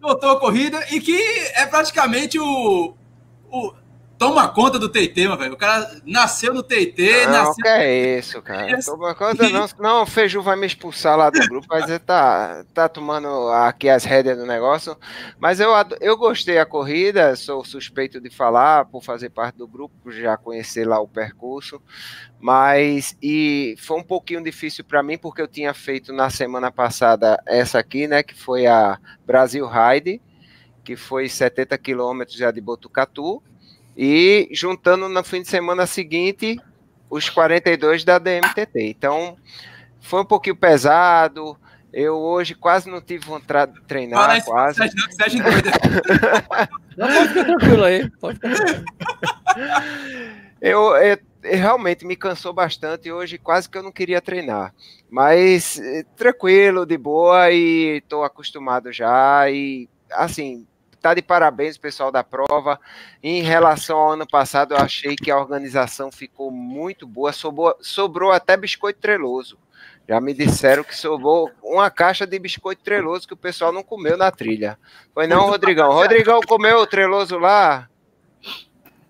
Doutor 0.00 0.38
Corrida, 0.38 0.84
e 0.90 1.00
que 1.00 1.16
é 1.54 1.64
praticamente 1.66 2.38
o, 2.38 2.94
o 3.50 3.72
toma 4.22 4.48
conta 4.48 4.78
do 4.78 4.88
TT, 4.88 5.26
meu 5.26 5.36
velho. 5.36 5.54
O 5.54 5.56
cara 5.56 6.00
nasceu 6.06 6.54
no 6.54 6.62
TT, 6.62 7.26
não, 7.26 7.32
nasceu. 7.32 7.54
que 7.54 7.68
é 7.68 8.18
isso, 8.18 8.40
cara? 8.40 8.78
Toma 8.80 9.14
conta, 9.16 9.48
não. 9.48 9.62
Não, 9.78 10.02
o 10.02 10.06
Feiju 10.06 10.42
vai 10.42 10.54
me 10.54 10.66
expulsar 10.66 11.16
lá 11.16 11.28
do 11.28 11.40
grupo, 11.48 11.66
mas 11.68 11.88
ele 11.88 11.98
tá, 11.98 12.64
tá 12.72 12.88
tomando 12.88 13.48
aqui 13.48 13.88
as 13.88 14.04
rédeas 14.04 14.38
do 14.38 14.46
negócio. 14.46 14.96
Mas 15.40 15.58
eu, 15.58 15.70
eu 16.00 16.16
gostei 16.16 16.56
da 16.56 16.66
corrida, 16.66 17.34
sou 17.34 17.64
suspeito 17.64 18.20
de 18.20 18.30
falar, 18.30 18.84
por 18.84 19.02
fazer 19.02 19.30
parte 19.30 19.56
do 19.56 19.66
grupo, 19.66 20.12
já 20.12 20.36
conhecer 20.36 20.86
lá 20.86 21.00
o 21.00 21.08
percurso. 21.08 21.80
Mas 22.38 23.16
e 23.20 23.74
foi 23.78 23.98
um 23.98 24.04
pouquinho 24.04 24.42
difícil 24.42 24.84
para 24.84 25.02
mim, 25.02 25.18
porque 25.18 25.42
eu 25.42 25.48
tinha 25.48 25.74
feito 25.74 26.12
na 26.12 26.30
semana 26.30 26.70
passada 26.70 27.42
essa 27.46 27.78
aqui, 27.78 28.06
né? 28.06 28.22
Que 28.22 28.34
foi 28.34 28.66
a 28.66 28.98
Brasil 29.26 29.66
Ride, 29.66 30.20
que 30.84 30.94
foi 30.96 31.28
70 31.28 31.76
quilômetros 31.78 32.36
já 32.36 32.50
de 32.52 32.60
Botucatu 32.60 33.42
e 33.96 34.48
juntando 34.52 35.08
no 35.08 35.24
fim 35.24 35.42
de 35.42 35.48
semana 35.48 35.86
seguinte 35.86 36.58
os 37.10 37.28
42 37.28 38.04
da 38.04 38.18
DMTT. 38.18 38.88
Então, 38.88 39.36
foi 40.00 40.22
um 40.22 40.24
pouquinho 40.24 40.56
pesado. 40.56 41.56
Eu 41.92 42.16
hoje 42.16 42.54
quase 42.54 42.88
não 42.90 43.02
tive 43.02 43.26
vontade 43.26 43.74
de 43.74 43.82
treinar, 43.82 44.28
Fala 44.28 44.40
quase. 44.42 44.78
Sérgio, 44.78 45.12
Sérgio 45.12 45.44
não, 46.96 47.06
pode 47.06 47.28
ficar 47.28 47.44
tranquilo 47.44 47.84
aí. 47.84 48.10
Pode 48.18 48.34
ficar 48.36 48.84
eu, 50.60 50.96
eu, 50.96 51.18
realmente 51.42 52.06
me 52.06 52.16
cansou 52.16 52.52
bastante 52.52 53.08
e 53.08 53.12
hoje 53.12 53.36
quase 53.36 53.68
que 53.68 53.76
eu 53.76 53.82
não 53.82 53.92
queria 53.92 54.22
treinar. 54.22 54.72
Mas 55.10 55.78
eh, 55.78 56.04
tranquilo, 56.16 56.86
de 56.86 56.96
boa 56.96 57.50
e 57.50 57.98
estou 57.98 58.24
acostumado 58.24 58.90
já. 58.90 59.50
E 59.50 59.86
assim, 60.12 60.66
tá 61.02 61.14
de 61.14 61.20
parabéns 61.20 61.76
pessoal 61.76 62.12
da 62.12 62.22
prova. 62.22 62.78
Em 63.20 63.42
relação 63.42 63.98
ao 63.98 64.12
ano 64.12 64.26
passado, 64.26 64.72
eu 64.72 64.78
achei 64.78 65.16
que 65.16 65.30
a 65.30 65.36
organização 65.36 66.12
ficou 66.12 66.50
muito 66.50 67.06
boa, 67.06 67.32
sobrou, 67.32 67.76
sobrou 67.80 68.30
até 68.30 68.56
biscoito 68.56 69.00
treloso. 69.00 69.58
Já 70.08 70.20
me 70.20 70.32
disseram 70.32 70.84
que 70.84 70.96
sobrou 70.96 71.50
uma 71.62 71.90
caixa 71.90 72.26
de 72.26 72.38
biscoito 72.38 72.82
treloso 72.82 73.26
que 73.26 73.34
o 73.34 73.36
pessoal 73.36 73.72
não 73.72 73.82
comeu 73.82 74.16
na 74.16 74.30
trilha. 74.30 74.78
Foi 75.12 75.26
não, 75.26 75.48
Rodrigão? 75.48 75.92
Rodrigão 75.92 76.40
comeu 76.40 76.78
o 76.78 76.86
treloso 76.86 77.36
lá? 77.38 77.88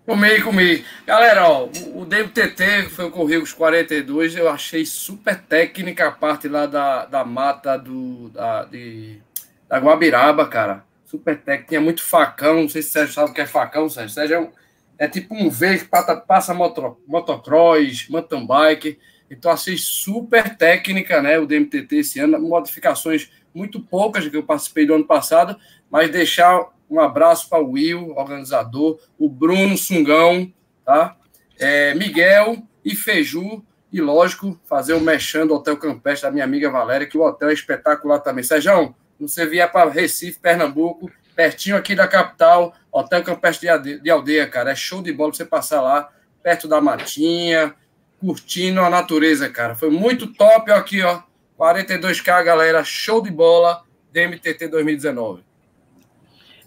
Comi, 0.05 0.41
comi. 0.41 0.83
Galera, 1.05 1.47
ó, 1.47 1.69
o 1.93 2.05
DMTT 2.05 2.89
foi 2.89 3.09
correr 3.09 3.37
os 3.37 3.53
42, 3.53 4.35
eu 4.35 4.49
achei 4.49 4.85
super 4.85 5.39
técnica 5.39 6.07
a 6.07 6.11
parte 6.11 6.49
lá 6.49 6.65
da, 6.65 7.05
da 7.05 7.23
mata 7.23 7.77
do, 7.77 8.29
da, 8.29 8.65
de, 8.65 9.21
da 9.69 9.77
Guabiraba, 9.77 10.45
cara 10.47 10.83
super 11.13 11.39
técnico, 11.39 11.69
tinha 11.69 11.81
muito 11.81 12.03
facão, 12.03 12.63
não 12.63 12.69
sei 12.69 12.81
se 12.81 12.89
o 12.89 12.91
Sérgio 12.91 13.13
sabe 13.13 13.29
o 13.29 13.33
que 13.33 13.41
é 13.41 13.45
facão, 13.45 13.87
Sérgio. 13.87 14.13
Sérgio 14.13 14.35
é, 14.35 14.39
um, 14.39 14.51
é 14.97 15.07
tipo 15.07 15.35
um 15.35 15.47
V 15.47 15.77
que 15.77 15.85
passa 16.27 16.53
moto, 16.55 16.97
motocross, 17.07 18.07
mountain 18.09 18.47
bike. 18.47 18.99
Então, 19.29 19.51
achei 19.51 19.77
super 19.77 20.57
técnica, 20.57 21.21
né? 21.21 21.37
O 21.37 21.45
DMTT 21.45 21.97
esse 21.97 22.19
ano, 22.19 22.39
modificações 22.39 23.31
muito 23.53 23.79
poucas 23.79 24.27
que 24.27 24.35
eu 24.35 24.43
participei 24.43 24.87
do 24.87 24.95
ano 24.95 25.05
passado, 25.05 25.55
mas 25.89 26.09
deixar 26.09 26.67
um 26.89 26.99
abraço 26.99 27.47
para 27.47 27.63
o 27.63 27.71
Will, 27.71 28.13
organizador, 28.15 28.99
o 29.17 29.29
Bruno 29.29 29.77
Sungão, 29.77 30.51
tá? 30.83 31.15
É, 31.59 31.93
Miguel 31.93 32.63
e 32.83 32.95
Feju, 32.95 33.63
e 33.91 34.01
lógico, 34.01 34.59
fazer 34.65 34.93
o 34.93 34.99
mexendo 34.99 35.49
do 35.49 35.55
Hotel 35.55 35.77
Campestre 35.77 36.27
da 36.27 36.33
minha 36.33 36.43
amiga 36.43 36.71
Valéria, 36.71 37.05
que 37.05 37.17
o 37.17 37.21
hotel 37.21 37.49
é 37.49 37.53
espetacular 37.53 38.19
também. 38.19 38.43
Sérgio, 38.43 38.95
você 39.27 39.45
vier 39.45 39.71
para 39.71 39.89
Recife, 39.89 40.39
Pernambuco, 40.39 41.11
pertinho 41.35 41.75
aqui 41.75 41.95
da 41.95 42.07
capital, 42.07 42.73
Hotel 42.91 43.23
Campestre 43.23 43.67
de 44.01 44.09
Aldeia, 44.09 44.47
cara. 44.47 44.71
É 44.71 44.75
show 44.75 45.01
de 45.01 45.11
bola 45.11 45.33
você 45.33 45.45
passar 45.45 45.81
lá, 45.81 46.09
perto 46.41 46.67
da 46.67 46.79
matinha, 46.79 47.73
curtindo 48.19 48.81
a 48.81 48.89
natureza, 48.89 49.49
cara. 49.49 49.75
Foi 49.75 49.89
muito 49.89 50.27
top 50.33 50.71
aqui, 50.71 51.01
ó. 51.01 51.21
42K, 51.59 52.43
galera. 52.43 52.83
Show 52.83 53.21
de 53.21 53.31
bola. 53.31 53.83
DMTT 54.13 54.67
2019. 54.67 55.41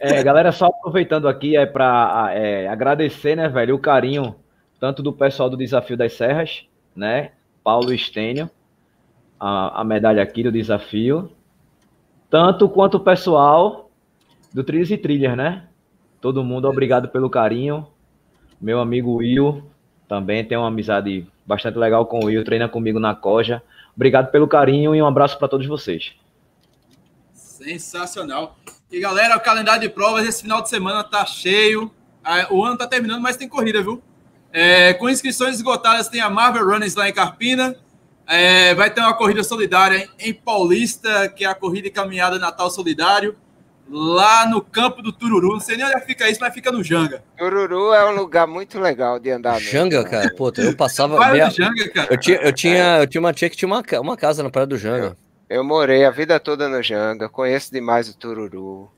É, 0.00 0.22
galera, 0.22 0.50
só 0.50 0.66
aproveitando 0.66 1.28
aqui 1.28 1.57
é 1.57 1.64
para 1.64 2.30
é, 2.34 2.66
agradecer, 2.68 3.36
né, 3.36 3.48
velho, 3.48 3.76
o 3.76 3.78
carinho 3.78 4.34
tanto 4.78 5.02
do 5.02 5.12
pessoal 5.12 5.48
do 5.48 5.57
Desafio 5.57 5.96
das 5.96 6.12
Serras, 6.12 6.66
né, 6.94 7.30
Paulo 7.64 7.94
Estênio, 7.94 8.50
a, 9.40 9.80
a 9.80 9.84
medalha 9.84 10.22
aqui 10.22 10.42
do 10.42 10.52
desafio, 10.52 11.30
tanto 12.37 12.68
quanto 12.68 12.99
o 12.99 13.01
pessoal 13.01 13.91
do 14.53 14.62
Trilhas 14.62 14.91
e 14.91 14.99
Trilhas, 14.99 15.34
né? 15.34 15.64
Todo 16.20 16.45
mundo, 16.45 16.68
obrigado 16.68 17.09
pelo 17.09 17.30
carinho. 17.30 17.87
Meu 18.61 18.78
amigo 18.78 19.14
Will 19.14 19.64
também 20.07 20.45
tem 20.45 20.59
uma 20.59 20.68
amizade 20.68 21.26
bastante 21.47 21.78
legal 21.78 22.05
com 22.05 22.18
o 22.18 22.26
Will, 22.26 22.45
treina 22.45 22.68
comigo 22.68 23.01
na 23.01 23.14
Coja. 23.14 23.62
Obrigado 23.95 24.30
pelo 24.30 24.47
carinho 24.47 24.95
e 24.95 25.01
um 25.01 25.07
abraço 25.07 25.39
para 25.39 25.49
todos 25.49 25.66
vocês. 25.66 26.12
Sensacional. 27.32 28.59
E 28.93 29.01
galera, 29.01 29.34
o 29.39 29.41
calendário 29.41 29.80
de 29.80 29.89
provas 29.89 30.28
esse 30.28 30.43
final 30.43 30.61
de 30.61 30.68
semana 30.68 31.03
tá 31.03 31.24
cheio. 31.24 31.91
Ah, 32.22 32.49
o 32.51 32.62
ano 32.62 32.76
tá 32.76 32.87
terminando, 32.87 33.22
mas 33.22 33.39
tem 33.39 33.49
corrida, 33.49 33.82
viu? 33.82 34.03
É, 34.53 34.93
com 34.93 35.09
inscrições 35.09 35.55
esgotadas, 35.55 36.11
tem 36.11 36.20
a 36.20 36.28
Marvel 36.28 36.66
Runners 36.66 36.97
lá 36.97 37.09
em 37.09 37.14
Carpina. 37.14 37.74
É, 38.27 38.74
vai 38.74 38.91
ter 38.91 39.01
uma 39.01 39.14
corrida 39.14 39.45
solidária 39.45 40.09
em 40.18 40.35
Paulista, 40.35 41.29
que 41.29 41.45
é 41.45 41.49
a 41.49 41.55
corrida 41.55 41.87
e 41.87 41.91
caminhada 41.91 42.39
Natal 42.39 42.68
Solidário, 42.70 43.37
lá 43.89 44.49
no 44.49 44.61
campo 44.61 45.01
do 45.01 45.12
Tururu. 45.12 45.53
Não 45.53 45.61
sei 45.61 45.77
nem 45.77 45.87
onde 45.87 46.01
fica 46.05 46.29
isso, 46.29 46.41
mas 46.41 46.53
fica 46.53 46.72
no 46.72 46.83
Janga. 46.83 47.22
Tururu 47.39 47.93
é 47.93 48.11
um 48.11 48.16
lugar 48.16 48.47
muito 48.47 48.81
legal 48.81 49.18
de 49.18 49.31
andar. 49.31 49.61
Janga, 49.61 50.05
cara, 50.05 50.35
puta, 50.35 50.61
eu 50.61 50.74
passava. 50.74 51.18
Meia... 51.31 51.51
Janga, 51.51 51.89
cara. 51.91 52.09
Eu 52.11 52.18
tinha, 52.18 52.37
eu 52.39 52.53
tinha, 52.53 52.99
eu 52.99 53.07
tinha 53.07 53.20
uma 53.20 53.33
tia 53.33 53.49
que 53.49 53.57
tinha 53.57 53.68
uma, 53.68 53.83
uma 54.01 54.16
casa 54.16 54.43
na 54.43 54.51
praia 54.51 54.66
do 54.66 54.77
Janga. 54.77 55.16
Eu, 55.49 55.59
eu 55.59 55.64
morei 55.64 56.05
a 56.05 56.11
vida 56.11 56.41
toda 56.41 56.68
no 56.68 56.83
Janga, 56.83 57.29
conheço 57.29 57.72
demais 57.72 58.09
o 58.09 58.16
Tururu. 58.16 58.91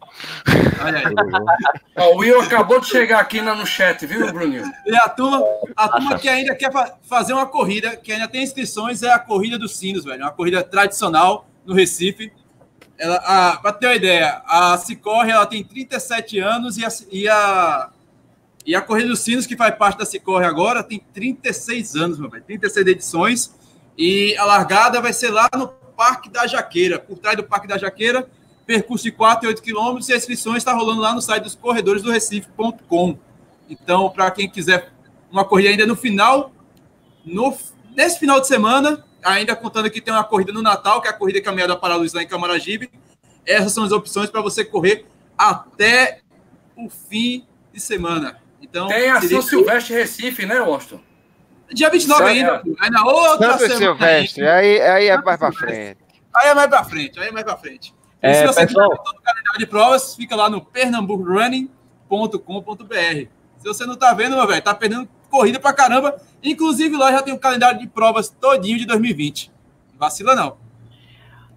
O 1.96 2.16
Will 2.18 2.40
acabou 2.40 2.80
de 2.80 2.86
chegar 2.86 3.20
aqui 3.20 3.40
no 3.40 3.66
chat, 3.66 4.06
viu, 4.06 4.32
Bruninho? 4.32 4.64
E 4.86 4.94
a 4.96 5.08
turma, 5.08 5.42
a 5.76 5.88
turma 5.88 6.18
que 6.18 6.28
ainda 6.28 6.54
quer 6.54 6.70
fazer 7.02 7.32
uma 7.32 7.46
corrida, 7.46 7.96
que 7.96 8.12
ainda 8.12 8.28
tem 8.28 8.42
inscrições, 8.42 9.02
é 9.02 9.10
a 9.10 9.18
Corrida 9.18 9.58
dos 9.58 9.76
Sinos, 9.76 10.04
velho. 10.04 10.22
Uma 10.22 10.30
corrida 10.30 10.62
tradicional 10.62 11.48
no 11.64 11.74
Recife. 11.74 12.32
Ela, 12.96 13.56
pra 13.58 13.72
ter 13.72 13.86
uma 13.86 13.94
ideia, 13.94 14.42
a 14.46 14.76
Cicorre 14.78 15.30
ela 15.30 15.46
tem 15.46 15.62
37 15.62 16.40
anos 16.40 16.76
e 16.76 16.84
a, 16.84 16.88
e 17.12 17.28
a, 17.28 17.90
e 18.66 18.74
a 18.74 18.80
Corrida 18.80 19.08
dos 19.08 19.20
Sinos, 19.20 19.46
que 19.46 19.56
faz 19.56 19.74
parte 19.76 19.98
da 19.98 20.04
Cicorre 20.04 20.46
agora, 20.46 20.82
tem 20.82 20.98
36 21.12 21.94
anos, 21.94 22.18
meu 22.18 22.28
velho. 22.28 22.44
36 22.44 22.86
edições. 22.86 23.58
E 23.96 24.36
a 24.36 24.44
largada 24.44 25.00
vai 25.00 25.12
ser 25.12 25.30
lá 25.30 25.48
no 25.56 25.68
Parque 25.68 26.28
da 26.28 26.46
Jaqueira, 26.46 26.98
por 26.98 27.18
trás 27.18 27.36
do 27.36 27.42
Parque 27.42 27.66
da 27.66 27.76
Jaqueira 27.76 28.28
percurso 28.68 29.04
de 29.04 29.12
4 29.12 29.46
e 29.46 29.48
8 29.48 29.62
quilômetros 29.62 30.10
e 30.10 30.12
a 30.12 30.16
inscrição 30.18 30.54
está 30.54 30.74
rolando 30.74 31.00
lá 31.00 31.14
no 31.14 31.22
site 31.22 31.42
dos 31.42 31.54
corredores 31.54 32.02
do 32.02 32.10
Recife.com. 32.10 33.18
Então, 33.66 34.10
para 34.10 34.30
quem 34.30 34.46
quiser 34.46 34.92
uma 35.32 35.42
corrida 35.42 35.70
ainda 35.70 35.86
no 35.86 35.96
final, 35.96 36.52
no, 37.24 37.56
nesse 37.96 38.18
final 38.18 38.38
de 38.38 38.46
semana, 38.46 39.02
ainda 39.24 39.56
contando 39.56 39.90
que 39.90 40.02
tem 40.02 40.12
uma 40.12 40.22
corrida 40.22 40.52
no 40.52 40.60
Natal, 40.60 41.00
que 41.00 41.08
é 41.08 41.10
a 41.10 41.14
corrida 41.14 41.40
caminhada 41.40 41.74
para 41.76 41.94
a 41.94 41.96
luz 41.96 42.12
lá 42.12 42.22
em 42.22 42.28
Camaragibe, 42.28 42.90
essas 43.46 43.72
são 43.72 43.84
as 43.84 43.90
opções 43.90 44.28
para 44.28 44.42
você 44.42 44.62
correr 44.62 45.06
até 45.36 46.20
o 46.76 46.90
fim 46.90 47.46
de 47.72 47.80
semana. 47.80 48.38
Então, 48.60 48.88
tem 48.88 49.08
a 49.08 49.18
São 49.22 49.40
Silvestre 49.40 49.94
Recife, 49.94 50.44
né, 50.44 50.60
Washington? 50.60 51.00
Dia 51.72 51.88
29 51.88 52.24
ainda. 52.24 52.62
Aí 52.80 52.90
na 52.90 53.04
outra 53.06 53.52
Santo 53.52 53.60
semana. 53.60 53.78
Silvestre, 53.78 54.46
aí, 54.46 54.80
aí 54.82 55.06
é 55.06 55.16
mais 55.16 55.38
para 55.38 55.52
frente. 55.52 55.98
Aí 56.36 56.48
é 56.48 56.54
mais 56.54 56.68
para 56.68 56.84
frente, 56.84 57.18
aí 57.18 57.28
é 57.28 57.32
mais 57.32 57.44
para 57.46 57.56
frente. 57.56 57.97
É, 58.20 58.34
se 58.34 58.46
você 58.46 58.66
pessoal... 58.66 58.90
quiser 58.90 59.02
todo 59.02 59.18
o 59.18 59.22
calendário 59.22 59.58
de 59.58 59.66
provas, 59.66 60.14
fica 60.14 60.36
lá 60.36 60.50
no 60.50 60.60
pernambucrunning.com.br. 60.60 63.28
Se 63.58 63.66
você 63.66 63.86
não 63.86 63.96
tá 63.96 64.12
vendo, 64.14 64.36
meu 64.36 64.46
velho, 64.46 64.62
tá 64.62 64.74
perdendo 64.74 65.08
corrida 65.30 65.60
pra 65.60 65.72
caramba. 65.72 66.16
Inclusive, 66.42 66.96
lá 66.96 67.12
já 67.12 67.22
tem 67.22 67.34
o 67.34 67.38
calendário 67.38 67.78
de 67.78 67.86
provas 67.86 68.28
todinho 68.28 68.78
de 68.78 68.86
2020. 68.86 69.52
Vacila 69.98 70.34
não. 70.34 70.56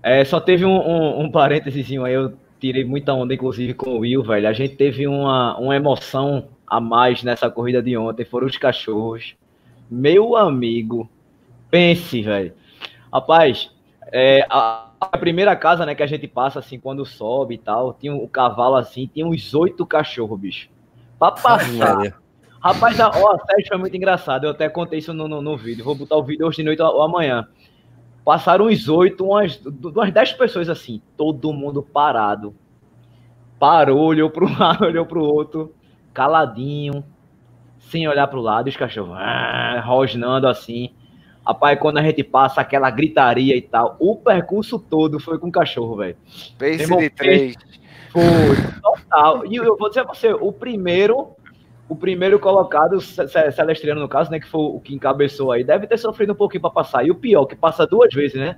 É, 0.04 0.24
só 0.26 0.40
teve 0.40 0.66
um, 0.66 0.78
um, 0.78 1.22
um 1.22 1.32
parênteses 1.32 1.86
aí, 1.86 2.14
eu 2.14 2.34
tirei 2.60 2.84
muita 2.84 3.14
onda, 3.14 3.34
inclusive, 3.34 3.74
com 3.74 3.92
o 3.92 4.00
Will, 4.00 4.24
velho. 4.24 4.48
A 4.48 4.54
gente 4.54 4.76
teve 4.76 5.08
uma, 5.08 5.58
uma 5.58 5.76
emoção 5.76 6.48
a 6.66 6.80
mais 6.80 7.24
nessa 7.24 7.50
corrida 7.50 7.82
de 7.82 7.96
ontem, 7.98 8.26
foram 8.26 8.48
os 8.48 8.58
cachorros. 8.58 9.36
Meu 9.90 10.36
amigo, 10.36 11.10
pense, 11.70 12.22
velho. 12.22 12.54
Rapaz, 13.12 13.70
é, 14.12 14.46
a, 14.50 14.91
a 15.02 15.18
primeira 15.18 15.56
casa, 15.56 15.84
né, 15.84 15.96
que 15.96 16.04
a 16.04 16.08
gente 16.08 16.28
passa, 16.28 16.60
assim, 16.60 16.80
quando 16.80 17.04
sobe 17.04 17.56
e 17.56 17.58
tal, 17.58 17.94
tinha 17.94 18.14
um 18.14 18.28
cavalo 18.28 18.76
assim, 18.76 19.10
tinha 19.12 19.26
uns 19.26 19.54
oito 19.56 19.84
cachorros, 19.84 20.40
bicho. 20.40 20.70
Pra 21.18 21.32
passar. 21.32 22.14
Rapaz, 22.62 23.00
ó, 23.00 23.08
a 23.08 23.40
série 23.48 23.68
foi 23.68 23.78
muito 23.78 23.98
engraçado. 23.98 24.44
Eu 24.44 24.52
até 24.52 24.70
contei 24.70 25.00
isso 25.00 25.12
no, 25.12 25.28
no, 25.28 25.42
no, 25.42 25.58
vídeo. 25.58 25.84
Vou 25.84 25.96
botar 25.96 26.16
o 26.16 26.24
vídeo 26.24 26.46
hoje 26.46 26.58
de 26.58 26.64
noite 26.64 26.82
ou 26.84 27.02
amanhã. 27.02 27.48
Passaram 28.24 28.68
uns 28.68 28.88
oito, 28.88 29.26
umas, 29.26 29.60
umas 29.66 30.14
dez 30.14 30.32
pessoas 30.34 30.70
assim, 30.70 31.02
todo 31.18 31.52
mundo 31.52 31.82
parado. 31.82 32.54
Parou, 33.58 34.02
olhou 34.02 34.30
para 34.30 34.46
um 34.46 34.60
lado, 34.60 34.86
olhou 34.86 35.06
para 35.08 35.18
o 35.18 35.24
outro, 35.24 35.74
caladinho, 36.14 37.04
sem 37.80 38.08
olhar 38.08 38.28
para 38.28 38.38
o 38.38 38.44
lado, 38.44 38.68
os 38.68 38.78
cachorros 38.78 39.16
ah, 39.18 39.82
rosnando 39.84 40.48
assim. 40.48 40.92
Rapaz, 41.46 41.80
quando 41.80 41.98
a 41.98 42.04
gente 42.04 42.24
passa 42.24 42.62
aquela 42.62 42.90
gritaria 42.92 43.56
e 43.56 43.62
tal, 43.62 43.96
o 44.00 44.16
percurso 44.16 44.78
todo 44.78 45.20
foi 45.20 45.40
com 45.40 45.48
o 45.48 45.52
cachorro, 45.52 45.96
velho. 45.98 46.16
Pace 46.58 46.98
de 46.98 47.10
três. 47.10 47.56
Foi, 48.12 48.22
total. 48.82 49.46
E 49.48 49.56
eu 49.56 49.76
vou 49.76 49.90
dizer 49.90 50.02
a 50.02 50.04
você, 50.04 50.34
o 50.34 50.52
primeiro, 50.52 51.30
o 51.90 51.96
primeiro 51.96 52.40
colocado, 52.40 53.02
Celestriano 53.02 54.02
no 54.02 54.08
caso, 54.08 54.30
né, 54.30 54.40
que 54.40 54.48
foi 54.48 54.62
o 54.62 54.80
que 54.80 54.94
encabeçou 54.94 55.52
aí, 55.52 55.64
deve 55.64 55.88
ter 55.88 55.98
sofrido 55.98 56.34
um 56.34 56.36
pouquinho 56.36 56.62
para 56.62 56.70
passar. 56.70 57.06
E 57.06 57.12
o 57.12 57.16
pior, 57.16 57.46
que 57.46 57.56
passa 57.56 57.88
duas 57.88 58.14
vezes, 58.14 58.40
né? 58.40 58.58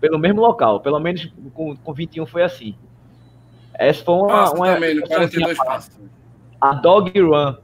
Pelo 0.00 0.18
mesmo 0.18 0.40
local. 0.40 0.80
Pelo 0.80 1.00
menos 1.00 1.32
com, 1.52 1.76
com 1.76 1.92
21 1.92 2.26
foi 2.26 2.42
assim. 2.42 2.76
Essa 3.74 4.04
foi 4.04 4.14
uma. 4.14 4.28
Nossa, 4.28 4.54
uma 4.54 4.74
também, 4.74 4.94
no 4.94 5.02
42 5.06 5.58
passos. 5.58 5.98
A 6.60 6.74
Dog 6.74 7.18
Run. 7.18 7.54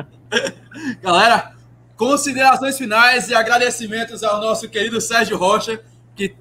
Galera, 1.02 1.52
considerações 2.00 2.78
finais 2.78 3.28
e 3.28 3.34
agradecimentos 3.34 4.24
ao 4.24 4.40
nosso 4.40 4.66
querido 4.70 5.02
Sérgio 5.02 5.36
Rocha, 5.36 5.84
que 6.16 6.34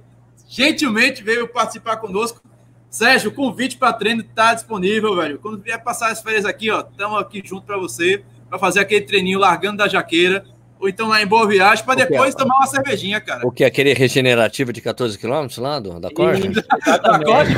gentilmente 0.47 1.21
veio 1.21 1.49
participar 1.49 1.97
conosco. 1.97 2.41
Sérgio, 2.89 3.29
o 3.29 3.33
convite 3.33 3.77
para 3.77 3.91
treino 3.91 4.21
está 4.21 4.53
disponível, 4.53 5.17
velho. 5.17 5.37
Quando 5.37 5.61
vier 5.61 5.83
passar 5.83 6.13
as 6.13 6.21
férias 6.21 6.45
aqui, 6.45 6.71
ó, 6.71 6.79
estamos 6.79 7.19
aqui 7.19 7.41
junto 7.43 7.65
para 7.65 7.77
você, 7.77 8.23
para 8.49 8.57
fazer 8.57 8.79
aquele 8.79 9.01
treininho 9.01 9.37
largando 9.37 9.79
da 9.79 9.89
jaqueira, 9.89 10.45
ou 10.79 10.87
então 10.87 11.09
lá 11.09 11.21
em 11.21 11.27
Boa 11.27 11.45
Viagem, 11.45 11.83
para 11.83 12.05
depois 12.05 12.33
tomar 12.33 12.55
uma 12.55 12.65
cervejinha, 12.65 13.19
cara. 13.19 13.45
O 13.45 13.51
que? 13.51 13.65
Aquele 13.65 13.93
regenerativo 13.93 14.71
de 14.71 14.79
14 14.79 15.17
quilômetros 15.17 15.57
lá 15.57 15.77
do, 15.77 15.99
da 15.99 16.09
corda? 16.09 16.49
da 16.49 17.19
corda? 17.21 17.51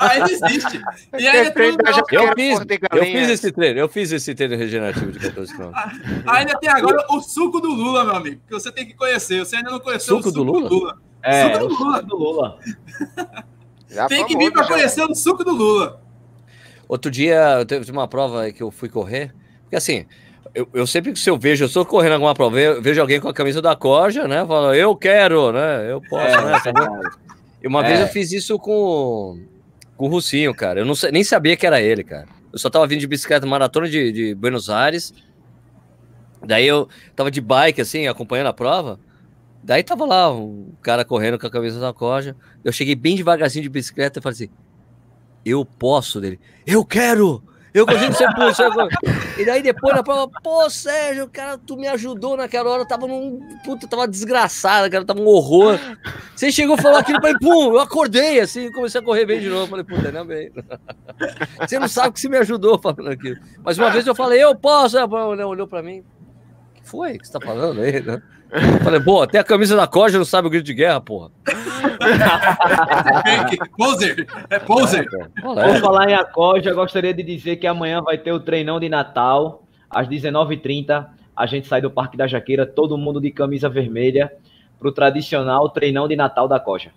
Ainda 0.00 0.32
existe. 0.32 0.82
E 1.16 1.28
ainda 1.28 1.50
tem 1.52 1.68
eu, 2.10 2.32
fiz, 2.34 2.60
eu 2.92 3.04
fiz 3.04 3.28
esse 3.30 3.52
treino, 3.52 3.78
eu 3.78 3.88
fiz 3.88 4.10
esse 4.10 4.34
treino 4.34 4.56
regenerativo 4.56 5.12
de 5.12 5.20
14 5.20 5.54
quilômetros. 5.54 6.00
Ainda 6.26 6.58
tem 6.58 6.68
agora 6.68 7.06
o 7.10 7.20
suco 7.20 7.60
do 7.60 7.68
Lula, 7.68 8.04
meu 8.04 8.16
amigo, 8.16 8.40
que 8.44 8.52
você 8.52 8.72
tem 8.72 8.84
que 8.84 8.94
conhecer. 8.94 9.38
Você 9.38 9.56
ainda 9.56 9.70
não 9.70 9.78
conheceu 9.78 10.16
suco 10.16 10.28
o 10.28 10.32
suco 10.32 10.44
do 10.44 10.52
Lula? 10.52 10.68
Do 10.68 10.74
Lula. 10.74 10.98
É, 11.22 11.44
suco 11.44 11.58
do 11.58 11.68
Lula. 11.68 11.96
Suco 11.96 12.08
do 12.08 12.16
Lula. 12.16 12.58
tem 14.08 14.26
que 14.26 14.36
vir 14.36 14.52
para 14.52 14.66
conhecer 14.66 15.02
o 15.04 15.14
suco 15.14 15.44
do 15.44 15.52
Lula. 15.52 16.02
Outro 16.88 17.08
dia, 17.08 17.64
teve 17.68 17.88
uma 17.92 18.08
prova 18.08 18.50
que 18.50 18.64
eu 18.64 18.70
fui 18.72 18.88
correr, 18.88 19.32
porque 19.62 19.76
assim, 19.76 20.06
eu, 20.54 20.68
eu, 20.74 20.86
sempre 20.86 21.12
que 21.12 21.18
se 21.18 21.30
eu 21.30 21.38
vejo, 21.38 21.64
eu 21.64 21.68
estou 21.68 21.84
correndo 21.84 22.12
alguma 22.12 22.34
prova, 22.34 22.60
eu 22.60 22.82
vejo 22.82 23.00
alguém 23.00 23.20
com 23.20 23.28
a 23.28 23.34
camisa 23.34 23.62
da 23.62 23.76
Corja, 23.76 24.26
né? 24.26 24.44
Fala, 24.44 24.76
eu 24.76 24.96
quero, 24.96 25.52
né? 25.52 25.90
Eu 25.90 26.00
posso, 26.00 26.26
é, 26.26 26.72
né? 26.72 27.10
E 27.62 27.68
uma 27.68 27.84
é. 27.84 27.88
vez 27.88 28.00
eu 28.00 28.08
fiz 28.08 28.32
isso 28.32 28.58
com, 28.58 29.40
com 29.96 30.06
o 30.06 30.08
Russinho, 30.08 30.54
cara. 30.54 30.80
Eu 30.80 30.86
não, 30.86 30.94
nem 31.12 31.22
sabia 31.22 31.56
que 31.56 31.66
era 31.66 31.80
ele, 31.80 32.02
cara. 32.02 32.26
Eu 32.52 32.58
só 32.58 32.68
tava 32.68 32.86
vindo 32.86 33.00
de 33.00 33.06
bicicleta 33.06 33.46
maratona 33.46 33.88
de, 33.88 34.10
de 34.10 34.34
Buenos 34.34 34.68
Aires. 34.68 35.14
Daí 36.44 36.66
eu 36.66 36.88
tava 37.14 37.30
de 37.30 37.40
bike, 37.40 37.80
assim, 37.80 38.08
acompanhando 38.08 38.48
a 38.48 38.52
prova. 38.52 38.98
Daí 39.62 39.84
tava 39.84 40.06
lá 40.06 40.32
um 40.32 40.72
cara 40.82 41.04
correndo 41.04 41.38
com 41.38 41.46
a 41.46 41.50
camisa 41.50 41.78
da 41.78 41.92
Corja. 41.92 42.34
Eu 42.64 42.72
cheguei 42.72 42.94
bem 42.94 43.14
devagarzinho 43.14 43.62
de 43.62 43.68
bicicleta 43.68 44.18
e 44.18 44.22
falei 44.22 44.34
assim: 44.34 44.48
Eu 45.44 45.64
posso 45.64 46.20
dele. 46.20 46.40
Eu 46.66 46.84
quero! 46.84 47.42
Eu 47.72 47.86
consigo 47.86 48.12
ser 48.14 48.32
pulso. 48.34 48.62
E 49.38 49.44
daí 49.44 49.62
depois 49.62 49.94
na 49.94 50.02
prova, 50.02 50.28
pô, 50.42 50.68
Sérgio, 50.68 51.28
cara, 51.28 51.56
tu 51.56 51.76
me 51.76 51.86
ajudou 51.86 52.36
naquela 52.36 52.70
hora, 52.70 52.84
tava 52.84 53.06
num. 53.06 53.40
Puta, 53.64 53.86
tava 53.86 54.08
desgraçada, 54.08 54.90
cara, 54.90 55.04
tava 55.04 55.20
um 55.20 55.26
horror. 55.26 55.78
Você 56.34 56.50
chegou 56.50 56.76
e 56.76 56.82
falou 56.82 56.98
aquilo, 56.98 57.20
falei, 57.20 57.36
pum, 57.40 57.72
eu 57.72 57.80
acordei 57.80 58.40
assim, 58.40 58.72
comecei 58.72 59.00
a 59.00 59.04
correr 59.04 59.24
bem 59.24 59.40
de 59.40 59.48
novo. 59.48 59.68
Falei, 59.68 59.84
puta, 59.84 60.10
não 60.10 60.26
bem. 60.26 60.50
Você 61.60 61.78
não 61.78 61.88
sabe 61.88 62.14
que 62.14 62.20
você 62.20 62.28
me 62.28 62.38
ajudou 62.38 62.78
falando 62.78 63.10
aquilo. 63.10 63.36
Mas 63.62 63.76
uma 63.76 63.90
vez 63.90 64.06
eu 64.06 64.14
falei, 64.14 64.42
eu 64.42 64.54
posso. 64.54 64.96
Ela 64.96 65.46
olhou 65.46 65.68
pra 65.68 65.82
mim. 65.82 66.00
O 66.00 66.80
que 66.80 66.88
foi 66.88 67.18
que 67.18 67.26
você 67.26 67.32
tá 67.32 67.40
falando 67.44 67.80
aí, 67.82 68.00
né? 68.02 68.22
Falei, 68.82 69.00
pô, 69.00 69.22
até 69.22 69.38
a 69.38 69.44
camisa 69.44 69.76
da 69.76 69.86
Coja 69.86 70.18
não 70.18 70.24
sabe 70.24 70.48
o 70.48 70.50
grito 70.50 70.64
de 70.64 70.74
guerra, 70.74 71.00
porra. 71.00 71.30
poser, 73.76 74.26
é 74.48 74.58
poser. 74.58 75.06
Vou 75.42 75.76
falar 75.76 76.10
em 76.10 76.14
Acoja, 76.14 76.72
gostaria 76.72 77.14
de 77.14 77.22
dizer 77.22 77.56
que 77.56 77.66
amanhã 77.66 78.00
vai 78.02 78.18
ter 78.18 78.32
o 78.32 78.40
treinão 78.40 78.80
de 78.80 78.88
Natal, 78.88 79.62
às 79.88 80.08
19h30. 80.08 81.06
A 81.36 81.46
gente 81.46 81.68
sai 81.68 81.80
do 81.80 81.90
Parque 81.90 82.16
da 82.16 82.26
Jaqueira, 82.26 82.66
todo 82.66 82.98
mundo 82.98 83.20
de 83.20 83.30
camisa 83.30 83.68
vermelha, 83.68 84.32
para 84.78 84.88
o 84.88 84.92
tradicional 84.92 85.68
treinão 85.68 86.08
de 86.08 86.16
Natal 86.16 86.48
da 86.48 86.58
Coja. 86.58 86.90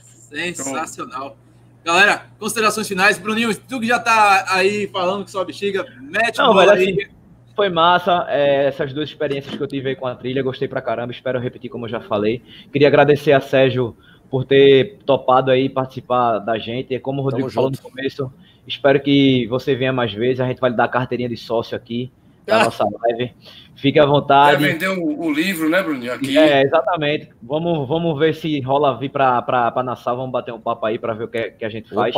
Sensacional. 0.00 1.36
Galera, 1.84 2.26
considerações 2.38 2.88
finais. 2.88 3.18
Bruninho, 3.18 3.54
tu 3.54 3.78
que 3.78 3.86
já 3.86 3.98
tá 3.98 4.46
aí 4.48 4.88
falando 4.88 5.24
que 5.24 5.30
sua 5.30 5.44
bexiga, 5.44 5.84
mete 6.00 6.38
Não, 6.38 6.54
bola 6.54 6.72
aí. 6.72 6.90
Assim, 6.90 7.14
foi 7.54 7.68
massa, 7.68 8.26
é, 8.28 8.66
essas 8.66 8.92
duas 8.92 9.08
experiências 9.08 9.54
que 9.54 9.62
eu 9.62 9.66
tive 9.66 9.90
aí 9.90 9.96
com 9.96 10.06
a 10.06 10.14
trilha, 10.14 10.42
gostei 10.42 10.66
pra 10.66 10.82
caramba, 10.82 11.12
espero 11.12 11.38
repetir 11.38 11.70
como 11.70 11.86
eu 11.86 11.90
já 11.90 12.00
falei. 12.00 12.42
Queria 12.72 12.88
agradecer 12.88 13.32
a 13.32 13.40
Sérgio 13.40 13.96
por 14.30 14.44
ter 14.44 14.98
topado 15.06 15.50
aí 15.50 15.68
participar 15.68 16.40
da 16.40 16.58
gente. 16.58 16.98
Como 16.98 17.20
o 17.20 17.24
Rodrigo 17.24 17.48
Tamo 17.48 17.54
falou 17.54 17.70
junto. 17.70 17.84
no 17.84 17.90
começo, 17.90 18.32
espero 18.66 19.00
que 19.00 19.46
você 19.46 19.74
venha 19.74 19.92
mais 19.92 20.12
vezes. 20.12 20.40
A 20.40 20.48
gente 20.48 20.60
vai 20.60 20.70
lhe 20.70 20.76
dar 20.76 20.84
a 20.84 20.88
carteirinha 20.88 21.28
de 21.28 21.36
sócio 21.36 21.76
aqui 21.76 22.10
na 22.46 22.60
ah. 22.60 22.64
nossa 22.64 22.84
live. 22.84 23.32
Fique 23.76 23.98
à 23.98 24.06
vontade. 24.06 24.60
Vai 24.60 24.72
vender 24.72 24.88
o, 24.88 25.20
o, 25.20 25.32
livro, 25.32 25.68
né, 25.68 25.82
Bruninho? 25.82 26.12
Aqui. 26.12 26.36
É, 26.36 26.62
exatamente. 26.62 27.28
Vamos, 27.42 27.86
vamos 27.88 28.18
ver 28.18 28.34
se 28.34 28.60
rola 28.60 28.98
vir 28.98 29.10
para 29.10 29.82
Nassau. 29.84 30.16
Vamos 30.16 30.32
bater 30.32 30.52
um 30.52 30.60
papo 30.60 30.86
aí 30.86 30.98
para 30.98 31.14
ver 31.14 31.24
o 31.24 31.28
que, 31.28 31.50
que 31.50 31.64
a 31.64 31.68
gente 31.68 31.92
faz. 31.94 32.14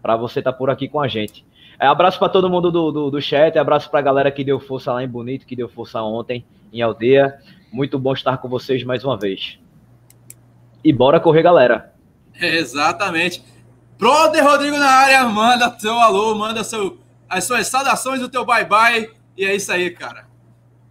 Para 0.00 0.16
você 0.16 0.38
estar 0.38 0.52
tá 0.52 0.58
por 0.58 0.70
aqui 0.70 0.88
com 0.88 1.00
a 1.00 1.08
gente. 1.08 1.44
É, 1.80 1.86
abraço 1.86 2.18
para 2.18 2.28
todo 2.28 2.50
mundo 2.50 2.72
do, 2.72 2.90
do, 2.90 3.10
do 3.10 3.22
chat, 3.22 3.56
abraço 3.56 3.88
para 3.88 4.00
a 4.00 4.02
galera 4.02 4.32
que 4.32 4.42
deu 4.42 4.58
força 4.58 4.92
lá 4.92 5.02
em 5.02 5.08
Bonito, 5.08 5.46
que 5.46 5.54
deu 5.54 5.68
força 5.68 6.02
ontem 6.02 6.44
em 6.72 6.82
Aldeia. 6.82 7.38
Muito 7.72 7.98
bom 7.98 8.12
estar 8.12 8.38
com 8.38 8.48
vocês 8.48 8.82
mais 8.82 9.04
uma 9.04 9.16
vez. 9.16 9.58
E 10.82 10.92
bora 10.92 11.20
correr, 11.20 11.42
galera. 11.42 11.92
exatamente. 12.40 13.44
Brother 13.98 14.44
Rodrigo 14.44 14.76
na 14.76 14.88
área, 14.88 15.24
manda 15.24 15.76
seu 15.78 15.98
alô, 15.98 16.34
manda 16.34 16.64
seu, 16.64 16.98
as 17.28 17.44
suas 17.44 17.66
saudações 17.66 18.20
do 18.20 18.28
teu 18.28 18.44
bye-bye. 18.44 19.10
E 19.36 19.44
é 19.44 19.54
isso 19.54 19.70
aí, 19.70 19.90
cara. 19.90 20.26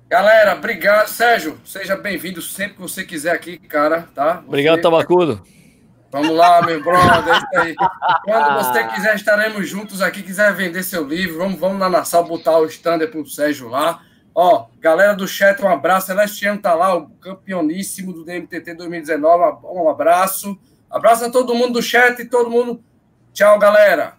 Galera, 0.10 0.56
obrigado. 0.56 1.08
Sérgio, 1.08 1.58
seja 1.66 1.98
bem-vindo 1.98 2.42
sempre 2.42 2.76
que 2.76 2.82
você 2.82 3.04
quiser 3.04 3.32
aqui, 3.32 3.58
cara, 3.58 4.08
tá? 4.16 4.36
Você... 4.36 4.48
Obrigado, 4.48 4.82
Tabacudo. 4.82 5.42
Vamos 6.12 6.36
lá, 6.36 6.62
meu 6.62 6.82
brother. 6.84 7.34
É 7.34 7.38
isso 7.38 7.48
aí. 7.54 7.76
Quando 8.24 8.64
você 8.64 8.88
quiser, 8.88 9.16
estaremos 9.16 9.68
juntos 9.68 10.02
aqui. 10.02 10.24
Quiser 10.24 10.54
vender 10.54 10.84
seu 10.84 11.04
livro, 11.04 11.38
vamos, 11.38 11.60
vamos 11.60 11.80
lá 11.80 11.90
na 11.90 12.04
sala 12.04 12.28
botar 12.28 12.58
o 12.60 12.66
stand 12.66 13.00
pro 13.08 13.26
Sérgio 13.26 13.68
lá. 13.68 14.02
Ó, 14.34 14.68
galera 14.80 15.14
do 15.14 15.28
chat, 15.28 15.62
um 15.62 15.68
abraço. 15.68 16.08
Celestiano 16.08 16.62
tá 16.62 16.74
lá, 16.74 16.96
o 16.96 17.10
campeoníssimo 17.10 18.14
do 18.14 18.24
DMTT 18.24 18.76
2019. 18.76 19.58
Um 19.64 19.90
abraço. 19.90 20.58
Abraço 20.90 21.26
a 21.26 21.30
todo 21.30 21.56
mundo 21.56 21.74
do 21.74 21.82
chat 21.82 22.20
e 22.20 22.26
todo 22.26 22.50
mundo. 22.50 22.82
Tchau, 23.34 23.60
galera. 23.60 24.16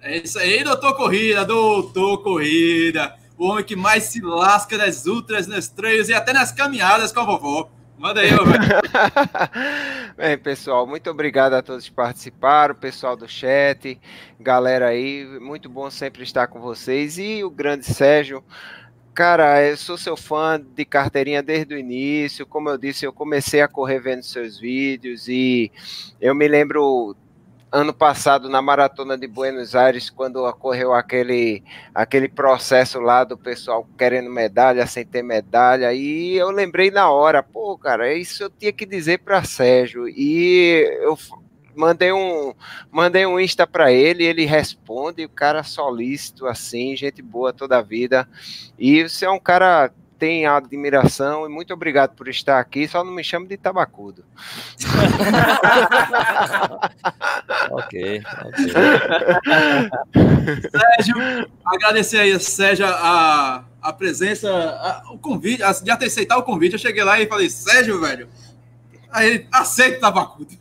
É 0.00 0.16
isso 0.18 0.38
aí, 0.38 0.62
doutor 0.62 0.96
Corrida, 0.96 1.44
doutor 1.44 2.22
Corrida. 2.22 3.14
O 3.36 3.48
homem 3.48 3.64
que 3.64 3.76
mais 3.76 4.04
se 4.04 4.20
lasca 4.20 4.78
nas 4.78 5.06
ultras, 5.06 5.46
nas 5.46 5.68
trails 5.68 6.08
e 6.08 6.14
até 6.14 6.32
nas 6.32 6.50
caminhadas 6.50 7.12
com 7.12 7.20
a 7.20 7.24
vovó. 7.24 7.70
Manda 7.98 8.20
aí. 8.20 8.30
Bem, 10.16 10.38
pessoal, 10.38 10.86
muito 10.86 11.10
obrigado 11.10 11.54
a 11.54 11.62
todos 11.62 11.88
que 11.88 11.94
participaram, 11.94 12.72
pessoal 12.72 13.16
do 13.16 13.28
chat, 13.28 14.00
galera 14.38 14.86
aí, 14.86 15.24
muito 15.40 15.68
bom 15.68 15.90
sempre 15.90 16.22
estar 16.22 16.46
com 16.46 16.60
vocês. 16.60 17.18
E 17.18 17.42
o 17.42 17.50
grande 17.50 17.84
Sérgio, 17.84 18.44
cara, 19.12 19.66
eu 19.66 19.76
sou 19.76 19.98
seu 19.98 20.16
fã 20.16 20.60
de 20.60 20.84
carteirinha 20.84 21.42
desde 21.42 21.74
o 21.74 21.78
início. 21.78 22.46
Como 22.46 22.68
eu 22.68 22.78
disse, 22.78 23.04
eu 23.04 23.12
comecei 23.12 23.60
a 23.62 23.68
correr 23.68 23.98
vendo 23.98 24.22
seus 24.22 24.60
vídeos 24.60 25.28
e 25.28 25.72
eu 26.20 26.36
me 26.36 26.46
lembro 26.46 27.16
ano 27.70 27.92
passado 27.92 28.48
na 28.48 28.62
maratona 28.62 29.16
de 29.16 29.26
Buenos 29.26 29.74
Aires, 29.74 30.08
quando 30.10 30.44
ocorreu 30.44 30.94
aquele, 30.94 31.62
aquele 31.94 32.28
processo 32.28 32.98
lá 33.00 33.24
do 33.24 33.36
pessoal 33.36 33.86
querendo 33.96 34.30
medalha 34.30 34.86
sem 34.86 35.04
ter 35.04 35.22
medalha, 35.22 35.92
e 35.92 36.36
eu 36.36 36.50
lembrei 36.50 36.90
na 36.90 37.10
hora, 37.10 37.42
pô, 37.42 37.76
cara, 37.76 38.12
isso 38.14 38.44
eu 38.44 38.50
tinha 38.50 38.72
que 38.72 38.86
dizer 38.86 39.18
para 39.18 39.44
Sérgio, 39.44 40.08
e 40.08 40.88
eu 41.02 41.16
mandei 41.76 42.12
um 42.12 42.52
mandei 42.90 43.24
um 43.24 43.38
Insta 43.38 43.66
para 43.66 43.92
ele, 43.92 44.24
ele 44.24 44.44
responde, 44.44 45.24
o 45.24 45.28
cara 45.28 45.62
solícito 45.62 46.46
assim, 46.46 46.96
gente 46.96 47.22
boa 47.22 47.52
toda 47.52 47.78
a 47.78 47.82
vida. 47.82 48.28
E 48.78 49.08
você 49.08 49.26
é 49.26 49.30
um 49.30 49.38
cara 49.38 49.92
tem 50.18 50.46
admiração 50.46 51.46
e 51.46 51.48
muito 51.48 51.72
obrigado 51.72 52.14
por 52.14 52.28
estar 52.28 52.58
aqui. 52.58 52.88
Só 52.88 53.04
não 53.04 53.12
me 53.12 53.22
chame 53.22 53.46
de 53.46 53.56
tabacudo. 53.56 54.24
ok, 57.70 58.22
ok. 58.44 58.64
Sérgio, 60.96 61.14
agradecer 61.64 62.18
aí, 62.18 62.38
Sérgio, 62.40 62.86
a, 62.86 63.64
a 63.80 63.92
presença, 63.92 64.50
a, 64.50 65.12
o 65.12 65.18
convite, 65.18 65.62
a, 65.62 65.70
de 65.72 65.90
aceitar 65.90 66.36
o 66.36 66.42
convite. 66.42 66.72
Eu 66.72 66.78
cheguei 66.78 67.04
lá 67.04 67.20
e 67.20 67.26
falei, 67.26 67.48
Sérgio, 67.48 68.00
velho. 68.00 68.28
Aí 69.10 69.28
ele 69.28 69.48
aceita 69.52 70.00
tabacudo. 70.00 70.52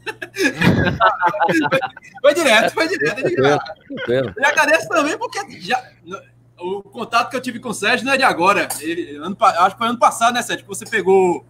foi 2.21 2.33
direto, 2.33 2.73
foi 2.73 2.87
direto. 2.87 3.27
Ele, 3.27 3.35
e 4.37 4.45
agradeço 4.45 4.87
também 4.87 5.17
porque 5.17 5.59
já 5.59 5.83
o 6.59 6.81
contato 6.81 7.29
que 7.29 7.35
eu 7.35 7.41
tive 7.41 7.59
com 7.59 7.69
o 7.69 7.73
Sérgio 7.73 8.05
não 8.05 8.13
é 8.13 8.17
de 8.17 8.23
agora. 8.23 8.67
Ele, 8.79 9.17
ano, 9.17 9.37
acho 9.39 9.75
que 9.75 9.77
foi 9.77 9.87
ano 9.87 9.99
passado, 9.99 10.33
né, 10.33 10.41
Sérgio? 10.41 10.63
Que 10.65 10.69
você 10.69 10.85
pegou, 10.85 11.45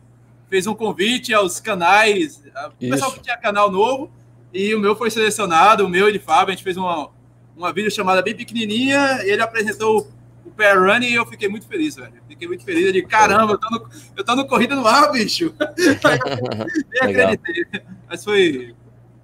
fez 0.50 0.68
um 0.68 0.76
convite 0.76 1.34
aos 1.34 1.60
canais, 1.60 2.44
o 2.82 2.90
pessoal 2.90 3.12
que 3.12 3.22
tinha 3.22 3.38
canal 3.38 3.72
novo, 3.72 4.12
e 4.54 4.74
o 4.76 4.80
meu 4.80 4.96
foi 4.96 5.10
selecionado, 5.10 5.86
o 5.86 5.90
meu 5.90 6.10
e 6.10 6.14
de 6.14 6.20
Fábio, 6.20 6.50
a 6.50 6.56
gente 6.56 6.64
fez 6.64 6.78
uma, 6.78 7.10
uma 7.56 7.72
vídeo 7.72 7.92
chamada 7.92 8.22
bem 8.22 8.36
pequenininha, 8.36 9.20
ele 9.24 9.42
apresentou 9.42 10.10
o 10.46 10.52
pair 10.52 10.78
run 10.78 11.04
e 11.04 11.14
eu 11.14 11.26
fiquei 11.26 11.48
muito 11.48 11.68
feliz, 11.68 11.96
velho. 11.96 12.14
Fiquei 12.28 12.48
muito 12.48 12.64
feliz, 12.64 12.92
de 12.92 13.02
caramba, 13.04 13.54
eu 13.54 13.58
tô 13.58 13.70
no, 13.70 13.90
eu 14.16 14.24
tô 14.24 14.36
no 14.36 14.48
corrida 14.48 14.76
no 14.76 14.86
ar, 14.88 15.12
bicho. 15.12 15.54
Nem 17.02 17.22
acreditei. 17.22 17.66
Mas 18.10 18.24
foi, 18.24 18.76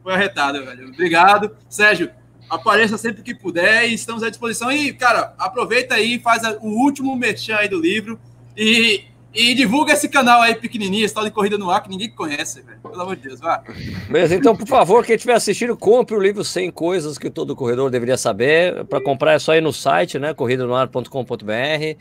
foi 0.02 0.14
arretado, 0.14 0.64
velho. 0.64 0.90
Obrigado. 0.90 1.56
Sérgio, 1.70 2.12
apareça 2.54 2.98
sempre 2.98 3.24
que 3.24 3.34
puder 3.34 3.90
e 3.90 3.94
estamos 3.94 4.24
à 4.24 4.30
disposição. 4.30 4.72
E, 4.72 4.94
cara, 4.94 5.34
aproveita 5.38 5.96
aí, 5.96 6.20
faz 6.20 6.44
o 6.62 6.68
último 6.68 7.16
merchan 7.16 7.56
aí 7.56 7.68
do 7.68 7.80
livro 7.80 8.20
e, 8.56 9.04
e 9.34 9.54
divulga 9.54 9.94
esse 9.94 10.08
canal 10.08 10.42
aí 10.42 10.56
pequenininho, 10.56 11.06
esse 11.06 11.14
tal 11.14 11.24
de 11.24 11.32
Corrida 11.32 11.58
no 11.58 11.70
Ar, 11.70 11.82
que 11.82 11.90
ninguém 11.90 12.10
conhece, 12.10 12.62
velho. 12.62 12.80
Pelo 12.82 13.02
amor 13.02 13.16
de 13.16 13.24
Deus, 13.24 13.40
vá. 13.40 13.64
Beleza, 14.10 14.36
então, 14.36 14.56
por 14.56 14.68
favor, 14.68 15.06
quem 15.06 15.16
estiver 15.16 15.34
assistindo, 15.34 15.76
compre 15.76 16.16
o 16.16 16.20
livro 16.20 16.44
100 16.44 16.72
Coisas 16.72 17.18
que 17.18 17.30
todo 17.30 17.56
corredor 17.56 17.90
deveria 17.90 18.18
saber. 18.18 18.86
Para 18.86 19.02
comprar 19.02 19.34
é 19.34 19.40
só 19.40 19.56
ir 19.56 19.62
no 19.62 19.74
site, 19.74 20.20
né, 20.20 20.34
corridanoar.com.br. 20.34 21.98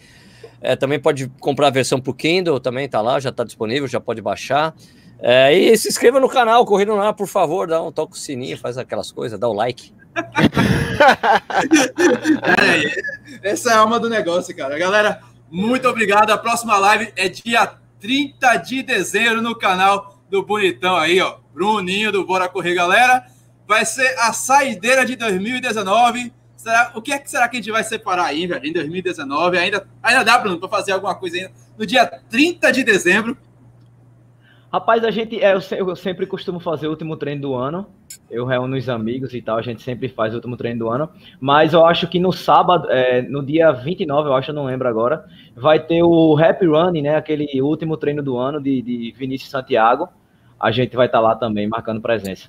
É, 0.61 0.77
também 0.77 0.99
pode 0.99 1.29
comprar 1.41 1.67
a 1.67 1.71
versão 1.71 2.01
para 2.01 2.11
o 2.11 2.15
Kindle, 2.15 2.61
também 2.61 2.89
tá 2.89 3.01
lá, 3.01 3.19
já 3.19 3.31
está 3.31 3.43
disponível, 3.43 3.89
já 3.89 3.99
pode 3.99 4.23
baixar. 4.23 4.75
É, 5.23 5.55
e 5.55 5.77
se 5.79 5.89
inscreva 5.89 6.19
no 6.19 6.29
canal 6.29 6.65
no 6.65 7.01
Ar, 7.01 7.15
por 7.15 7.29
favor, 7.29 7.69
dá 7.69 7.81
um 7.81 7.93
toque 7.93 8.15
o 8.15 8.19
sininho, 8.19 8.59
faz 8.59 8.77
aquelas 8.77 9.13
coisas, 9.13 9.39
dá 9.39 9.49
o 9.49 9.53
like. 9.53 9.95
é, 13.43 13.51
essa 13.51 13.71
é 13.71 13.73
a 13.75 13.79
alma 13.79 14.01
do 14.01 14.11
negócio, 14.11 14.55
cara. 14.57 14.77
Galera, 14.77 15.21
muito 15.49 15.89
obrigado. 15.89 16.31
A 16.31 16.39
próxima 16.39 16.77
live 16.77 17.13
é 17.15 17.29
dia 17.29 17.75
30 18.01 18.57
de 18.57 18.83
dezembro 18.83 19.41
no 19.41 19.57
canal 19.57 20.19
do 20.29 20.43
Bonitão 20.43 20.97
aí, 20.97 21.21
ó. 21.21 21.37
Bruninho 21.55 22.11
do 22.11 22.27
Bora 22.27 22.49
Correr, 22.49 22.75
galera. 22.75 23.25
Vai 23.67 23.85
ser 23.85 24.19
a 24.19 24.33
saideira 24.33 25.07
de 25.07 25.15
2019. 25.15 26.33
Será, 26.57 26.93
o 26.95 27.03
que 27.03 27.13
é 27.13 27.19
que 27.19 27.31
será 27.31 27.49
que 27.49 27.57
a 27.57 27.61
gente 27.61 27.71
vai 27.71 27.85
separar 27.85 28.25
aí, 28.25 28.47
velho, 28.47 28.67
em 28.67 28.73
2019? 28.73 29.57
Ainda, 29.57 29.87
ainda 30.03 30.25
dá, 30.25 30.39
Bruno, 30.39 30.59
para 30.59 30.69
fazer 30.69 30.93
alguma 30.93 31.15
coisa 31.15 31.37
ainda. 31.37 31.53
No 31.79 31.87
dia 31.87 32.07
30 32.29 32.73
de 32.73 32.83
dezembro, 32.83 33.37
Rapaz, 34.73 35.05
a 35.05 35.11
gente, 35.11 35.39
é, 35.39 35.53
eu, 35.53 35.95
sempre 35.95 36.25
costumo 36.25 36.59
fazer 36.59 36.87
o 36.87 36.91
último 36.91 37.15
treino 37.15 37.43
do 37.43 37.55
ano. 37.55 37.87
Eu 38.31 38.47
reúno 38.47 38.75
os 38.75 38.89
amigos 38.89 39.35
e 39.35 39.43
tal, 39.43 39.59
a 39.59 39.63
gente 39.63 39.83
sempre 39.83 40.09
faz 40.09 40.33
o 40.33 40.37
último 40.37 40.57
treino 40.57 40.79
do 40.79 40.89
ano. 40.89 41.11
Mas 41.39 41.75
eu 41.75 41.85
acho 41.85 42.09
que 42.09 42.19
no 42.19 42.33
sábado, 42.33 42.91
é, 42.91 43.21
no 43.21 43.45
dia 43.45 43.71
29, 43.71 44.31
eu 44.31 44.35
acho, 44.35 44.51
eu 44.51 44.55
não 44.55 44.65
lembro 44.65 44.89
agora, 44.89 45.27
vai 45.55 45.79
ter 45.79 46.03
o 46.03 46.39
Happy 46.39 46.65
Running, 46.65 47.03
né? 47.03 47.17
Aquele 47.17 47.61
último 47.61 47.99
treino 47.99 48.23
do 48.23 48.39
ano 48.39 48.63
de, 48.63 48.81
de 48.81 49.15
Vinícius 49.15 49.51
Santiago. 49.51 50.09
A 50.59 50.71
gente 50.71 50.97
vai 50.97 51.05
estar 51.05 51.19
tá 51.19 51.23
lá 51.23 51.37
também, 51.37 51.69
marcando 51.69 52.01
presença. 52.01 52.49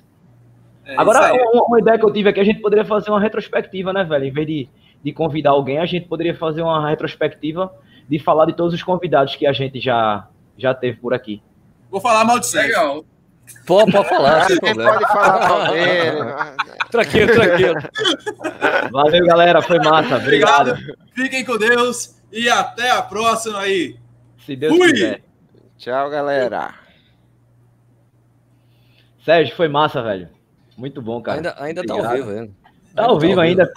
É, 0.86 0.94
agora, 0.96 1.30
uma, 1.52 1.66
uma, 1.66 1.78
ideia 1.78 1.98
que 1.98 2.06
eu 2.06 2.12
tive 2.12 2.30
aqui, 2.30 2.40
a 2.40 2.44
gente 2.44 2.60
poderia 2.60 2.86
fazer 2.86 3.10
uma 3.10 3.20
retrospectiva, 3.20 3.92
né, 3.92 4.02
velho? 4.02 4.24
Em 4.24 4.32
vez 4.32 4.46
de, 4.46 4.68
de 5.02 5.12
convidar 5.12 5.50
alguém, 5.50 5.76
a 5.76 5.84
gente 5.84 6.08
poderia 6.08 6.34
fazer 6.34 6.62
uma 6.62 6.88
retrospectiva 6.88 7.70
de 8.08 8.18
falar 8.18 8.46
de 8.46 8.54
todos 8.54 8.72
os 8.72 8.82
convidados 8.82 9.36
que 9.36 9.46
a 9.46 9.52
gente 9.52 9.78
já, 9.78 10.26
já 10.56 10.72
teve 10.72 10.96
por 10.98 11.12
aqui. 11.12 11.42
Vou 11.94 12.00
falar 12.00 12.24
mal 12.24 12.40
de 12.40 12.48
Sérgio. 12.48 12.70
Legal. 12.70 13.04
Pode, 13.64 13.92
pode 13.92 14.08
falar, 14.08 14.48
sem 14.48 14.58
problema. 14.58 14.94
Pode 14.94 15.12
falar 15.12 15.48
mal 15.48 15.72
dele. 15.72 16.18
tranquilo, 16.90 17.32
tranquilo. 17.32 17.74
Valeu, 18.90 19.24
galera. 19.24 19.62
Foi 19.62 19.78
massa. 19.78 20.16
Obrigado. 20.16 20.70
Obrigado. 20.72 20.98
Fiquem 21.14 21.44
com 21.44 21.56
Deus 21.56 22.16
e 22.32 22.48
até 22.48 22.90
a 22.90 23.00
próxima 23.00 23.60
aí. 23.60 23.96
Se 24.44 24.56
Deus 24.56 24.76
Fui. 24.76 24.90
quiser. 24.90 25.22
Tchau, 25.78 26.10
galera. 26.10 26.74
Sérgio, 29.24 29.54
foi 29.54 29.68
massa, 29.68 30.02
velho. 30.02 30.28
Muito 30.76 31.00
bom, 31.00 31.22
cara. 31.22 31.36
Ainda, 31.36 31.54
ainda 31.58 31.86
tá 31.86 31.94
ao 31.94 32.10
vivo, 32.10 32.30
ainda. 32.30 32.52
Tá 32.92 33.04
ao 33.04 33.20
vivo 33.20 33.40
ainda. 33.40 33.72